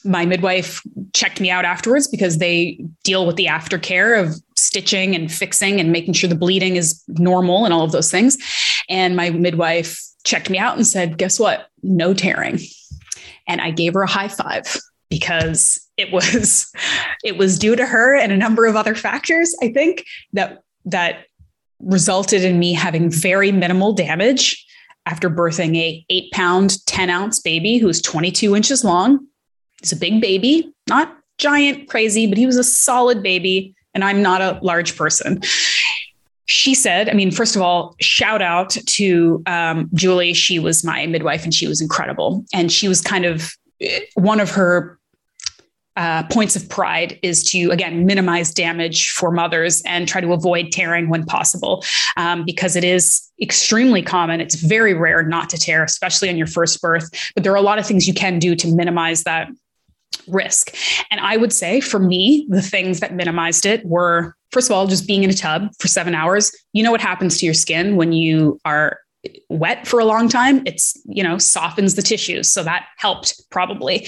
my 0.03 0.25
midwife 0.25 0.81
checked 1.13 1.39
me 1.41 1.49
out 1.49 1.65
afterwards 1.65 2.07
because 2.07 2.37
they 2.37 2.83
deal 3.03 3.25
with 3.25 3.35
the 3.35 3.45
aftercare 3.45 4.21
of 4.21 4.35
stitching 4.55 5.15
and 5.15 5.31
fixing 5.31 5.79
and 5.79 5.91
making 5.91 6.13
sure 6.13 6.29
the 6.29 6.35
bleeding 6.35 6.75
is 6.75 7.03
normal 7.07 7.65
and 7.65 7.73
all 7.73 7.83
of 7.83 7.91
those 7.91 8.09
things. 8.09 8.37
And 8.89 9.15
my 9.15 9.29
midwife 9.29 10.01
checked 10.27 10.49
me 10.49 10.59
out 10.59 10.75
and 10.75 10.85
said, 10.85 11.17
Guess 11.17 11.39
what? 11.39 11.69
No 11.81 12.13
tearing. 12.13 12.59
And 13.47 13.61
I 13.61 13.71
gave 13.71 13.93
her 13.93 14.03
a 14.03 14.09
high 14.09 14.27
five 14.27 14.77
because 15.09 15.87
it 15.97 16.11
was 16.11 16.71
it 17.23 17.37
was 17.37 17.57
due 17.57 17.75
to 17.75 17.85
her 17.85 18.15
and 18.15 18.31
a 18.31 18.37
number 18.37 18.65
of 18.65 18.75
other 18.75 18.95
factors 18.95 19.55
i 19.61 19.71
think 19.71 20.05
that 20.33 20.61
that 20.85 21.25
resulted 21.79 22.43
in 22.43 22.59
me 22.59 22.73
having 22.73 23.09
very 23.09 23.51
minimal 23.51 23.93
damage 23.93 24.65
after 25.05 25.29
birthing 25.29 25.77
a 25.77 26.05
eight 26.09 26.31
pound 26.31 26.85
10 26.85 27.09
ounce 27.09 27.39
baby 27.39 27.77
who's 27.77 28.01
22 28.01 28.55
inches 28.55 28.83
long 28.83 29.25
he's 29.81 29.91
a 29.91 29.95
big 29.95 30.21
baby 30.21 30.73
not 30.89 31.17
giant 31.37 31.87
crazy 31.87 32.27
but 32.27 32.37
he 32.37 32.45
was 32.45 32.57
a 32.57 32.63
solid 32.63 33.21
baby 33.21 33.75
and 33.93 34.03
i'm 34.03 34.21
not 34.21 34.41
a 34.41 34.59
large 34.61 34.97
person 34.97 35.41
she 36.47 36.73
said, 36.73 37.09
I 37.09 37.13
mean, 37.13 37.29
first 37.29 37.55
of 37.55 37.61
all, 37.61 37.95
shout 37.99 38.41
out 38.41 38.69
to 38.69 39.43
um, 39.45 39.89
Julie. 39.93 40.33
She 40.33 40.59
was 40.59 40.83
my 40.83 41.05
midwife 41.05 41.43
and 41.43 41.53
she 41.53 41.67
was 41.67 41.81
incredible. 41.81 42.45
And 42.53 42.71
she 42.71 42.87
was 42.87 43.01
kind 43.01 43.25
of 43.25 43.51
one 44.15 44.39
of 44.39 44.49
her 44.51 44.97
uh, 45.97 46.23
points 46.27 46.55
of 46.55 46.69
pride 46.69 47.19
is 47.21 47.43
to, 47.43 47.69
again, 47.71 48.05
minimize 48.05 48.53
damage 48.53 49.09
for 49.09 49.29
mothers 49.29 49.81
and 49.81 50.07
try 50.07 50.21
to 50.21 50.31
avoid 50.31 50.71
tearing 50.71 51.09
when 51.09 51.25
possible 51.25 51.83
um, 52.15 52.45
because 52.45 52.75
it 52.77 52.83
is 52.83 53.29
extremely 53.41 54.01
common. 54.01 54.39
It's 54.39 54.55
very 54.55 54.93
rare 54.93 55.23
not 55.23 55.49
to 55.49 55.57
tear, 55.57 55.83
especially 55.83 56.29
on 56.29 56.37
your 56.37 56.47
first 56.47 56.81
birth. 56.81 57.09
But 57.33 57.43
there 57.43 57.51
are 57.51 57.57
a 57.57 57.61
lot 57.61 57.77
of 57.77 57.85
things 57.85 58.07
you 58.07 58.13
can 58.13 58.39
do 58.39 58.55
to 58.55 58.67
minimize 58.67 59.23
that 59.23 59.49
risk. 60.27 60.75
And 61.09 61.19
I 61.21 61.37
would 61.37 61.53
say 61.53 61.79
for 61.79 61.99
me, 61.99 62.45
the 62.49 62.61
things 62.61 62.99
that 62.99 63.13
minimized 63.13 63.65
it 63.65 63.85
were 63.85 64.35
first 64.51 64.69
of 64.69 64.75
all, 64.75 64.87
just 64.87 65.07
being 65.07 65.23
in 65.23 65.29
a 65.29 65.33
tub 65.33 65.69
for 65.79 65.87
seven 65.87 66.15
hours. 66.15 66.51
You 66.73 66.83
know 66.83 66.91
what 66.91 67.01
happens 67.01 67.37
to 67.39 67.45
your 67.45 67.53
skin 67.53 67.95
when 67.95 68.13
you 68.13 68.59
are 68.65 68.99
wet 69.49 69.87
for 69.87 69.99
a 69.99 70.05
long 70.05 70.29
time? 70.29 70.63
It's 70.65 70.97
you 71.05 71.23
know 71.23 71.37
softens 71.37 71.95
the 71.95 72.01
tissues. 72.01 72.49
So 72.49 72.63
that 72.63 72.87
helped 72.97 73.41
probably. 73.49 74.07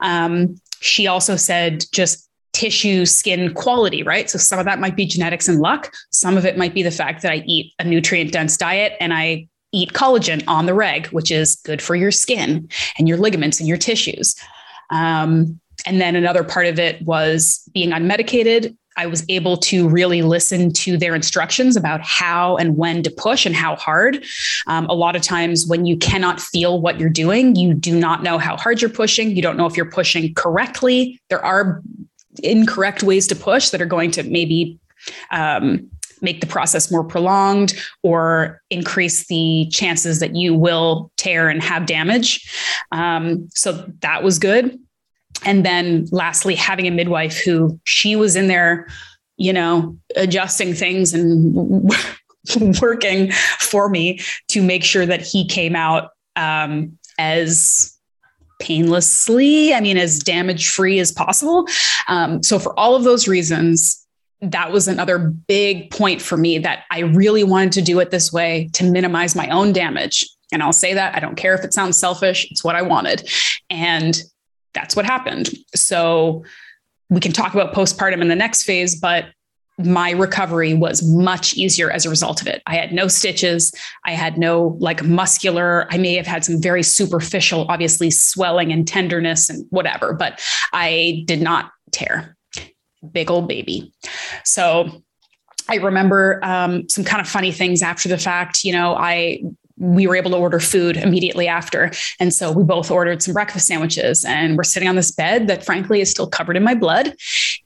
Um, 0.00 0.56
she 0.80 1.06
also 1.06 1.36
said 1.36 1.84
just 1.92 2.28
tissue 2.52 3.06
skin 3.06 3.54
quality 3.54 4.02
right? 4.02 4.28
So 4.28 4.38
some 4.38 4.58
of 4.58 4.64
that 4.64 4.80
might 4.80 4.96
be 4.96 5.06
genetics 5.06 5.48
and 5.48 5.60
luck. 5.60 5.92
Some 6.10 6.36
of 6.36 6.44
it 6.44 6.58
might 6.58 6.74
be 6.74 6.82
the 6.82 6.90
fact 6.90 7.22
that 7.22 7.32
i 7.32 7.42
eat 7.46 7.72
a 7.78 7.84
nutrient 7.84 8.32
dense 8.32 8.56
diet 8.56 8.94
and 9.00 9.14
i 9.14 9.46
eat 9.72 9.92
collagen 9.92 10.42
on 10.48 10.66
the 10.66 10.74
reg 10.74 11.06
which 11.08 11.30
is 11.30 11.54
good 11.64 11.80
for 11.80 11.94
your 11.94 12.10
skin 12.10 12.68
and 12.98 13.08
your 13.08 13.16
ligaments 13.16 13.60
and 13.60 13.68
your 13.68 13.76
tissues 13.76 14.34
um, 14.90 15.60
and 15.86 16.00
then 16.00 16.16
another 16.16 16.44
part 16.44 16.66
of 16.66 16.78
it 16.78 17.00
was 17.02 17.68
being 17.72 17.90
unmedicated 17.90 18.76
I 18.96 19.06
was 19.06 19.24
able 19.30 19.56
to 19.56 19.88
really 19.88 20.20
listen 20.20 20.72
to 20.74 20.98
their 20.98 21.14
instructions 21.14 21.74
about 21.74 22.02
how 22.02 22.56
and 22.56 22.76
when 22.76 23.02
to 23.04 23.10
push 23.10 23.46
and 23.46 23.54
how 23.54 23.76
hard. 23.76 24.24
Um, 24.66 24.84
a 24.86 24.94
lot 24.94 25.16
of 25.16 25.22
times, 25.22 25.66
when 25.66 25.86
you 25.86 25.96
cannot 25.96 26.40
feel 26.40 26.80
what 26.82 27.00
you're 27.00 27.08
doing, 27.08 27.56
you 27.56 27.72
do 27.72 27.98
not 27.98 28.22
know 28.22 28.36
how 28.36 28.58
hard 28.58 28.82
you're 28.82 28.90
pushing. 28.90 29.34
You 29.34 29.40
don't 29.40 29.56
know 29.56 29.66
if 29.66 29.76
you're 29.76 29.90
pushing 29.90 30.34
correctly. 30.34 31.18
There 31.30 31.42
are 31.42 31.82
incorrect 32.42 33.02
ways 33.02 33.26
to 33.28 33.36
push 33.36 33.70
that 33.70 33.80
are 33.80 33.86
going 33.86 34.10
to 34.12 34.22
maybe 34.24 34.78
um, 35.30 35.88
make 36.22 36.40
the 36.40 36.46
process 36.46 36.90
more 36.90 37.04
prolonged 37.04 37.74
or 38.02 38.60
increase 38.70 39.26
the 39.26 39.68
chances 39.70 40.20
that 40.20 40.36
you 40.36 40.54
will 40.54 41.10
tear 41.16 41.48
and 41.48 41.62
have 41.62 41.86
damage. 41.86 42.48
Um, 42.92 43.48
so 43.54 43.90
that 44.00 44.22
was 44.22 44.38
good 44.38 44.78
and 45.44 45.64
then 45.64 46.06
lastly 46.10 46.54
having 46.54 46.86
a 46.86 46.90
midwife 46.90 47.38
who 47.38 47.78
she 47.84 48.16
was 48.16 48.36
in 48.36 48.48
there 48.48 48.86
you 49.36 49.52
know 49.52 49.96
adjusting 50.16 50.74
things 50.74 51.14
and 51.14 51.90
working 52.80 53.30
for 53.58 53.88
me 53.88 54.20
to 54.48 54.62
make 54.62 54.84
sure 54.84 55.06
that 55.06 55.20
he 55.20 55.46
came 55.46 55.76
out 55.76 56.10
um, 56.36 56.96
as 57.18 57.96
painlessly 58.60 59.72
i 59.72 59.80
mean 59.80 59.96
as 59.96 60.18
damage 60.18 60.68
free 60.68 60.98
as 60.98 61.10
possible 61.10 61.66
um, 62.08 62.42
so 62.42 62.58
for 62.58 62.78
all 62.78 62.94
of 62.94 63.04
those 63.04 63.26
reasons 63.26 63.99
that 64.42 64.72
was 64.72 64.88
another 64.88 65.18
big 65.18 65.90
point 65.90 66.20
for 66.22 66.36
me 66.36 66.58
that 66.58 66.84
i 66.90 67.00
really 67.00 67.44
wanted 67.44 67.72
to 67.72 67.82
do 67.82 68.00
it 68.00 68.10
this 68.10 68.32
way 68.32 68.68
to 68.72 68.84
minimize 68.84 69.34
my 69.34 69.48
own 69.48 69.72
damage 69.72 70.26
and 70.52 70.62
i'll 70.62 70.72
say 70.72 70.94
that 70.94 71.14
i 71.14 71.20
don't 71.20 71.36
care 71.36 71.54
if 71.54 71.64
it 71.64 71.74
sounds 71.74 71.96
selfish 71.96 72.50
it's 72.50 72.64
what 72.64 72.76
i 72.76 72.82
wanted 72.82 73.28
and 73.68 74.22
that's 74.74 74.96
what 74.96 75.04
happened. 75.04 75.50
So 75.74 76.44
we 77.08 77.20
can 77.20 77.32
talk 77.32 77.54
about 77.54 77.74
postpartum 77.74 78.20
in 78.20 78.28
the 78.28 78.36
next 78.36 78.64
phase, 78.64 78.94
but 78.94 79.26
my 79.78 80.10
recovery 80.10 80.74
was 80.74 81.02
much 81.02 81.54
easier 81.54 81.90
as 81.90 82.04
a 82.04 82.10
result 82.10 82.42
of 82.42 82.46
it. 82.46 82.62
I 82.66 82.76
had 82.76 82.92
no 82.92 83.08
stitches. 83.08 83.72
I 84.04 84.12
had 84.12 84.36
no 84.36 84.76
like 84.78 85.02
muscular, 85.02 85.86
I 85.90 85.96
may 85.96 86.14
have 86.16 86.26
had 86.26 86.44
some 86.44 86.60
very 86.60 86.82
superficial, 86.82 87.64
obviously 87.68 88.10
swelling 88.10 88.72
and 88.72 88.86
tenderness 88.86 89.48
and 89.48 89.66
whatever, 89.70 90.12
but 90.12 90.40
I 90.74 91.24
did 91.26 91.40
not 91.40 91.70
tear. 91.92 92.36
Big 93.12 93.30
old 93.30 93.48
baby. 93.48 93.92
So 94.44 95.02
I 95.68 95.76
remember 95.76 96.40
um, 96.42 96.88
some 96.88 97.04
kind 97.04 97.20
of 97.20 97.28
funny 97.28 97.52
things 97.52 97.82
after 97.82 98.08
the 98.08 98.18
fact. 98.18 98.64
You 98.64 98.72
know, 98.72 98.94
I 98.96 99.42
we 99.80 100.06
were 100.06 100.14
able 100.14 100.30
to 100.30 100.36
order 100.36 100.60
food 100.60 100.98
immediately 100.98 101.48
after. 101.48 101.90
And 102.20 102.32
so 102.32 102.52
we 102.52 102.62
both 102.62 102.90
ordered 102.90 103.22
some 103.22 103.32
breakfast 103.32 103.66
sandwiches 103.66 104.24
and 104.26 104.56
we're 104.56 104.62
sitting 104.62 104.88
on 104.88 104.94
this 104.94 105.10
bed 105.10 105.48
that 105.48 105.64
frankly 105.64 106.02
is 106.02 106.10
still 106.10 106.28
covered 106.28 106.56
in 106.56 106.62
my 106.62 106.74
blood 106.74 107.14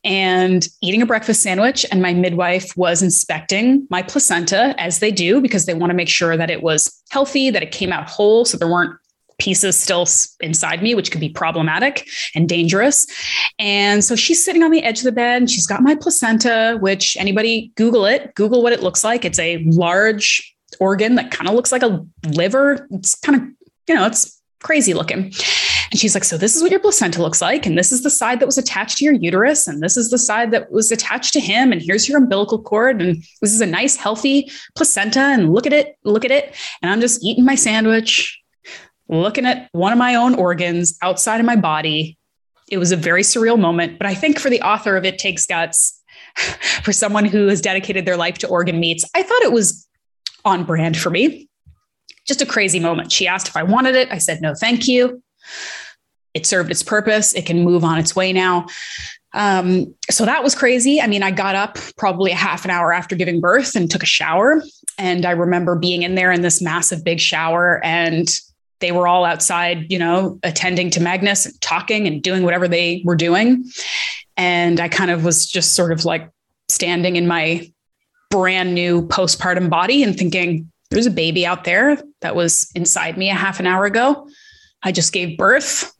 and 0.04 0.66
eating 0.80 1.02
a 1.02 1.06
breakfast 1.06 1.42
sandwich. 1.42 1.84
And 1.90 2.00
my 2.00 2.14
midwife 2.14 2.76
was 2.76 3.02
inspecting 3.02 3.86
my 3.90 4.00
placenta 4.00 4.74
as 4.78 5.00
they 5.00 5.10
do 5.10 5.40
because 5.40 5.66
they 5.66 5.74
want 5.74 5.90
to 5.90 5.94
make 5.94 6.08
sure 6.08 6.36
that 6.36 6.50
it 6.50 6.62
was 6.62 7.02
healthy, 7.10 7.50
that 7.50 7.64
it 7.64 7.72
came 7.72 7.92
out 7.92 8.08
whole. 8.08 8.44
So 8.44 8.56
there 8.56 8.68
weren't 8.68 8.96
pieces 9.38 9.78
still 9.78 10.06
inside 10.40 10.82
me, 10.82 10.94
which 10.94 11.10
could 11.10 11.20
be 11.20 11.28
problematic 11.28 12.08
and 12.34 12.48
dangerous. 12.48 13.06
And 13.58 14.04
so 14.04 14.16
she's 14.16 14.44
sitting 14.44 14.62
on 14.62 14.70
the 14.70 14.82
edge 14.82 14.98
of 14.98 15.04
the 15.04 15.12
bed 15.12 15.42
and 15.42 15.50
she's 15.50 15.66
got 15.66 15.82
my 15.82 15.94
placenta, 15.94 16.78
which 16.80 17.16
anybody 17.18 17.72
Google 17.76 18.06
it, 18.06 18.34
Google 18.34 18.62
what 18.62 18.72
it 18.72 18.82
looks 18.82 19.04
like. 19.04 19.24
It's 19.24 19.38
a 19.38 19.64
large 19.64 20.54
organ 20.80 21.14
that 21.16 21.30
kind 21.30 21.48
of 21.48 21.54
looks 21.54 21.72
like 21.72 21.82
a 21.82 22.04
liver. 22.28 22.86
It's 22.90 23.14
kind 23.14 23.40
of, 23.40 23.48
you 23.88 23.94
know, 23.94 24.06
it's 24.06 24.40
crazy 24.62 24.94
looking. 24.94 25.32
And 25.90 26.00
she's 26.00 26.14
like, 26.14 26.24
So 26.24 26.36
this 26.36 26.56
is 26.56 26.62
what 26.62 26.72
your 26.72 26.80
placenta 26.80 27.22
looks 27.22 27.40
like. 27.40 27.66
And 27.66 27.78
this 27.78 27.92
is 27.92 28.02
the 28.02 28.10
side 28.10 28.40
that 28.40 28.46
was 28.46 28.58
attached 28.58 28.98
to 28.98 29.04
your 29.04 29.14
uterus. 29.14 29.68
And 29.68 29.80
this 29.80 29.96
is 29.96 30.10
the 30.10 30.18
side 30.18 30.50
that 30.50 30.72
was 30.72 30.90
attached 30.90 31.32
to 31.34 31.40
him. 31.40 31.70
And 31.70 31.80
here's 31.80 32.08
your 32.08 32.18
umbilical 32.18 32.60
cord. 32.60 33.00
And 33.00 33.22
this 33.40 33.52
is 33.52 33.60
a 33.60 33.66
nice, 33.66 33.94
healthy 33.94 34.50
placenta. 34.74 35.20
And 35.20 35.52
look 35.52 35.66
at 35.66 35.72
it, 35.72 35.96
look 36.04 36.24
at 36.24 36.32
it. 36.32 36.56
And 36.82 36.90
I'm 36.90 37.00
just 37.00 37.22
eating 37.22 37.44
my 37.44 37.54
sandwich, 37.54 38.42
looking 39.08 39.46
at 39.46 39.68
one 39.72 39.92
of 39.92 39.98
my 39.98 40.14
own 40.14 40.34
organs 40.34 40.96
outside 41.02 41.40
of 41.40 41.46
my 41.46 41.56
body. 41.56 42.18
It 42.70 42.78
was 42.78 42.92
a 42.92 42.96
very 42.96 43.22
surreal 43.22 43.58
moment. 43.58 43.98
But 43.98 44.06
I 44.06 44.14
think 44.14 44.38
for 44.38 44.50
the 44.50 44.62
author 44.62 44.96
of 44.96 45.04
It 45.04 45.18
Takes 45.18 45.46
Guts, 45.46 46.02
for 46.82 46.92
someone 46.92 47.24
who 47.24 47.48
has 47.48 47.60
dedicated 47.60 48.06
their 48.06 48.16
life 48.16 48.38
to 48.38 48.48
organ 48.48 48.80
meats, 48.80 49.04
I 49.14 49.22
thought 49.22 49.42
it 49.42 49.52
was 49.52 49.86
on 50.44 50.64
brand 50.64 50.96
for 50.96 51.10
me. 51.10 51.48
Just 52.26 52.42
a 52.42 52.46
crazy 52.46 52.80
moment. 52.80 53.12
She 53.12 53.28
asked 53.28 53.48
if 53.48 53.56
I 53.56 53.62
wanted 53.62 53.94
it. 53.94 54.10
I 54.10 54.18
said, 54.18 54.40
no, 54.40 54.54
thank 54.54 54.88
you. 54.88 55.22
It 56.32 56.46
served 56.46 56.70
its 56.70 56.82
purpose. 56.82 57.34
It 57.34 57.46
can 57.46 57.62
move 57.62 57.84
on 57.84 57.98
its 57.98 58.16
way 58.16 58.32
now. 58.32 58.66
Um, 59.34 59.94
so 60.10 60.24
that 60.24 60.42
was 60.42 60.54
crazy. 60.54 61.00
I 61.00 61.06
mean, 61.06 61.22
I 61.22 61.30
got 61.30 61.54
up 61.54 61.76
probably 61.96 62.30
a 62.30 62.36
half 62.36 62.64
an 62.64 62.70
hour 62.70 62.92
after 62.92 63.16
giving 63.16 63.40
birth 63.40 63.74
and 63.74 63.90
took 63.90 64.02
a 64.02 64.06
shower. 64.06 64.62
And 64.96 65.26
I 65.26 65.32
remember 65.32 65.76
being 65.76 66.02
in 66.02 66.14
there 66.14 66.32
in 66.32 66.42
this 66.42 66.62
massive 66.62 67.04
big 67.04 67.20
shower 67.20 67.80
and 67.84 68.28
they 68.80 68.92
were 68.92 69.06
all 69.06 69.24
outside, 69.24 69.90
you 69.90 69.98
know, 69.98 70.38
attending 70.42 70.90
to 70.90 71.00
Magnus 71.00 71.46
and 71.46 71.60
talking 71.60 72.06
and 72.06 72.22
doing 72.22 72.42
whatever 72.42 72.68
they 72.68 73.02
were 73.04 73.16
doing. 73.16 73.64
And 74.36 74.80
I 74.80 74.88
kind 74.88 75.10
of 75.10 75.24
was 75.24 75.46
just 75.46 75.74
sort 75.74 75.92
of 75.92 76.04
like 76.04 76.30
standing 76.68 77.16
in 77.16 77.26
my 77.26 77.70
brand 78.30 78.74
new 78.74 79.06
postpartum 79.08 79.70
body 79.70 80.02
and 80.02 80.16
thinking, 80.16 80.70
there's 80.90 81.06
a 81.06 81.10
baby 81.10 81.46
out 81.46 81.64
there 81.64 82.02
that 82.20 82.34
was 82.34 82.70
inside 82.74 83.16
me 83.16 83.30
a 83.30 83.34
half 83.34 83.60
an 83.60 83.66
hour 83.66 83.84
ago. 83.84 84.28
I 84.82 84.92
just 84.92 85.12
gave 85.12 85.38
birth. 85.38 85.92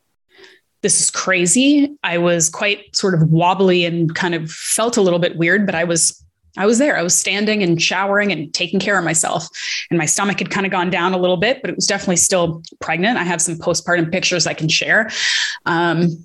This 0.83 1.01
is 1.01 1.11
crazy. 1.11 1.97
I 2.03 2.19
was 2.19 2.51
quite 2.51 2.95
sort 2.95 3.15
of 3.15 3.31
wobbly 3.31 3.85
and 3.85 4.15
kind 4.15 4.35
of 4.35 4.51
felt 4.51 4.97
a 4.97 5.01
little 5.01 5.19
bit 5.19 5.37
weird, 5.37 5.65
but 5.65 5.75
I 5.75 5.85
was 5.85 6.24
I 6.57 6.67
was 6.67 6.79
there. 6.79 6.97
I 6.97 7.03
was 7.03 7.15
standing 7.15 7.63
and 7.63 7.81
showering 7.81 8.31
and 8.31 8.53
taking 8.55 8.79
care 8.79 8.99
of 8.99 9.05
myself. 9.05 9.49
And 9.91 9.99
my 9.99 10.07
stomach 10.07 10.39
had 10.39 10.51
kind 10.51 10.65
of 10.67 10.73
gone 10.73 10.91
down 10.91 11.13
a 11.13 11.19
little 11.19 11.37
bit, 11.37 11.61
but 11.63 11.71
it 11.71 11.77
was 11.77 11.87
definitely 11.87 12.17
still 12.17 12.63
pregnant. 12.81 13.19
I 13.19 13.25
have 13.25 13.43
some 13.43 13.57
postpartum 13.57 14.13
pictures 14.13 14.47
I 14.47 14.55
can 14.55 14.69
share. 14.69 15.11
Um, 15.67 16.25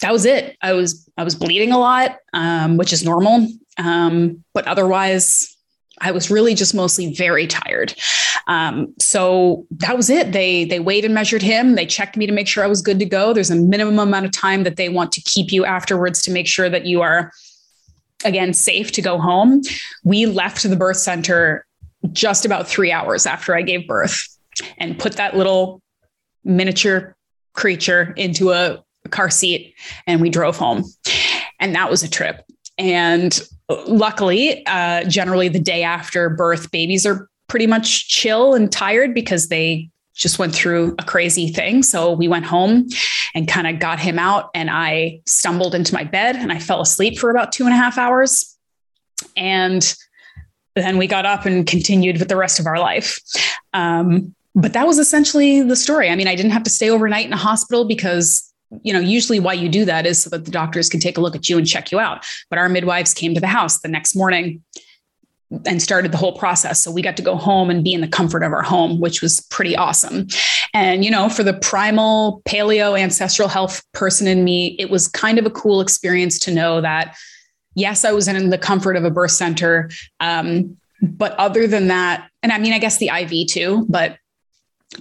that 0.00 0.12
was 0.12 0.24
it. 0.26 0.56
I 0.60 0.72
was 0.72 1.08
I 1.16 1.22
was 1.22 1.34
bleeding 1.36 1.72
a 1.72 1.78
lot, 1.78 2.18
um, 2.32 2.76
which 2.76 2.92
is 2.92 3.04
normal. 3.04 3.46
Um, 3.78 4.44
but 4.52 4.66
otherwise, 4.66 5.56
I 6.00 6.10
was 6.10 6.30
really 6.30 6.54
just 6.54 6.74
mostly 6.74 7.14
very 7.14 7.46
tired. 7.46 7.94
Um, 8.48 8.92
so 8.98 9.66
that 9.70 9.96
was 9.96 10.10
it. 10.10 10.32
They 10.32 10.64
they 10.64 10.80
weighed 10.80 11.04
and 11.04 11.14
measured 11.14 11.42
him. 11.42 11.76
They 11.76 11.86
checked 11.86 12.16
me 12.16 12.26
to 12.26 12.32
make 12.32 12.48
sure 12.48 12.64
I 12.64 12.66
was 12.66 12.82
good 12.82 12.98
to 12.98 13.04
go. 13.04 13.32
There's 13.32 13.50
a 13.50 13.56
minimum 13.56 14.00
amount 14.00 14.26
of 14.26 14.32
time 14.32 14.64
that 14.64 14.76
they 14.76 14.88
want 14.88 15.12
to 15.12 15.20
keep 15.20 15.52
you 15.52 15.64
afterwards 15.64 16.20
to 16.22 16.32
make 16.32 16.48
sure 16.48 16.68
that 16.68 16.84
you 16.84 17.00
are 17.00 17.30
again 18.24 18.52
safe 18.52 18.92
to 18.92 19.02
go 19.02 19.18
home. 19.18 19.62
We 20.04 20.26
left 20.26 20.62
the 20.62 20.76
birth 20.76 20.98
center 20.98 21.66
just 22.12 22.44
about 22.44 22.68
three 22.68 22.92
hours 22.92 23.26
after 23.26 23.54
I 23.54 23.62
gave 23.62 23.86
birth 23.86 24.26
and 24.78 24.98
put 24.98 25.14
that 25.14 25.36
little 25.36 25.80
miniature 26.44 27.14
creature 27.54 28.12
into 28.16 28.52
a 28.52 28.82
car 29.10 29.30
seat 29.30 29.74
and 30.06 30.20
we 30.20 30.30
drove 30.30 30.56
home. 30.56 30.84
And 31.60 31.74
that 31.74 31.90
was 31.90 32.02
a 32.02 32.08
trip. 32.10 32.44
And 32.78 33.40
luckily, 33.86 34.66
uh, 34.66 35.04
generally 35.04 35.48
the 35.48 35.60
day 35.60 35.82
after 35.82 36.28
birth, 36.28 36.70
babies 36.70 37.06
are 37.06 37.28
pretty 37.48 37.66
much 37.66 38.08
chill 38.08 38.54
and 38.54 38.72
tired 38.72 39.14
because 39.14 39.48
they 39.48 39.90
just 40.14 40.38
went 40.38 40.54
through 40.54 40.94
a 40.98 41.04
crazy 41.04 41.48
thing. 41.48 41.82
So 41.82 42.12
we 42.12 42.28
went 42.28 42.44
home 42.44 42.88
and 43.34 43.48
kind 43.48 43.66
of 43.66 43.78
got 43.78 43.98
him 43.98 44.18
out, 44.18 44.50
and 44.54 44.70
I 44.70 45.20
stumbled 45.26 45.74
into 45.74 45.94
my 45.94 46.04
bed 46.04 46.36
and 46.36 46.52
I 46.52 46.58
fell 46.58 46.80
asleep 46.80 47.18
for 47.18 47.30
about 47.30 47.52
two 47.52 47.64
and 47.64 47.72
a 47.72 47.76
half 47.76 47.98
hours. 47.98 48.56
And 49.36 49.94
then 50.74 50.98
we 50.98 51.06
got 51.06 51.26
up 51.26 51.46
and 51.46 51.66
continued 51.66 52.18
with 52.18 52.28
the 52.28 52.36
rest 52.36 52.58
of 52.58 52.66
our 52.66 52.78
life. 52.78 53.18
Um, 53.72 54.34
but 54.54 54.74
that 54.74 54.86
was 54.86 54.98
essentially 54.98 55.62
the 55.62 55.76
story. 55.76 56.10
I 56.10 56.16
mean, 56.16 56.28
I 56.28 56.34
didn't 56.34 56.52
have 56.52 56.62
to 56.64 56.70
stay 56.70 56.90
overnight 56.90 57.26
in 57.26 57.32
a 57.32 57.38
hospital 57.38 57.86
because 57.86 58.52
you 58.82 58.92
know, 58.92 59.00
usually 59.00 59.38
why 59.38 59.52
you 59.52 59.68
do 59.68 59.84
that 59.84 60.06
is 60.06 60.22
so 60.22 60.30
that 60.30 60.44
the 60.44 60.50
doctors 60.50 60.88
can 60.88 61.00
take 61.00 61.18
a 61.18 61.20
look 61.20 61.36
at 61.36 61.48
you 61.48 61.58
and 61.58 61.66
check 61.66 61.92
you 61.92 62.00
out. 62.00 62.24
But 62.48 62.58
our 62.58 62.68
midwives 62.68 63.12
came 63.12 63.34
to 63.34 63.40
the 63.40 63.46
house 63.46 63.80
the 63.80 63.88
next 63.88 64.16
morning 64.16 64.62
and 65.66 65.82
started 65.82 66.12
the 66.12 66.16
whole 66.16 66.36
process. 66.36 66.80
So 66.80 66.90
we 66.90 67.02
got 67.02 67.16
to 67.16 67.22
go 67.22 67.36
home 67.36 67.70
and 67.70 67.84
be 67.84 67.92
in 67.92 68.00
the 68.00 68.08
comfort 68.08 68.42
of 68.42 68.52
our 68.52 68.62
home, 68.62 69.00
which 69.00 69.22
was 69.22 69.40
pretty 69.50 69.76
awesome. 69.76 70.26
And, 70.72 71.04
you 71.04 71.10
know, 71.10 71.28
for 71.28 71.42
the 71.42 71.54
primal 71.54 72.42
paleo 72.44 72.98
ancestral 72.98 73.48
health 73.48 73.82
person 73.92 74.26
in 74.26 74.44
me, 74.44 74.76
it 74.78 74.90
was 74.90 75.08
kind 75.08 75.38
of 75.38 75.46
a 75.46 75.50
cool 75.50 75.80
experience 75.80 76.38
to 76.40 76.54
know 76.54 76.80
that, 76.80 77.16
yes, 77.74 78.04
I 78.04 78.12
was 78.12 78.28
in 78.28 78.50
the 78.50 78.58
comfort 78.58 78.96
of 78.96 79.04
a 79.04 79.10
birth 79.10 79.32
center. 79.32 79.90
Um, 80.20 80.76
but 81.02 81.32
other 81.32 81.66
than 81.66 81.88
that, 81.88 82.28
and 82.42 82.52
I 82.52 82.58
mean, 82.58 82.72
I 82.72 82.78
guess 82.78 82.98
the 82.98 83.08
IV 83.08 83.48
too, 83.48 83.86
but 83.88 84.18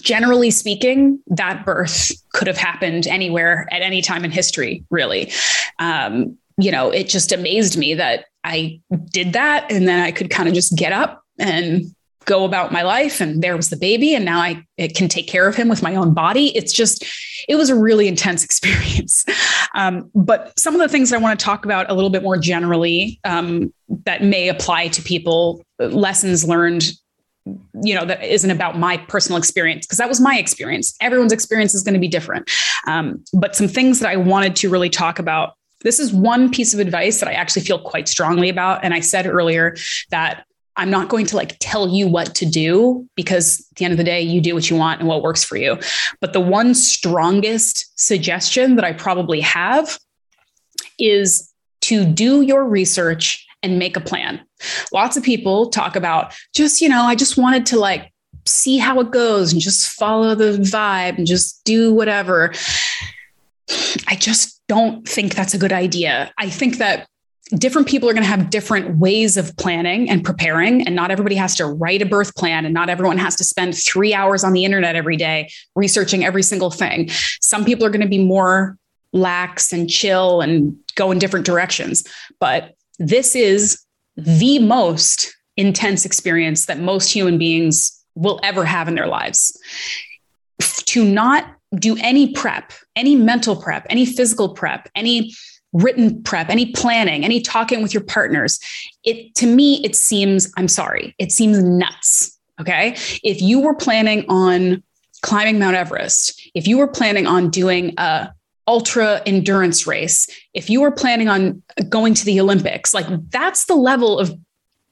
generally 0.01 0.51
speaking, 0.51 1.19
that 1.27 1.65
birth 1.65 2.11
could 2.33 2.47
have 2.47 2.57
happened 2.57 3.07
anywhere 3.07 3.67
at 3.71 3.81
any 3.81 4.01
time 4.01 4.25
in 4.25 4.31
history, 4.31 4.83
really. 4.89 5.31
Um, 5.79 6.37
you 6.63 6.71
know, 6.71 6.89
it 6.89 7.07
just 7.07 7.31
amazed 7.31 7.77
me 7.77 7.93
that 7.95 8.25
I 8.43 8.81
did 9.11 9.33
that 9.33 9.71
and 9.71 9.87
then 9.87 10.01
I 10.03 10.11
could 10.11 10.29
kind 10.29 10.49
of 10.49 10.55
just 10.55 10.75
get 10.75 10.91
up 10.91 11.23
and 11.39 11.85
go 12.25 12.45
about 12.45 12.71
my 12.71 12.83
life 12.83 13.19
and 13.19 13.41
there 13.41 13.55
was 13.55 13.69
the 13.69 13.75
baby 13.75 14.13
and 14.13 14.23
now 14.23 14.39
I 14.39 14.65
can 14.95 15.07
take 15.07 15.27
care 15.27 15.47
of 15.47 15.55
him 15.55 15.67
with 15.67 15.81
my 15.81 15.95
own 15.95 16.13
body. 16.13 16.55
It's 16.55 16.71
just 16.71 17.05
it 17.47 17.55
was 17.55 17.69
a 17.69 17.75
really 17.75 18.07
intense 18.07 18.43
experience. 18.49 19.25
Um, 19.73 20.09
but 20.13 20.57
some 20.57 20.75
of 20.75 20.81
the 20.81 20.87
things 20.87 21.11
I 21.11 21.17
want 21.17 21.39
to 21.39 21.43
talk 21.43 21.65
about 21.65 21.89
a 21.89 21.93
little 21.93 22.09
bit 22.09 22.23
more 22.23 22.37
generally 22.37 23.19
um, 23.23 23.73
that 24.05 24.23
may 24.23 24.49
apply 24.49 24.89
to 24.89 25.01
people, 25.01 25.63
lessons 25.79 26.47
learned 26.47 26.91
you 27.83 27.95
know 27.95 28.05
that 28.05 28.23
isn't 28.23 28.51
about 28.51 28.77
my 28.77 28.97
personal 28.97 29.35
experience 29.35 29.87
because 29.87 29.97
that 29.97 30.07
was 30.07 30.21
my 30.21 30.37
experience 30.37 30.95
everyone's 31.01 31.33
experience 31.33 31.73
is 31.73 31.81
going 31.81 31.95
to 31.95 31.99
be 31.99 32.07
different 32.07 32.47
um, 32.85 33.23
but 33.33 33.55
some 33.55 33.67
things 33.67 33.99
that 33.99 34.09
i 34.09 34.15
wanted 34.15 34.55
to 34.55 34.69
really 34.69 34.91
talk 34.91 35.17
about 35.17 35.53
this 35.83 35.99
is 35.99 36.13
one 36.13 36.49
piece 36.49 36.73
of 36.73 36.79
advice 36.79 37.19
that 37.19 37.29
i 37.29 37.33
actually 37.33 37.61
feel 37.61 37.79
quite 37.79 38.07
strongly 38.07 38.49
about 38.49 38.83
and 38.83 38.93
i 38.93 38.99
said 38.99 39.25
earlier 39.25 39.75
that 40.09 40.45
i'm 40.77 40.89
not 40.89 41.09
going 41.09 41.25
to 41.25 41.35
like 41.35 41.55
tell 41.59 41.89
you 41.89 42.07
what 42.07 42.33
to 42.35 42.45
do 42.45 43.07
because 43.15 43.65
at 43.71 43.77
the 43.77 43.85
end 43.85 43.91
of 43.91 43.97
the 43.97 44.03
day 44.03 44.21
you 44.21 44.41
do 44.41 44.53
what 44.53 44.69
you 44.69 44.75
want 44.75 44.99
and 44.99 45.07
what 45.07 45.21
works 45.21 45.43
for 45.43 45.57
you 45.57 45.77
but 46.19 46.33
the 46.33 46.39
one 46.39 46.73
strongest 46.73 47.99
suggestion 47.99 48.75
that 48.75 48.85
i 48.85 48.93
probably 48.93 49.41
have 49.41 49.99
is 50.99 51.51
to 51.81 52.05
do 52.05 52.41
your 52.41 52.65
research 52.65 53.45
and 53.63 53.77
make 53.77 53.97
a 53.97 54.01
plan. 54.01 54.41
Lots 54.91 55.17
of 55.17 55.23
people 55.23 55.69
talk 55.69 55.95
about 55.95 56.33
just, 56.55 56.81
you 56.81 56.89
know, 56.89 57.03
I 57.03 57.15
just 57.15 57.37
wanted 57.37 57.65
to 57.67 57.79
like 57.79 58.11
see 58.45 58.77
how 58.77 58.99
it 58.99 59.11
goes 59.11 59.51
and 59.51 59.61
just 59.61 59.91
follow 59.91 60.33
the 60.35 60.57
vibe 60.57 61.17
and 61.17 61.27
just 61.27 61.63
do 61.63 61.93
whatever. 61.93 62.53
I 64.07 64.15
just 64.15 64.60
don't 64.71 65.05
think 65.05 65.35
that's 65.35 65.53
a 65.53 65.57
good 65.57 65.73
idea. 65.73 66.31
I 66.37 66.49
think 66.49 66.77
that 66.77 67.05
different 67.57 67.89
people 67.89 68.09
are 68.09 68.13
going 68.13 68.23
to 68.23 68.29
have 68.29 68.49
different 68.49 68.97
ways 68.99 69.35
of 69.35 69.53
planning 69.57 70.09
and 70.09 70.23
preparing 70.23 70.87
and 70.87 70.95
not 70.95 71.11
everybody 71.11 71.35
has 71.35 71.53
to 71.57 71.65
write 71.65 72.01
a 72.01 72.05
birth 72.05 72.33
plan 72.35 72.63
and 72.63 72.73
not 72.73 72.87
everyone 72.89 73.17
has 73.17 73.35
to 73.35 73.43
spend 73.43 73.75
3 73.75 74.13
hours 74.13 74.45
on 74.45 74.53
the 74.53 74.63
internet 74.63 74.95
every 74.95 75.17
day 75.17 75.51
researching 75.75 76.23
every 76.23 76.41
single 76.41 76.71
thing. 76.71 77.09
Some 77.41 77.65
people 77.65 77.85
are 77.85 77.89
going 77.89 77.99
to 77.99 78.07
be 78.07 78.23
more 78.23 78.77
lax 79.11 79.73
and 79.73 79.89
chill 79.89 80.39
and 80.39 80.77
go 80.95 81.11
in 81.11 81.19
different 81.19 81.45
directions. 81.45 82.05
But 82.39 82.73
this 82.97 83.35
is 83.35 83.83
the 84.15 84.59
most 84.59 85.35
intense 85.57 86.05
experience 86.05 86.67
that 86.67 86.79
most 86.79 87.11
human 87.11 87.37
beings 87.37 87.91
will 88.15 88.39
ever 88.41 88.63
have 88.63 88.87
in 88.87 88.95
their 88.95 89.07
lives. 89.07 89.59
To 90.59 91.03
not 91.03 91.43
do 91.75 91.97
any 92.01 92.31
prep, 92.33 92.71
any 93.01 93.15
mental 93.15 93.55
prep, 93.55 93.87
any 93.89 94.05
physical 94.05 94.49
prep, 94.49 94.87
any 94.93 95.33
written 95.73 96.21
prep, 96.21 96.49
any 96.49 96.71
planning, 96.71 97.25
any 97.25 97.41
talking 97.41 97.81
with 97.81 97.93
your 97.93 98.03
partners, 98.03 98.59
it 99.03 99.33
to 99.35 99.47
me 99.47 99.83
it 99.83 99.95
seems 99.95 100.51
I'm 100.55 100.67
sorry, 100.67 101.15
it 101.17 101.31
seems 101.31 101.61
nuts, 101.63 102.37
okay? 102.59 102.95
If 103.23 103.41
you 103.41 103.59
were 103.59 103.73
planning 103.73 104.23
on 104.29 104.83
climbing 105.23 105.57
Mount 105.57 105.75
Everest, 105.75 106.51
if 106.53 106.67
you 106.67 106.77
were 106.77 106.87
planning 106.87 107.25
on 107.25 107.49
doing 107.49 107.95
a 107.97 108.31
ultra 108.67 109.21
endurance 109.25 109.87
race, 109.87 110.27
if 110.53 110.69
you 110.69 110.79
were 110.81 110.91
planning 110.91 111.27
on 111.27 111.63
going 111.89 112.13
to 112.13 112.25
the 112.25 112.39
Olympics, 112.39 112.93
like 112.93 113.07
that's 113.29 113.65
the 113.65 113.75
level 113.75 114.19
of 114.19 114.37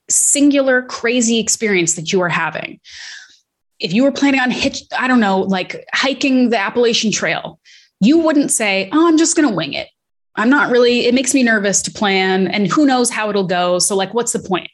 singular 0.10 0.82
crazy 0.82 1.38
experience 1.38 1.94
that 1.94 2.12
you 2.12 2.22
are 2.22 2.30
having. 2.30 2.80
If 3.80 3.94
you 3.94 4.04
were 4.04 4.12
planning 4.12 4.40
on 4.40 4.50
hitch, 4.50 4.82
I 4.98 5.08
don't 5.08 5.20
know, 5.20 5.42
like 5.42 5.86
hiking 5.94 6.50
the 6.50 6.58
Appalachian 6.58 7.12
Trail, 7.12 7.60
you 8.00 8.20
wouldn't 8.20 8.52
say, 8.52 8.90
"Oh, 8.92 9.08
I'm 9.08 9.18
just 9.18 9.36
going 9.36 9.48
to 9.48 9.56
wing 9.56 9.74
it." 9.74 9.88
I'm 10.36 10.50
not 10.50 10.72
really 10.72 11.06
it 11.06 11.14
makes 11.14 11.34
me 11.34 11.44
nervous 11.44 11.82
to 11.82 11.92
plan 11.92 12.48
and 12.48 12.72
who 12.72 12.86
knows 12.86 13.10
how 13.10 13.30
it'll 13.30 13.48
go, 13.48 13.80
so 13.80 13.96
like 13.96 14.14
what's 14.14 14.32
the 14.32 14.40
point? 14.40 14.70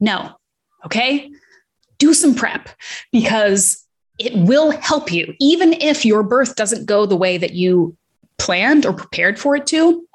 No. 0.00 0.36
Okay? 0.84 1.30
Do 1.98 2.14
some 2.14 2.34
prep 2.34 2.68
because 3.12 3.84
it 4.18 4.34
will 4.34 4.70
help 4.70 5.12
you, 5.12 5.34
even 5.40 5.74
if 5.74 6.04
your 6.04 6.22
birth 6.22 6.56
doesn't 6.56 6.86
go 6.86 7.04
the 7.04 7.16
way 7.16 7.36
that 7.36 7.52
you 7.52 7.96
planned 8.38 8.86
or 8.86 8.92
prepared 8.92 9.38
for 9.38 9.56
it 9.56 9.66
to. 9.66 10.06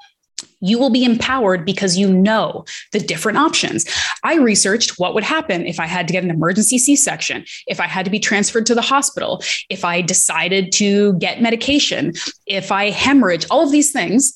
You 0.62 0.78
will 0.78 0.90
be 0.90 1.04
empowered 1.04 1.66
because 1.66 1.98
you 1.98 2.10
know 2.10 2.64
the 2.92 3.00
different 3.00 3.36
options. 3.36 3.84
I 4.22 4.36
researched 4.36 4.98
what 4.98 5.12
would 5.14 5.24
happen 5.24 5.66
if 5.66 5.78
I 5.78 5.86
had 5.86 6.06
to 6.08 6.12
get 6.12 6.24
an 6.24 6.30
emergency 6.30 6.78
C 6.78 6.96
section, 6.96 7.44
if 7.66 7.80
I 7.80 7.86
had 7.86 8.04
to 8.04 8.10
be 8.10 8.18
transferred 8.18 8.64
to 8.66 8.74
the 8.74 8.80
hospital, 8.80 9.42
if 9.68 9.84
I 9.84 10.00
decided 10.00 10.72
to 10.72 11.12
get 11.14 11.42
medication, 11.42 12.14
if 12.46 12.72
I 12.72 12.90
hemorrhage, 12.90 13.44
all 13.50 13.64
of 13.64 13.72
these 13.72 13.92
things, 13.92 14.32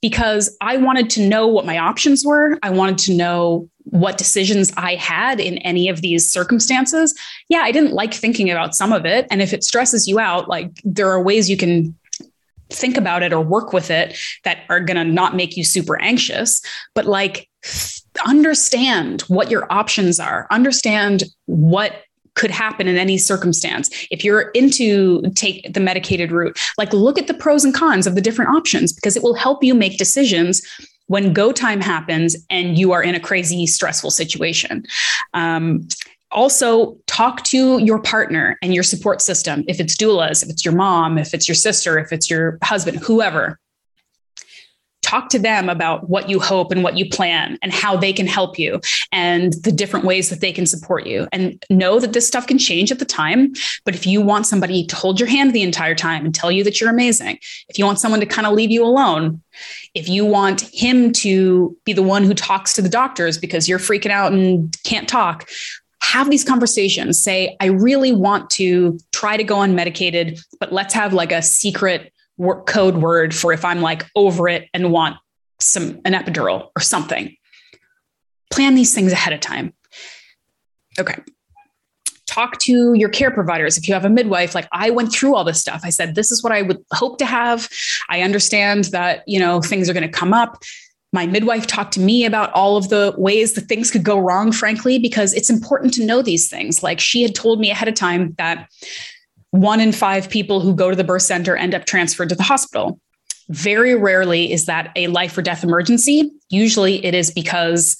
because 0.00 0.54
I 0.60 0.76
wanted 0.76 1.08
to 1.10 1.26
know 1.26 1.46
what 1.46 1.64
my 1.64 1.78
options 1.78 2.26
were. 2.26 2.58
I 2.62 2.68
wanted 2.68 2.98
to 2.98 3.14
know 3.14 3.70
what 3.84 4.18
decisions 4.18 4.70
I 4.76 4.96
had 4.96 5.40
in 5.40 5.58
any 5.58 5.88
of 5.88 6.02
these 6.02 6.28
circumstances. 6.28 7.18
Yeah, 7.48 7.60
I 7.60 7.72
didn't 7.72 7.92
like 7.92 8.12
thinking 8.12 8.50
about 8.50 8.74
some 8.74 8.92
of 8.92 9.06
it. 9.06 9.26
And 9.30 9.40
if 9.40 9.52
it 9.52 9.64
stresses 9.64 10.06
you 10.06 10.18
out, 10.18 10.48
like 10.48 10.70
there 10.84 11.08
are 11.08 11.22
ways 11.22 11.48
you 11.48 11.56
can 11.56 11.96
think 12.74 12.96
about 12.96 13.22
it 13.22 13.32
or 13.32 13.40
work 13.40 13.72
with 13.72 13.90
it 13.90 14.16
that 14.44 14.64
are 14.68 14.80
going 14.80 14.96
to 14.96 15.04
not 15.04 15.36
make 15.36 15.56
you 15.56 15.64
super 15.64 16.00
anxious, 16.00 16.60
but 16.94 17.06
like 17.06 17.48
understand 18.26 19.22
what 19.22 19.50
your 19.50 19.66
options 19.72 20.20
are, 20.20 20.46
understand 20.50 21.24
what 21.46 22.02
could 22.34 22.50
happen 22.50 22.88
in 22.88 22.96
any 22.96 23.16
circumstance. 23.16 23.90
If 24.10 24.24
you're 24.24 24.50
into 24.50 25.22
take 25.34 25.72
the 25.72 25.80
medicated 25.80 26.32
route, 26.32 26.58
like 26.78 26.92
look 26.92 27.18
at 27.18 27.28
the 27.28 27.34
pros 27.34 27.64
and 27.64 27.72
cons 27.72 28.06
of 28.06 28.14
the 28.14 28.20
different 28.20 28.50
options 28.50 28.92
because 28.92 29.16
it 29.16 29.22
will 29.22 29.34
help 29.34 29.62
you 29.62 29.74
make 29.74 29.98
decisions 29.98 30.62
when 31.06 31.32
go 31.32 31.52
time 31.52 31.80
happens 31.80 32.36
and 32.50 32.78
you 32.78 32.92
are 32.92 33.02
in 33.02 33.14
a 33.14 33.20
crazy 33.20 33.66
stressful 33.66 34.10
situation. 34.10 34.84
Um, 35.34 35.86
also 36.34 36.96
talk 37.06 37.44
to 37.44 37.78
your 37.78 38.00
partner 38.00 38.58
and 38.60 38.74
your 38.74 38.82
support 38.82 39.22
system. 39.22 39.64
If 39.68 39.80
it's 39.80 39.96
doulas 39.96 40.42
if 40.42 40.50
it's 40.50 40.64
your 40.64 40.74
mom 40.74 41.16
if 41.16 41.32
it's 41.32 41.48
your 41.48 41.54
sister 41.54 41.98
if 41.98 42.12
it's 42.12 42.28
your 42.28 42.58
husband 42.62 42.98
whoever. 42.98 43.58
Talk 45.02 45.28
to 45.28 45.38
them 45.38 45.68
about 45.68 46.08
what 46.08 46.30
you 46.30 46.40
hope 46.40 46.72
and 46.72 46.82
what 46.82 46.96
you 46.96 47.08
plan 47.08 47.58
and 47.62 47.72
how 47.72 47.96
they 47.96 48.12
can 48.12 48.26
help 48.26 48.58
you 48.58 48.80
and 49.12 49.52
the 49.62 49.70
different 49.70 50.06
ways 50.06 50.30
that 50.30 50.40
they 50.40 50.50
can 50.50 50.66
support 50.66 51.06
you. 51.06 51.28
And 51.30 51.62
know 51.68 52.00
that 52.00 52.14
this 52.14 52.26
stuff 52.26 52.46
can 52.46 52.58
change 52.58 52.90
at 52.90 52.98
the 52.98 53.04
time 53.04 53.52
but 53.84 53.94
if 53.94 54.06
you 54.06 54.20
want 54.20 54.46
somebody 54.46 54.86
to 54.86 54.96
hold 54.96 55.20
your 55.20 55.28
hand 55.28 55.52
the 55.52 55.62
entire 55.62 55.94
time 55.94 56.24
and 56.24 56.34
tell 56.34 56.50
you 56.50 56.64
that 56.64 56.80
you're 56.80 56.90
amazing 56.90 57.38
if 57.68 57.78
you 57.78 57.84
want 57.84 57.98
someone 57.98 58.20
to 58.20 58.26
kind 58.26 58.46
of 58.46 58.54
leave 58.54 58.70
you 58.70 58.84
alone 58.84 59.42
if 59.94 60.08
you 60.08 60.24
want 60.24 60.62
him 60.72 61.12
to 61.12 61.76
be 61.84 61.92
the 61.92 62.02
one 62.02 62.24
who 62.24 62.34
talks 62.34 62.72
to 62.74 62.82
the 62.82 62.88
doctors 62.88 63.38
because 63.38 63.68
you're 63.68 63.78
freaking 63.78 64.10
out 64.10 64.32
and 64.32 64.76
can't 64.84 65.08
talk 65.08 65.48
have 66.04 66.30
these 66.30 66.44
conversations 66.44 67.18
say 67.18 67.56
i 67.60 67.66
really 67.66 68.12
want 68.12 68.48
to 68.50 68.98
try 69.12 69.36
to 69.36 69.44
go 69.44 69.56
unmedicated 69.56 70.40
but 70.60 70.72
let's 70.72 70.94
have 70.94 71.12
like 71.12 71.32
a 71.32 71.42
secret 71.42 72.12
work 72.36 72.66
code 72.66 72.96
word 72.96 73.34
for 73.34 73.52
if 73.52 73.64
I'm 73.64 73.80
like 73.80 74.06
over 74.14 74.48
it 74.48 74.68
and 74.74 74.90
want 74.90 75.16
some 75.60 76.00
an 76.04 76.12
epidural 76.12 76.70
or 76.76 76.80
something. 76.80 77.36
Plan 78.50 78.74
these 78.74 78.94
things 78.94 79.12
ahead 79.12 79.32
of 79.32 79.40
time. 79.40 79.72
Okay. 80.98 81.16
Talk 82.26 82.58
to 82.60 82.94
your 82.94 83.08
care 83.08 83.30
providers. 83.30 83.76
If 83.76 83.86
you 83.86 83.94
have 83.94 84.04
a 84.04 84.10
midwife, 84.10 84.54
like 84.54 84.68
I 84.72 84.90
went 84.90 85.12
through 85.12 85.36
all 85.36 85.44
this 85.44 85.60
stuff. 85.60 85.82
I 85.84 85.90
said, 85.90 86.14
this 86.14 86.32
is 86.32 86.42
what 86.42 86.52
I 86.52 86.62
would 86.62 86.78
hope 86.92 87.18
to 87.18 87.26
have. 87.26 87.68
I 88.08 88.22
understand 88.22 88.84
that, 88.84 89.22
you 89.26 89.38
know, 89.38 89.60
things 89.60 89.88
are 89.88 89.92
going 89.92 90.06
to 90.06 90.08
come 90.08 90.32
up. 90.32 90.62
My 91.14 91.28
midwife 91.28 91.68
talked 91.68 91.94
to 91.94 92.00
me 92.00 92.24
about 92.24 92.52
all 92.54 92.76
of 92.76 92.88
the 92.88 93.14
ways 93.16 93.52
that 93.52 93.68
things 93.68 93.88
could 93.88 94.02
go 94.02 94.18
wrong, 94.18 94.50
frankly, 94.50 94.98
because 94.98 95.32
it's 95.32 95.48
important 95.48 95.94
to 95.94 96.04
know 96.04 96.22
these 96.22 96.48
things. 96.50 96.82
Like 96.82 96.98
she 96.98 97.22
had 97.22 97.36
told 97.36 97.60
me 97.60 97.70
ahead 97.70 97.86
of 97.86 97.94
time 97.94 98.34
that 98.36 98.68
one 99.52 99.78
in 99.78 99.92
five 99.92 100.28
people 100.28 100.58
who 100.58 100.74
go 100.74 100.90
to 100.90 100.96
the 100.96 101.04
birth 101.04 101.22
center 101.22 101.54
end 101.54 101.72
up 101.72 101.84
transferred 101.84 102.30
to 102.30 102.34
the 102.34 102.42
hospital. 102.42 102.98
Very 103.48 103.94
rarely 103.94 104.52
is 104.52 104.66
that 104.66 104.90
a 104.96 105.06
life 105.06 105.38
or 105.38 105.42
death 105.42 105.62
emergency. 105.62 106.32
Usually 106.50 107.04
it 107.04 107.14
is 107.14 107.30
because 107.30 107.96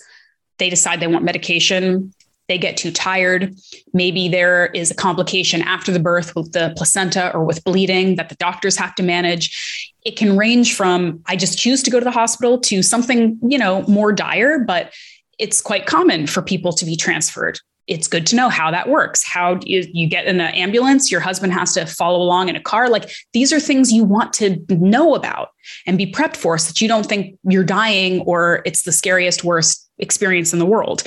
they 0.58 0.68
decide 0.68 0.98
they 0.98 1.06
want 1.06 1.24
medication, 1.24 2.12
they 2.48 2.58
get 2.58 2.76
too 2.76 2.90
tired. 2.90 3.54
Maybe 3.92 4.28
there 4.28 4.66
is 4.66 4.90
a 4.90 4.94
complication 4.94 5.62
after 5.62 5.92
the 5.92 6.00
birth 6.00 6.34
with 6.36 6.52
the 6.52 6.74
placenta 6.76 7.32
or 7.34 7.44
with 7.44 7.64
bleeding 7.64 8.16
that 8.16 8.28
the 8.28 8.34
doctors 8.36 8.76
have 8.76 8.94
to 8.96 9.02
manage. 9.02 9.94
It 10.04 10.16
can 10.16 10.36
range 10.36 10.74
from 10.76 11.20
I 11.26 11.36
just 11.36 11.58
choose 11.58 11.82
to 11.84 11.90
go 11.90 11.98
to 11.98 12.04
the 12.04 12.10
hospital 12.10 12.58
to 12.60 12.82
something, 12.82 13.38
you 13.42 13.58
know, 13.58 13.82
more 13.82 14.12
dire, 14.12 14.58
but 14.58 14.92
it's 15.38 15.60
quite 15.60 15.86
common 15.86 16.26
for 16.26 16.42
people 16.42 16.72
to 16.74 16.84
be 16.84 16.96
transferred 16.96 17.58
it's 17.86 18.08
good 18.08 18.26
to 18.28 18.36
know 18.36 18.48
how 18.48 18.70
that 18.70 18.88
works. 18.88 19.22
How 19.22 19.58
you, 19.64 19.86
you 19.92 20.08
get 20.08 20.26
in 20.26 20.38
the 20.38 20.44
ambulance, 20.56 21.10
your 21.10 21.20
husband 21.20 21.52
has 21.52 21.74
to 21.74 21.84
follow 21.86 22.20
along 22.20 22.48
in 22.48 22.56
a 22.56 22.62
car. 22.62 22.88
Like 22.88 23.10
these 23.32 23.52
are 23.52 23.60
things 23.60 23.92
you 23.92 24.04
want 24.04 24.32
to 24.34 24.58
know 24.70 25.14
about 25.14 25.50
and 25.86 25.98
be 25.98 26.10
prepped 26.10 26.36
for 26.36 26.56
so 26.56 26.68
that 26.68 26.80
you 26.80 26.88
don't 26.88 27.06
think 27.06 27.38
you're 27.44 27.64
dying 27.64 28.20
or 28.22 28.62
it's 28.64 28.82
the 28.82 28.92
scariest, 28.92 29.44
worst 29.44 29.83
experience 29.98 30.52
in 30.52 30.58
the 30.58 30.66
world. 30.66 31.02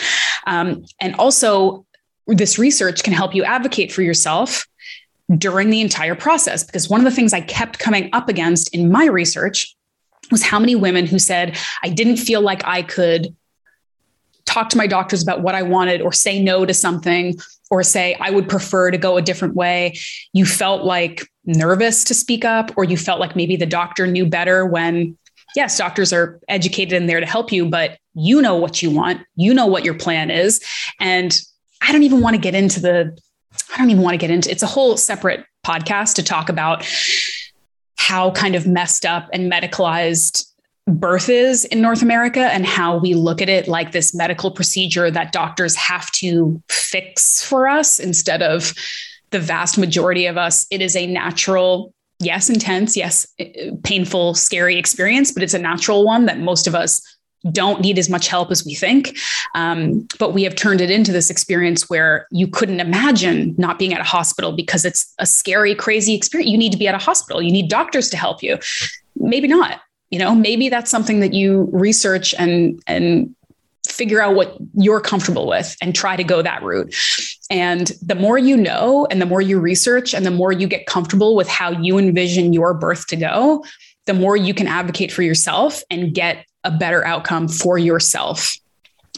Um, 0.46 0.86
and 1.02 1.16
also, 1.16 1.86
this 2.28 2.60
research 2.60 3.04
can 3.04 3.14
help 3.14 3.34
you 3.34 3.44
advocate 3.44 3.92
for 3.92 4.02
yourself 4.02 4.68
during 5.38 5.70
the 5.70 5.82
entire 5.82 6.16
process. 6.16 6.64
Because 6.64 6.90
one 6.90 7.00
of 7.00 7.06
the 7.06 7.12
things 7.12 7.34
I 7.34 7.42
kept 7.42 7.80
coming 7.80 8.10
up 8.14 8.30
against 8.30 8.74
in 8.74 8.92
my 8.92 9.06
research 9.06 9.76
was 10.32 10.44
how 10.44 10.60
many 10.60 10.76
women 10.76 11.06
who 11.06 11.20
said, 11.20 11.58
I 11.84 11.90
didn't 11.90 12.18
feel 12.18 12.42
like 12.42 12.66
I 12.66 12.82
could 12.82 13.36
talk 14.46 14.70
to 14.70 14.78
my 14.78 14.88
doctors 14.88 15.22
about 15.22 15.42
what 15.42 15.56
I 15.56 15.62
wanted 15.62 16.02
or 16.02 16.12
say 16.12 16.42
no 16.42 16.66
to 16.66 16.74
something 16.74 17.38
or 17.70 17.84
say 17.84 18.16
I 18.20 18.32
would 18.32 18.48
prefer 18.48 18.92
to 18.92 18.98
go 18.98 19.18
a 19.18 19.22
different 19.22 19.56
way, 19.56 19.98
you 20.34 20.46
felt 20.46 20.84
like 20.84 21.30
nervous 21.46 22.04
to 22.06 22.14
speak 22.14 22.46
up 22.46 22.72
or 22.78 22.84
you 22.84 22.98
felt 22.98 23.20
like 23.20 23.36
maybe 23.36 23.56
the 23.56 23.66
doctor 23.66 24.08
knew 24.08 24.26
better 24.26 24.66
when 24.66 25.18
yes, 25.58 25.78
doctors 25.78 26.14
are 26.14 26.40
educated 26.48 26.94
and 26.94 27.10
there 27.10 27.20
to 27.20 27.26
help 27.26 27.52
you, 27.52 27.66
but 27.66 27.98
you 28.14 28.42
know 28.42 28.56
what 28.56 28.82
you 28.82 28.90
want, 28.90 29.22
you 29.36 29.54
know 29.54 29.66
what 29.66 29.84
your 29.84 29.96
plan 29.96 30.32
is 30.32 30.64
and 31.00 31.42
I 31.82 31.92
don't 31.92 32.04
even 32.04 32.22
want 32.22 32.36
to 32.36 32.42
get 32.42 32.56
into 32.56 32.80
the 32.80 33.18
I 33.74 33.78
don't 33.78 33.90
even 33.90 34.04
want 34.04 34.14
to 34.14 34.18
get 34.18 34.32
into 34.32 34.50
it's 34.50 34.64
a 34.64 34.68
whole 34.68 34.98
separate 34.98 35.46
podcast 35.66 36.16
to 36.16 36.24
talk 36.24 36.50
about 36.50 36.88
how 37.98 38.32
kind 38.32 38.56
of 38.56 38.66
messed 38.66 39.06
up 39.06 39.30
and 39.34 39.52
medicalized 39.52 40.46
birth 40.88 41.28
is 41.28 41.66
in 41.66 41.82
North 41.82 42.02
America 42.02 42.52
and 42.54 42.66
how 42.66 42.98
we 42.98 43.14
look 43.14 43.42
at 43.42 43.50
it 43.50 43.68
like 43.68 43.92
this 43.92 44.16
medical 44.16 44.52
procedure 44.52 45.12
that 45.12 45.34
doctors 45.34 45.76
have 45.76 46.10
to 46.12 46.62
fix 46.70 47.44
for 47.44 47.68
us 47.68 48.00
instead 48.00 48.42
of 48.42 48.74
the 49.32 49.40
vast 49.40 49.78
majority 49.78 50.26
of 50.26 50.38
us. 50.38 50.66
It 50.72 50.82
is 50.82 50.96
a 50.96 51.06
natural, 51.06 51.94
yes, 52.20 52.50
intense, 52.50 52.98
yes, 52.98 53.28
painful, 53.84 54.34
scary 54.34 54.78
experience, 54.78 55.32
but 55.32 55.44
it's 55.44 55.54
a 55.54 55.60
natural 55.60 56.06
one 56.06 56.26
that 56.26 56.40
most 56.40 56.68
of 56.68 56.76
us 56.76 57.02
don't 57.52 57.82
need 57.82 58.00
as 58.00 58.10
much 58.10 58.28
help 58.28 58.52
as 58.52 58.66
we 58.66 58.74
think. 58.74 59.16
Um, 59.56 60.08
but 60.20 60.34
we 60.34 60.44
have 60.44 60.56
turned 60.56 60.82
it 60.82 60.90
into 60.90 61.12
this 61.12 61.30
experience 61.30 61.90
where 61.90 62.28
you 62.32 62.48
couldn't 62.48 62.80
imagine 62.80 63.56
not 63.58 63.80
being 63.80 63.94
at 63.94 64.02
a 64.02 64.04
hospital 64.04 64.52
because 64.52 64.84
it's 64.84 65.14
a 65.20 65.26
scary, 65.26 65.76
crazy 65.76 66.16
experience. 66.16 66.52
You 66.52 66.58
need 66.58 66.72
to 66.72 66.78
be 66.78 66.88
at 66.88 66.96
a 66.96 67.00
hospital, 67.00 67.42
you 67.42 67.52
need 67.52 67.70
doctors 67.70 68.10
to 68.10 68.18
help 68.18 68.42
you. 68.42 68.58
Maybe 69.16 69.48
not 69.48 69.82
you 70.10 70.20
know 70.20 70.34
maybe 70.34 70.70
that's 70.70 70.90
something 70.90 71.20
that 71.20 71.34
you 71.34 71.70
research 71.72 72.34
and 72.36 72.82
and 72.88 73.36
figure 73.92 74.22
out 74.22 74.36
what 74.36 74.58
you're 74.74 75.02
comfortable 75.02 75.48
with 75.48 75.76
and 75.82 75.96
try 75.96 76.16
to 76.16 76.24
go 76.24 76.42
that 76.42 76.62
route. 76.64 76.94
And 77.50 77.92
the 78.02 78.16
more 78.16 78.38
you 78.38 78.58
know 78.58 79.08
and 79.10 79.22
the 79.22 79.26
more 79.26 79.42
you 79.42 79.60
research 79.60 80.14
and 80.14 80.26
the 80.26 80.32
more 80.32 80.52
you 80.52 80.68
get 80.68 80.86
comfortable 80.86 81.36
with 81.36 81.48
how 81.48 81.72
you 81.72 81.98
envision 81.98 82.54
your 82.54 82.74
birth 82.74 83.08
to 83.08 83.16
go 83.16 83.64
the 84.08 84.14
more 84.14 84.36
you 84.36 84.54
can 84.54 84.68
advocate 84.68 85.12
for 85.12 85.22
yourself 85.22 85.84
and 85.92 86.16
get 86.16 86.46
a 86.64 86.72
better 86.72 87.06
outcome 87.06 87.48
for 87.48 87.78
yourself. 87.78 88.56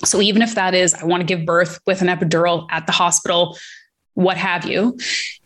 So 0.04 0.22
even 0.22 0.42
if 0.42 0.56
that 0.56 0.74
is 0.74 0.94
i 0.94 1.04
want 1.06 1.22
to 1.22 1.26
give 1.26 1.46
birth 1.46 1.80
with 1.86 2.02
an 2.02 2.08
epidural 2.08 2.68
at 2.72 2.86
the 2.86 2.94
hospital 2.94 3.58
what 4.14 4.38
have 4.38 4.66
you 4.66 4.98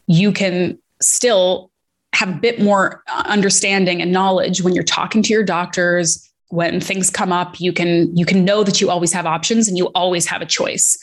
you 0.08 0.32
can 0.32 0.78
still 1.02 1.72
have 2.14 2.30
a 2.30 2.34
bit 2.34 2.62
more 2.62 3.04
understanding 3.26 4.02
and 4.02 4.12
knowledge 4.12 4.62
when 4.62 4.76
you're 4.76 4.84
talking 4.84 5.24
to 5.24 5.34
your 5.34 5.44
doctors 5.44 6.30
when 6.50 6.80
things 6.80 7.10
come 7.10 7.32
up 7.32 7.60
you 7.60 7.74
can 7.74 8.16
you 8.16 8.26
can 8.26 8.46
know 8.46 8.64
that 8.64 8.80
you 8.80 8.90
always 8.90 9.12
have 9.12 9.26
options 9.26 9.68
and 9.68 9.78
you 9.78 9.88
always 9.96 10.26
have 10.26 10.42
a 10.42 10.46
choice. 10.46 10.98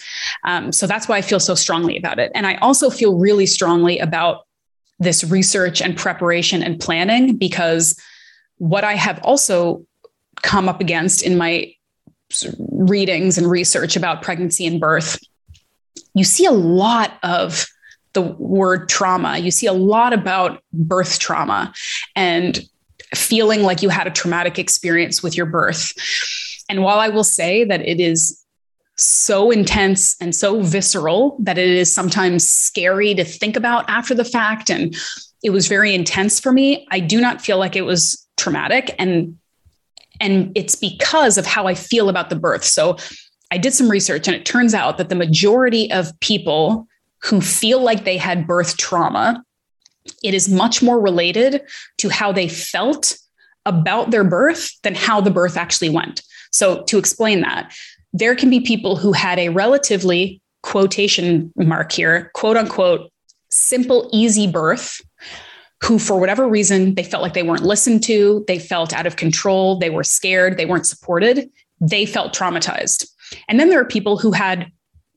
Um, 0.45 0.73
so 0.73 0.87
that's 0.87 1.09
why 1.09 1.17
i 1.17 1.23
feel 1.23 1.41
so 1.41 1.55
strongly 1.55 1.97
about 1.97 2.19
it. 2.19 2.31
And 2.35 2.47
i 2.47 2.55
also 2.57 2.91
feel 2.91 3.19
really 3.19 3.47
strongly 3.47 3.99
about 3.99 4.47
this 4.99 5.25
research 5.25 5.81
and 5.81 5.97
preparation 5.97 6.62
and 6.62 6.79
planning 6.79 7.37
because 7.37 7.99
what 8.59 8.85
i 8.85 8.95
have 8.95 9.21
also 9.23 9.85
come 10.43 10.69
up 10.69 10.81
against 10.81 11.23
in 11.23 11.37
my 11.37 11.73
readings 12.71 13.37
and 13.37 13.51
research 13.51 13.97
about 13.97 14.23
pregnancy 14.23 14.67
and 14.67 14.81
birth 14.81 15.19
you 16.15 16.25
see 16.25 16.45
a 16.45 16.53
lot 16.53 17.19
of 17.23 17.67
the 18.12 18.23
word 18.23 18.89
trauma. 18.89 19.39
You 19.39 19.51
see 19.51 19.67
a 19.67 19.73
lot 19.73 20.12
about 20.12 20.62
birth 20.73 21.19
trauma. 21.19 21.73
And 22.17 22.61
feeling 23.15 23.62
like 23.62 23.82
you 23.82 23.89
had 23.89 24.07
a 24.07 24.11
traumatic 24.11 24.59
experience 24.59 25.23
with 25.23 25.37
your 25.37 25.47
birth. 25.47 25.93
And 26.69 26.82
while 26.82 26.99
I 26.99 27.09
will 27.09 27.24
say 27.24 27.65
that 27.65 27.87
it 27.87 28.01
is 28.01 28.45
so 28.97 29.51
intense 29.51 30.16
and 30.20 30.35
so 30.35 30.62
visceral 30.62 31.37
that 31.41 31.59
it 31.59 31.69
is 31.69 31.93
sometimes 31.93 32.49
scary 32.49 33.15
to 33.15 33.24
think 33.24 33.57
about 33.57 33.89
after 33.89 34.15
the 34.15 34.24
fact, 34.24 34.70
and 34.70 34.95
it 35.43 35.51
was 35.51 35.69
very 35.69 35.95
intense 35.95 36.39
for 36.39 36.53
me, 36.53 36.87
I 36.91 37.01
do 37.01 37.20
not 37.20 37.41
feel 37.41 37.59
like 37.59 37.77
it 37.77 37.82
was 37.82 38.27
traumatic. 38.37 38.95
And 38.99 39.37
and 40.20 40.53
it's 40.55 40.74
because 40.74 41.39
of 41.39 41.47
how 41.47 41.66
I 41.66 41.74
feel 41.74 42.11
about 42.11 42.28
the 42.28 42.37
birth. 42.37 42.62
So 42.62 42.99
I 43.51 43.57
did 43.57 43.73
some 43.73 43.91
research 43.91 44.28
and 44.28 44.37
it 44.37 44.45
turns 44.45 44.74
out 44.74 44.99
that 44.99 45.09
the 45.09 45.15
majority 45.15 45.91
of 45.91 46.19
people 46.20 46.87
who 47.23 47.41
feel 47.41 47.81
like 47.81 48.05
they 48.05 48.19
had 48.19 48.47
birth 48.47 48.77
trauma, 48.77 49.43
it 50.22 50.35
is 50.35 50.48
much 50.48 50.82
more 50.82 51.01
related 51.01 51.62
to 51.98 52.09
how 52.09 52.32
they 52.32 52.48
felt 52.48 53.18
about 53.66 54.10
their 54.10 54.24
birth 54.24 54.72
than 54.82 54.94
how 54.94 55.20
the 55.20 55.31
birth 55.31 55.56
actually 55.56 55.90
went. 55.90 56.22
So, 56.51 56.82
to 56.85 56.98
explain 56.98 57.40
that, 57.43 57.72
there 58.12 58.35
can 58.35 58.51
be 58.51 58.60
people 58.60 58.97
who 58.97 59.12
had 59.12 59.39
a 59.39 59.51
relatively 59.51 60.40
quotation 60.62 61.52
mark 61.56 61.93
here, 61.93 62.31
quote 62.35 62.56
unquote, 62.56 63.10
simple, 63.51 64.09
easy 64.12 64.47
birth, 64.47 65.01
who, 65.82 65.98
for 65.98 66.18
whatever 66.18 66.48
reason, 66.48 66.94
they 66.94 67.02
felt 67.02 67.22
like 67.22 67.35
they 67.35 67.43
weren't 67.43 67.62
listened 67.62 68.02
to, 68.05 68.44
they 68.47 68.59
felt 68.59 68.93
out 68.93 69.06
of 69.06 69.16
control, 69.16 69.78
they 69.78 69.90
were 69.90 70.05
scared, 70.05 70.56
they 70.56 70.66
weren't 70.66 70.86
supported, 70.86 71.51
they 71.81 72.05
felt 72.05 72.35
traumatized. 72.35 73.09
And 73.48 73.59
then 73.59 73.70
there 73.70 73.81
are 73.81 73.86
people 73.86 74.18
who 74.18 74.32
had 74.32 74.70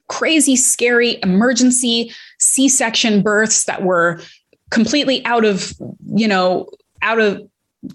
crazy, 0.08 0.56
scary 0.56 1.20
emergency 1.24 2.14
C 2.40 2.70
section 2.70 3.22
births 3.22 3.66
that 3.66 3.84
were 3.84 4.22
completely 4.74 5.24
out 5.26 5.46
of, 5.46 5.72
you 6.14 6.28
know, 6.28 6.68
out 7.02 7.20
of, 7.20 7.42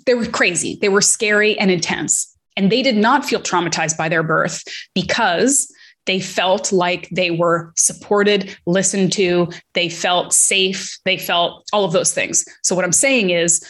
they 0.06 0.14
were 0.14 0.26
crazy. 0.26 0.78
They 0.80 0.88
were 0.88 1.02
scary 1.02 1.58
and 1.58 1.70
intense. 1.70 2.34
And 2.56 2.70
they 2.72 2.82
did 2.82 2.96
not 2.96 3.24
feel 3.24 3.40
traumatized 3.40 3.96
by 3.96 4.08
their 4.08 4.22
birth 4.22 4.62
because 4.94 5.72
They 6.08 6.20
felt 6.20 6.72
like 6.72 7.06
they 7.10 7.30
were 7.30 7.70
supported, 7.76 8.56
listened 8.64 9.12
to, 9.12 9.50
they 9.74 9.90
felt 9.90 10.32
safe, 10.32 10.98
they 11.04 11.18
felt 11.18 11.68
all 11.70 11.84
of 11.84 11.92
those 11.92 12.14
things. 12.14 12.46
So, 12.62 12.74
what 12.74 12.86
I'm 12.86 12.92
saying 12.92 13.28
is, 13.28 13.62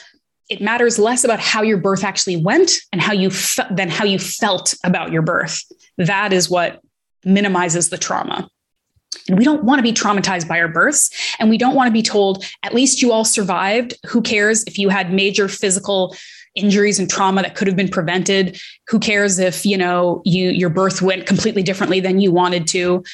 it 0.49 0.63
matters 0.63 1.01
less 1.01 1.25
about 1.25 1.41
how 1.41 1.63
your 1.63 1.79
birth 1.79 2.05
actually 2.05 2.37
went 2.37 2.71
and 2.93 3.03
how 3.03 3.13
you 3.13 3.29
fe- 3.29 3.67
than 3.73 3.91
how 3.91 4.05
you 4.05 4.21
felt 4.21 4.75
about 4.85 5.11
your 5.11 5.21
birth. 5.21 5.65
That 5.99 6.33
is 6.33 6.49
what 6.49 6.81
minimizes 7.25 7.91
the 7.91 7.99
trauma. 7.99 8.49
And 9.29 9.39
we 9.39 9.45
don't 9.45 9.65
want 9.65 9.79
to 9.79 9.83
be 9.83 9.93
traumatized 9.93 10.49
by 10.49 10.61
our 10.61 10.69
births. 10.69 11.11
And 11.39 11.51
we 11.51 11.59
don't 11.59 11.75
want 11.75 11.89
to 11.89 11.93
be 11.93 12.03
told, 12.03 12.45
at 12.63 12.75
least 12.75 13.03
you 13.03 13.13
all 13.13 13.25
survived. 13.25 13.95
Who 14.07 14.23
cares 14.23 14.65
if 14.65 14.79
you 14.79 14.89
had 14.89 15.13
major 15.13 15.49
physical 15.49 16.17
injuries 16.55 16.99
and 16.99 17.09
trauma 17.09 17.43
that 17.43 17.55
could 17.55 17.69
have 17.69 17.77
been 17.77 17.89
prevented? 17.89 18.61
Who 18.89 18.99
cares 18.99 19.39
if, 19.39 19.65
you 19.65 19.77
know, 19.77 20.23
you 20.25 20.51
your 20.51 20.71
birth 20.71 21.03
went 21.03 21.27
completely 21.27 21.63
differently 21.63 22.01
than 22.01 22.21
you 22.21 22.33
wanted 22.33 22.67
to? 22.69 23.05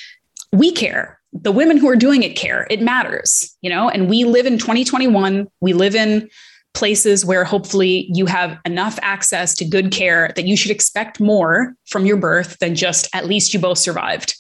We 0.53 0.73
care. 0.73 1.19
The 1.33 1.53
women 1.53 1.77
who 1.77 1.89
are 1.89 1.97
doing 1.97 2.23
it 2.23 2.37
care. 2.37 2.66
It 2.71 2.81
matters, 2.81 3.57
you 3.61 3.69
know, 3.69 3.89
and 3.89 4.09
we 4.09 4.25
live 4.25 4.47
in 4.47 4.57
2021. 4.59 5.49
We 5.61 5.73
live 5.73 5.97
in 5.97 6.31
places 6.75 7.25
where 7.25 7.45
hopefully 7.45 8.09
you 8.12 8.27
have 8.27 8.59
enough 8.65 8.99
access 9.03 9.55
to 9.55 9.65
good 9.65 9.93
care 9.93 10.33
that 10.37 10.47
you 10.47 10.57
should 10.57 10.71
expect 10.71 11.21
more 11.21 11.75
from 11.87 12.05
your 12.05 12.16
birth 12.16 12.59
than 12.59 12.75
just 12.75 13.09
at 13.15 13.27
least 13.27 13.55
you 13.55 13.61
both 13.61 13.79
survived. 13.79 14.37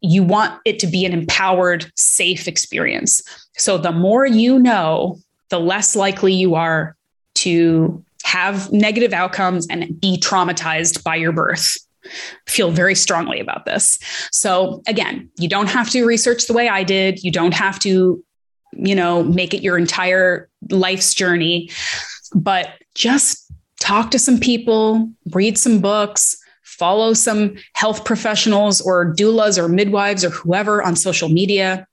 You 0.00 0.22
want 0.22 0.60
it 0.64 0.78
to 0.80 0.86
be 0.86 1.04
an 1.04 1.12
empowered, 1.12 1.90
safe 1.96 2.46
experience. 2.46 3.22
So 3.56 3.78
the 3.78 3.92
more 3.92 4.26
you 4.26 4.58
know, 4.58 5.18
the 5.48 5.58
less 5.58 5.96
likely 5.96 6.32
you 6.32 6.54
are 6.54 6.96
to 7.36 8.04
have 8.24 8.70
negative 8.72 9.12
outcomes 9.12 9.66
and 9.68 10.00
be 10.00 10.18
traumatized 10.18 11.02
by 11.02 11.16
your 11.16 11.32
birth. 11.32 11.76
Feel 12.46 12.70
very 12.70 12.94
strongly 12.94 13.40
about 13.40 13.64
this. 13.64 13.98
So, 14.30 14.82
again, 14.86 15.30
you 15.38 15.48
don't 15.48 15.68
have 15.68 15.90
to 15.90 16.04
research 16.04 16.46
the 16.46 16.52
way 16.52 16.68
I 16.68 16.82
did. 16.82 17.22
You 17.22 17.30
don't 17.30 17.54
have 17.54 17.78
to 17.80 18.22
you 18.72 18.94
know, 18.94 19.22
make 19.22 19.54
it 19.54 19.62
your 19.62 19.78
entire 19.78 20.48
life's 20.70 21.14
journey, 21.14 21.70
but 22.34 22.70
just 22.94 23.50
talk 23.80 24.10
to 24.10 24.18
some 24.18 24.38
people, 24.38 25.10
read 25.32 25.58
some 25.58 25.80
books, 25.80 26.36
follow 26.78 27.12
some 27.12 27.56
health 27.74 28.04
professionals 28.04 28.80
or 28.80 29.14
doulas 29.14 29.58
or 29.58 29.68
midwives 29.68 30.24
or 30.24 30.30
whoever 30.30 30.82
on 30.82 30.96
social 30.96 31.28
media. 31.28 31.86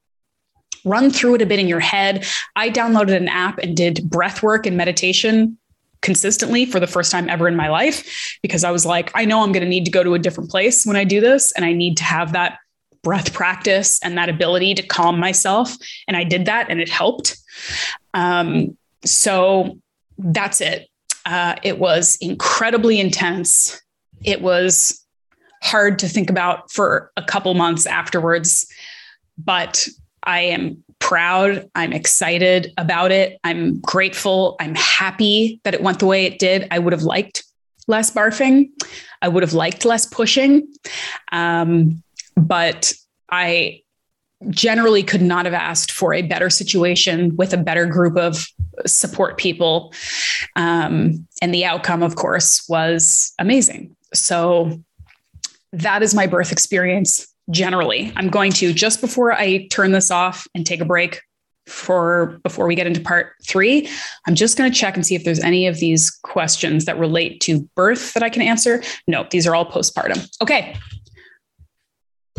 Run 0.84 1.10
through 1.10 1.36
it 1.36 1.42
a 1.42 1.46
bit 1.46 1.60
in 1.60 1.68
your 1.68 1.80
head. 1.80 2.26
I 2.56 2.70
downloaded 2.70 3.16
an 3.16 3.28
app 3.28 3.58
and 3.58 3.76
did 3.76 4.10
breath 4.10 4.44
work 4.44 4.66
and 4.66 4.78
meditation 4.78 5.58
consistently 6.02 6.66
for 6.68 6.80
the 6.80 6.86
first 6.86 7.12
time 7.12 7.28
ever 7.30 7.48
in 7.48 7.56
my 7.56 7.68
life 7.68 8.38
because 8.44 8.64
I 8.64 8.70
was 8.70 8.86
like, 8.86 9.12
I 9.16 9.26
know 9.26 9.42
I'm 9.42 9.52
going 9.52 9.64
to 9.64 9.70
need 9.70 9.86
to 9.86 9.92
go 9.92 10.04
to 10.04 10.14
a 10.14 10.20
different 10.20 10.52
place 10.52 10.86
when 10.86 10.96
I 10.96 11.04
do 11.04 11.20
this. 11.20 11.52
And 11.54 11.66
I 11.66 11.74
need 11.74 11.98
to 11.98 12.04
have 12.04 12.34
that 12.34 12.60
breath 13.02 13.34
practice 13.34 14.00
and 14.04 14.18
that 14.18 14.30
ability 14.30 14.76
to 14.76 14.84
calm 14.84 15.20
myself. 15.20 15.76
And 16.08 16.16
I 16.16 16.24
did 16.24 16.46
that 16.46 16.70
and 16.70 16.80
it 16.80 16.90
helped. 16.90 17.38
Um, 18.14 18.78
so 19.04 19.80
that's 20.20 20.62
it. 20.62 20.88
Uh, 21.26 21.56
it 21.64 21.80
was 21.80 22.18
incredibly 22.22 23.00
intense. 23.00 23.82
It 24.26 24.42
was 24.42 25.06
hard 25.62 26.00
to 26.00 26.08
think 26.08 26.30
about 26.30 26.72
for 26.72 27.12
a 27.18 27.24
couple 27.24 27.54
months 27.54 27.86
afterwards, 27.86 28.68
but 29.38 29.88
I 30.24 30.42
am 30.42 30.84
proud. 31.00 31.70
I'm 31.76 31.94
excited 31.94 32.74
about 32.78 33.12
it. 33.12 33.40
I'm 33.44 33.80
grateful. 33.80 34.56
I'm 34.60 34.76
happy 34.76 35.60
that 35.64 35.74
it 35.74 35.82
went 35.82 36.00
the 36.00 36.06
way 36.06 36.26
it 36.26 36.40
did. 36.40 36.68
I 36.72 36.80
would 36.80 36.94
have 36.94 37.04
liked 37.04 37.44
less 37.88 38.12
barfing. 38.12 38.70
I 39.22 39.28
would 39.28 39.44
have 39.44 39.54
liked 39.54 39.86
less 39.86 40.06
pushing. 40.06 40.68
Um, 41.32 42.04
but 42.36 42.94
I 43.32 43.82
generally 44.50 45.04
could 45.04 45.22
not 45.22 45.46
have 45.46 45.54
asked 45.54 45.92
for 45.92 46.14
a 46.14 46.22
better 46.22 46.50
situation 46.50 47.36
with 47.36 47.54
a 47.54 47.58
better 47.58 47.86
group 47.86 48.18
of 48.18 48.48
support 48.86 49.38
people. 49.38 49.94
Um, 50.56 51.28
and 51.42 51.54
the 51.54 51.66
outcome, 51.66 52.04
of 52.04 52.16
course, 52.16 52.68
was 52.68 53.34
amazing. 53.40 53.96
So 54.16 54.80
that 55.72 56.04
is 56.04 56.16
my 56.16 56.28
birth 56.28 56.52
experience 56.52 57.28
generally. 57.52 58.12
I'm 58.16 58.30
going 58.30 58.52
to, 58.54 58.74
just 58.74 59.02
before 59.02 59.34
I 59.34 59.68
turn 59.68 59.92
this 59.92 60.12
off 60.12 60.48
and 60.56 60.66
take 60.66 60.82
a 60.82 60.86
break 60.86 61.22
for 61.68 62.40
before 62.44 62.68
we 62.68 62.76
get 62.76 62.88
into 62.88 63.02
part 63.02 63.34
three, 63.46 63.90
I'm 64.28 64.36
just 64.36 64.58
going 64.58 64.72
to 64.72 64.78
check 64.78 64.96
and 64.96 65.06
see 65.06 65.16
if 65.16 65.24
there's 65.24 65.40
any 65.40 65.68
of 65.68 65.80
these 65.80 66.12
questions 66.12 66.86
that 66.86 66.98
relate 67.00 67.42
to 67.42 67.62
birth 67.76 68.14
that 68.14 68.24
I 68.24 68.30
can 68.30 68.42
answer. 68.42 68.84
No, 69.08 69.26
these 69.32 69.48
are 69.48 69.56
all 69.56 69.66
postpartum. 69.66 70.28
Okay, 70.42 70.78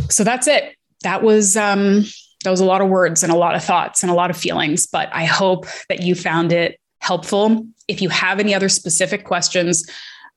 so 0.09 0.23
that's 0.25 0.47
it. 0.47 0.77
That 1.03 1.23
was 1.23 1.57
um, 1.57 2.05
that 2.45 2.51
was 2.51 2.61
a 2.61 2.65
lot 2.65 2.81
of 2.81 2.89
words 2.89 3.23
and 3.23 3.33
a 3.33 3.37
lot 3.37 3.57
of 3.57 3.65
thoughts 3.65 4.03
and 4.03 4.11
a 4.11 4.15
lot 4.15 4.31
of 4.31 4.37
feelings. 4.37 4.87
But 4.87 5.09
I 5.13 5.25
hope 5.25 5.67
that 5.89 6.03
you 6.03 6.15
found 6.15 6.53
it 6.53 6.79
helpful. 7.01 7.67
If 7.89 8.01
you 8.01 8.09
have 8.09 8.39
any 8.39 8.55
other 8.55 8.69
specific 8.69 9.25
questions, 9.25 9.89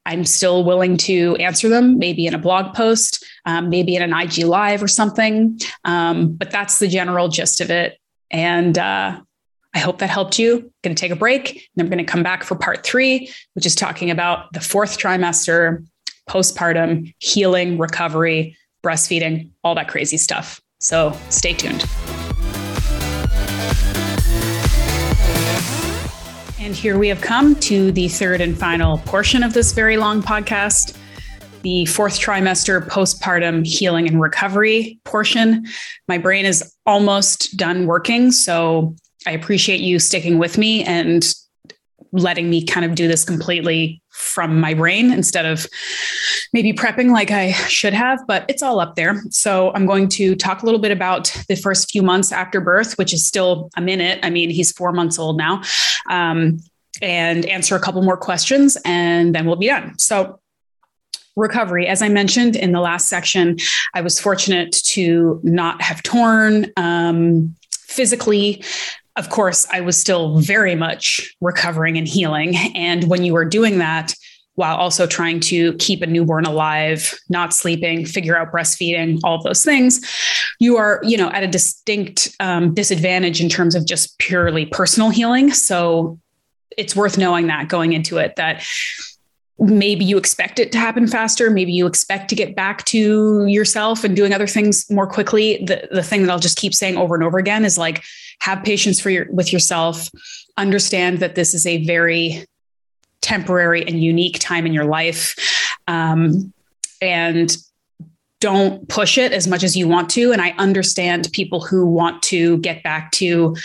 I'm 0.09 0.25
still 0.25 0.63
willing 0.63 0.97
to 0.97 1.35
answer 1.35 1.69
them, 1.69 1.99
maybe 1.99 2.25
in 2.25 2.33
a 2.33 2.39
blog 2.39 2.73
post, 2.73 3.23
um, 3.45 3.69
maybe 3.69 3.95
in 3.95 4.01
an 4.01 4.11
IG 4.11 4.39
live 4.39 4.81
or 4.81 4.87
something. 4.87 5.59
Um, 5.85 6.33
but 6.33 6.49
that's 6.49 6.79
the 6.79 6.87
general 6.87 7.27
gist 7.27 7.61
of 7.61 7.69
it. 7.69 7.99
And 8.31 8.75
uh, 8.79 9.21
I 9.75 9.79
hope 9.79 9.99
that 9.99 10.09
helped 10.09 10.39
you. 10.39 10.55
I'm 10.55 10.71
going 10.83 10.95
to 10.95 10.99
take 10.99 11.11
a 11.11 11.15
break 11.15 11.69
and 11.75 11.83
I'm 11.83 11.89
going 11.89 12.03
to 12.03 12.11
come 12.11 12.23
back 12.23 12.43
for 12.43 12.55
part 12.55 12.83
three, 12.83 13.31
which 13.53 13.67
is 13.67 13.75
talking 13.75 14.09
about 14.09 14.51
the 14.53 14.61
fourth 14.61 14.97
trimester, 14.97 15.85
postpartum, 16.27 17.13
healing, 17.19 17.77
recovery, 17.77 18.57
breastfeeding, 18.83 19.51
all 19.63 19.75
that 19.75 19.89
crazy 19.89 20.17
stuff. 20.17 20.59
So 20.79 21.15
stay 21.29 21.53
tuned. 21.53 21.85
And 26.69 26.77
here 26.77 26.99
we 26.99 27.07
have 27.07 27.19
come 27.19 27.55
to 27.61 27.91
the 27.91 28.07
third 28.09 28.41
and 28.41 28.55
final 28.55 28.99
portion 28.99 29.41
of 29.41 29.53
this 29.53 29.71
very 29.71 29.97
long 29.97 30.21
podcast 30.21 30.95
the 31.63 31.87
fourth 31.87 32.19
trimester 32.19 32.87
postpartum 32.87 33.65
healing 33.65 34.07
and 34.07 34.21
recovery 34.21 34.99
portion. 35.03 35.65
My 36.07 36.19
brain 36.19 36.45
is 36.45 36.75
almost 36.85 37.57
done 37.57 37.87
working. 37.87 38.31
So 38.31 38.95
I 39.25 39.31
appreciate 39.31 39.79
you 39.79 39.97
sticking 39.97 40.37
with 40.37 40.59
me 40.59 40.83
and 40.83 41.33
letting 42.11 42.49
me 42.49 42.63
kind 42.63 42.85
of 42.85 42.95
do 42.95 43.07
this 43.07 43.23
completely 43.23 44.01
from 44.09 44.59
my 44.59 44.73
brain 44.73 45.13
instead 45.13 45.45
of 45.45 45.65
maybe 46.53 46.73
prepping 46.73 47.11
like 47.11 47.31
I 47.31 47.51
should 47.51 47.93
have, 47.93 48.19
but 48.27 48.45
it's 48.49 48.63
all 48.63 48.79
up 48.79 48.95
there. 48.95 49.21
So 49.29 49.71
I'm 49.73 49.85
going 49.85 50.07
to 50.09 50.35
talk 50.35 50.61
a 50.61 50.65
little 50.65 50.79
bit 50.79 50.91
about 50.91 51.31
the 51.47 51.55
first 51.55 51.91
few 51.91 52.01
months 52.01 52.31
after 52.31 52.59
birth, 52.59 52.97
which 52.97 53.13
is 53.13 53.25
still 53.25 53.69
a 53.77 53.81
minute. 53.81 54.19
I 54.23 54.29
mean, 54.29 54.49
he's 54.49 54.71
four 54.71 54.91
months 54.91 55.19
old 55.19 55.37
now, 55.37 55.61
um, 56.09 56.59
and 57.01 57.45
answer 57.45 57.75
a 57.75 57.79
couple 57.79 58.01
more 58.01 58.17
questions, 58.17 58.77
and 58.83 59.33
then 59.33 59.45
we'll 59.45 59.55
be 59.55 59.67
done. 59.67 59.97
So 59.97 60.39
recovery. 61.35 61.87
As 61.87 62.01
I 62.01 62.09
mentioned 62.09 62.55
in 62.55 62.71
the 62.73 62.81
last 62.81 63.07
section, 63.07 63.57
I 63.93 64.01
was 64.01 64.19
fortunate 64.19 64.73
to 64.73 65.39
not 65.43 65.81
have 65.81 66.03
torn 66.03 66.67
um, 66.75 67.55
physically 67.71 68.63
of 69.19 69.29
course, 69.29 69.67
I 69.69 69.81
was 69.81 69.97
still 69.97 70.39
very 70.39 70.75
much 70.75 71.35
recovering 71.41 71.97
and 71.97 72.07
healing. 72.07 72.55
And 72.73 73.09
when 73.09 73.25
you 73.25 73.35
are 73.35 73.43
doing 73.43 73.79
that, 73.79 74.13
while 74.55 74.77
also 74.77 75.05
trying 75.05 75.41
to 75.41 75.73
keep 75.73 76.01
a 76.01 76.07
newborn 76.07 76.45
alive, 76.45 77.17
not 77.29 77.53
sleeping, 77.53 78.05
figure 78.05 78.37
out 78.37 78.51
breastfeeding, 78.51 79.19
all 79.23 79.35
of 79.35 79.43
those 79.43 79.63
things, 79.63 80.05
you 80.59 80.77
are, 80.77 81.01
you 81.03 81.17
know, 81.17 81.29
at 81.31 81.43
a 81.43 81.47
distinct 81.47 82.33
um, 82.39 82.73
disadvantage 82.73 83.41
in 83.41 83.49
terms 83.49 83.75
of 83.75 83.85
just 83.85 84.17
purely 84.19 84.65
personal 84.65 85.09
healing. 85.09 85.51
So 85.51 86.17
it's 86.77 86.95
worth 86.95 87.17
knowing 87.17 87.47
that 87.47 87.67
going 87.67 87.91
into 87.91 88.17
it 88.17 88.37
that 88.37 88.63
maybe 89.59 90.05
you 90.05 90.17
expect 90.17 90.59
it 90.59 90.71
to 90.71 90.77
happen 90.77 91.07
faster. 91.07 91.49
Maybe 91.49 91.71
you 91.71 91.85
expect 91.85 92.29
to 92.29 92.35
get 92.35 92.55
back 92.55 92.85
to 92.85 93.45
yourself 93.45 94.03
and 94.03 94.15
doing 94.15 94.33
other 94.33 94.47
things 94.47 94.89
more 94.89 95.07
quickly. 95.07 95.63
The, 95.65 95.87
the 95.91 96.03
thing 96.03 96.23
that 96.23 96.31
i'll 96.31 96.39
just 96.39 96.57
keep 96.57 96.73
saying 96.73 96.97
over 96.97 97.15
and 97.15 97.23
over 97.23 97.37
again 97.37 97.65
is 97.65 97.77
like 97.77 98.03
have 98.39 98.63
patience 98.63 98.99
for 98.99 99.09
your 99.09 99.27
with 99.31 99.51
yourself. 99.51 100.09
Understand 100.57 101.19
that 101.19 101.35
this 101.35 101.53
is 101.53 101.65
a 101.65 101.85
very 101.85 102.45
temporary 103.21 103.85
and 103.85 104.01
unique 104.01 104.39
time 104.39 104.65
in 104.65 104.73
your 104.73 104.85
life. 104.85 105.35
Um, 105.87 106.53
and 107.01 107.55
don't 108.39 108.87
push 108.87 109.17
it 109.17 109.33
as 109.33 109.47
much 109.47 109.63
as 109.63 109.75
you 109.75 109.87
want 109.87 110.09
to. 110.11 110.31
And 110.31 110.41
i 110.41 110.51
understand 110.57 111.29
people 111.33 111.61
who 111.61 111.85
want 111.85 112.21
to 112.23 112.57
get 112.59 112.83
back 112.83 113.11
to 113.13 113.55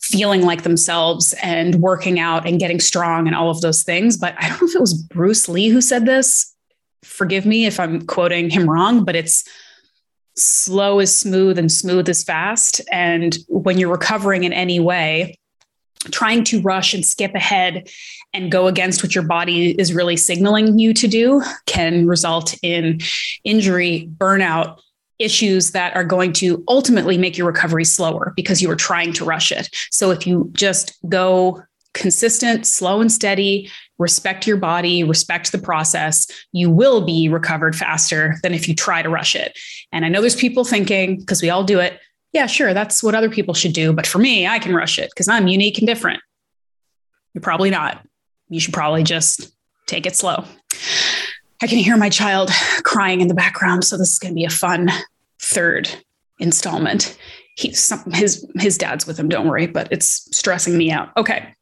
feeling 0.00 0.42
like 0.42 0.62
themselves 0.62 1.34
and 1.42 1.76
working 1.76 2.18
out 2.18 2.46
and 2.46 2.58
getting 2.58 2.80
strong 2.80 3.26
and 3.26 3.36
all 3.36 3.50
of 3.50 3.60
those 3.60 3.82
things. 3.82 4.16
But 4.16 4.34
i 4.38 4.48
don't 4.48 4.60
know 4.60 4.68
if 4.68 4.74
it 4.74 4.80
was 4.80 4.94
bruce 4.94 5.48
lee 5.48 5.68
who 5.68 5.80
said 5.80 6.06
this. 6.06 6.54
Forgive 7.02 7.46
me 7.46 7.66
if 7.66 7.80
i'm 7.80 8.06
quoting 8.06 8.50
him 8.50 8.68
wrong 8.68 9.04
but 9.04 9.16
it's 9.16 9.44
slow 10.36 11.00
is 11.00 11.16
smooth 11.16 11.58
and 11.58 11.70
smooth 11.70 12.08
is 12.08 12.24
fast. 12.24 12.80
And 12.90 13.36
when 13.48 13.78
you're 13.78 13.90
recovering 13.90 14.44
in 14.44 14.52
any 14.52 14.80
way, 14.80 15.38
trying 16.10 16.44
to 16.44 16.62
rush 16.62 16.94
and 16.94 17.04
skip 17.04 17.34
ahead 17.34 17.90
and 18.32 18.50
go 18.50 18.66
against 18.66 19.02
what 19.02 19.14
your 19.14 19.24
body 19.24 19.72
is 19.78 19.92
really 19.92 20.16
signaling 20.16 20.78
you 20.78 20.94
to 20.94 21.08
do 21.08 21.42
can 21.66 22.06
result 22.06 22.54
in 22.62 23.00
injury, 23.44 24.08
burnout, 24.16 24.78
issues 25.18 25.72
that 25.72 25.94
are 25.94 26.04
going 26.04 26.32
to 26.32 26.64
ultimately 26.66 27.18
make 27.18 27.36
your 27.36 27.46
recovery 27.46 27.84
slower 27.84 28.32
because 28.36 28.62
you 28.62 28.70
are 28.70 28.76
trying 28.76 29.12
to 29.12 29.24
rush 29.24 29.52
it. 29.52 29.68
So 29.90 30.10
if 30.10 30.26
you 30.26 30.50
just 30.54 30.98
go 31.08 31.62
consistent, 31.92 32.66
slow 32.66 33.00
and 33.00 33.12
steady, 33.12 33.70
respect 33.98 34.46
your 34.46 34.56
body, 34.56 35.04
respect 35.04 35.52
the 35.52 35.58
process, 35.58 36.26
you 36.52 36.70
will 36.70 37.02
be 37.02 37.28
recovered 37.28 37.76
faster 37.76 38.36
than 38.42 38.54
if 38.54 38.66
you 38.66 38.74
try 38.74 39.02
to 39.02 39.10
rush 39.10 39.34
it. 39.34 39.58
And 39.92 40.04
I 40.04 40.08
know 40.08 40.20
there's 40.20 40.36
people 40.36 40.64
thinking, 40.64 41.18
because 41.18 41.42
we 41.42 41.50
all 41.50 41.64
do 41.64 41.80
it, 41.80 42.00
yeah, 42.32 42.46
sure, 42.46 42.72
that's 42.72 43.02
what 43.02 43.14
other 43.14 43.28
people 43.28 43.54
should 43.54 43.72
do. 43.72 43.92
But 43.92 44.06
for 44.06 44.18
me, 44.18 44.46
I 44.46 44.58
can 44.58 44.74
rush 44.74 44.98
it 44.98 45.10
because 45.10 45.28
I'm 45.28 45.48
unique 45.48 45.78
and 45.78 45.86
different. 45.86 46.22
You're 47.34 47.42
probably 47.42 47.70
not. 47.70 48.06
You 48.50 48.60
should 48.60 48.74
probably 48.74 49.02
just 49.02 49.50
take 49.86 50.04
it 50.04 50.16
slow. 50.16 50.44
I 51.62 51.66
can 51.66 51.78
hear 51.78 51.96
my 51.96 52.10
child 52.10 52.50
crying 52.84 53.20
in 53.20 53.28
the 53.28 53.34
background. 53.34 53.84
So 53.84 53.96
this 53.96 54.12
is 54.12 54.18
going 54.18 54.32
to 54.32 54.36
be 54.36 54.44
a 54.44 54.50
fun 54.50 54.90
third 55.40 55.88
installment. 56.38 57.16
He's 57.56 57.92
his 58.12 58.46
his 58.56 58.78
dad's 58.78 59.06
with 59.06 59.18
him, 59.18 59.28
don't 59.28 59.46
worry, 59.46 59.66
but 59.66 59.88
it's 59.90 60.28
stressing 60.36 60.76
me 60.76 60.90
out. 60.90 61.10
Okay. 61.16 61.54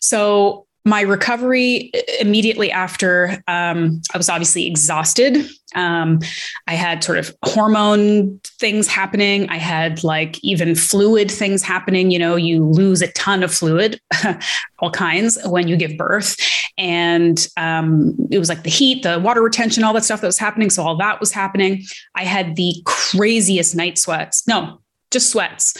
So 0.00 0.66
my 0.84 1.00
recovery 1.00 1.90
immediately 2.20 2.70
after 2.70 3.42
um, 3.48 4.02
i 4.12 4.18
was 4.18 4.28
obviously 4.28 4.66
exhausted. 4.66 5.48
Um, 5.74 6.20
i 6.68 6.74
had 6.74 7.02
sort 7.02 7.18
of 7.18 7.34
hormone 7.44 8.40
things 8.60 8.86
happening. 8.86 9.48
I 9.48 9.56
had 9.56 10.04
like 10.04 10.38
even 10.44 10.74
fluid 10.74 11.30
things 11.30 11.62
happening. 11.62 12.10
You 12.10 12.18
know 12.18 12.36
you 12.36 12.64
lose 12.64 13.02
a 13.02 13.10
ton 13.12 13.42
of 13.42 13.52
fluid 13.52 14.00
all 14.78 14.90
kinds 14.90 15.38
when 15.46 15.68
you 15.68 15.76
give 15.76 15.96
birth. 15.96 16.36
And 16.76 17.46
um, 17.56 18.16
it 18.30 18.38
was 18.38 18.48
like 18.48 18.62
the 18.62 18.70
heat 18.70 19.02
the 19.02 19.18
water 19.18 19.42
retention 19.42 19.84
all 19.84 19.94
that 19.94 20.04
stuff 20.04 20.20
that 20.20 20.26
was 20.26 20.38
happening. 20.38 20.70
So 20.70 20.82
all 20.82 20.96
that 20.98 21.20
was 21.20 21.32
happening. 21.32 21.82
I 22.14 22.24
had 22.24 22.56
the 22.56 22.74
craziest 22.84 23.74
night 23.74 23.98
sweats. 23.98 24.46
No 24.46 24.80
just 25.14 25.30
sweats 25.30 25.74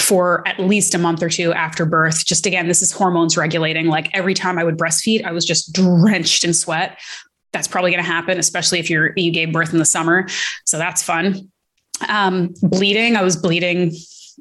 for 0.00 0.46
at 0.48 0.58
least 0.58 0.94
a 0.94 0.98
month 0.98 1.22
or 1.22 1.28
two 1.28 1.52
after 1.52 1.86
birth. 1.86 2.26
Just 2.26 2.44
again, 2.46 2.66
this 2.66 2.82
is 2.82 2.90
hormones 2.90 3.36
regulating. 3.36 3.86
Like 3.86 4.10
every 4.12 4.34
time 4.34 4.58
I 4.58 4.64
would 4.64 4.76
breastfeed, 4.76 5.24
I 5.24 5.30
was 5.30 5.44
just 5.44 5.72
drenched 5.72 6.42
in 6.42 6.52
sweat. 6.52 6.98
That's 7.52 7.68
probably 7.68 7.92
going 7.92 8.02
to 8.02 8.10
happen, 8.10 8.38
especially 8.38 8.80
if 8.80 8.90
you're 8.90 9.12
you 9.16 9.30
gave 9.30 9.52
birth 9.52 9.72
in 9.72 9.78
the 9.78 9.84
summer. 9.84 10.26
So 10.64 10.78
that's 10.78 11.02
fun. 11.02 11.52
Um, 12.08 12.54
bleeding, 12.62 13.16
I 13.16 13.22
was 13.22 13.36
bleeding. 13.36 13.92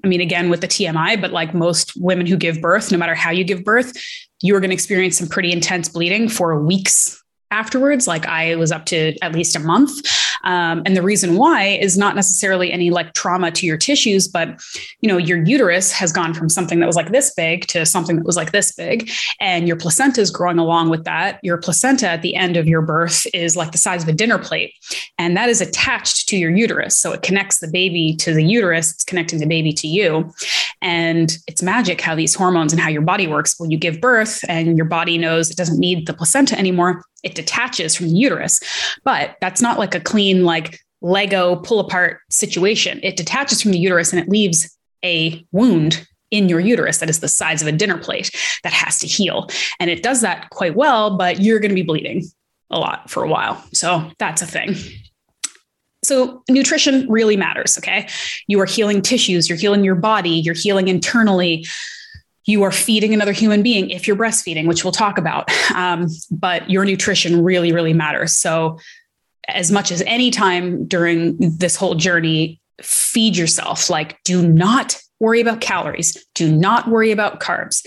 I 0.04 0.08
mean, 0.08 0.22
again, 0.22 0.50
with 0.50 0.62
the 0.62 0.68
TMI, 0.68 1.20
but 1.20 1.32
like 1.32 1.54
most 1.54 1.94
women 1.96 2.26
who 2.26 2.38
give 2.38 2.62
birth, 2.62 2.92
no 2.92 2.98
matter 2.98 3.16
how 3.16 3.32
you 3.32 3.44
give 3.44 3.64
birth, 3.64 3.94
you 4.42 4.56
are 4.56 4.60
going 4.60 4.70
to 4.70 4.76
experience 4.76 5.18
some 5.18 5.28
pretty 5.28 5.52
intense 5.52 5.90
bleeding 5.90 6.30
for 6.30 6.60
weeks 6.64 7.24
afterwards. 7.52 8.08
Like 8.08 8.26
I 8.26 8.56
was 8.56 8.72
up 8.72 8.86
to 8.88 9.18
at 9.22 9.34
least 9.34 9.56
a 9.56 9.60
month. 9.60 10.06
Um, 10.44 10.84
and 10.86 10.96
the 10.96 11.02
reason 11.02 11.36
why 11.36 11.64
is 11.64 11.98
not 11.98 12.16
necessarily 12.16 12.72
any 12.72 12.90
like 12.90 13.14
trauma 13.14 13.52
to 13.52 13.66
your 13.66 13.78
tissues, 13.78 14.28
but 14.28 14.62
you 15.02 15.10
know, 15.10 15.18
your 15.18 15.44
uterus 15.44 15.92
has 15.92 16.12
gone 16.12 16.34
from 16.34 16.50
something 16.50 16.80
that 16.80 16.86
was 16.86 16.96
like 16.96 17.12
this 17.12 17.34
big 17.34 17.68
to 17.68 17.86
something 17.86 18.18
that 18.18 18.26
was 18.26 18.38
like 18.38 18.52
this 18.52 18.72
big, 18.72 19.10
and 19.40 19.68
your 19.68 19.78
placenta 19.78 20.22
is 20.22 20.32
growing 20.32 20.60
along 20.60 20.90
with 20.90 21.04
that. 21.06 21.40
Your 21.44 21.58
placenta 21.58 22.08
at 22.08 22.22
the 22.22 22.36
end 22.36 22.56
of 22.56 22.68
your 22.68 22.82
birth 22.82 23.28
is 23.34 23.56
like 23.58 23.72
the 23.72 23.78
size 23.78 24.04
of 24.04 24.10
a 24.10 24.14
dinner 24.14 24.38
plate, 24.38 24.74
and 25.18 25.36
that 25.36 25.50
is 25.50 25.60
attached 25.62 26.30
to 26.30 26.38
your 26.38 26.52
uterus. 26.52 26.98
So 26.98 27.12
it 27.12 27.24
connects 27.24 27.60
the 27.60 27.68
baby 27.68 28.16
to 28.18 28.34
the 28.34 28.44
uterus, 28.44 28.94
it's 28.94 29.04
connecting 29.04 29.40
the 29.40 29.48
baby 29.48 29.74
to 29.74 29.88
you. 29.88 30.32
And 30.82 31.36
it's 31.48 31.64
magic 31.64 32.02
how 32.02 32.16
these 32.16 32.36
hormones 32.36 32.72
and 32.72 32.80
how 32.80 32.90
your 32.90 33.02
body 33.02 33.28
works. 33.28 33.60
When 33.60 33.72
you 33.72 33.78
give 33.78 34.00
birth 34.00 34.46
and 34.48 34.78
your 34.78 34.86
body 34.86 35.18
knows 35.18 35.50
it 35.50 35.58
doesn't 35.58 35.80
need 35.80 36.06
the 36.06 36.14
placenta 36.14 36.58
anymore, 36.58 37.04
it 37.24 37.36
detaches 37.36 37.96
from 37.96 38.08
the 38.08 38.16
uterus. 38.16 38.60
But 39.04 39.38
that's 39.42 39.62
not 39.62 39.80
like 39.80 39.96
a 39.96 40.00
clean, 40.00 40.44
like 40.44 40.80
Lego 41.02 41.58
pull 41.58 41.80
apart 41.80 42.20
situation. 42.30 43.00
It 43.04 43.18
detaches 43.18 43.62
from 43.62 43.72
the 43.72 43.80
uterus 43.80 44.12
and 44.12 44.22
it 44.22 44.30
leaves 44.30 44.76
a 45.04 45.46
wound 45.52 46.08
in 46.32 46.50
your 46.50 46.60
uterus 46.60 46.98
that 46.98 47.10
is 47.10 47.20
the 47.20 47.28
size 47.28 47.62
of 47.62 47.68
a 47.68 47.72
dinner 47.72 47.98
plate 47.98 48.32
that 48.64 48.74
has 48.74 49.00
to 49.00 49.08
heal. 49.08 49.48
And 49.80 49.90
it 49.90 50.04
does 50.04 50.22
that 50.22 50.50
quite 50.50 50.76
well, 50.76 51.18
but 51.18 51.40
you're 51.40 51.60
going 51.60 51.70
to 51.70 51.76
be 51.76 51.84
bleeding 51.84 52.24
a 52.70 52.80
lot 52.80 53.10
for 53.10 53.24
a 53.24 53.28
while. 53.30 53.64
So 53.74 54.12
that's 54.20 54.42
a 54.42 54.46
thing. 54.46 54.76
So, 56.04 56.44
nutrition 56.50 57.10
really 57.10 57.36
matters. 57.36 57.78
Okay. 57.78 58.08
You 58.48 58.60
are 58.62 58.66
healing 58.66 59.02
tissues, 59.02 59.50
you're 59.50 59.58
healing 59.58 59.84
your 59.84 59.96
body, 59.96 60.30
you're 60.30 60.54
healing 60.54 60.88
internally 60.88 61.66
you 62.48 62.64
are 62.64 62.72
feeding 62.72 63.14
another 63.14 63.34
human 63.34 63.62
being 63.62 63.92
if 63.92 64.08
you're 64.08 64.16
breastfeeding, 64.16 64.68
which 64.68 64.84
we'll 64.84 64.94
talk 64.94 65.20
about. 65.20 65.52
Um, 65.76 66.08
but 66.32 66.68
your 66.70 66.86
nutrition 66.86 67.44
really, 67.44 67.72
really 67.72 67.94
matters. 67.94 68.34
So, 68.34 68.80
as 69.50 69.72
much 69.72 69.92
as 69.92 70.02
any 70.02 70.32
time 70.32 70.86
during 70.88 71.38
this 71.40 71.76
whole 71.76 71.96
journey, 71.96 72.60
feed 72.82 73.38
yourself. 73.38 73.90
Like, 73.90 74.22
do 74.24 74.46
not 74.46 75.00
worry 75.20 75.40
about 75.40 75.62
calories, 75.62 76.26
do 76.34 76.52
not 76.52 76.88
worry 76.88 77.12
about 77.12 77.40
carbs. 77.40 77.86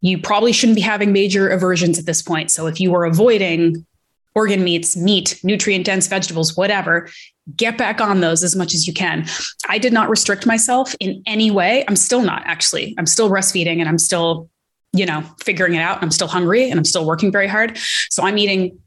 You 0.00 0.18
probably 0.18 0.52
shouldn't 0.52 0.76
be 0.76 0.82
having 0.82 1.12
major 1.12 1.48
aversions 1.48 1.98
at 1.98 2.06
this 2.06 2.22
point. 2.22 2.50
So, 2.50 2.66
if 2.66 2.80
you 2.80 2.94
are 2.94 3.04
avoiding 3.04 3.86
organ 4.34 4.64
meats, 4.64 4.96
meat, 4.96 5.38
nutrient 5.44 5.84
dense 5.84 6.06
vegetables, 6.06 6.56
whatever, 6.56 7.10
get 7.56 7.76
back 7.76 8.00
on 8.00 8.20
those 8.20 8.42
as 8.42 8.54
much 8.54 8.74
as 8.74 8.86
you 8.86 8.92
can. 8.92 9.26
I 9.68 9.78
did 9.78 9.92
not 9.92 10.08
restrict 10.08 10.46
myself 10.46 10.94
in 11.00 11.22
any 11.26 11.50
way. 11.50 11.84
I'm 11.88 11.96
still 11.96 12.22
not 12.22 12.42
actually. 12.44 12.94
I'm 12.98 13.06
still 13.06 13.28
breastfeeding 13.30 13.80
and 13.80 13.88
I'm 13.88 13.98
still, 13.98 14.48
you 14.92 15.06
know, 15.06 15.24
figuring 15.42 15.74
it 15.74 15.80
out. 15.80 16.02
I'm 16.02 16.10
still 16.10 16.28
hungry 16.28 16.70
and 16.70 16.78
I'm 16.78 16.84
still 16.84 17.06
working 17.06 17.32
very 17.32 17.48
hard. 17.48 17.78
So 18.10 18.22
I'm 18.22 18.38
eating 18.38 18.78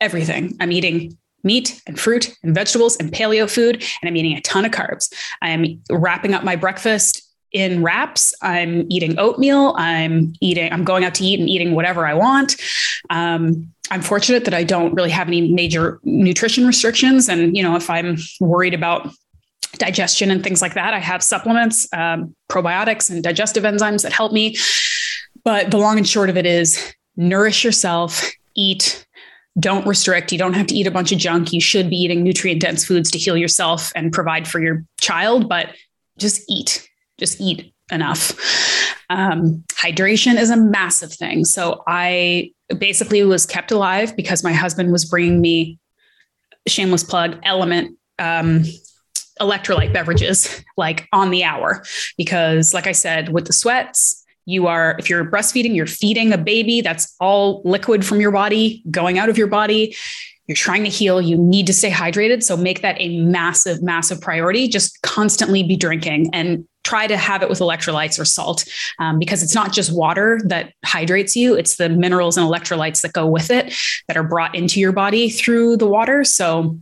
everything. 0.00 0.56
I'm 0.60 0.72
eating 0.72 1.16
meat 1.42 1.80
and 1.86 1.98
fruit 1.98 2.34
and 2.42 2.54
vegetables 2.54 2.96
and 2.96 3.12
paleo 3.12 3.50
food 3.50 3.82
and 4.02 4.08
I'm 4.08 4.16
eating 4.16 4.36
a 4.36 4.40
ton 4.40 4.64
of 4.64 4.72
carbs. 4.72 5.12
I'm 5.42 5.82
wrapping 5.90 6.34
up 6.34 6.44
my 6.44 6.56
breakfast 6.56 7.22
in 7.54 7.82
wraps. 7.82 8.34
I'm 8.42 8.86
eating 8.90 9.18
oatmeal. 9.18 9.74
I'm 9.78 10.34
eating, 10.40 10.70
I'm 10.72 10.84
going 10.84 11.04
out 11.04 11.14
to 11.14 11.24
eat 11.24 11.40
and 11.40 11.48
eating 11.48 11.74
whatever 11.74 12.06
I 12.06 12.12
want. 12.12 12.56
Um, 13.08 13.72
I'm 13.90 14.02
fortunate 14.02 14.44
that 14.44 14.54
I 14.54 14.64
don't 14.64 14.92
really 14.92 15.10
have 15.10 15.28
any 15.28 15.52
major 15.52 16.00
nutrition 16.02 16.66
restrictions. 16.66 17.28
And, 17.28 17.56
you 17.56 17.62
know, 17.62 17.76
if 17.76 17.88
I'm 17.88 18.16
worried 18.40 18.74
about 18.74 19.08
digestion 19.78 20.30
and 20.30 20.42
things 20.42 20.60
like 20.60 20.74
that, 20.74 20.94
I 20.94 20.98
have 20.98 21.22
supplements, 21.22 21.88
um, 21.92 22.34
probiotics, 22.50 23.10
and 23.10 23.22
digestive 23.22 23.64
enzymes 23.64 24.02
that 24.02 24.12
help 24.12 24.32
me. 24.32 24.56
But 25.44 25.70
the 25.70 25.78
long 25.78 25.96
and 25.96 26.08
short 26.08 26.30
of 26.30 26.36
it 26.36 26.46
is 26.46 26.94
nourish 27.16 27.64
yourself, 27.64 28.28
eat, 28.56 29.06
don't 29.60 29.86
restrict. 29.86 30.32
You 30.32 30.38
don't 30.38 30.54
have 30.54 30.66
to 30.68 30.74
eat 30.74 30.88
a 30.88 30.90
bunch 30.90 31.12
of 31.12 31.18
junk. 31.18 31.52
You 31.52 31.60
should 31.60 31.88
be 31.88 31.96
eating 31.96 32.24
nutrient 32.24 32.60
dense 32.60 32.84
foods 32.84 33.10
to 33.12 33.18
heal 33.18 33.36
yourself 33.36 33.92
and 33.94 34.12
provide 34.12 34.48
for 34.48 34.60
your 34.60 34.84
child, 35.00 35.48
but 35.48 35.68
just 36.18 36.42
eat, 36.48 36.88
just 37.18 37.40
eat 37.40 37.72
enough. 37.90 38.32
Um, 39.10 39.64
hydration 39.72 40.36
is 40.36 40.50
a 40.50 40.56
massive 40.56 41.12
thing. 41.12 41.44
So 41.44 41.82
I 41.86 42.52
basically 42.78 43.22
was 43.22 43.46
kept 43.46 43.70
alive 43.70 44.16
because 44.16 44.42
my 44.42 44.52
husband 44.52 44.92
was 44.92 45.04
bringing 45.04 45.40
me 45.40 45.78
shameless 46.66 47.04
plug 47.04 47.40
LMNT 47.42 47.94
um, 48.18 48.64
electrolyte 49.40 49.92
beverages 49.92 50.62
like 50.76 51.08
on 51.12 51.30
the 51.30 51.44
hour. 51.44 51.84
Because 52.16 52.72
like 52.72 52.86
i 52.86 52.92
said 52.92 53.30
with 53.30 53.46
the 53.46 53.52
sweats 53.52 54.24
you 54.46 54.66
are 54.66 54.96
if 54.98 55.08
you're 55.10 55.24
breastfeeding 55.24 55.74
you're 55.74 55.86
feeding 55.86 56.32
a 56.32 56.38
baby 56.38 56.80
that's 56.80 57.14
all 57.18 57.62
liquid 57.64 58.04
from 58.04 58.20
your 58.20 58.30
body 58.30 58.82
going 58.90 59.18
out 59.18 59.28
of 59.28 59.38
your 59.38 59.46
body. 59.46 59.96
You're 60.46 60.56
trying 60.56 60.84
to 60.84 60.90
heal. 60.90 61.22
You 61.22 61.38
need 61.38 61.66
to 61.68 61.72
stay 61.72 61.90
hydrated. 61.90 62.42
So 62.42 62.54
make 62.54 62.82
that 62.82 62.96
a 63.00 63.18
massive 63.20 63.82
massive 63.82 64.20
priority. 64.20 64.68
Just 64.68 65.00
constantly 65.02 65.62
be 65.62 65.74
drinking. 65.74 66.30
And 66.34 66.68
try 66.84 67.06
to 67.06 67.16
have 67.16 67.42
it 67.42 67.48
with 67.48 67.58
electrolytes 67.58 68.18
or 68.18 68.24
salt 68.24 68.64
um, 68.98 69.18
because 69.18 69.42
it's 69.42 69.54
not 69.54 69.72
just 69.72 69.94
water 69.94 70.40
that 70.44 70.72
hydrates 70.84 71.34
you 71.34 71.54
it's 71.54 71.76
the 71.76 71.88
minerals 71.88 72.36
and 72.36 72.46
electrolytes 72.46 73.02
that 73.02 73.12
go 73.12 73.26
with 73.26 73.50
it 73.50 73.74
that 74.08 74.16
are 74.16 74.22
brought 74.22 74.54
into 74.54 74.80
your 74.80 74.92
body 74.92 75.28
through 75.30 75.76
the 75.76 75.86
water. 75.86 76.24
So 76.24 76.78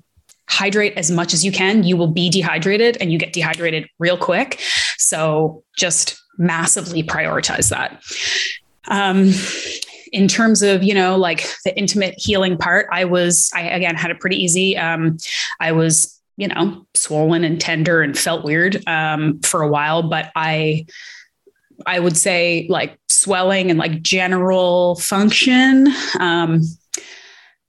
hydrate 0.48 0.94
as 0.96 1.10
much 1.10 1.32
as 1.32 1.44
you 1.44 1.52
can. 1.52 1.82
You 1.82 1.96
will 1.96 2.08
be 2.08 2.28
dehydrated 2.28 2.96
and 3.00 3.12
you 3.12 3.18
get 3.18 3.32
dehydrated 3.32 3.88
real 3.98 4.18
quick. 4.18 4.60
So 4.98 5.62
just 5.76 6.20
massively 6.38 7.02
prioritize 7.02 7.70
that. 7.70 8.02
Um, 8.88 9.32
in 10.12 10.28
terms 10.28 10.60
of 10.60 10.82
you 10.82 10.92
know 10.92 11.16
like 11.16 11.48
the 11.64 11.74
intimate 11.78 12.14
healing 12.18 12.58
part 12.58 12.86
i 12.92 13.02
was 13.02 13.50
i 13.54 13.62
again 13.62 13.94
had 13.94 14.10
it 14.10 14.20
pretty 14.20 14.36
easy. 14.36 14.76
Um, 14.76 15.16
i 15.60 15.72
was 15.72 16.20
you 16.42 16.48
know, 16.48 16.84
swollen 16.94 17.44
and 17.44 17.60
tender 17.60 18.02
and 18.02 18.18
felt 18.18 18.44
weird 18.44 18.82
um, 18.88 19.38
for 19.42 19.62
a 19.62 19.68
while. 19.68 20.02
But 20.02 20.32
I, 20.34 20.86
I 21.86 22.00
would 22.00 22.16
say 22.16 22.66
like 22.68 22.98
swelling 23.08 23.70
and 23.70 23.78
like 23.78 24.02
general 24.02 24.96
function 24.96 25.86
um, 26.18 26.62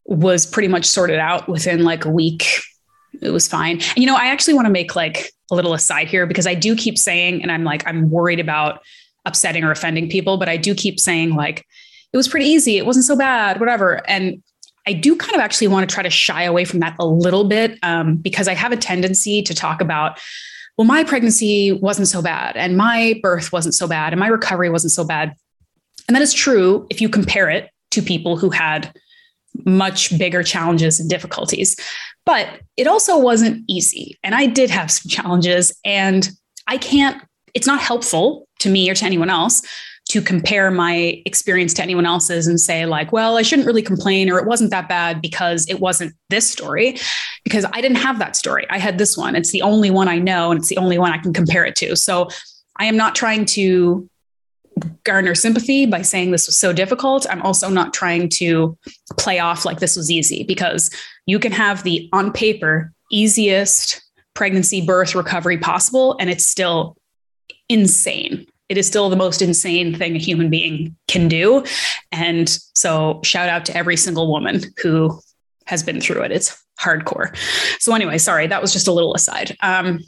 was 0.06 0.48
pretty 0.48 0.70
much 0.70 0.86
sorted 0.86 1.20
out 1.20 1.48
within 1.48 1.84
like 1.84 2.06
a 2.06 2.10
week. 2.10 2.62
It 3.22 3.30
was 3.30 3.48
fine. 3.48 3.74
And, 3.74 3.98
you 3.98 4.08
know, 4.08 4.16
I 4.16 4.30
actually 4.30 4.56
want 4.56 4.66
to 4.66 4.74
make 4.74 4.96
like 4.96 5.32
a 5.52 5.56
little 5.56 5.76
aside 5.76 6.08
here 6.08 6.26
because 6.26 6.48
I 6.48 6.56
do 6.56 6.76
keep 6.76 6.98
saying, 6.98 7.44
and 7.44 7.52
I'm 7.52 7.64
like, 7.64 7.86
I'm 7.86 8.10
worried 8.10 8.40
about 8.40 8.82
upsetting 9.26 9.64
or 9.64 9.70
offending 9.70 10.10
people, 10.10 10.38
but 10.38 10.50
I 10.50 10.58
do 10.58 10.74
keep 10.74 11.00
saying 11.00 11.36
like, 11.36 11.64
it 12.12 12.18
was 12.18 12.28
pretty 12.28 12.48
easy. 12.48 12.80
It 12.80 12.88
wasn't 12.88 13.06
so 13.06 13.16
bad, 13.16 13.60
whatever. 13.60 14.02
And 14.10 14.42
I 14.86 14.94
do 14.94 15.16
kind 15.16 15.36
of 15.36 15.42
actually 15.42 15.68
want 15.68 15.90
to 15.90 15.94
try 15.94 16.04
to 16.04 16.10
shy 16.10 16.44
away 16.44 16.66
from 16.66 16.80
that 16.82 16.96
a 17.00 17.06
little 17.06 17.46
bit 17.46 17.80
um, 17.84 18.18
because 18.18 18.48
I 18.48 18.54
have 18.54 18.72
a 18.72 18.78
tendency 18.78 19.42
to 19.44 19.54
talk 19.54 19.82
about, 19.82 20.20
well, 20.78 20.86
my 20.86 21.04
pregnancy 21.04 21.72
wasn't 21.72 22.08
so 22.08 22.22
bad, 22.22 22.58
and 22.58 22.76
my 22.76 23.20
birth 23.22 23.52
wasn't 23.52 23.76
so 23.76 23.88
bad, 23.88 24.12
and 24.12 24.20
my 24.20 24.28
recovery 24.28 24.70
wasn't 24.70 24.92
so 24.92 25.04
bad. 25.04 25.36
And 26.08 26.16
that 26.16 26.22
is 26.22 26.34
true 26.34 26.86
if 26.90 27.00
you 27.00 27.08
compare 27.08 27.50
it 27.50 27.70
to 27.92 28.02
people 28.02 28.36
who 28.36 28.50
had 28.50 28.94
much 29.66 30.18
bigger 30.18 30.44
challenges 30.44 31.00
and 31.00 31.10
difficulties. 31.10 31.76
But 32.26 32.48
it 32.76 32.88
also 32.88 33.18
wasn't 33.18 33.64
easy. 33.68 34.18
And 34.24 34.34
I 34.34 34.48
did 34.48 34.70
have 34.70 34.90
some 34.92 35.10
challenges, 35.10 35.72
and 35.86 36.30
I 36.68 36.78
can't, 36.78 37.22
it's 37.54 37.68
not 37.68 37.80
helpful 37.80 38.48
to 38.60 38.70
me 38.70 38.90
or 38.90 38.96
to 38.96 39.06
anyone 39.06 39.30
else 39.30 39.62
to 40.10 40.22
compare 40.22 40.70
my 40.70 41.22
experience 41.26 41.74
to 41.74 41.82
anyone 41.82 42.06
else's 42.06 42.46
and 42.46 42.60
say, 42.60 42.86
like, 42.86 43.12
well, 43.12 43.38
I 43.38 43.42
shouldn't 43.42 43.66
really 43.66 43.82
complain 43.82 44.30
or 44.30 44.38
it 44.38 44.46
wasn't 44.46 44.70
that 44.70 44.88
bad 44.88 45.22
because 45.22 45.68
it 45.70 45.80
wasn't 45.80 46.14
this 46.30 46.50
story, 46.50 46.98
because 47.44 47.66
I 47.74 47.82
didn't 47.82 47.98
have 47.98 48.20
that 48.20 48.36
story. 48.36 48.68
I 48.70 48.78
had 48.78 48.98
this 48.98 49.18
one. 49.18 49.36
It's 49.36 49.52
the 49.52 49.62
only 49.62 49.90
one 49.90 50.08
I 50.08 50.20
know, 50.20 50.52
and 50.52 50.60
it's 50.60 50.70
the 50.70 50.78
only 50.78 50.98
one 50.98 51.12
I 51.12 51.18
can 51.18 51.34
compare 51.34 51.66
it 51.66 51.76
to. 51.78 51.96
So 51.96 52.30
I 52.78 52.86
am 52.86 52.98
not 52.98 53.16
trying 53.16 53.46
to 53.46 54.10
garner 55.04 55.36
sympathy 55.36 55.86
by 55.86 56.02
saying 56.02 56.32
this 56.32 56.48
was 56.48 56.58
so 56.58 56.74
difficult. 56.74 57.26
I'm 57.30 57.42
also 57.42 57.70
not 57.70 57.94
trying 57.94 58.30
to 58.30 58.78
play 59.18 59.40
off 59.40 59.66
like 59.66 59.80
this 59.80 59.96
was 59.96 60.10
easy 60.10 60.44
because 60.44 60.90
you 61.26 61.40
can 61.40 61.52
have 61.52 61.84
the 61.84 62.10
on 62.12 62.32
paper 62.32 62.92
easiest 63.12 64.02
pregnancy 64.34 64.84
birth 64.86 65.14
recovery 65.14 65.58
possible 65.58 66.18
and 66.20 66.30
it's 66.30 66.46
still 66.46 66.98
insane. 67.70 68.48
It 68.74 68.80
is 68.80 68.88
still 68.88 69.08
the 69.08 69.16
most 69.16 69.44
insane 69.44 69.94
thing 69.94 70.16
a 70.16 70.18
human 70.18 70.50
being 70.50 70.96
can 71.08 71.28
do. 71.28 71.64
And 72.12 72.50
so 72.74 73.22
shout 73.24 73.48
out 73.48 73.68
to 73.68 73.78
every 73.78 73.96
single 73.96 74.32
woman 74.32 74.62
who 74.82 75.22
has 75.68 75.84
been 75.84 76.02
through 76.02 76.24
it. 76.24 76.32
It's 76.32 76.60
hardcore. 76.80 77.38
So 77.80 77.94
anyway, 77.94 78.18
sorry, 78.18 78.48
that 78.48 78.64
was 78.64 78.74
just 78.74 78.88
a 78.88 78.92
little 78.92 79.14
aside. 79.14 79.56
Um, 79.62 80.00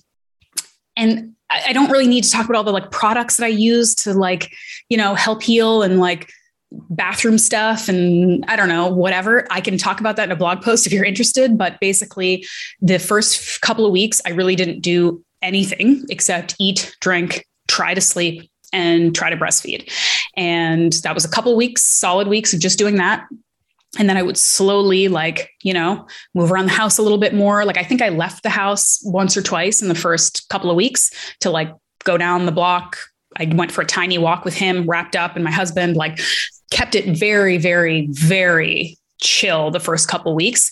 and 0.97 1.35
I 1.51 1.73
don't 1.73 1.91
really 1.91 2.07
need 2.07 2.23
to 2.23 2.31
talk 2.31 2.45
about 2.45 2.55
all 2.55 2.63
the 2.63 2.71
like 2.71 2.89
products 2.89 3.37
that 3.37 3.45
I 3.45 3.49
use 3.49 3.93
to 3.97 4.15
like, 4.15 4.51
you 4.89 4.97
know, 4.97 5.13
help 5.13 5.43
heal 5.43 5.83
and 5.83 5.99
like 5.99 6.31
bathroom 6.71 7.37
stuff 7.37 7.87
and 7.87 8.43
I 8.47 8.55
don't 8.55 8.67
know, 8.67 8.87
whatever. 8.87 9.45
I 9.51 9.61
can 9.61 9.77
talk 9.77 9.99
about 9.99 10.15
that 10.15 10.23
in 10.23 10.31
a 10.31 10.35
blog 10.35 10.63
post 10.63 10.87
if 10.87 10.91
you're 10.91 11.05
interested. 11.05 11.55
But 11.55 11.79
basically, 11.79 12.47
the 12.81 12.97
first 12.97 13.61
couple 13.61 13.85
of 13.85 13.91
weeks, 13.91 14.23
I 14.25 14.31
really 14.31 14.55
didn't 14.55 14.79
do 14.79 15.23
anything 15.43 16.03
except 16.09 16.55
eat, 16.59 16.95
drink, 16.99 17.45
try 17.67 17.93
to 17.93 18.01
sleep, 18.01 18.49
and 18.75 19.15
try 19.15 19.29
to 19.29 19.37
breastfeed. 19.37 19.91
And 20.35 20.93
that 21.03 21.15
was 21.15 21.25
a 21.25 21.29
couple 21.29 21.55
weeks, 21.55 21.83
solid 21.83 22.27
weeks 22.27 22.53
of 22.53 22.59
just 22.59 22.77
doing 22.77 22.97
that 22.97 23.25
and 23.97 24.09
then 24.09 24.17
I 24.17 24.23
would 24.23 24.37
slowly 24.37 25.07
like, 25.07 25.51
you 25.63 25.73
know, 25.73 26.07
move 26.33 26.51
around 26.51 26.65
the 26.65 26.71
house 26.73 26.97
a 26.97 27.01
little 27.01 27.17
bit 27.17 27.33
more. 27.33 27.65
Like 27.65 27.77
I 27.77 27.83
think 27.83 28.01
I 28.01 28.09
left 28.09 28.43
the 28.43 28.49
house 28.49 29.01
once 29.05 29.37
or 29.37 29.41
twice 29.41 29.81
in 29.81 29.87
the 29.87 29.95
first 29.95 30.47
couple 30.49 30.69
of 30.69 30.75
weeks 30.75 31.11
to 31.41 31.49
like 31.49 31.73
go 32.03 32.17
down 32.17 32.45
the 32.45 32.51
block. 32.51 32.97
I 33.37 33.45
went 33.53 33.71
for 33.71 33.81
a 33.81 33.85
tiny 33.85 34.17
walk 34.17 34.45
with 34.45 34.55
him 34.55 34.85
wrapped 34.85 35.15
up 35.15 35.35
and 35.35 35.43
my 35.43 35.51
husband 35.51 35.95
like 35.95 36.19
kept 36.71 36.95
it 36.95 37.17
very 37.17 37.57
very 37.57 38.07
very 38.11 38.97
chill 39.21 39.71
the 39.71 39.79
first 39.79 40.07
couple 40.07 40.31
of 40.31 40.35
weeks 40.35 40.71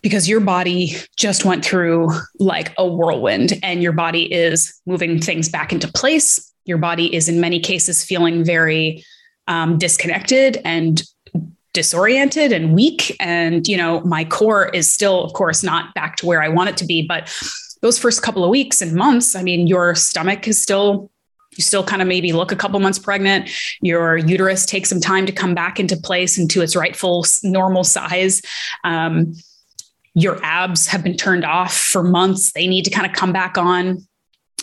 because 0.00 0.28
your 0.28 0.40
body 0.40 0.96
just 1.16 1.44
went 1.44 1.64
through 1.64 2.10
like 2.38 2.72
a 2.78 2.86
whirlwind 2.86 3.52
and 3.62 3.82
your 3.82 3.92
body 3.92 4.32
is 4.32 4.80
moving 4.86 5.20
things 5.20 5.48
back 5.48 5.72
into 5.72 5.86
place. 5.88 6.51
Your 6.64 6.78
body 6.78 7.14
is 7.14 7.28
in 7.28 7.40
many 7.40 7.60
cases 7.60 8.04
feeling 8.04 8.44
very 8.44 9.04
um, 9.48 9.78
disconnected 9.78 10.60
and 10.64 11.02
disoriented 11.72 12.52
and 12.52 12.74
weak. 12.74 13.16
And 13.18 13.66
you 13.66 13.76
know 13.76 14.00
my 14.02 14.24
core 14.24 14.68
is 14.68 14.90
still 14.90 15.24
of 15.24 15.32
course 15.32 15.62
not 15.62 15.94
back 15.94 16.16
to 16.16 16.26
where 16.26 16.42
i 16.42 16.48
want 16.48 16.68
it 16.68 16.76
to 16.78 16.84
be. 16.84 17.06
But 17.06 17.32
those 17.80 17.98
first 17.98 18.22
couple 18.22 18.44
of 18.44 18.50
weeks 18.50 18.80
and 18.82 18.94
months 18.94 19.34
i 19.34 19.42
mean 19.42 19.66
your 19.66 19.94
stomach 19.94 20.46
is 20.46 20.62
still 20.62 21.10
you 21.56 21.62
still 21.62 21.84
kind 21.84 22.00
of 22.00 22.08
maybe 22.08 22.32
look 22.32 22.50
a 22.50 22.56
couple 22.56 22.80
months 22.80 22.98
pregnant. 22.98 23.50
Your 23.82 24.16
uterus 24.16 24.64
takes 24.64 24.88
some 24.88 25.00
time 25.00 25.26
to 25.26 25.32
come 25.32 25.54
back 25.54 25.78
into 25.78 25.96
place 25.96 26.38
into 26.38 26.62
its 26.62 26.74
rightful 26.74 27.26
normal 27.42 27.84
size. 27.84 28.40
Um, 28.84 29.34
your 30.14 30.42
abs 30.42 30.86
have 30.86 31.02
been 31.02 31.16
turned 31.16 31.44
off 31.44 31.76
for 31.76 32.02
months. 32.02 32.52
They 32.52 32.66
need 32.66 32.84
to 32.84 32.90
kind 32.90 33.06
of 33.06 33.12
come 33.12 33.32
back 33.32 33.58
on 33.58 34.06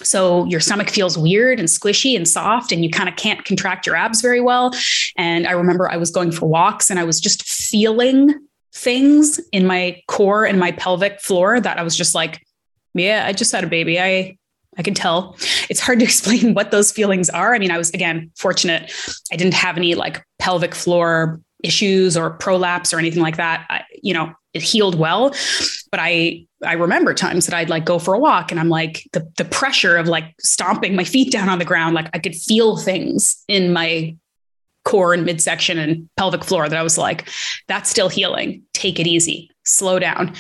so 0.02 0.46
your 0.46 0.60
stomach 0.60 0.90
feels 0.90 1.18
weird 1.18 1.60
and 1.60 1.68
squishy 1.68 2.16
and 2.16 2.28
soft, 2.28 2.72
and 2.72 2.84
you 2.84 2.90
kind 2.90 3.10
of 3.10 3.16
can't 3.16 3.44
contract 3.44 3.86
your 3.86 3.96
abs 3.96 4.22
very 4.22 4.42
well. 4.42 4.74
And 5.18 5.48
I 5.48 5.52
remember 5.52 5.90
I 5.90 5.98
was 5.98 6.12
going 6.12 6.32
for 6.32 6.48
walks 6.48 6.90
and 6.90 7.00
I 7.00 7.04
was 7.04 7.20
just 7.20 7.44
feeling 7.44 8.34
things 8.74 9.40
in 9.52 9.66
my 9.66 10.02
core 10.08 10.46
and 10.46 10.60
my 10.60 10.72
pelvic 10.74 11.20
floor 11.20 11.60
that 11.60 11.78
I 11.78 11.84
was 11.84 11.96
just 11.96 12.16
like, 12.16 12.46
yeah, 12.94 13.26
I 13.26 13.34
just 13.34 13.52
had 13.52 13.64
a 13.64 13.68
baby. 13.68 14.00
I 14.00 14.38
I 14.78 14.84
can 14.84 14.94
tell. 14.94 15.36
It's 15.70 15.80
hard 15.80 16.00
to 16.00 16.06
explain 16.12 16.54
what 16.54 16.72
those 16.72 16.92
feelings 16.92 17.30
are. 17.30 17.54
I 17.54 17.60
mean, 17.60 17.72
I 17.72 17.78
was 17.78 17.90
again 17.92 18.32
fortunate. 18.38 18.94
I 19.32 19.36
didn't 19.36 19.56
have 19.56 19.78
any 19.78 19.96
like 19.96 20.24
pelvic 20.40 20.74
floor 20.74 21.42
issues 21.64 22.16
or 22.16 22.32
prolapse 22.32 22.94
or 22.94 23.00
anything 23.00 23.22
like 23.22 23.38
that. 23.38 23.66
I, 23.70 23.84
you 24.02 24.14
know, 24.14 24.32
it 24.54 24.62
healed 24.62 24.98
well, 24.98 25.36
but 25.92 26.00
I 26.00 26.46
I 26.64 26.74
remember 26.74 27.14
times 27.14 27.46
that 27.46 27.56
I'd 27.56 27.70
like 27.70 27.86
go 27.86 28.00
for 28.00 28.14
a 28.14 28.20
walk 28.20 28.52
and 28.52 28.60
I'm 28.60 28.70
like 28.70 29.08
the 29.14 29.30
the 29.38 29.46
pressure 29.46 29.98
of 29.98 30.08
like 30.08 30.36
stomping 30.40 30.96
my 30.96 31.04
feet 31.04 31.32
down 31.32 31.50
on 31.50 31.60
the 31.60 31.66
ground, 31.66 31.96
like 31.96 32.10
I 32.14 32.20
could 32.20 32.36
feel 32.36 32.78
things 32.78 33.44
in 33.48 33.74
my 33.74 34.16
core 34.84 35.14
and 35.14 35.26
midsection 35.26 35.78
and 35.78 36.10
pelvic 36.18 36.44
floor 36.44 36.68
that 36.68 36.78
I 36.78 36.84
was 36.84 36.98
like, 36.98 37.30
that's 37.68 37.90
still 37.90 38.10
healing. 38.10 38.64
Take 38.74 39.00
it 39.00 39.08
easy, 39.08 39.52
slow 39.64 40.00
down. 40.00 40.34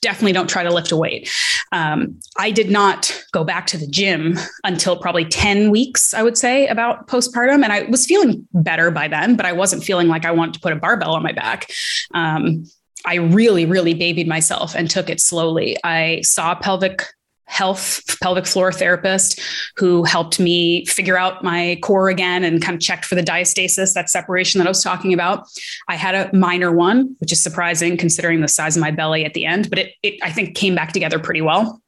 Definitely 0.00 0.32
don't 0.32 0.48
try 0.48 0.62
to 0.62 0.72
lift 0.72 0.92
a 0.92 0.96
weight. 0.96 1.30
Um, 1.72 2.18
I 2.38 2.50
did 2.50 2.70
not 2.70 3.22
go 3.32 3.44
back 3.44 3.66
to 3.68 3.76
the 3.76 3.86
gym 3.86 4.38
until 4.64 4.96
probably 4.96 5.26
10 5.26 5.70
weeks, 5.70 6.14
I 6.14 6.22
would 6.22 6.38
say, 6.38 6.66
about 6.68 7.06
postpartum. 7.06 7.62
And 7.62 7.72
I 7.72 7.82
was 7.82 8.06
feeling 8.06 8.48
better 8.54 8.90
by 8.90 9.08
then, 9.08 9.36
but 9.36 9.44
I 9.44 9.52
wasn't 9.52 9.84
feeling 9.84 10.08
like 10.08 10.24
I 10.24 10.30
wanted 10.30 10.54
to 10.54 10.60
put 10.60 10.72
a 10.72 10.76
barbell 10.76 11.14
on 11.14 11.22
my 11.22 11.32
back. 11.32 11.70
Um, 12.14 12.64
I 13.06 13.16
really, 13.16 13.66
really 13.66 13.94
babied 13.94 14.28
myself 14.28 14.74
and 14.74 14.90
took 14.90 15.08
it 15.08 15.20
slowly. 15.20 15.76
I 15.84 16.20
saw 16.22 16.54
pelvic 16.54 17.04
health 17.50 18.02
pelvic 18.22 18.46
floor 18.46 18.70
therapist 18.70 19.40
who 19.76 20.04
helped 20.04 20.38
me 20.38 20.86
figure 20.86 21.18
out 21.18 21.42
my 21.42 21.78
core 21.82 22.08
again 22.08 22.44
and 22.44 22.62
kind 22.62 22.76
of 22.76 22.80
checked 22.80 23.04
for 23.04 23.16
the 23.16 23.22
diastasis, 23.22 23.92
that 23.92 24.08
separation 24.08 24.60
that 24.60 24.66
I 24.66 24.70
was 24.70 24.84
talking 24.84 25.12
about. 25.12 25.48
I 25.88 25.96
had 25.96 26.14
a 26.14 26.34
minor 26.34 26.70
one, 26.70 27.16
which 27.18 27.32
is 27.32 27.42
surprising 27.42 27.96
considering 27.96 28.40
the 28.40 28.46
size 28.46 28.76
of 28.76 28.80
my 28.80 28.92
belly 28.92 29.24
at 29.24 29.34
the 29.34 29.46
end, 29.46 29.68
but 29.68 29.80
it, 29.80 29.94
it 30.04 30.14
I 30.22 30.30
think 30.30 30.54
came 30.54 30.76
back 30.76 30.92
together 30.92 31.18
pretty 31.18 31.42
well. 31.42 31.82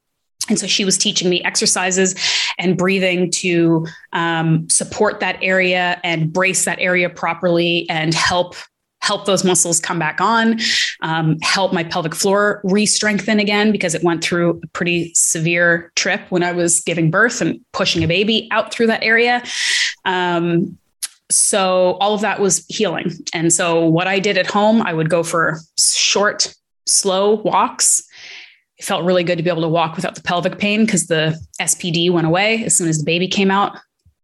And 0.48 0.58
so 0.58 0.66
she 0.66 0.84
was 0.84 0.98
teaching 0.98 1.30
me 1.30 1.40
exercises 1.44 2.16
and 2.58 2.76
breathing 2.76 3.30
to 3.30 3.86
um, 4.12 4.68
support 4.68 5.20
that 5.20 5.38
area 5.40 6.00
and 6.02 6.32
brace 6.32 6.64
that 6.64 6.80
area 6.80 7.08
properly 7.08 7.86
and 7.88 8.12
help 8.12 8.56
help 9.02 9.26
those 9.26 9.44
muscles 9.44 9.80
come 9.80 9.98
back 9.98 10.20
on, 10.20 10.58
um, 11.02 11.38
help 11.42 11.72
my 11.72 11.84
pelvic 11.84 12.14
floor 12.14 12.60
re-strengthen 12.64 13.40
again 13.40 13.72
because 13.72 13.94
it 13.94 14.02
went 14.02 14.22
through 14.22 14.60
a 14.62 14.66
pretty 14.68 15.12
severe 15.14 15.92
trip 15.96 16.22
when 16.30 16.42
I 16.42 16.52
was 16.52 16.80
giving 16.80 17.10
birth 17.10 17.40
and 17.40 17.60
pushing 17.72 18.02
a 18.02 18.08
baby 18.08 18.48
out 18.52 18.72
through 18.72 18.86
that 18.86 19.02
area. 19.02 19.42
Um, 20.04 20.78
so 21.30 21.96
all 22.00 22.14
of 22.14 22.20
that 22.20 22.40
was 22.40 22.64
healing. 22.68 23.10
And 23.34 23.52
so 23.52 23.84
what 23.86 24.06
I 24.06 24.18
did 24.18 24.38
at 24.38 24.46
home, 24.46 24.82
I 24.82 24.92
would 24.92 25.10
go 25.10 25.22
for 25.22 25.58
short, 25.78 26.54
slow 26.86 27.34
walks. 27.34 28.06
It 28.78 28.84
felt 28.84 29.04
really 29.04 29.24
good 29.24 29.36
to 29.36 29.42
be 29.42 29.50
able 29.50 29.62
to 29.62 29.68
walk 29.68 29.96
without 29.96 30.14
the 30.14 30.22
pelvic 30.22 30.58
pain 30.58 30.84
because 30.84 31.08
the 31.08 31.36
SPD 31.60 32.10
went 32.10 32.26
away 32.26 32.64
as 32.64 32.76
soon 32.76 32.88
as 32.88 32.98
the 32.98 33.04
baby 33.04 33.26
came 33.26 33.50
out. 33.50 33.78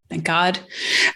Thank 0.08 0.24
God. 0.24 0.58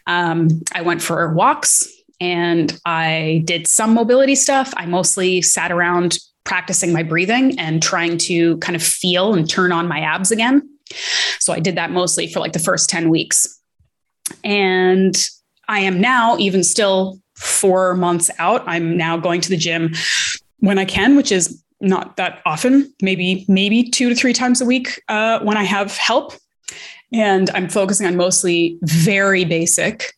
Um, 0.06 0.48
I 0.74 0.82
went 0.82 1.00
for 1.00 1.32
walks 1.32 1.88
and 2.22 2.78
I 2.86 3.42
did 3.46 3.66
some 3.66 3.94
mobility 3.94 4.36
stuff. 4.36 4.72
I 4.76 4.86
mostly 4.86 5.42
sat 5.42 5.72
around 5.72 6.18
practicing 6.44 6.92
my 6.92 7.02
breathing 7.02 7.58
and 7.58 7.82
trying 7.82 8.16
to 8.16 8.58
kind 8.58 8.76
of 8.76 8.82
feel 8.82 9.34
and 9.34 9.50
turn 9.50 9.72
on 9.72 9.88
my 9.88 9.98
abs 9.98 10.30
again. 10.30 10.68
So 11.40 11.52
I 11.52 11.58
did 11.58 11.74
that 11.74 11.90
mostly 11.90 12.28
for 12.28 12.38
like 12.38 12.52
the 12.52 12.60
first 12.60 12.88
10 12.88 13.10
weeks. 13.10 13.60
And 14.44 15.16
I 15.66 15.80
am 15.80 16.00
now, 16.00 16.36
even 16.38 16.62
still 16.62 17.20
four 17.34 17.96
months 17.96 18.30
out, 18.38 18.62
I'm 18.68 18.96
now 18.96 19.16
going 19.16 19.40
to 19.40 19.48
the 19.48 19.56
gym 19.56 19.92
when 20.60 20.78
I 20.78 20.84
can, 20.84 21.16
which 21.16 21.32
is 21.32 21.60
not 21.80 22.16
that 22.18 22.40
often, 22.46 22.94
maybe, 23.02 23.44
maybe 23.48 23.82
two 23.82 24.08
to 24.08 24.14
three 24.14 24.32
times 24.32 24.60
a 24.60 24.64
week 24.64 25.02
uh, 25.08 25.40
when 25.40 25.56
I 25.56 25.64
have 25.64 25.96
help. 25.96 26.34
And 27.12 27.50
I'm 27.50 27.68
focusing 27.68 28.06
on 28.06 28.16
mostly 28.16 28.78
very 28.82 29.44
basic 29.44 30.14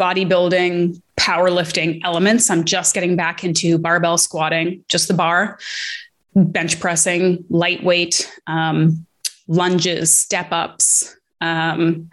bodybuilding, 0.00 1.02
powerlifting 1.16 2.00
elements. 2.04 2.50
I'm 2.50 2.64
just 2.64 2.94
getting 2.94 3.16
back 3.16 3.44
into 3.44 3.78
barbell 3.78 4.18
squatting, 4.18 4.84
just 4.88 5.08
the 5.08 5.14
bar, 5.14 5.58
bench 6.34 6.80
pressing, 6.80 7.44
lightweight, 7.48 8.30
um, 8.46 9.06
lunges, 9.46 10.14
step 10.14 10.48
ups, 10.50 11.16
um, 11.40 12.10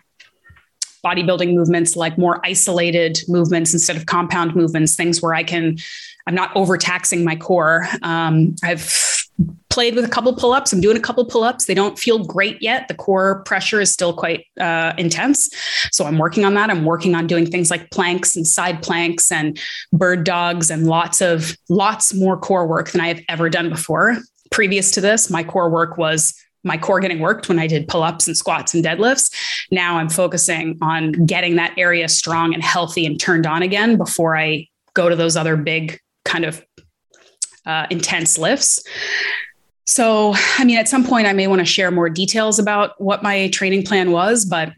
bodybuilding 1.03 1.53
movements 1.53 1.95
like 1.95 2.17
more 2.17 2.39
isolated 2.45 3.19
movements 3.27 3.73
instead 3.73 3.97
of 3.97 4.05
compound 4.05 4.55
movements, 4.55 4.95
things 4.95 5.21
where 5.21 5.33
I 5.33 5.43
can, 5.43 5.77
I'm 6.27 6.35
not 6.35 6.55
overtaxing 6.55 7.23
my 7.23 7.35
core. 7.35 7.87
Um, 8.03 8.55
I've 8.63 9.20
played 9.69 9.95
with 9.95 10.05
a 10.05 10.09
couple 10.09 10.35
pull-ups. 10.35 10.73
I'm 10.73 10.81
doing 10.81 10.97
a 10.97 11.01
couple 11.01 11.25
pull-ups. 11.25 11.65
They 11.65 11.73
don't 11.73 11.97
feel 11.97 12.23
great 12.23 12.61
yet. 12.61 12.87
The 12.87 12.93
core 12.93 13.41
pressure 13.43 13.79
is 13.79 13.91
still 13.91 14.13
quite 14.13 14.45
uh, 14.59 14.93
intense. 14.97 15.49
So 15.91 16.05
I'm 16.05 16.17
working 16.17 16.45
on 16.45 16.53
that. 16.55 16.69
I'm 16.69 16.85
working 16.85 17.15
on 17.15 17.27
doing 17.27 17.49
things 17.49 17.71
like 17.71 17.89
planks 17.91 18.35
and 18.35 18.45
side 18.45 18.81
planks 18.81 19.31
and 19.31 19.59
bird 19.93 20.23
dogs 20.23 20.69
and 20.69 20.87
lots 20.87 21.21
of 21.21 21.57
lots 21.69 22.13
more 22.13 22.37
core 22.37 22.67
work 22.67 22.91
than 22.91 23.01
I 23.01 23.07
have 23.07 23.21
ever 23.29 23.49
done 23.49 23.69
before. 23.69 24.17
Previous 24.51 24.91
to 24.91 25.01
this, 25.01 25.29
my 25.29 25.43
core 25.43 25.69
work 25.69 25.97
was 25.97 26.33
my 26.63 26.77
core 26.77 26.99
getting 26.99 27.19
worked 27.19 27.49
when 27.49 27.57
I 27.57 27.67
did 27.67 27.87
pull 27.87 28.03
ups 28.03 28.27
and 28.27 28.37
squats 28.37 28.73
and 28.73 28.83
deadlifts. 28.83 29.33
Now 29.71 29.97
I'm 29.97 30.09
focusing 30.09 30.77
on 30.81 31.11
getting 31.25 31.55
that 31.55 31.73
area 31.77 32.07
strong 32.07 32.53
and 32.53 32.61
healthy 32.61 33.05
and 33.05 33.19
turned 33.19 33.47
on 33.47 33.63
again 33.63 33.97
before 33.97 34.37
I 34.37 34.67
go 34.93 35.09
to 35.09 35.15
those 35.15 35.35
other 35.35 35.55
big 35.55 35.99
kind 36.25 36.45
of 36.45 36.63
uh, 37.65 37.87
intense 37.89 38.37
lifts. 38.37 38.83
So, 39.85 40.33
I 40.57 40.63
mean, 40.63 40.77
at 40.77 40.87
some 40.87 41.03
point, 41.03 41.27
I 41.27 41.33
may 41.33 41.47
want 41.47 41.59
to 41.59 41.65
share 41.65 41.91
more 41.91 42.09
details 42.09 42.59
about 42.59 42.99
what 43.01 43.23
my 43.23 43.49
training 43.49 43.83
plan 43.83 44.11
was, 44.11 44.45
but 44.45 44.73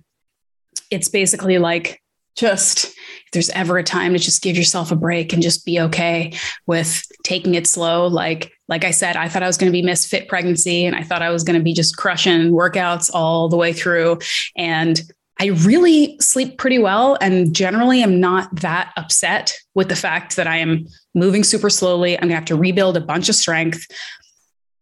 it's 0.90 1.10
basically 1.10 1.58
like 1.58 2.02
just 2.36 2.86
if 2.86 3.32
there's 3.32 3.50
ever 3.52 3.78
a 3.78 3.84
time 3.84 4.14
to 4.14 4.20
just 4.20 4.42
give 4.42 4.58
yourself 4.58 4.92
a 4.92 4.96
break 4.96 5.34
and 5.34 5.44
just 5.44 5.66
be 5.66 5.80
okay 5.80 6.34
with 6.66 7.04
taking 7.24 7.56
it 7.56 7.68
slow. 7.68 8.08
Like, 8.08 8.52
like 8.68 8.84
I 8.84 8.92
said, 8.92 9.16
I 9.16 9.28
thought 9.28 9.44
I 9.44 9.48
was 9.48 9.58
going 9.58 9.72
to 9.72 9.76
be 9.76 9.84
misfit 9.84 10.28
Pregnancy 10.28 10.86
and 10.86 10.96
I 10.96 11.04
thought 11.04 11.22
I 11.22 11.30
was 11.30 11.44
going 11.44 11.60
to 11.60 11.64
be 11.64 11.74
just 11.74 11.98
crushing 11.98 12.52
workouts 12.52 13.12
all 13.14 13.50
the 13.50 13.58
way 13.58 13.74
through. 13.74 14.20
And 14.56 15.02
I 15.40 15.48
really 15.48 16.18
sleep 16.20 16.58
pretty 16.58 16.80
well 16.80 17.18
and 17.22 17.56
generally 17.56 18.02
am 18.02 18.20
not 18.20 18.62
that 18.62 18.94
upset 18.98 19.54
with 19.74 19.90
the 19.90 19.96
fact 19.96 20.36
that 20.38 20.48
I 20.48 20.58
am 20.58 20.88
moving 21.14 21.44
super 21.44 21.70
slowly. 21.70 22.16
I'm 22.16 22.22
going 22.22 22.30
to 22.30 22.36
have 22.36 22.46
to 22.46 22.56
rebuild 22.56 22.98
a 22.98 23.02
bunch 23.02 23.30
of 23.30 23.36
strength 23.36 23.86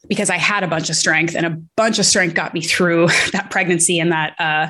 because 0.07 0.29
I 0.29 0.37
had 0.37 0.63
a 0.63 0.67
bunch 0.67 0.89
of 0.89 0.95
strength 0.95 1.35
and 1.35 1.45
a 1.45 1.61
bunch 1.75 1.99
of 1.99 2.05
strength 2.05 2.33
got 2.33 2.53
me 2.53 2.61
through 2.61 3.07
that 3.31 3.49
pregnancy 3.51 3.99
and 3.99 4.11
that 4.11 4.39
uh, 4.39 4.69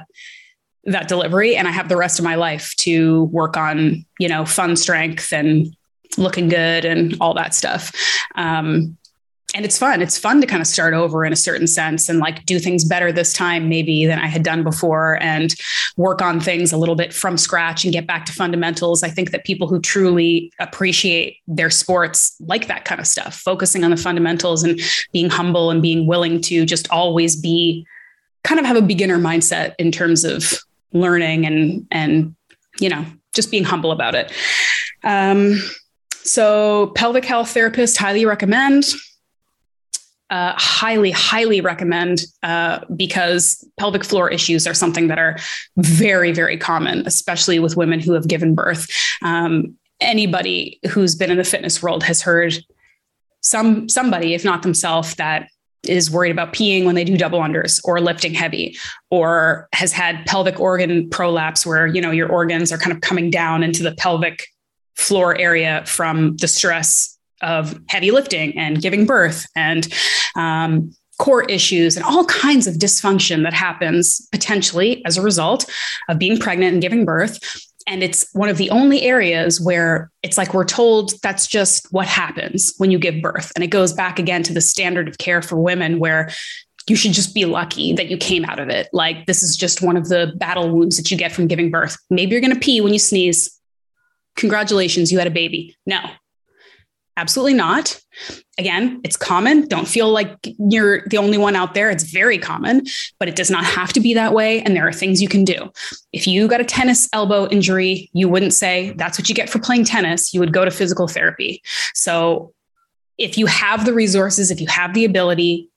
that 0.86 1.08
delivery 1.08 1.56
and 1.56 1.68
I 1.68 1.72
have 1.72 1.90
the 1.90 1.98
rest 1.98 2.20
of 2.20 2.26
my 2.26 2.36
life 2.36 2.76
to 2.78 3.26
work 3.26 3.56
on, 3.56 4.06
you 4.20 4.28
know, 4.28 4.46
fun 4.46 4.76
strength 4.76 5.32
and 5.32 5.68
looking 6.18 6.50
good 6.50 6.86
and 6.86 7.16
all 7.22 7.34
that 7.36 7.54
stuff. 7.54 7.92
Um, 8.36 8.98
and 9.54 9.66
it's 9.66 9.78
fun. 9.78 10.02
It's 10.02 10.18
fun 10.18 10.40
to 10.42 10.48
kind 10.48 10.62
of 10.62 10.68
start 10.68 10.94
over 10.94 11.26
in 11.26 11.34
a 11.34 11.38
certain 11.38 11.68
sense 11.68 12.08
and 12.08 12.20
like 12.20 12.46
do 12.46 12.58
things 12.58 12.86
better 12.86 13.12
this 13.12 13.34
time, 13.34 13.68
maybe 13.68 14.06
than 14.06 14.18
I 14.18 14.28
had 14.28 14.44
done 14.44 14.64
before, 14.64 15.22
and 15.22 15.54
work 15.98 16.22
on 16.22 16.40
things 16.40 16.72
a 16.72 16.78
little 16.78 16.96
bit 16.96 17.14
from 17.14 17.38
scratch 17.38 17.84
and 17.84 17.92
get 17.92 18.08
back 18.08 18.26
to 18.26 18.34
fundamentals. 18.34 19.04
I 19.04 19.10
think 19.10 19.32
that 19.32 19.44
people 19.44 19.68
who 19.68 19.82
truly 19.82 20.54
appreciate 20.60 21.38
their 21.48 21.70
sports 21.70 22.36
like 22.40 22.68
that 22.68 22.86
kind 22.86 23.02
of 23.02 23.08
stuff, 23.08 23.36
focusing 23.36 23.84
on 23.84 23.92
the 23.92 23.98
fundamentals 23.98 24.64
and 24.64 24.80
being 25.12 25.30
humble 25.30 25.70
and 25.70 25.82
being 25.82 26.08
willing 26.08 26.40
to 26.42 26.66
just 26.66 26.90
always 26.90 27.36
be 27.36 27.86
kind 28.44 28.60
of 28.60 28.66
have 28.66 28.78
a 28.78 28.82
beginner 28.82 29.18
mindset 29.18 29.76
in 29.78 29.92
terms 29.92 30.24
of 30.24 30.54
learning 30.94 31.46
and, 31.46 31.86
and, 31.92 32.36
you 32.80 32.90
know, 32.90 33.06
just 33.36 33.52
being 33.52 33.66
humble 33.66 33.92
about 33.92 34.16
it. 34.16 34.32
Um, 35.04 35.60
so, 36.24 36.88
pelvic 36.96 37.26
health 37.26 37.50
therapist, 37.50 37.98
highly 37.98 38.26
recommend 38.26 38.86
uh, 40.32 40.54
highly, 40.56 41.12
highly 41.12 41.60
recommend 41.62 42.22
uh, 42.42 42.80
because 42.96 43.68
pelvic 43.78 44.04
floor 44.04 44.30
issues 44.32 44.66
are 44.66 44.74
something 44.74 45.08
that 45.08 45.20
are 45.20 45.38
very, 45.78 46.32
very 46.32 46.58
common, 46.58 47.06
especially 47.06 47.60
with 47.60 47.76
women 47.76 48.00
who 48.00 48.14
have 48.14 48.28
given 48.28 48.56
birth. 48.56 48.90
Um, 49.22 49.76
anybody 50.00 50.80
who's 50.90 51.16
been 51.16 51.32
in 51.32 51.38
the 51.38 51.44
fitness 51.44 51.84
world 51.84 52.04
has 52.04 52.22
heard 52.22 52.56
some 53.42 53.90
somebody, 53.90 54.34
if 54.34 54.46
not 54.46 54.64
themselves, 54.64 55.16
that 55.16 55.50
is 55.84 56.10
worried 56.10 56.32
about 56.32 56.54
peeing 56.54 56.86
when 56.86 56.96
they 56.96 57.04
do 57.04 57.18
double 57.18 57.40
unders 57.40 57.82
or 57.84 58.00
lifting 58.00 58.34
heavy 58.34 58.78
or 59.10 59.68
has 59.74 59.92
had 59.92 60.26
pelvic 60.28 60.60
organ 60.60 61.10
prolapse 61.10 61.66
where 61.66 61.88
you 61.88 62.00
know 62.00 62.12
your 62.12 62.30
organs 62.30 62.72
are 62.72 62.78
kind 62.78 62.96
of 62.96 63.02
coming 63.02 63.32
down 63.32 63.64
into 63.64 63.82
the 63.82 63.94
pelvic 63.96 64.46
floor 64.96 65.36
area 65.40 65.84
from 65.88 66.38
the 66.38 66.48
stress 66.48 67.11
of 67.42 67.80
heavy 67.90 68.12
lifting 68.12 68.58
and 68.58 68.82
giving 68.82 69.06
birth 69.06 69.46
and 69.56 69.94
um, 70.36 70.92
core 71.22 71.44
issues 71.44 71.96
and 71.96 72.04
all 72.04 72.26
kinds 72.26 72.66
of 72.66 72.76
dysfunction 72.76 73.44
that 73.44 73.54
happens 73.54 74.28
potentially 74.32 75.06
as 75.06 75.18
a 75.18 75.22
result 75.22 75.70
of 76.10 76.18
being 76.18 76.40
pregnant 76.40 76.74
and 76.74 76.82
giving 76.82 77.06
birth. 77.06 77.40
And 77.88 78.04
it's 78.04 78.28
one 78.34 78.50
of 78.50 78.58
the 78.58 78.70
only 78.70 79.04
areas 79.04 79.62
where 79.62 80.12
it's 80.24 80.38
like 80.38 80.54
we're 80.54 80.66
told 80.66 81.14
that's 81.22 81.46
just 81.46 81.88
what 81.92 82.08
happens 82.08 82.74
when 82.78 82.90
you 82.90 82.98
give 82.98 83.22
birth. 83.22 83.52
And 83.56 83.64
it 83.64 83.68
goes 83.68 83.94
back 83.94 84.18
again 84.18 84.44
to 84.44 84.54
the 84.54 84.62
standard 84.62 85.08
of 85.08 85.18
care 85.20 85.42
for 85.42 85.58
women 85.58 86.00
where 86.00 86.32
you 86.88 86.96
should 86.96 87.14
just 87.14 87.36
be 87.36 87.46
lucky 87.46 87.94
that 87.94 88.08
you 88.08 88.18
came 88.18 88.44
out 88.46 88.60
of 88.60 88.70
it. 88.70 88.88
Like 88.92 89.26
this 89.28 89.44
is 89.44 89.56
just 89.56 89.82
one 89.82 89.98
of 89.98 90.10
the 90.10 90.34
battle 90.38 90.70
wounds 90.70 90.98
that 90.98 91.12
you 91.12 91.18
get 91.18 91.32
from 91.32 91.48
giving 91.48 91.70
birth. 91.70 91.98
Maybe 92.10 92.32
you're 92.32 92.42
going 92.42 92.54
to 92.54 92.60
pee 92.60 92.82
when 92.82 92.94
you 92.94 93.00
sneeze. 93.00 93.60
Congratulations, 94.38 95.12
you 95.12 95.20
had 95.20 95.28
a 95.28 95.32
baby. 95.32 95.76
No, 95.86 96.00
Absolutely 97.18 97.54
not. 97.54 98.00
Again, 98.58 99.02
it's 99.04 99.18
common. 99.18 99.68
Don't 99.68 99.88
feel 99.88 100.10
like 100.10 100.36
you're 100.70 101.06
the 101.08 101.18
only 101.18 101.38
one 101.38 101.56
out 101.56 101.74
there. 101.74 101.90
It's 101.90 102.04
very 102.04 102.38
common, 102.38 102.86
but 103.20 103.28
it 103.28 103.36
does 103.36 103.52
not 103.52 103.66
have 103.66 103.92
to 103.94 104.00
be 104.00 104.14
that 104.14 104.34
way. 104.34 104.62
And 104.62 104.76
there 104.76 104.88
are 104.88 104.94
things 104.94 105.22
you 105.22 105.28
can 105.28 105.44
do. 105.44 105.72
If 106.14 106.26
you 106.26 106.48
got 106.48 106.62
a 106.62 106.66
tennis 106.66 107.10
elbow 107.12 107.48
injury, 107.50 108.10
you 108.14 108.30
wouldn't 108.30 108.54
say 108.54 108.94
that's 108.96 109.20
what 109.20 109.28
you 109.28 109.36
get 109.36 109.50
for 109.50 109.60
playing 109.60 109.86
tennis. 109.86 110.34
You 110.34 110.40
would 110.40 110.54
go 110.54 110.64
to 110.64 110.72
physical 110.72 111.08
therapy. 111.08 111.62
So 111.94 112.54
if 113.18 113.38
you 113.38 113.46
have 113.46 113.86
the 113.86 113.94
resources, 113.94 114.50
if 114.50 114.62
you 114.62 114.68
have 114.68 114.94
the 114.94 115.06
ability, 115.06 115.70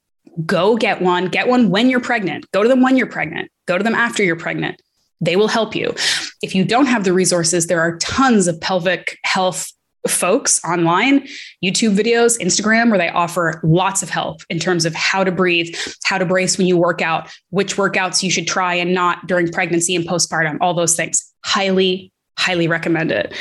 go 0.47 0.77
get 0.77 1.03
one. 1.03 1.27
Get 1.27 1.49
one 1.49 1.71
when 1.71 1.91
you're 1.91 2.01
pregnant. 2.01 2.51
Go 2.53 2.63
to 2.63 2.69
them 2.69 2.81
when 2.81 2.97
you're 2.97 3.07
pregnant. 3.07 3.51
Go 3.67 3.77
to 3.77 3.85
them 3.85 3.95
after 3.95 4.23
you're 4.23 4.37
pregnant. 4.37 4.81
They 5.21 5.37
will 5.37 5.49
help 5.49 5.75
you. 5.75 5.95
If 6.43 6.55
you 6.55 6.65
don't 6.65 6.87
have 6.87 7.05
the 7.05 7.13
resources, 7.13 7.67
there 7.67 7.81
are 7.81 7.99
tons 7.99 8.47
of 8.47 8.61
pelvic 8.61 9.19
health 9.25 9.73
folks 10.09 10.63
online, 10.65 11.27
YouTube 11.65 11.97
videos, 11.97 12.39
Instagram, 12.39 12.91
where 12.91 12.99
they 12.99 13.09
offer 13.09 13.61
lots 13.63 14.03
of 14.03 14.11
help 14.11 14.43
in 14.51 14.59
terms 14.59 14.85
of 14.85 14.95
how 14.95 15.25
to 15.25 15.33
breathe, 15.33 15.75
how 16.05 16.19
to 16.19 16.27
brace 16.27 16.59
when 16.59 16.67
you 16.67 16.77
work 16.77 17.01
out, 17.01 17.31
which 17.51 17.77
workouts 17.77 18.23
you 18.23 18.31
should 18.31 18.47
try 18.47 18.75
and 18.75 18.93
not 18.93 19.27
during 19.27 19.49
pregnancy 19.51 19.97
and 19.97 20.07
postpartum, 20.07 20.59
all 20.61 20.75
those 20.75 20.95
things. 20.95 21.33
Highly, 21.45 22.13
highly 22.39 22.69
recommend 22.69 23.13
it. 23.13 23.35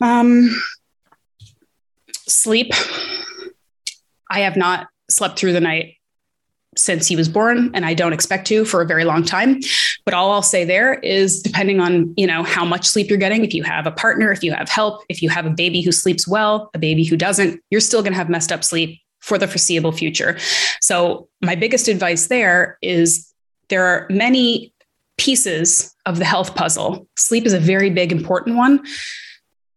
Um, 0.00 0.54
sleep. 2.12 2.72
I 4.30 4.40
have 4.40 4.56
not 4.56 4.88
slept 5.08 5.38
through 5.38 5.52
the 5.52 5.60
night 5.60 5.95
since 6.76 7.06
he 7.06 7.16
was 7.16 7.28
born 7.28 7.70
and 7.74 7.84
I 7.84 7.94
don't 7.94 8.12
expect 8.12 8.46
to 8.48 8.64
for 8.64 8.82
a 8.82 8.86
very 8.86 9.04
long 9.04 9.24
time. 9.24 9.60
But 10.04 10.14
all 10.14 10.30
I'll 10.30 10.42
say 10.42 10.64
there 10.64 10.94
is 10.94 11.42
depending 11.42 11.80
on, 11.80 12.14
you 12.16 12.26
know, 12.26 12.42
how 12.42 12.64
much 12.64 12.86
sleep 12.86 13.08
you're 13.08 13.18
getting, 13.18 13.44
if 13.44 13.54
you 13.54 13.62
have 13.62 13.86
a 13.86 13.90
partner, 13.90 14.30
if 14.30 14.42
you 14.42 14.52
have 14.52 14.68
help, 14.68 15.02
if 15.08 15.22
you 15.22 15.28
have 15.28 15.46
a 15.46 15.50
baby 15.50 15.80
who 15.80 15.92
sleeps 15.92 16.28
well, 16.28 16.70
a 16.74 16.78
baby 16.78 17.04
who 17.04 17.16
doesn't, 17.16 17.60
you're 17.70 17.80
still 17.80 18.02
going 18.02 18.12
to 18.12 18.18
have 18.18 18.28
messed 18.28 18.52
up 18.52 18.62
sleep 18.62 19.00
for 19.20 19.38
the 19.38 19.48
foreseeable 19.48 19.92
future. 19.92 20.38
So 20.80 21.28
my 21.40 21.54
biggest 21.54 21.88
advice 21.88 22.28
there 22.28 22.78
is 22.82 23.32
there 23.68 23.84
are 23.84 24.06
many 24.10 24.72
pieces 25.18 25.94
of 26.04 26.18
the 26.18 26.24
health 26.24 26.54
puzzle. 26.54 27.08
Sleep 27.16 27.46
is 27.46 27.52
a 27.52 27.58
very 27.58 27.90
big 27.90 28.12
important 28.12 28.56
one. 28.56 28.84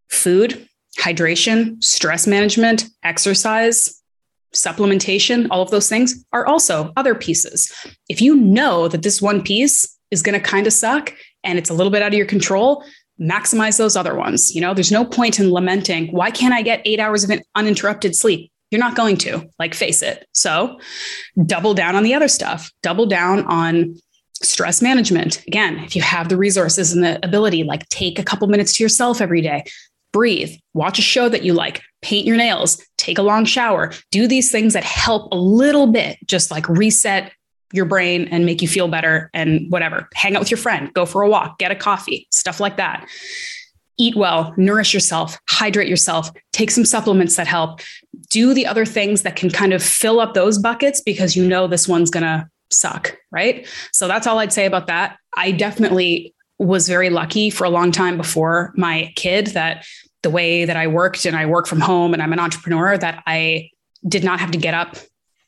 Food, 0.09 0.67
hydration, 0.99 1.83
stress 1.83 2.27
management, 2.27 2.85
exercise, 3.03 3.98
supplementation, 4.53 5.47
all 5.51 5.61
of 5.61 5.71
those 5.71 5.89
things 5.89 6.23
are 6.33 6.45
also 6.45 6.91
other 6.97 7.15
pieces. 7.15 7.71
If 8.09 8.21
you 8.21 8.35
know 8.35 8.87
that 8.87 9.03
this 9.03 9.21
one 9.21 9.41
piece 9.41 9.97
is 10.11 10.21
going 10.21 10.39
to 10.39 10.45
kind 10.45 10.67
of 10.67 10.73
suck 10.73 11.13
and 11.43 11.57
it's 11.57 11.69
a 11.69 11.73
little 11.73 11.91
bit 11.91 12.01
out 12.01 12.09
of 12.13 12.17
your 12.17 12.25
control, 12.25 12.83
maximize 13.21 13.77
those 13.77 13.95
other 13.95 14.15
ones. 14.15 14.55
You 14.55 14.61
know, 14.61 14.73
there's 14.73 14.91
no 14.91 15.05
point 15.05 15.39
in 15.39 15.51
lamenting, 15.51 16.07
why 16.07 16.31
can't 16.31 16.53
I 16.53 16.61
get 16.61 16.81
eight 16.85 16.99
hours 16.99 17.23
of 17.23 17.39
uninterrupted 17.55 18.15
sleep? 18.15 18.51
You're 18.71 18.79
not 18.79 18.95
going 18.95 19.17
to, 19.17 19.49
like, 19.57 19.73
face 19.73 20.01
it. 20.01 20.27
So 20.33 20.79
double 21.45 21.73
down 21.73 21.95
on 21.95 22.03
the 22.03 22.13
other 22.13 22.27
stuff, 22.27 22.71
double 22.83 23.07
down 23.07 23.45
on 23.45 23.95
stress 24.41 24.81
management. 24.81 25.43
Again, 25.47 25.79
if 25.79 25.95
you 25.95 26.01
have 26.01 26.29
the 26.29 26.37
resources 26.37 26.93
and 26.93 27.03
the 27.03 27.19
ability, 27.25 27.63
like, 27.63 27.87
take 27.89 28.19
a 28.19 28.23
couple 28.23 28.47
minutes 28.47 28.77
to 28.77 28.83
yourself 28.83 29.21
every 29.21 29.41
day, 29.41 29.63
breathe, 30.11 30.51
watch 30.73 30.99
a 30.99 31.03
show 31.03 31.29
that 31.29 31.43
you 31.43 31.53
like, 31.53 31.81
paint 32.01 32.25
your 32.25 32.37
nails, 32.37 32.81
take 32.97 33.17
a 33.17 33.23
long 33.23 33.45
shower, 33.45 33.91
do 34.11 34.27
these 34.27 34.51
things 34.51 34.73
that 34.73 34.83
help 34.83 35.31
a 35.31 35.37
little 35.37 35.87
bit, 35.87 36.17
just 36.25 36.51
like 36.51 36.67
reset 36.69 37.31
your 37.71 37.85
brain 37.85 38.27
and 38.31 38.45
make 38.45 38.61
you 38.61 38.67
feel 38.67 38.87
better 38.87 39.29
and 39.33 39.71
whatever. 39.71 40.09
Hang 40.15 40.35
out 40.35 40.39
with 40.39 40.51
your 40.51 40.57
friend, 40.57 40.91
go 40.93 41.05
for 41.05 41.21
a 41.21 41.29
walk, 41.29 41.59
get 41.59 41.71
a 41.71 41.75
coffee, 41.75 42.27
stuff 42.31 42.59
like 42.59 42.77
that. 42.77 43.07
Eat 43.97 44.15
well, 44.15 44.53
nourish 44.57 44.93
yourself, 44.93 45.37
hydrate 45.49 45.89
yourself, 45.89 46.31
take 46.53 46.71
some 46.71 46.85
supplements 46.85 47.35
that 47.35 47.47
help. 47.47 47.81
Do 48.29 48.53
the 48.53 48.65
other 48.65 48.85
things 48.85 49.23
that 49.23 49.35
can 49.35 49.49
kind 49.49 49.73
of 49.73 49.83
fill 49.83 50.19
up 50.19 50.33
those 50.33 50.57
buckets 50.57 51.01
because 51.01 51.35
you 51.35 51.45
know 51.45 51.67
this 51.67 51.87
one's 51.87 52.09
going 52.09 52.23
to 52.23 52.47
suck, 52.71 53.17
right? 53.31 53.67
So 53.91 54.07
that's 54.07 54.25
all 54.25 54.39
I'd 54.39 54.53
say 54.53 54.65
about 54.65 54.87
that. 54.87 55.17
I 55.35 55.51
definitely 55.51 56.33
was 56.59 56.87
very 56.87 57.09
lucky 57.09 57.49
for 57.49 57.63
a 57.63 57.69
long 57.69 57.91
time 57.91 58.17
before 58.17 58.73
my 58.75 59.11
kid 59.15 59.47
that 59.47 59.85
the 60.21 60.29
way 60.29 60.65
that 60.65 60.75
I 60.75 60.87
worked 60.87 61.25
and 61.25 61.35
I 61.35 61.45
work 61.45 61.65
from 61.65 61.79
home 61.79 62.13
and 62.13 62.21
I'm 62.21 62.33
an 62.33 62.39
entrepreneur 62.39 62.97
that 62.97 63.23
I 63.25 63.69
did 64.07 64.23
not 64.23 64.39
have 64.39 64.51
to 64.51 64.57
get 64.57 64.73
up 64.73 64.97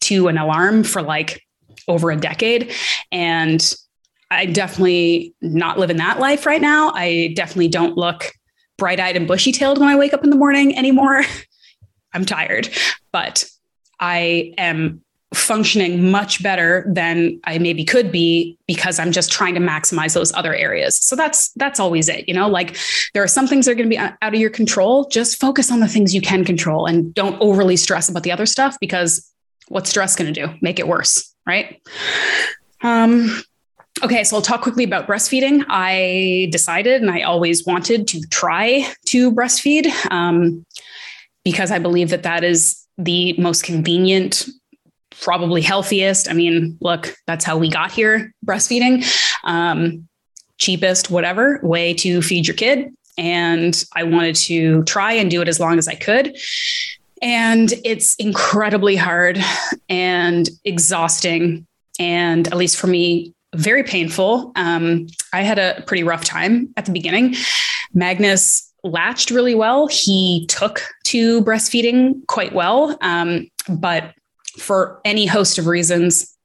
to 0.02 0.30
an 0.30 0.38
alarm 0.38 0.84
for 0.84 1.02
like 1.02 1.44
over 1.88 2.12
a 2.12 2.16
decade. 2.16 2.74
And 3.12 3.74
I 4.30 4.46
definitely 4.46 5.36
not 5.42 5.78
living 5.78 5.98
that 5.98 6.20
life 6.20 6.46
right 6.46 6.62
now. 6.62 6.92
I 6.96 7.34
definitely 7.36 7.68
don't 7.68 7.98
look 7.98 8.32
bright 8.78 9.00
eyed 9.00 9.18
and 9.18 9.28
bushy 9.28 9.52
tailed 9.52 9.78
when 9.78 9.90
I 9.90 9.96
wake 9.96 10.14
up 10.14 10.24
in 10.24 10.30
the 10.30 10.36
morning 10.38 10.78
anymore. 10.78 11.24
I'm 12.14 12.26
tired, 12.26 12.70
but 13.12 13.46
I 14.00 14.54
am 14.58 15.02
functioning 15.34 16.12
much 16.12 16.44
better 16.44 16.86
than 16.90 17.40
I 17.46 17.58
maybe 17.58 17.86
could 17.86 18.12
be 18.12 18.58
because 18.68 19.00
I'm 19.00 19.14
just 19.14 19.32
trying 19.32 19.54
to 19.56 19.62
maximize 19.62 20.14
those 20.14 20.34
other 20.34 20.54
areas. 20.54 20.98
So 20.98 21.16
that's 21.16 21.52
that's 21.54 21.80
always 21.80 22.10
it, 22.10 22.28
you 22.28 22.34
know, 22.34 22.50
like 22.50 22.78
there 23.14 23.24
are 23.24 23.28
some 23.28 23.48
things 23.48 23.66
that 23.66 23.72
are 23.72 23.76
going 23.76 23.90
to 23.90 23.96
be 23.96 23.98
out 23.98 24.16
of 24.22 24.36
your 24.36 24.50
control, 24.50 25.08
just 25.08 25.40
focus 25.40 25.72
on 25.72 25.80
the 25.80 25.88
things 25.88 26.14
you 26.14 26.22
can 26.22 26.44
control 26.44 26.86
and 26.86 27.14
don't 27.14 27.40
overly 27.40 27.78
stress 27.78 28.10
about 28.10 28.24
the 28.24 28.32
other 28.32 28.46
stuff 28.46 28.78
because 28.82 29.32
what's 29.70 29.90
stress 29.90 30.16
going 30.16 30.34
to 30.34 30.48
do? 30.48 30.54
Make 30.62 30.80
it 30.80 30.88
worse, 30.88 31.34
right? 31.46 31.82
Um 32.82 33.44
Okay, 34.04 34.24
so 34.24 34.38
I'll 34.38 34.42
talk 34.42 34.62
quickly 34.62 34.84
about 34.84 35.06
breastfeeding. 35.06 35.64
I 35.68 36.48
decided 36.52 37.02
and 37.02 37.12
I 37.12 37.22
always 37.22 37.66
wanted 37.66 38.08
to 38.08 38.22
try 38.30 38.92
to 39.08 39.32
breastfeed 39.32 39.92
um, 40.10 40.66
because 41.44 41.72
I 41.72 41.78
believe 41.78 42.10
that 42.10 42.24
that 42.24 42.44
is 42.44 42.88
the 42.98 43.34
most 43.34 43.64
convenient 43.64 44.48
probably 45.22 45.62
healthiest. 45.62 46.30
I 46.30 46.34
mean, 46.34 46.78
look, 46.82 47.16
that's 47.28 47.46
how 47.46 47.58
we 47.58 47.70
got 47.70 47.92
here 47.92 48.34
breastfeeding. 48.46 49.06
Um, 49.44 50.08
cheapest, 50.58 51.10
whatever 51.10 51.60
way 51.64 51.94
to 51.96 52.22
feed 52.22 52.48
your 52.48 52.56
kid. 52.56 52.94
And 53.18 53.84
I 53.96 54.04
wanted 54.04 54.36
to 54.36 54.84
try 54.84 55.14
and 55.14 55.30
do 55.30 55.42
it 55.42 55.48
as 55.48 55.60
long 55.60 55.78
as 55.78 55.88
I 55.88 55.96
could. 55.96 56.38
And 57.22 57.74
it's 57.86 58.16
incredibly 58.16 58.96
hard 58.96 59.40
and 59.90 60.50
exhausting. 60.66 61.68
And 62.00 62.48
at 62.48 62.58
least 62.58 62.78
for 62.78 62.88
me, 62.88 63.34
very 63.56 63.84
painful. 63.84 64.52
Um, 64.56 65.08
I 65.34 65.42
had 65.42 65.60
a 65.60 65.84
pretty 65.86 66.04
rough 66.04 66.24
time 66.24 66.74
at 66.78 66.86
the 66.86 66.92
beginning. 66.92 67.36
Magnus 67.94 68.72
latched 68.84 69.30
really 69.30 69.54
well. 69.54 69.88
He 69.88 70.46
took 70.48 70.82
to 71.06 71.44
breastfeeding 71.44 72.26
quite 72.28 72.54
well. 72.54 72.98
Um, 73.02 73.50
but 73.70 74.14
for 74.58 75.02
any 75.06 75.26
host 75.26 75.58
of 75.58 75.68
reasons. 75.68 76.38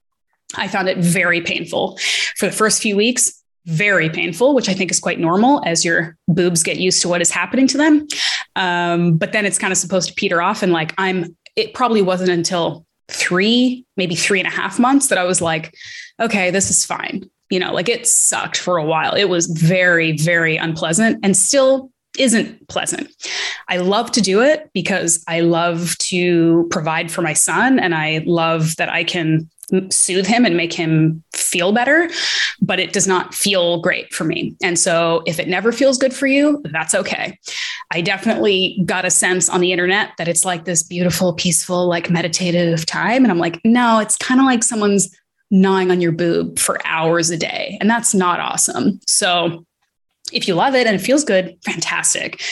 I 0.57 0.69
found 0.69 0.89
it 0.89 0.99
very 0.99 1.41
painful 1.41 1.99
for 2.37 2.47
the 2.47 2.53
first 2.53 2.81
few 2.81 2.97
weeks, 2.97 3.43
very 3.67 4.09
painful, 4.09 4.55
which 4.55 4.69
I 4.69 4.75
think 4.75 4.91
is 4.91 5.01
quite 5.01 5.19
normal 5.19 5.63
as 5.67 5.85
your 5.85 6.17
boobs 6.29 6.63
get 6.63 6.79
used 6.79 7.03
to 7.03 7.09
what 7.09 7.21
is 7.21 7.31
happening 7.31 7.67
to 7.69 7.79
them. 7.79 8.07
Um, 8.55 9.17
but 9.17 9.33
then 9.33 9.45
it's 9.45 9.59
kind 9.59 9.73
of 9.73 9.77
supposed 9.77 10.09
to 10.09 10.15
peter 10.15 10.41
off. 10.41 10.63
And 10.63 10.73
like, 10.73 10.95
I'm, 10.99 11.37
it 11.57 11.75
probably 11.75 12.03
wasn't 12.03 12.31
until 12.31 12.87
three, 13.09 13.85
maybe 13.97 14.15
three 14.15 14.39
and 14.39 14.49
a 14.49 14.53
half 14.53 14.79
months 14.79 15.09
that 15.09 15.19
I 15.19 15.25
was 15.25 15.41
like, 15.41 15.75
okay, 16.21 16.51
this 16.51 16.71
is 16.71 16.85
fine. 16.85 17.29
You 17.51 17.61
know, 17.61 17.73
like 17.73 17.89
it 17.89 18.07
sucked 18.07 18.57
for 18.57 18.77
a 18.77 18.85
while. 18.85 19.15
It 19.15 19.29
was 19.29 19.47
very, 19.47 20.17
very 20.17 20.57
unpleasant 20.57 21.21
and 21.23 21.37
still 21.37 21.91
isn't 22.19 22.69
pleasant. 22.69 23.11
I 23.69 23.79
love 23.79 24.11
to 24.13 24.21
do 24.21 24.43
it 24.43 24.71
because 24.73 25.25
I 25.29 25.41
love 25.41 25.97
to 25.99 26.67
provide 26.71 27.11
for 27.11 27.23
my 27.23 27.33
son 27.33 27.79
and 27.79 27.95
I 27.95 28.23
love 28.27 28.77
that 28.77 28.89
I 28.89 29.05
can 29.05 29.49
soothe 29.91 30.27
him 30.27 30.45
and 30.45 30.57
make 30.57 30.73
him 30.73 31.23
feel 31.33 31.73
better, 31.73 32.09
but 32.61 32.79
it 32.79 32.93
does 32.93 33.07
not 33.07 33.35
feel 33.35 33.81
great 33.81 34.15
for 34.15 34.25
me. 34.25 34.55
And 34.63 34.79
so 34.79 35.23
if 35.27 35.41
it 35.41 35.49
never 35.49 35.73
feels 35.73 35.99
good 35.99 36.15
for 36.15 36.27
you, 36.27 36.63
that's 36.71 36.95
okay. 36.95 37.39
I 37.91 38.01
definitely 38.01 38.81
got 38.85 39.05
a 39.05 39.11
sense 39.11 39.49
on 39.49 39.61
the 39.61 39.73
internet 39.73 40.13
that 40.19 40.29
it's 40.29 40.45
like 40.45 40.65
this 40.65 40.83
beautiful, 40.83 41.33
peaceful, 41.33 41.89
like 41.89 42.11
meditative 42.11 42.87
time. 42.87 43.25
And 43.25 43.33
I'm 43.33 43.39
like, 43.39 43.61
no, 43.65 43.99
it's 43.99 44.17
kind 44.17 44.41
of 44.41 44.47
like 44.47 44.63
someone's 44.63 45.15
gnawing 45.51 45.91
on 45.91 46.01
your 46.01 46.13
boob 46.13 46.59
for 46.59 46.79
hours 46.85 47.31
a 47.31 47.37
day. 47.37 47.77
And 47.81 47.91
that's 47.91 48.15
not 48.15 48.41
awesome. 48.41 49.01
So 49.07 49.65
if 50.33 50.49
you 50.49 50.55
love 50.55 50.75
it 50.75 50.87
and 50.87 50.97
it 50.97 51.01
feels 51.01 51.25
good, 51.25 51.57
fantastic. 51.65 52.43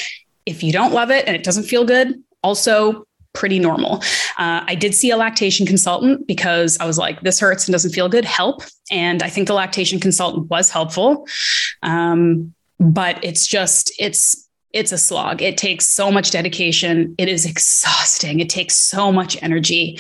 If 0.47 0.63
you 0.63 0.73
don't 0.73 0.93
love 0.93 1.11
it 1.11 1.27
and 1.27 1.35
it 1.35 1.43
doesn't 1.43 1.65
feel 1.65 1.85
good, 1.85 2.23
also 2.43 3.07
pretty 3.33 3.59
normal. 3.59 3.97
Uh, 4.39 4.63
I 4.67 4.75
did 4.75 4.95
see 4.95 5.11
a 5.11 5.17
lactation 5.17 5.67
consultant 5.67 6.27
because 6.27 6.79
I 6.79 6.87
was 6.87 6.99
like, 6.99 7.21
this 7.23 7.41
hurts 7.41 7.67
and 7.67 7.73
doesn't 7.73 7.91
feel 7.91 8.09
good, 8.09 8.25
help. 8.25 8.63
And 8.91 9.23
I 9.23 9.29
think 9.29 9.49
the 9.49 9.55
lactation 9.55 9.99
consultant 9.99 10.49
was 10.49 10.71
helpful. 10.71 11.27
Um, 11.83 12.55
but 12.79 13.23
it's 13.25 13.47
just, 13.47 13.93
it's, 13.99 14.49
it's 14.73 14.93
a 14.93 14.99
slog. 14.99 15.43
It 15.43 15.57
takes 15.57 15.87
so 15.87 16.11
much 16.11 16.31
dedication. 16.31 17.15
It 17.19 17.29
is 17.29 17.45
exhausting. 17.45 18.41
It 18.41 18.49
takes 18.49 18.75
so 18.75 19.13
much 19.13 19.41
energy. 19.43 19.99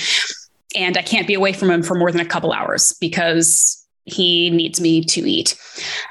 And 0.77 0.97
I 0.97 1.03
can't 1.03 1.27
be 1.27 1.35
away 1.35 1.53
from 1.53 1.71
him 1.71 1.83
for 1.83 1.95
more 1.95 2.11
than 2.11 2.21
a 2.21 2.25
couple 2.25 2.53
hours 2.53 2.93
because 3.01 3.84
he 4.06 4.51
needs 4.51 4.81
me 4.81 5.02
to 5.02 5.20
eat. 5.28 5.56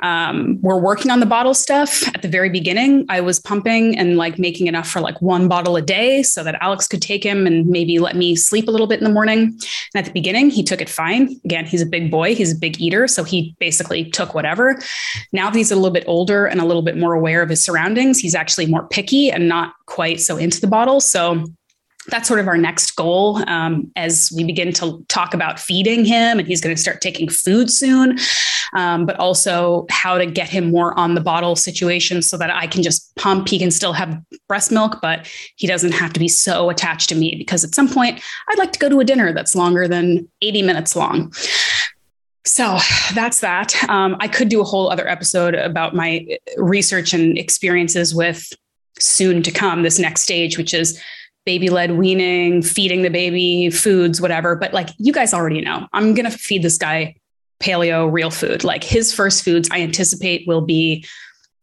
Um, 0.01 0.59
we're 0.61 0.79
working 0.79 1.11
on 1.11 1.19
the 1.19 1.25
bottle 1.25 1.53
stuff. 1.53 2.07
At 2.15 2.21
the 2.21 2.27
very 2.27 2.49
beginning, 2.49 3.05
I 3.09 3.21
was 3.21 3.39
pumping 3.39 3.97
and 3.97 4.17
like 4.17 4.39
making 4.39 4.67
enough 4.67 4.89
for 4.89 4.99
like 4.99 5.21
one 5.21 5.47
bottle 5.47 5.75
a 5.75 5.81
day 5.81 6.23
so 6.23 6.43
that 6.43 6.57
Alex 6.61 6.87
could 6.87 7.01
take 7.01 7.23
him 7.23 7.45
and 7.45 7.67
maybe 7.67 7.99
let 7.99 8.15
me 8.15 8.35
sleep 8.35 8.67
a 8.67 8.71
little 8.71 8.87
bit 8.87 8.99
in 8.99 9.03
the 9.03 9.11
morning. 9.11 9.39
And 9.39 9.59
at 9.95 10.05
the 10.05 10.11
beginning, 10.11 10.49
he 10.49 10.63
took 10.63 10.81
it 10.81 10.89
fine. 10.89 11.39
Again, 11.45 11.65
he's 11.65 11.81
a 11.81 11.85
big 11.85 12.09
boy, 12.09 12.35
he's 12.35 12.51
a 12.51 12.57
big 12.57 12.81
eater. 12.81 13.07
So 13.07 13.23
he 13.23 13.55
basically 13.59 14.09
took 14.09 14.33
whatever. 14.33 14.79
Now 15.31 15.49
that 15.49 15.57
he's 15.57 15.71
a 15.71 15.75
little 15.75 15.91
bit 15.91 16.05
older 16.07 16.45
and 16.45 16.59
a 16.59 16.65
little 16.65 16.81
bit 16.81 16.97
more 16.97 17.13
aware 17.13 17.41
of 17.41 17.49
his 17.49 17.63
surroundings, 17.63 18.19
he's 18.19 18.35
actually 18.35 18.65
more 18.65 18.87
picky 18.87 19.31
and 19.31 19.47
not 19.47 19.73
quite 19.85 20.19
so 20.19 20.37
into 20.37 20.59
the 20.59 20.67
bottle. 20.67 20.99
So 20.99 21.45
that's 22.07 22.27
sort 22.27 22.39
of 22.39 22.47
our 22.47 22.57
next 22.57 22.91
goal 22.95 23.38
um, 23.49 23.91
as 23.95 24.31
we 24.35 24.43
begin 24.43 24.73
to 24.73 25.03
talk 25.07 25.34
about 25.34 25.59
feeding 25.59 26.03
him 26.03 26.39
and 26.39 26.47
he's 26.47 26.61
going 26.61 26.75
to 26.75 26.81
start 26.81 27.01
taking 27.01 27.30
food 27.30 27.71
soon. 27.71 28.17
Um, 28.73 29.05
but 29.05 29.17
also 29.19 29.85
how 29.89 30.17
to 30.17 30.25
get 30.25 30.49
him 30.49 30.71
more 30.71 30.97
on 30.97 31.13
the 31.13 31.21
bottle 31.21 31.55
situation 31.55 32.23
so 32.23 32.38
that 32.38 32.49
i 32.49 32.65
can 32.65 32.81
just 32.81 33.15
pump. 33.15 33.47
He 33.47 33.59
can 33.59 33.69
still 33.69 33.93
have 33.93 34.19
breast 34.47 34.71
milk 34.71 34.99
but 35.01 35.30
he 35.55 35.67
doesn't 35.67 35.91
have 35.91 36.11
to 36.13 36.19
be 36.19 36.27
so 36.27 36.69
attached 36.69 37.09
to 37.09 37.15
me 37.15 37.35
because 37.35 37.63
at 37.63 37.75
some 37.75 37.88
point 37.88 38.21
i'd 38.49 38.57
like 38.57 38.71
to 38.71 38.80
go 38.80 38.89
to 38.89 38.99
a 38.99 39.05
dinner 39.05 39.31
that's 39.31 39.55
longer 39.55 39.88
than 39.88 40.27
80 40.41 40.63
minutes 40.63 40.95
long. 40.95 41.31
So 42.45 42.77
that's 43.13 43.39
that. 43.39 43.73
Um, 43.89 44.17
I 44.19 44.27
could 44.27 44.49
do 44.49 44.59
a 44.59 44.65
whole 44.65 44.91
other 44.91 45.07
episode 45.07 45.55
about 45.55 45.95
my 45.95 46.27
research 46.57 47.13
and 47.13 47.38
experiences 47.38 48.13
with 48.13 48.51
soon 48.99 49.41
to 49.43 49.51
come, 49.51 49.84
this 49.84 49.97
next 49.97 50.23
stage, 50.23 50.57
which 50.57 50.73
is 50.73 51.01
baby 51.45 51.69
led 51.69 51.91
weaning, 51.91 52.61
feeding 52.61 53.01
the 53.01 53.09
baby 53.09 53.69
foods, 53.69 54.21
whatever. 54.21 54.55
But 54.55 54.73
like 54.73 54.89
you 54.97 55.13
guys 55.13 55.33
already 55.33 55.61
know, 55.61 55.87
I'm 55.93 56.13
going 56.13 56.29
to 56.29 56.37
feed 56.37 56.63
this 56.63 56.77
guy 56.77 57.15
paleo 57.59 58.11
real 58.11 58.31
food. 58.31 58.63
Like 58.63 58.83
his 58.83 59.13
first 59.13 59.43
foods, 59.43 59.69
I 59.71 59.81
anticipate 59.81 60.47
will 60.47 60.61
be 60.61 61.05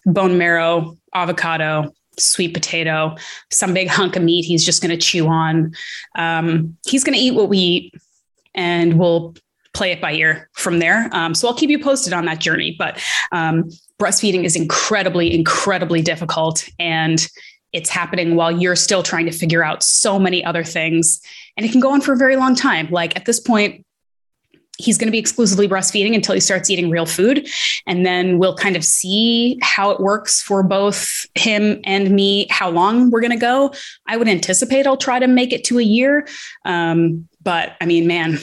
bone 0.06 0.38
marrow, 0.38 0.96
avocado, 1.14 1.92
sweet 2.18 2.54
potato, 2.54 3.16
some 3.50 3.74
big 3.74 3.88
hunk 3.88 4.16
of 4.16 4.22
meat 4.22 4.44
he's 4.44 4.64
just 4.64 4.82
going 4.82 4.90
to 4.90 4.96
chew 4.96 5.28
on. 5.28 5.74
Um, 6.16 6.76
he's 6.86 7.04
going 7.04 7.16
to 7.16 7.20
eat 7.20 7.34
what 7.34 7.48
we 7.48 7.58
eat 7.58 7.94
and 8.54 8.98
we'll 8.98 9.34
play 9.72 9.92
it 9.92 10.00
by 10.00 10.12
ear 10.12 10.50
from 10.54 10.78
there. 10.78 11.08
Um, 11.12 11.34
so 11.34 11.48
I'll 11.48 11.54
keep 11.54 11.70
you 11.70 11.82
posted 11.82 12.12
on 12.12 12.24
that 12.26 12.40
journey. 12.40 12.74
But 12.78 13.02
um, 13.32 13.70
breastfeeding 14.00 14.44
is 14.44 14.56
incredibly, 14.56 15.32
incredibly 15.34 16.02
difficult. 16.02 16.68
And 16.78 17.26
it's 17.72 17.90
happening 17.90 18.36
while 18.36 18.50
you're 18.50 18.76
still 18.76 19.02
trying 19.02 19.26
to 19.26 19.32
figure 19.32 19.62
out 19.62 19.82
so 19.82 20.18
many 20.18 20.44
other 20.44 20.64
things. 20.64 21.20
And 21.56 21.64
it 21.64 21.72
can 21.72 21.80
go 21.80 21.92
on 21.92 22.00
for 22.00 22.12
a 22.12 22.16
very 22.16 22.36
long 22.36 22.54
time. 22.54 22.88
Like 22.90 23.16
at 23.16 23.26
this 23.26 23.38
point, 23.38 23.84
he's 24.80 24.96
going 24.96 25.06
to 25.06 25.12
be 25.12 25.18
exclusively 25.18 25.68
breastfeeding 25.68 26.14
until 26.14 26.34
he 26.34 26.40
starts 26.40 26.70
eating 26.70 26.90
real 26.90 27.06
food. 27.06 27.48
And 27.86 28.04
then 28.04 28.38
we'll 28.38 28.56
kind 28.56 28.76
of 28.76 28.84
see 28.84 29.58
how 29.62 29.90
it 29.90 30.00
works 30.00 30.42
for 30.42 30.62
both 30.62 31.26
him 31.34 31.80
and 31.84 32.10
me, 32.10 32.46
how 32.50 32.70
long 32.70 33.10
we're 33.10 33.20
going 33.20 33.30
to 33.30 33.36
go. 33.36 33.74
I 34.06 34.16
would 34.16 34.28
anticipate 34.28 34.86
I'll 34.86 34.96
try 34.96 35.18
to 35.18 35.26
make 35.26 35.52
it 35.52 35.64
to 35.64 35.78
a 35.78 35.82
year. 35.82 36.26
Um, 36.64 37.28
but 37.42 37.76
I 37.80 37.86
mean, 37.86 38.06
man, 38.06 38.38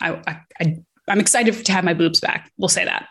I, 0.00 0.12
I, 0.26 0.40
I, 0.60 0.78
am 1.08 1.20
excited 1.20 1.64
to 1.64 1.72
have 1.72 1.84
my 1.84 1.94
boobs 1.94 2.20
back. 2.20 2.50
We'll 2.56 2.68
say 2.68 2.84
that. 2.84 3.08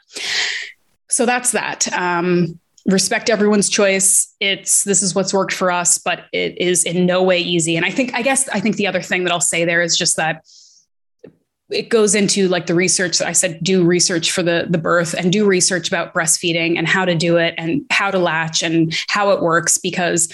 So 1.09 1.25
that's 1.25 1.51
that. 1.51 1.91
Um, 1.93 2.59
respect 2.85 3.29
everyone's 3.29 3.69
choice. 3.69 4.33
It's 4.39 4.83
this 4.83 5.01
is 5.01 5.13
what's 5.13 5.33
worked 5.33 5.53
for 5.53 5.71
us, 5.71 5.97
but 5.97 6.25
it 6.31 6.57
is 6.59 6.83
in 6.83 7.05
no 7.05 7.23
way 7.23 7.39
easy. 7.39 7.75
And 7.75 7.85
I 7.85 7.91
think, 7.91 8.13
I 8.13 8.21
guess, 8.21 8.47
I 8.49 8.59
think 8.59 8.77
the 8.77 8.87
other 8.87 9.01
thing 9.01 9.23
that 9.23 9.33
I'll 9.33 9.41
say 9.41 9.65
there 9.65 9.81
is 9.81 9.97
just 9.97 10.15
that 10.17 10.45
it 11.69 11.89
goes 11.89 12.15
into 12.15 12.47
like 12.47 12.65
the 12.65 12.73
research 12.73 13.19
that 13.19 13.27
I 13.27 13.31
said, 13.31 13.59
do 13.63 13.83
research 13.83 14.31
for 14.31 14.41
the, 14.41 14.65
the 14.69 14.77
birth 14.77 15.13
and 15.13 15.31
do 15.31 15.45
research 15.45 15.87
about 15.87 16.13
breastfeeding 16.13 16.77
and 16.77 16.87
how 16.87 17.05
to 17.05 17.15
do 17.15 17.37
it 17.37 17.53
and 17.57 17.85
how 17.91 18.09
to 18.09 18.17
latch 18.17 18.63
and 18.63 18.95
how 19.07 19.31
it 19.31 19.41
works 19.41 19.77
because 19.77 20.33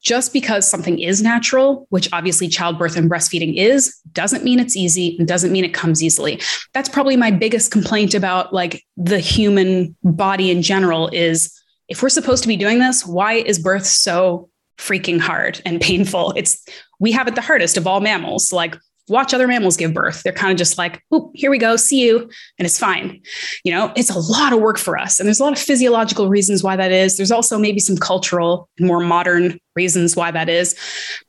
just 0.00 0.32
because 0.32 0.68
something 0.68 1.00
is 1.00 1.20
natural, 1.20 1.86
which 1.90 2.08
obviously 2.12 2.46
childbirth 2.46 2.96
and 2.96 3.10
breastfeeding 3.10 3.56
is, 3.56 3.98
doesn't 4.12 4.44
mean 4.44 4.60
it's 4.60 4.76
easy 4.76 5.16
and 5.18 5.26
doesn't 5.26 5.50
mean 5.50 5.64
it 5.64 5.74
comes 5.74 6.00
easily. 6.00 6.40
That's 6.72 6.88
probably 6.88 7.16
my 7.16 7.32
biggest 7.32 7.72
complaint 7.72 8.14
about 8.14 8.52
like 8.52 8.84
the 8.96 9.18
human 9.18 9.96
body 10.04 10.52
in 10.52 10.62
general 10.62 11.08
is 11.08 11.60
if 11.88 12.02
we're 12.02 12.08
supposed 12.08 12.42
to 12.42 12.48
be 12.48 12.56
doing 12.56 12.78
this, 12.78 13.06
why 13.06 13.34
is 13.34 13.58
birth 13.58 13.86
so 13.86 14.48
freaking 14.78 15.20
hard 15.20 15.60
and 15.64 15.80
painful? 15.80 16.32
It's 16.36 16.64
we 17.00 17.12
have 17.12 17.28
it 17.28 17.34
the 17.34 17.40
hardest 17.40 17.76
of 17.76 17.86
all 17.86 18.00
mammals. 18.00 18.52
Like 18.52 18.76
watch 19.08 19.32
other 19.32 19.46
mammals 19.46 19.76
give 19.76 19.94
birth. 19.94 20.22
They're 20.22 20.32
kind 20.32 20.52
of 20.52 20.58
just 20.58 20.78
like, 20.78 21.02
oh, 21.12 21.30
here 21.34 21.50
we 21.50 21.58
go, 21.58 21.76
see 21.76 22.04
you, 22.04 22.28
and 22.58 22.66
it's 22.66 22.78
fine. 22.78 23.20
You 23.64 23.72
know, 23.72 23.92
it's 23.96 24.10
a 24.10 24.18
lot 24.18 24.52
of 24.52 24.60
work 24.60 24.78
for 24.78 24.98
us. 24.98 25.20
And 25.20 25.26
there's 25.26 25.40
a 25.40 25.44
lot 25.44 25.52
of 25.52 25.58
physiological 25.58 26.28
reasons 26.28 26.62
why 26.62 26.76
that 26.76 26.90
is. 26.90 27.16
There's 27.16 27.30
also 27.30 27.58
maybe 27.58 27.78
some 27.78 27.96
cultural 27.96 28.68
more 28.80 29.00
modern 29.00 29.58
reasons 29.74 30.16
why 30.16 30.30
that 30.30 30.48
is. 30.48 30.74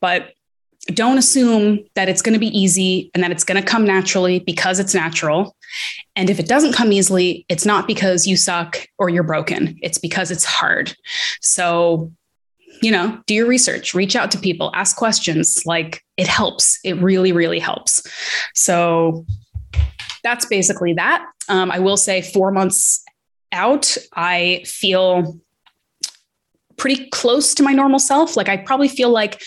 But 0.02 0.34
don't 0.94 1.18
assume 1.18 1.80
that 1.96 2.08
it's 2.08 2.22
going 2.22 2.34
to 2.34 2.40
be 2.40 2.58
easy 2.58 3.12
and 3.14 3.22
that 3.24 3.32
it's 3.32 3.44
going 3.44 3.62
to 3.62 3.68
come 3.68 3.86
naturally 3.86 4.40
because 4.40 4.80
it's 4.80 4.94
natural. 4.94 5.56
And 6.16 6.30
if 6.30 6.40
it 6.40 6.48
doesn't 6.48 6.74
come 6.74 6.92
easily, 6.92 7.46
it's 7.50 7.66
not 7.66 7.88
because 7.88 8.28
you 8.28 8.38
suck 8.38 8.88
or 8.98 9.10
you're 9.10 9.24
broken. 9.24 9.78
It's 9.82 9.98
because 9.98 10.32
it's 10.32 10.46
hard. 10.46 10.96
So 11.42 12.12
you 12.82 12.92
know, 12.92 13.20
do 13.26 13.34
your 13.34 13.48
research, 13.48 13.94
reach 13.94 14.16
out 14.16 14.32
to 14.32 14.38
people, 14.38 14.72
ask 14.74 14.96
questions. 14.96 15.66
Like 15.66 16.04
it 16.16 16.28
helps. 16.28 16.80
It 16.84 16.94
really, 17.02 17.32
really 17.32 17.60
helps. 17.60 18.06
So 18.54 19.26
that's 20.24 20.46
basically 20.46 20.94
that. 20.94 21.26
Um, 21.50 21.72
I 21.72 21.80
will 21.80 21.98
say, 21.98 22.22
four 22.22 22.52
months 22.52 23.04
out, 23.52 23.96
I 24.14 24.64
feel 24.66 25.40
pretty 26.76 27.08
close 27.10 27.54
to 27.56 27.64
my 27.64 27.74
normal 27.74 28.00
self. 28.00 28.38
Like 28.38 28.50
I 28.50 28.58
probably 28.58 28.88
feel 28.88 29.10
like 29.10 29.42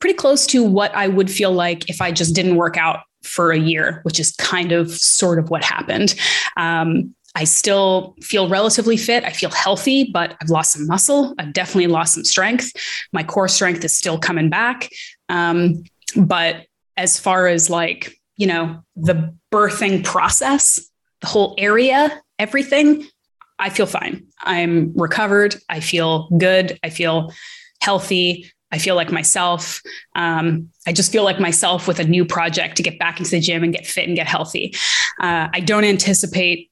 pretty 0.00 0.14
close 0.14 0.46
to 0.48 0.64
what 0.64 0.94
I 0.94 1.08
would 1.08 1.30
feel 1.30 1.52
like 1.52 1.88
if 1.88 2.00
I 2.00 2.12
just 2.12 2.34
didn't 2.34 2.56
work 2.56 2.76
out 2.76 3.00
for 3.22 3.52
a 3.52 3.58
year, 3.58 4.00
which 4.02 4.20
is 4.20 4.32
kind 4.36 4.72
of 4.72 4.90
sort 4.90 5.38
of 5.38 5.50
what 5.50 5.64
happened. 5.64 6.14
Um, 6.56 7.14
I 7.34 7.44
still 7.44 8.14
feel 8.20 8.48
relatively 8.48 8.96
fit. 8.96 9.24
I 9.24 9.30
feel 9.30 9.50
healthy, 9.50 10.10
but 10.12 10.36
I've 10.40 10.50
lost 10.50 10.72
some 10.72 10.86
muscle. 10.86 11.34
I've 11.38 11.52
definitely 11.52 11.86
lost 11.86 12.14
some 12.14 12.24
strength. 12.24 12.72
My 13.12 13.22
core 13.22 13.48
strength 13.48 13.84
is 13.84 13.92
still 13.92 14.18
coming 14.18 14.50
back. 14.50 14.90
Um, 15.28 15.84
but 16.14 16.66
as 16.96 17.18
far 17.18 17.46
as 17.46 17.70
like, 17.70 18.14
you 18.36 18.46
know, 18.46 18.82
the 18.96 19.34
birthing 19.50 20.04
process, 20.04 20.90
the 21.22 21.26
whole 21.26 21.54
area, 21.56 22.20
everything, 22.38 23.06
I 23.58 23.70
feel 23.70 23.86
fine. 23.86 24.26
I'm 24.40 24.92
recovered. 24.94 25.56
I 25.68 25.80
feel 25.80 26.28
good. 26.36 26.78
I 26.82 26.90
feel 26.90 27.32
healthy. 27.80 28.50
I 28.72 28.78
feel 28.78 28.96
like 28.96 29.12
myself. 29.12 29.80
Um, 30.16 30.70
I 30.86 30.92
just 30.92 31.12
feel 31.12 31.24
like 31.24 31.38
myself 31.38 31.86
with 31.86 31.98
a 32.00 32.04
new 32.04 32.24
project 32.24 32.76
to 32.78 32.82
get 32.82 32.98
back 32.98 33.18
into 33.18 33.30
the 33.30 33.40
gym 33.40 33.62
and 33.62 33.72
get 33.72 33.86
fit 33.86 34.08
and 34.08 34.16
get 34.16 34.26
healthy. 34.26 34.74
Uh, 35.20 35.48
I 35.52 35.60
don't 35.60 35.84
anticipate 35.84 36.70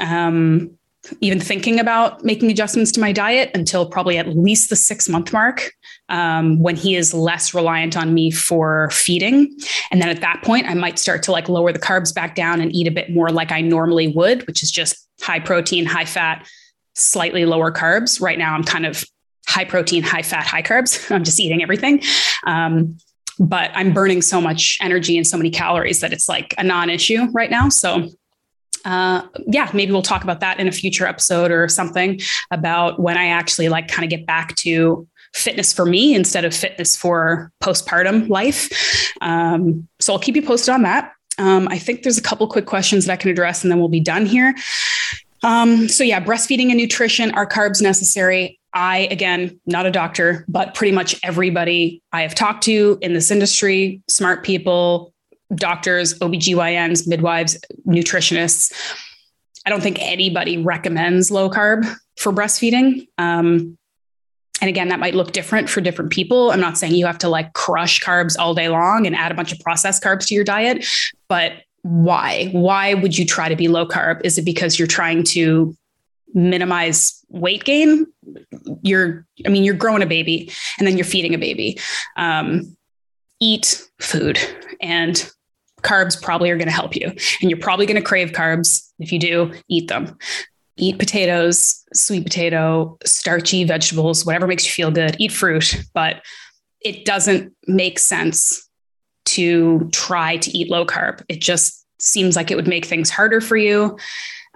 um, 0.00 0.76
even 1.20 1.38
thinking 1.38 1.78
about 1.78 2.24
making 2.24 2.50
adjustments 2.50 2.90
to 2.92 3.00
my 3.00 3.12
diet 3.12 3.50
until 3.54 3.86
probably 3.86 4.16
at 4.16 4.28
least 4.28 4.70
the 4.70 4.76
six 4.76 5.08
month 5.08 5.32
mark 5.32 5.72
um, 6.08 6.60
when 6.60 6.76
he 6.76 6.96
is 6.96 7.12
less 7.12 7.54
reliant 7.54 7.96
on 7.96 8.14
me 8.14 8.30
for 8.30 8.88
feeding. 8.90 9.54
And 9.90 10.00
then 10.00 10.08
at 10.08 10.20
that 10.22 10.42
point, 10.42 10.66
I 10.66 10.74
might 10.74 10.98
start 10.98 11.22
to 11.24 11.32
like 11.32 11.48
lower 11.48 11.72
the 11.72 11.78
carbs 11.78 12.14
back 12.14 12.34
down 12.34 12.60
and 12.60 12.74
eat 12.74 12.86
a 12.86 12.90
bit 12.90 13.10
more 13.10 13.30
like 13.30 13.52
I 13.52 13.60
normally 13.60 14.08
would, 14.08 14.46
which 14.46 14.62
is 14.62 14.70
just 14.70 15.06
high 15.20 15.40
protein, 15.40 15.84
high 15.84 16.04
fat, 16.04 16.46
slightly 16.94 17.44
lower 17.44 17.70
carbs. 17.70 18.20
Right 18.20 18.38
now, 18.38 18.54
I'm 18.54 18.64
kind 18.64 18.86
of 18.86 19.04
high 19.46 19.64
protein, 19.64 20.02
high 20.02 20.22
fat, 20.22 20.46
high 20.46 20.62
carbs. 20.62 21.10
I'm 21.14 21.24
just 21.24 21.40
eating 21.40 21.62
everything. 21.62 22.02
Um, 22.46 22.96
but 23.38 23.70
I'm 23.74 23.92
burning 23.92 24.22
so 24.22 24.40
much 24.40 24.78
energy 24.80 25.16
and 25.16 25.26
so 25.26 25.36
many 25.36 25.50
calories 25.50 26.00
that 26.00 26.12
it's 26.12 26.28
like 26.28 26.54
a 26.56 26.62
non 26.62 26.88
issue 26.88 27.26
right 27.32 27.50
now. 27.50 27.68
So 27.68 28.08
uh, 28.84 29.22
yeah, 29.46 29.70
maybe 29.72 29.92
we'll 29.92 30.02
talk 30.02 30.24
about 30.24 30.40
that 30.40 30.60
in 30.60 30.68
a 30.68 30.72
future 30.72 31.06
episode 31.06 31.50
or 31.50 31.68
something 31.68 32.20
about 32.50 33.00
when 33.00 33.16
I 33.16 33.28
actually 33.28 33.68
like 33.68 33.88
kind 33.88 34.04
of 34.04 34.10
get 34.10 34.26
back 34.26 34.54
to 34.56 35.08
fitness 35.32 35.72
for 35.72 35.86
me 35.86 36.14
instead 36.14 36.44
of 36.44 36.54
fitness 36.54 36.96
for 36.96 37.50
postpartum 37.62 38.28
life. 38.28 39.12
Um, 39.20 39.88
so 40.00 40.12
I'll 40.12 40.18
keep 40.18 40.36
you 40.36 40.42
posted 40.42 40.74
on 40.74 40.82
that. 40.82 41.12
Um, 41.38 41.66
I 41.68 41.78
think 41.78 42.02
there's 42.02 42.18
a 42.18 42.22
couple 42.22 42.46
quick 42.46 42.66
questions 42.66 43.06
that 43.06 43.12
I 43.14 43.16
can 43.16 43.30
address 43.30 43.64
and 43.64 43.70
then 43.72 43.80
we'll 43.80 43.88
be 43.88 44.00
done 44.00 44.26
here. 44.26 44.54
Um, 45.42 45.88
so 45.88 46.04
yeah, 46.04 46.22
breastfeeding 46.24 46.68
and 46.68 46.76
nutrition 46.76 47.32
are 47.32 47.46
carbs 47.46 47.82
necessary. 47.82 48.60
I, 48.74 49.08
again, 49.10 49.60
not 49.66 49.86
a 49.86 49.90
doctor, 49.90 50.44
but 50.48 50.74
pretty 50.74 50.92
much 50.92 51.18
everybody 51.22 52.02
I 52.12 52.22
have 52.22 52.34
talked 52.34 52.64
to 52.64 52.98
in 53.00 53.14
this 53.14 53.30
industry, 53.30 54.02
smart 54.08 54.44
people, 54.44 55.14
doctors, 55.54 56.18
OBGYNs, 56.18 57.06
midwives, 57.06 57.56
nutritionists. 57.86 58.72
I 59.64 59.70
don't 59.70 59.82
think 59.82 59.98
anybody 60.00 60.58
recommends 60.58 61.30
low 61.30 61.48
carb 61.48 61.86
for 62.16 62.32
breastfeeding. 62.32 63.06
Um, 63.16 63.78
and 64.60 64.68
again, 64.68 64.88
that 64.88 64.98
might 64.98 65.14
look 65.14 65.32
different 65.32 65.68
for 65.68 65.80
different 65.80 66.10
people. 66.10 66.50
I'm 66.50 66.60
not 66.60 66.76
saying 66.76 66.94
you 66.94 67.06
have 67.06 67.18
to 67.18 67.28
like 67.28 67.52
crush 67.52 68.00
carbs 68.00 68.36
all 68.38 68.54
day 68.54 68.68
long 68.68 69.06
and 69.06 69.14
add 69.14 69.30
a 69.30 69.34
bunch 69.34 69.52
of 69.52 69.60
processed 69.60 70.02
carbs 70.02 70.26
to 70.28 70.34
your 70.34 70.44
diet, 70.44 70.86
but 71.28 71.52
why? 71.82 72.48
Why 72.52 72.94
would 72.94 73.18
you 73.18 73.26
try 73.26 73.48
to 73.48 73.56
be 73.56 73.68
low 73.68 73.86
carb? 73.86 74.22
Is 74.24 74.38
it 74.38 74.44
because 74.44 74.78
you're 74.78 74.88
trying 74.88 75.22
to 75.24 75.76
minimize 76.34 77.24
weight 77.28 77.64
gain? 77.64 78.06
You're, 78.82 79.26
I 79.46 79.48
mean, 79.48 79.64
you're 79.64 79.74
growing 79.74 80.02
a 80.02 80.06
baby 80.06 80.50
and 80.78 80.86
then 80.86 80.96
you're 80.96 81.04
feeding 81.04 81.34
a 81.34 81.38
baby. 81.38 81.78
Um, 82.16 82.76
eat 83.40 83.82
food 84.00 84.38
and 84.80 85.30
carbs 85.82 86.20
probably 86.20 86.50
are 86.50 86.56
going 86.56 86.68
to 86.68 86.74
help 86.74 86.96
you. 86.96 87.06
And 87.40 87.50
you're 87.50 87.58
probably 87.58 87.86
going 87.86 88.00
to 88.00 88.02
crave 88.02 88.32
carbs. 88.32 88.90
If 88.98 89.12
you 89.12 89.18
do, 89.18 89.52
eat 89.68 89.88
them. 89.88 90.16
Eat 90.76 90.98
potatoes, 90.98 91.84
sweet 91.92 92.24
potato, 92.24 92.98
starchy 93.04 93.62
vegetables, 93.64 94.26
whatever 94.26 94.46
makes 94.48 94.64
you 94.64 94.72
feel 94.72 94.90
good. 94.90 95.14
Eat 95.20 95.30
fruit, 95.30 95.76
but 95.94 96.22
it 96.80 97.04
doesn't 97.04 97.54
make 97.68 97.98
sense 97.98 98.68
to 99.26 99.88
try 99.92 100.36
to 100.38 100.50
eat 100.56 100.70
low 100.70 100.84
carb. 100.84 101.22
It 101.28 101.40
just 101.40 101.86
seems 102.00 102.34
like 102.34 102.50
it 102.50 102.56
would 102.56 102.66
make 102.66 102.84
things 102.84 103.08
harder 103.08 103.40
for 103.40 103.56
you 103.56 103.96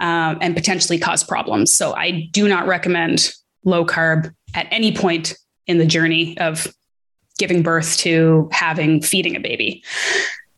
um, 0.01 0.39
and 0.41 0.55
potentially 0.55 0.99
cause 0.99 1.25
problems. 1.25 1.73
So 1.73 1.95
I 1.95 2.29
do 2.33 2.49
not 2.49 2.67
recommend 2.67 3.33
low 3.65 3.85
carb 3.85 4.33
at 4.55 4.67
any 4.71 4.95
point 4.95 5.37
in 5.67 5.79
the 5.79 5.87
journey 5.87 6.39
of 6.39 6.67
giving 7.39 7.63
birth 7.63 7.97
to 7.99 8.49
having 8.53 9.01
feeding 9.01 9.37
a 9.37 9.41
baby. 9.41 9.85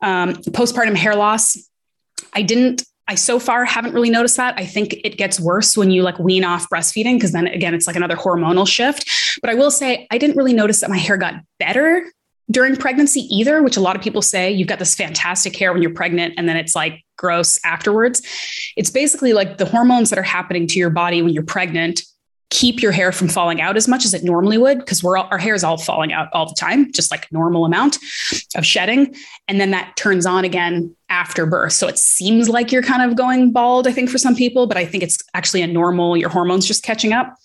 Um, 0.03 0.35
postpartum 0.35 0.97
hair 0.97 1.15
loss, 1.15 1.57
I 2.33 2.43
didn't. 2.43 2.85
I 3.09 3.17
so 3.17 3.41
far 3.41 3.65
haven't 3.65 3.93
really 3.93 4.09
noticed 4.09 4.37
that. 4.37 4.55
I 4.57 4.65
think 4.65 4.95
it 5.05 5.19
gets 5.19 5.41
worse 5.41 5.77
when 5.77 5.91
you 5.91 6.03
like 6.03 6.17
wean 6.21 6.45
off 6.45 6.69
breastfeeding 6.71 7.17
because 7.17 7.33
then 7.33 7.49
again 7.49 7.75
it's 7.75 7.89
like 7.89 7.97
another 7.97 8.15
hormonal 8.15 8.69
shift. 8.69 9.11
But 9.41 9.51
I 9.51 9.55
will 9.55 9.73
say 9.73 10.07
I 10.13 10.19
didn't 10.19 10.37
really 10.37 10.53
notice 10.53 10.81
that 10.81 10.91
my 10.91 10.97
hair 10.97 11.17
got 11.17 11.35
better 11.59 12.05
during 12.51 12.77
pregnancy 12.77 13.21
either, 13.35 13.63
which 13.63 13.77
a 13.77 13.81
lot 13.81 13.97
of 13.97 14.03
people 14.03 14.23
say 14.23 14.51
you've 14.51 14.69
got 14.69 14.79
this 14.79 14.95
fantastic 14.95 15.57
hair 15.57 15.73
when 15.73 15.83
you're 15.83 15.95
pregnant 15.95 16.35
and 16.37 16.49
then 16.49 16.57
it's 16.57 16.75
like 16.75 17.05
gross 17.17 17.61
afterwards. 17.65 18.23
It's 18.77 18.91
basically 18.91 19.33
like 19.33 19.59
the 19.59 19.67
hormones 19.67 20.11
that 20.11 20.19
are 20.19 20.25
happening 20.25 20.67
to 20.69 20.79
your 20.79 20.91
body 20.91 21.23
when 21.23 21.33
you're 21.33 21.43
pregnant 21.43 22.03
keep 22.51 22.83
your 22.83 22.91
hair 22.91 23.13
from 23.13 23.29
falling 23.29 23.61
out 23.61 23.77
as 23.77 23.87
much 23.87 24.05
as 24.05 24.13
it 24.13 24.25
normally 24.25 24.59
would 24.59 24.81
because 24.81 25.03
we're 25.03 25.17
all, 25.17 25.29
our 25.31 25.39
hair 25.39 25.55
is 25.55 25.63
all 25.63 25.79
falling 25.79 26.13
out 26.13 26.29
all 26.33 26.47
the 26.47 26.55
time 26.55 26.93
just 26.93 27.11
like 27.11 27.31
normal 27.33 27.65
amount 27.65 27.97
of 28.57 28.67
shedding 28.67 29.15
and 29.47 29.61
then 29.61 29.71
that 29.71 29.95
turns 29.97 30.27
on 30.27 30.45
again 30.45 30.95
after 31.09 31.47
birth 31.47 31.73
so 31.73 31.87
it 31.87 31.97
seems 31.97 32.49
like 32.49 32.73
you're 32.73 32.83
kind 32.83 33.09
of 33.09 33.17
going 33.17 33.53
bald 33.53 33.87
i 33.87 33.93
think 33.93 34.11
for 34.11 34.19
some 34.19 34.35
people 34.35 34.67
but 34.67 34.77
i 34.77 34.85
think 34.85 35.03
it's 35.03 35.19
actually 35.35 35.63
a 35.63 35.67
normal 35.67 36.17
your 36.17 36.29
hormones 36.29 36.67
just 36.67 36.83
catching 36.83 37.13
up 37.13 37.37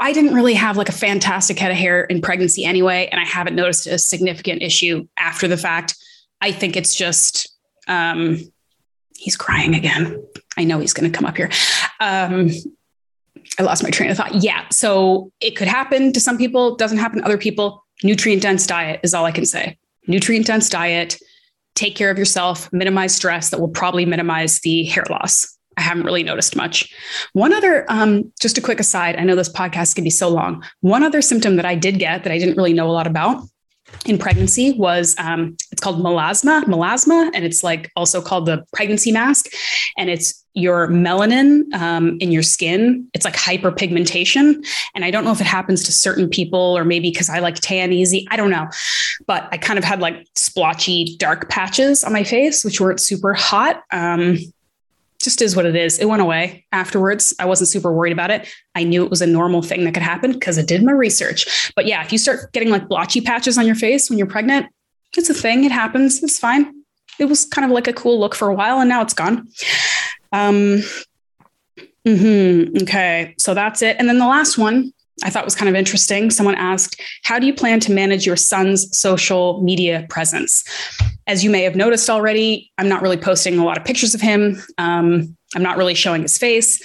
i 0.00 0.12
didn't 0.12 0.34
really 0.34 0.54
have 0.54 0.76
like 0.76 0.88
a 0.88 0.92
fantastic 0.92 1.58
head 1.58 1.70
of 1.70 1.76
hair 1.76 2.04
in 2.04 2.20
pregnancy 2.20 2.64
anyway 2.64 3.08
and 3.10 3.20
i 3.20 3.24
haven't 3.24 3.56
noticed 3.56 3.86
a 3.86 3.98
significant 3.98 4.62
issue 4.62 5.06
after 5.18 5.48
the 5.48 5.56
fact 5.56 5.96
i 6.40 6.50
think 6.52 6.76
it's 6.76 6.94
just 6.94 7.52
um 7.88 8.38
he's 9.16 9.36
crying 9.36 9.74
again 9.74 10.22
i 10.56 10.64
know 10.64 10.78
he's 10.78 10.92
going 10.92 11.10
to 11.10 11.16
come 11.16 11.26
up 11.26 11.36
here 11.36 11.50
um 12.00 12.50
I 13.58 13.62
lost 13.62 13.82
my 13.82 13.90
train 13.90 14.10
of 14.10 14.16
thought. 14.16 14.34
Yeah. 14.42 14.66
So 14.70 15.30
it 15.40 15.52
could 15.52 15.68
happen 15.68 16.12
to 16.12 16.20
some 16.20 16.38
people, 16.38 16.76
doesn't 16.76 16.98
happen 16.98 17.18
to 17.18 17.24
other 17.24 17.38
people. 17.38 17.84
Nutrient 18.02 18.42
dense 18.42 18.66
diet 18.66 19.00
is 19.02 19.14
all 19.14 19.24
I 19.24 19.32
can 19.32 19.46
say. 19.46 19.78
Nutrient 20.06 20.46
dense 20.46 20.68
diet, 20.68 21.18
take 21.74 21.94
care 21.96 22.10
of 22.10 22.18
yourself, 22.18 22.72
minimize 22.72 23.14
stress 23.14 23.50
that 23.50 23.60
will 23.60 23.68
probably 23.68 24.04
minimize 24.04 24.60
the 24.60 24.84
hair 24.84 25.04
loss. 25.08 25.53
I 25.76 25.82
haven't 25.82 26.04
really 26.04 26.22
noticed 26.22 26.56
much. 26.56 26.92
One 27.32 27.52
other, 27.52 27.84
um, 27.88 28.32
just 28.40 28.58
a 28.58 28.60
quick 28.60 28.80
aside, 28.80 29.16
I 29.16 29.24
know 29.24 29.36
this 29.36 29.48
podcast 29.48 29.94
can 29.94 30.04
be 30.04 30.10
so 30.10 30.28
long. 30.28 30.64
One 30.80 31.02
other 31.02 31.22
symptom 31.22 31.56
that 31.56 31.64
I 31.64 31.74
did 31.74 31.98
get 31.98 32.24
that 32.24 32.32
I 32.32 32.38
didn't 32.38 32.56
really 32.56 32.72
know 32.72 32.88
a 32.88 32.92
lot 32.92 33.06
about 33.06 33.44
in 34.06 34.18
pregnancy 34.18 34.72
was 34.72 35.14
um, 35.18 35.56
it's 35.70 35.80
called 35.80 35.98
melasma, 36.02 36.64
melasma, 36.64 37.30
and 37.34 37.44
it's 37.44 37.62
like 37.62 37.90
also 37.96 38.20
called 38.20 38.46
the 38.46 38.64
pregnancy 38.72 39.12
mask, 39.12 39.46
and 39.96 40.10
it's 40.10 40.44
your 40.54 40.88
melanin 40.88 41.72
um, 41.74 42.16
in 42.20 42.30
your 42.30 42.42
skin. 42.42 43.08
It's 43.14 43.24
like 43.24 43.34
hyperpigmentation, 43.34 44.64
and 44.94 45.04
I 45.04 45.10
don't 45.10 45.24
know 45.24 45.32
if 45.32 45.40
it 45.40 45.46
happens 45.46 45.84
to 45.84 45.92
certain 45.92 46.28
people 46.28 46.76
or 46.76 46.84
maybe 46.84 47.10
because 47.10 47.30
I 47.30 47.38
like 47.40 47.56
tan 47.56 47.92
easy. 47.92 48.26
I 48.30 48.36
don't 48.36 48.50
know, 48.50 48.66
but 49.26 49.48
I 49.52 49.58
kind 49.58 49.78
of 49.78 49.84
had 49.84 50.00
like 50.00 50.26
splotchy 50.34 51.16
dark 51.18 51.48
patches 51.48 52.04
on 52.04 52.12
my 52.12 52.24
face, 52.24 52.64
which 52.64 52.80
weren't 52.80 53.00
super 53.00 53.34
hot. 53.34 53.82
Um, 53.90 54.38
just 55.24 55.42
is 55.42 55.56
what 55.56 55.66
it 55.66 55.74
is. 55.74 55.98
It 55.98 56.06
went 56.06 56.22
away 56.22 56.64
afterwards. 56.70 57.34
I 57.38 57.46
wasn't 57.46 57.68
super 57.68 57.92
worried 57.92 58.12
about 58.12 58.30
it. 58.30 58.48
I 58.74 58.84
knew 58.84 59.04
it 59.04 59.10
was 59.10 59.22
a 59.22 59.26
normal 59.26 59.62
thing 59.62 59.84
that 59.84 59.94
could 59.94 60.02
happen 60.02 60.32
because 60.32 60.58
I 60.58 60.62
did 60.62 60.82
my 60.82 60.92
research. 60.92 61.72
But 61.74 61.86
yeah, 61.86 62.04
if 62.04 62.12
you 62.12 62.18
start 62.18 62.52
getting 62.52 62.70
like 62.70 62.88
blotchy 62.88 63.20
patches 63.20 63.58
on 63.58 63.66
your 63.66 63.74
face 63.74 64.08
when 64.08 64.18
you're 64.18 64.26
pregnant, 64.26 64.66
it's 65.16 65.30
a 65.30 65.34
thing. 65.34 65.64
It 65.64 65.72
happens. 65.72 66.22
It's 66.22 66.38
fine. 66.38 66.72
It 67.18 67.26
was 67.26 67.44
kind 67.44 67.64
of 67.64 67.70
like 67.70 67.88
a 67.88 67.92
cool 67.92 68.18
look 68.18 68.34
for 68.34 68.48
a 68.48 68.54
while 68.54 68.80
and 68.80 68.88
now 68.88 69.02
it's 69.02 69.14
gone. 69.14 69.48
Um, 70.32 70.82
mm-hmm, 72.06 72.82
okay. 72.82 73.34
So 73.38 73.54
that's 73.54 73.82
it. 73.82 73.96
And 73.98 74.08
then 74.08 74.18
the 74.18 74.26
last 74.26 74.58
one 74.58 74.92
I 75.22 75.30
thought 75.30 75.44
was 75.44 75.54
kind 75.54 75.68
of 75.68 75.74
interesting. 75.74 76.30
Someone 76.30 76.56
asked, 76.56 77.00
How 77.22 77.38
do 77.38 77.46
you 77.46 77.54
plan 77.54 77.80
to 77.80 77.92
manage 77.92 78.26
your 78.26 78.36
son's 78.36 78.96
social 78.96 79.62
media 79.62 80.06
presence? 80.10 80.64
As 81.26 81.44
you 81.44 81.50
may 81.50 81.62
have 81.62 81.76
noticed 81.76 82.10
already, 82.10 82.72
I'm 82.78 82.88
not 82.88 83.02
really 83.02 83.16
posting 83.16 83.58
a 83.58 83.64
lot 83.64 83.78
of 83.78 83.84
pictures 83.84 84.14
of 84.14 84.20
him. 84.20 84.60
Um, 84.78 85.36
I'm 85.54 85.62
not 85.62 85.76
really 85.76 85.94
showing 85.94 86.22
his 86.22 86.36
face. 86.36 86.82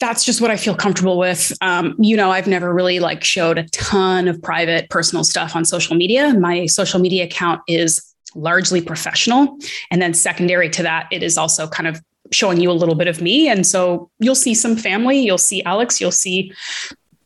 That's 0.00 0.24
just 0.24 0.40
what 0.40 0.50
I 0.50 0.56
feel 0.56 0.74
comfortable 0.74 1.16
with. 1.18 1.52
Um, 1.60 1.94
you 1.98 2.16
know, 2.16 2.30
I've 2.30 2.48
never 2.48 2.74
really 2.74 2.98
like 2.98 3.22
showed 3.22 3.58
a 3.58 3.68
ton 3.68 4.26
of 4.26 4.42
private 4.42 4.90
personal 4.90 5.24
stuff 5.24 5.54
on 5.54 5.64
social 5.64 5.96
media. 5.96 6.34
My 6.34 6.66
social 6.66 7.00
media 7.00 7.24
account 7.24 7.62
is 7.68 8.14
largely 8.34 8.82
professional. 8.82 9.56
And 9.90 10.02
then 10.02 10.12
secondary 10.12 10.68
to 10.70 10.82
that, 10.82 11.06
it 11.12 11.22
is 11.22 11.38
also 11.38 11.68
kind 11.68 11.86
of 11.86 12.02
showing 12.32 12.60
you 12.60 12.70
a 12.70 12.72
little 12.72 12.94
bit 12.96 13.06
of 13.06 13.22
me. 13.22 13.48
And 13.48 13.66
so 13.66 14.10
you'll 14.18 14.34
see 14.34 14.54
some 14.54 14.76
family, 14.76 15.20
you'll 15.20 15.38
see 15.38 15.62
Alex, 15.62 16.00
you'll 16.00 16.10
see 16.10 16.52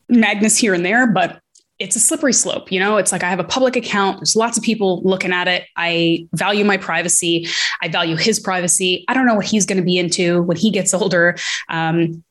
Magnus 0.09 0.56
here 0.56 0.74
and 0.74 0.85
there, 0.85 1.06
but 1.06 1.40
it's 1.78 1.94
a 1.94 2.01
slippery 2.01 2.32
slope. 2.32 2.72
You 2.72 2.80
know, 2.80 2.97
it's 2.97 3.12
like 3.12 3.22
I 3.22 3.30
have 3.30 3.39
a 3.39 3.44
public 3.44 3.76
account. 3.76 4.18
There's 4.18 4.35
lots 4.35 4.59
of 4.59 4.64
people 4.64 5.01
looking 5.02 5.32
at 5.32 5.47
it. 5.47 5.64
I 5.76 6.26
value 6.32 6.64
my 6.64 6.76
privacy. 6.76 7.47
I 7.80 7.89
value 7.89 8.16
his 8.16 8.40
privacy. 8.40 9.05
I 9.06 9.14
don't 9.14 9.26
know 9.26 9.36
what 9.36 9.47
he's 9.47 9.64
going 9.64 9.78
to 9.78 9.85
be 9.85 9.97
into 9.97 10.43
when 10.43 10.56
he 10.56 10.70
gets 10.70 10.93
older. 10.93 11.36
Um, 11.68 12.24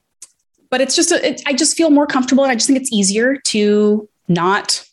but 0.70 0.82
it's 0.82 0.98
just, 0.98 1.12
a, 1.12 1.26
it, 1.26 1.42
I 1.46 1.54
just 1.54 1.78
feel 1.78 1.90
more 1.90 2.08
comfortable. 2.08 2.44
And 2.44 2.52
I 2.52 2.56
just 2.56 2.68
think 2.68 2.80
it's 2.80 2.92
easier 2.92 3.38
to 3.38 4.10
not 4.28 4.86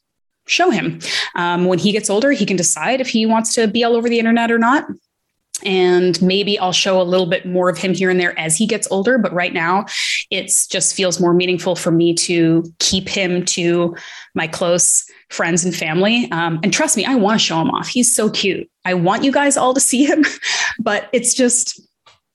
show 0.46 0.70
him. 0.70 1.00
Um, 1.34 1.64
when 1.64 1.80
he 1.80 1.90
gets 1.90 2.08
older, 2.08 2.30
he 2.30 2.46
can 2.46 2.56
decide 2.56 3.00
if 3.00 3.08
he 3.08 3.26
wants 3.26 3.54
to 3.54 3.66
be 3.66 3.82
all 3.82 3.96
over 3.96 4.08
the 4.08 4.20
internet 4.20 4.52
or 4.52 4.58
not 4.58 4.86
and 5.64 6.20
maybe 6.22 6.58
I'll 6.58 6.72
show 6.72 7.00
a 7.00 7.02
little 7.02 7.26
bit 7.26 7.46
more 7.46 7.68
of 7.68 7.78
him 7.78 7.94
here 7.94 8.10
and 8.10 8.20
there 8.20 8.38
as 8.38 8.56
he 8.56 8.66
gets 8.66 8.88
older. 8.90 9.18
But 9.18 9.32
right 9.32 9.52
now, 9.52 9.86
it's 10.30 10.66
just 10.66 10.94
feels 10.94 11.20
more 11.20 11.34
meaningful 11.34 11.76
for 11.76 11.90
me 11.90 12.14
to 12.14 12.64
keep 12.78 13.08
him 13.08 13.44
to 13.46 13.96
my 14.34 14.46
close 14.46 15.08
friends 15.30 15.64
and 15.64 15.74
family. 15.74 16.30
Um, 16.30 16.60
and 16.62 16.72
trust 16.72 16.96
me, 16.96 17.04
I 17.04 17.14
want 17.14 17.40
to 17.40 17.44
show 17.44 17.60
him 17.60 17.70
off. 17.70 17.88
He's 17.88 18.14
so 18.14 18.30
cute. 18.30 18.68
I 18.84 18.94
want 18.94 19.24
you 19.24 19.32
guys 19.32 19.56
all 19.56 19.74
to 19.74 19.80
see 19.80 20.04
him, 20.04 20.24
but 20.78 21.08
it's 21.12 21.34
just 21.34 21.80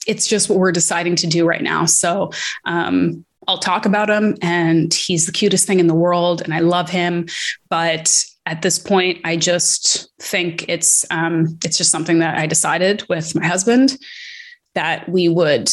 it's 0.08 0.28
just 0.28 0.50
what 0.50 0.58
we're 0.58 0.72
deciding 0.72 1.16
to 1.18 1.28
do 1.28 1.46
right 1.46 1.62
now. 1.62 1.86
So 1.86 2.32
um, 2.66 3.26
I'll 3.48 3.60
talk 3.60 3.86
about 3.86 4.10
him, 4.10 4.36
and 4.42 4.94
he's 4.94 5.26
the 5.26 5.32
cutest 5.32 5.68
thing 5.68 5.80
in 5.80 5.88
the 5.88 5.96
world, 5.96 6.42
and 6.42 6.54
I 6.54 6.60
love 6.60 6.90
him. 6.90 7.28
But 7.70 8.26
at 8.46 8.62
this 8.62 8.80
point, 8.80 9.20
I 9.24 9.38
just 9.38 10.10
think 10.20 10.68
it's 10.68 11.06
um, 11.12 11.58
it's 11.64 11.78
just 11.78 11.92
something 11.92 12.20
that 12.20 12.38
I 12.38 12.48
decided 12.48 13.04
with 13.10 13.36
my 13.36 13.46
husband 13.46 13.98
that 14.76 15.08
we 15.10 15.30
would 15.30 15.70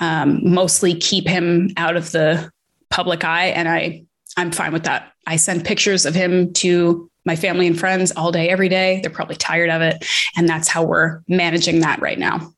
um, 0.00 0.40
mostly 0.42 0.94
keep 0.94 1.26
him 1.26 1.70
out 1.76 1.96
of 1.96 2.12
the 2.12 2.50
public 2.90 3.24
eye, 3.24 3.46
and 3.46 3.68
I 3.68 4.04
I'm 4.36 4.52
fine 4.52 4.72
with 4.72 4.84
that. 4.84 5.12
I 5.26 5.36
send 5.36 5.64
pictures 5.64 6.06
of 6.06 6.14
him 6.14 6.52
to 6.54 7.10
my 7.24 7.36
family 7.36 7.66
and 7.66 7.78
friends 7.78 8.12
all 8.12 8.32
day, 8.32 8.48
every 8.48 8.68
day. 8.68 9.00
They're 9.02 9.10
probably 9.10 9.36
tired 9.36 9.70
of 9.70 9.82
it, 9.82 10.04
and 10.36 10.48
that's 10.48 10.68
how 10.68 10.84
we're 10.84 11.22
managing 11.28 11.80
that 11.80 12.00
right 12.00 12.18
now. 12.18 12.52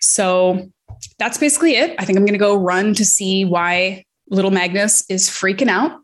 So 0.00 0.70
that's 1.18 1.38
basically 1.38 1.76
it. 1.76 1.94
I 1.98 2.04
think 2.04 2.18
I'm 2.18 2.24
going 2.24 2.34
to 2.34 2.38
go 2.38 2.56
run 2.56 2.94
to 2.94 3.04
see 3.04 3.44
why 3.44 4.04
little 4.30 4.50
Magnus 4.50 5.08
is 5.08 5.28
freaking 5.28 5.68
out 5.68 6.00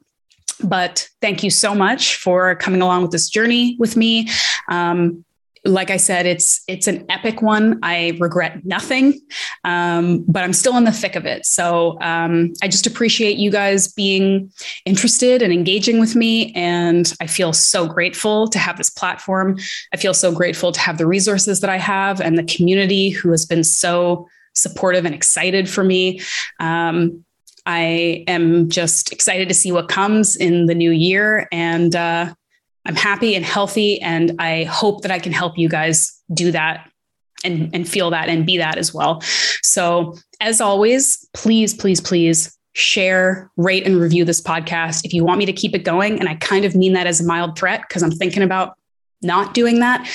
but 0.62 1.08
thank 1.20 1.42
you 1.42 1.50
so 1.50 1.74
much 1.74 2.16
for 2.16 2.54
coming 2.56 2.82
along 2.82 3.02
with 3.02 3.10
this 3.10 3.28
journey 3.28 3.76
with 3.78 3.96
me. 3.96 4.28
Um, 4.68 5.24
like 5.64 5.90
I 5.90 5.98
said, 5.98 6.24
it's 6.24 6.62
it's 6.68 6.86
an 6.86 7.04
epic 7.10 7.42
one. 7.42 7.78
I 7.82 8.16
regret 8.18 8.64
nothing, 8.64 9.20
um, 9.64 10.24
but 10.26 10.42
I'm 10.42 10.54
still 10.54 10.76
in 10.76 10.84
the 10.84 10.92
thick 10.92 11.16
of 11.16 11.26
it. 11.26 11.44
So 11.44 12.00
um, 12.00 12.54
I 12.62 12.68
just 12.68 12.86
appreciate 12.86 13.36
you 13.36 13.50
guys 13.50 13.92
being 13.92 14.50
interested 14.86 15.42
and 15.42 15.52
engaging 15.52 16.00
with 16.00 16.16
me, 16.16 16.52
and 16.54 17.12
I 17.20 17.26
feel 17.26 17.52
so 17.52 17.86
grateful 17.86 18.48
to 18.48 18.58
have 18.58 18.78
this 18.78 18.90
platform. 18.90 19.58
I 19.92 19.98
feel 19.98 20.14
so 20.14 20.32
grateful 20.32 20.72
to 20.72 20.80
have 20.80 20.96
the 20.96 21.06
resources 21.06 21.60
that 21.60 21.70
I 21.70 21.78
have 21.78 22.20
and 22.20 22.38
the 22.38 22.44
community 22.44 23.10
who 23.10 23.30
has 23.30 23.44
been 23.44 23.64
so 23.64 24.28
supportive 24.54 25.04
and 25.04 25.14
excited 25.14 25.68
for 25.68 25.84
me. 25.84 26.20
Um, 26.58 27.24
I 27.66 28.24
am 28.26 28.68
just 28.68 29.12
excited 29.12 29.48
to 29.48 29.54
see 29.54 29.72
what 29.72 29.88
comes 29.88 30.36
in 30.36 30.66
the 30.66 30.74
new 30.74 30.90
year. 30.90 31.48
And 31.52 31.94
uh, 31.94 32.32
I'm 32.86 32.96
happy 32.96 33.34
and 33.34 33.44
healthy. 33.44 34.00
And 34.00 34.36
I 34.38 34.64
hope 34.64 35.02
that 35.02 35.10
I 35.10 35.18
can 35.18 35.32
help 35.32 35.58
you 35.58 35.68
guys 35.68 36.20
do 36.32 36.50
that 36.52 36.90
and, 37.44 37.70
and 37.74 37.88
feel 37.88 38.10
that 38.10 38.28
and 38.28 38.46
be 38.46 38.58
that 38.58 38.78
as 38.78 38.92
well. 38.94 39.20
So, 39.62 40.16
as 40.40 40.60
always, 40.60 41.28
please, 41.34 41.74
please, 41.74 42.00
please 42.00 42.56
share, 42.72 43.50
rate, 43.56 43.86
and 43.86 44.00
review 44.00 44.24
this 44.24 44.40
podcast 44.40 45.04
if 45.04 45.12
you 45.12 45.24
want 45.24 45.38
me 45.38 45.46
to 45.46 45.52
keep 45.52 45.74
it 45.74 45.84
going. 45.84 46.18
And 46.18 46.28
I 46.28 46.36
kind 46.36 46.64
of 46.64 46.74
mean 46.74 46.94
that 46.94 47.06
as 47.06 47.20
a 47.20 47.24
mild 47.24 47.58
threat 47.58 47.82
because 47.86 48.02
I'm 48.02 48.10
thinking 48.10 48.42
about 48.42 48.76
not 49.22 49.52
doing 49.52 49.80
that. 49.80 50.08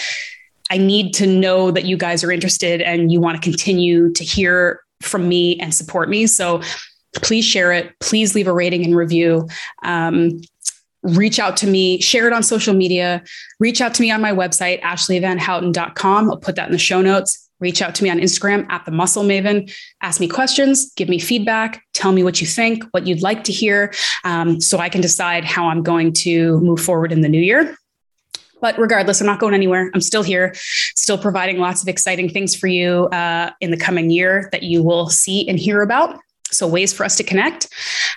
I 0.72 0.78
need 0.78 1.14
to 1.16 1.28
know 1.28 1.70
that 1.70 1.86
you 1.86 1.96
guys 1.96 2.24
are 2.24 2.32
interested 2.32 2.82
and 2.82 3.12
you 3.12 3.20
want 3.20 3.42
to 3.42 3.42
continue 3.42 4.12
to 4.14 4.24
hear 4.24 4.82
from 5.02 5.28
me 5.30 5.60
and 5.60 5.74
support 5.74 6.10
me. 6.10 6.26
So 6.26 6.62
please 7.22 7.46
share 7.46 7.72
it. 7.72 7.98
Please 8.00 8.36
leave 8.36 8.48
a 8.48 8.54
rating 8.54 8.84
and 8.86 8.96
review. 8.96 9.48
Um, 9.84 10.42
reach 11.06 11.40
out 11.40 11.56
to 11.58 11.68
me, 11.68 12.02
share 12.02 12.28
it 12.28 12.34
on 12.34 12.42
social 12.42 12.74
media, 12.74 13.24
reach 13.60 13.80
out 13.80 13.94
to 13.94 14.02
me 14.02 14.12
on 14.12 14.22
my 14.22 14.32
website, 14.32 14.82
ashleighvanhouten.com. 14.82 16.30
I'll 16.32 16.38
put 16.38 16.56
that 16.56 16.66
in 16.66 16.72
the 16.72 16.80
show 16.80 17.02
notes. 17.02 17.42
Reach 17.60 17.82
out 17.82 17.96
to 17.96 18.04
me 18.04 18.10
on 18.10 18.20
Instagram 18.20 18.70
at 18.70 18.84
the 18.84 18.92
Muscle 18.92 19.24
Maven. 19.24 19.74
Ask 20.02 20.20
me 20.20 20.28
questions, 20.28 20.92
give 20.96 21.08
me 21.08 21.20
feedback, 21.20 21.82
tell 21.94 22.12
me 22.12 22.22
what 22.22 22.42
you 22.42 22.48
think, 22.48 22.84
what 22.92 23.08
you'd 23.08 23.22
like 23.22 23.46
to 23.46 23.54
hear, 23.54 23.94
um, 24.26 24.60
so 24.60 24.80
I 24.80 24.90
can 24.90 25.00
decide 25.00 25.46
how 25.46 25.68
I'm 25.68 25.82
going 25.82 26.12
to 26.14 26.60
move 26.60 26.82
forward 26.82 27.14
in 27.14 27.22
the 27.22 27.30
new 27.30 27.40
year. 27.40 27.78
But 28.60 28.78
regardless, 28.78 29.22
I'm 29.22 29.28
not 29.28 29.40
going 29.40 29.54
anywhere. 29.54 29.90
I'm 29.94 30.02
still 30.02 30.24
here, 30.24 30.54
still 30.96 31.18
providing 31.18 31.60
lots 31.60 31.82
of 31.82 31.88
exciting 31.88 32.30
things 32.30 32.56
for 32.56 32.68
you 32.68 33.06
uh, 33.06 33.52
in 33.62 33.72
the 33.72 33.78
coming 33.78 34.10
year 34.10 34.50
that 34.52 34.64
you 34.64 34.84
will 34.84 35.10
see 35.10 35.48
and 35.48 35.58
hear 35.58 35.82
about. 35.82 36.20
So, 36.52 36.68
ways 36.68 36.94
for 36.94 37.04
us 37.04 37.16
to 37.18 37.24
connect. 37.24 37.68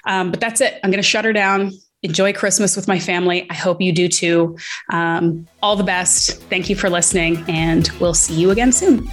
Um, 0.05 0.30
but 0.30 0.40
that's 0.40 0.60
it. 0.60 0.78
I'm 0.82 0.90
going 0.90 1.02
to 1.02 1.09
shut 1.09 1.24
her 1.24 1.32
down. 1.32 1.72
Enjoy 2.02 2.32
Christmas 2.32 2.76
with 2.76 2.86
my 2.86 2.98
family. 2.98 3.48
I 3.50 3.55
hope 3.55 3.80
you 3.80 3.92
do 3.92 4.09
too. 4.09 4.56
Um, 4.92 5.48
all 5.62 5.74
the 5.74 5.84
best. 5.84 6.40
Thank 6.44 6.70
you 6.70 6.76
for 6.76 6.88
listening, 6.88 7.44
and 7.48 7.88
we'll 8.00 8.14
see 8.14 8.34
you 8.34 8.50
again 8.50 8.70
soon. 8.70 9.09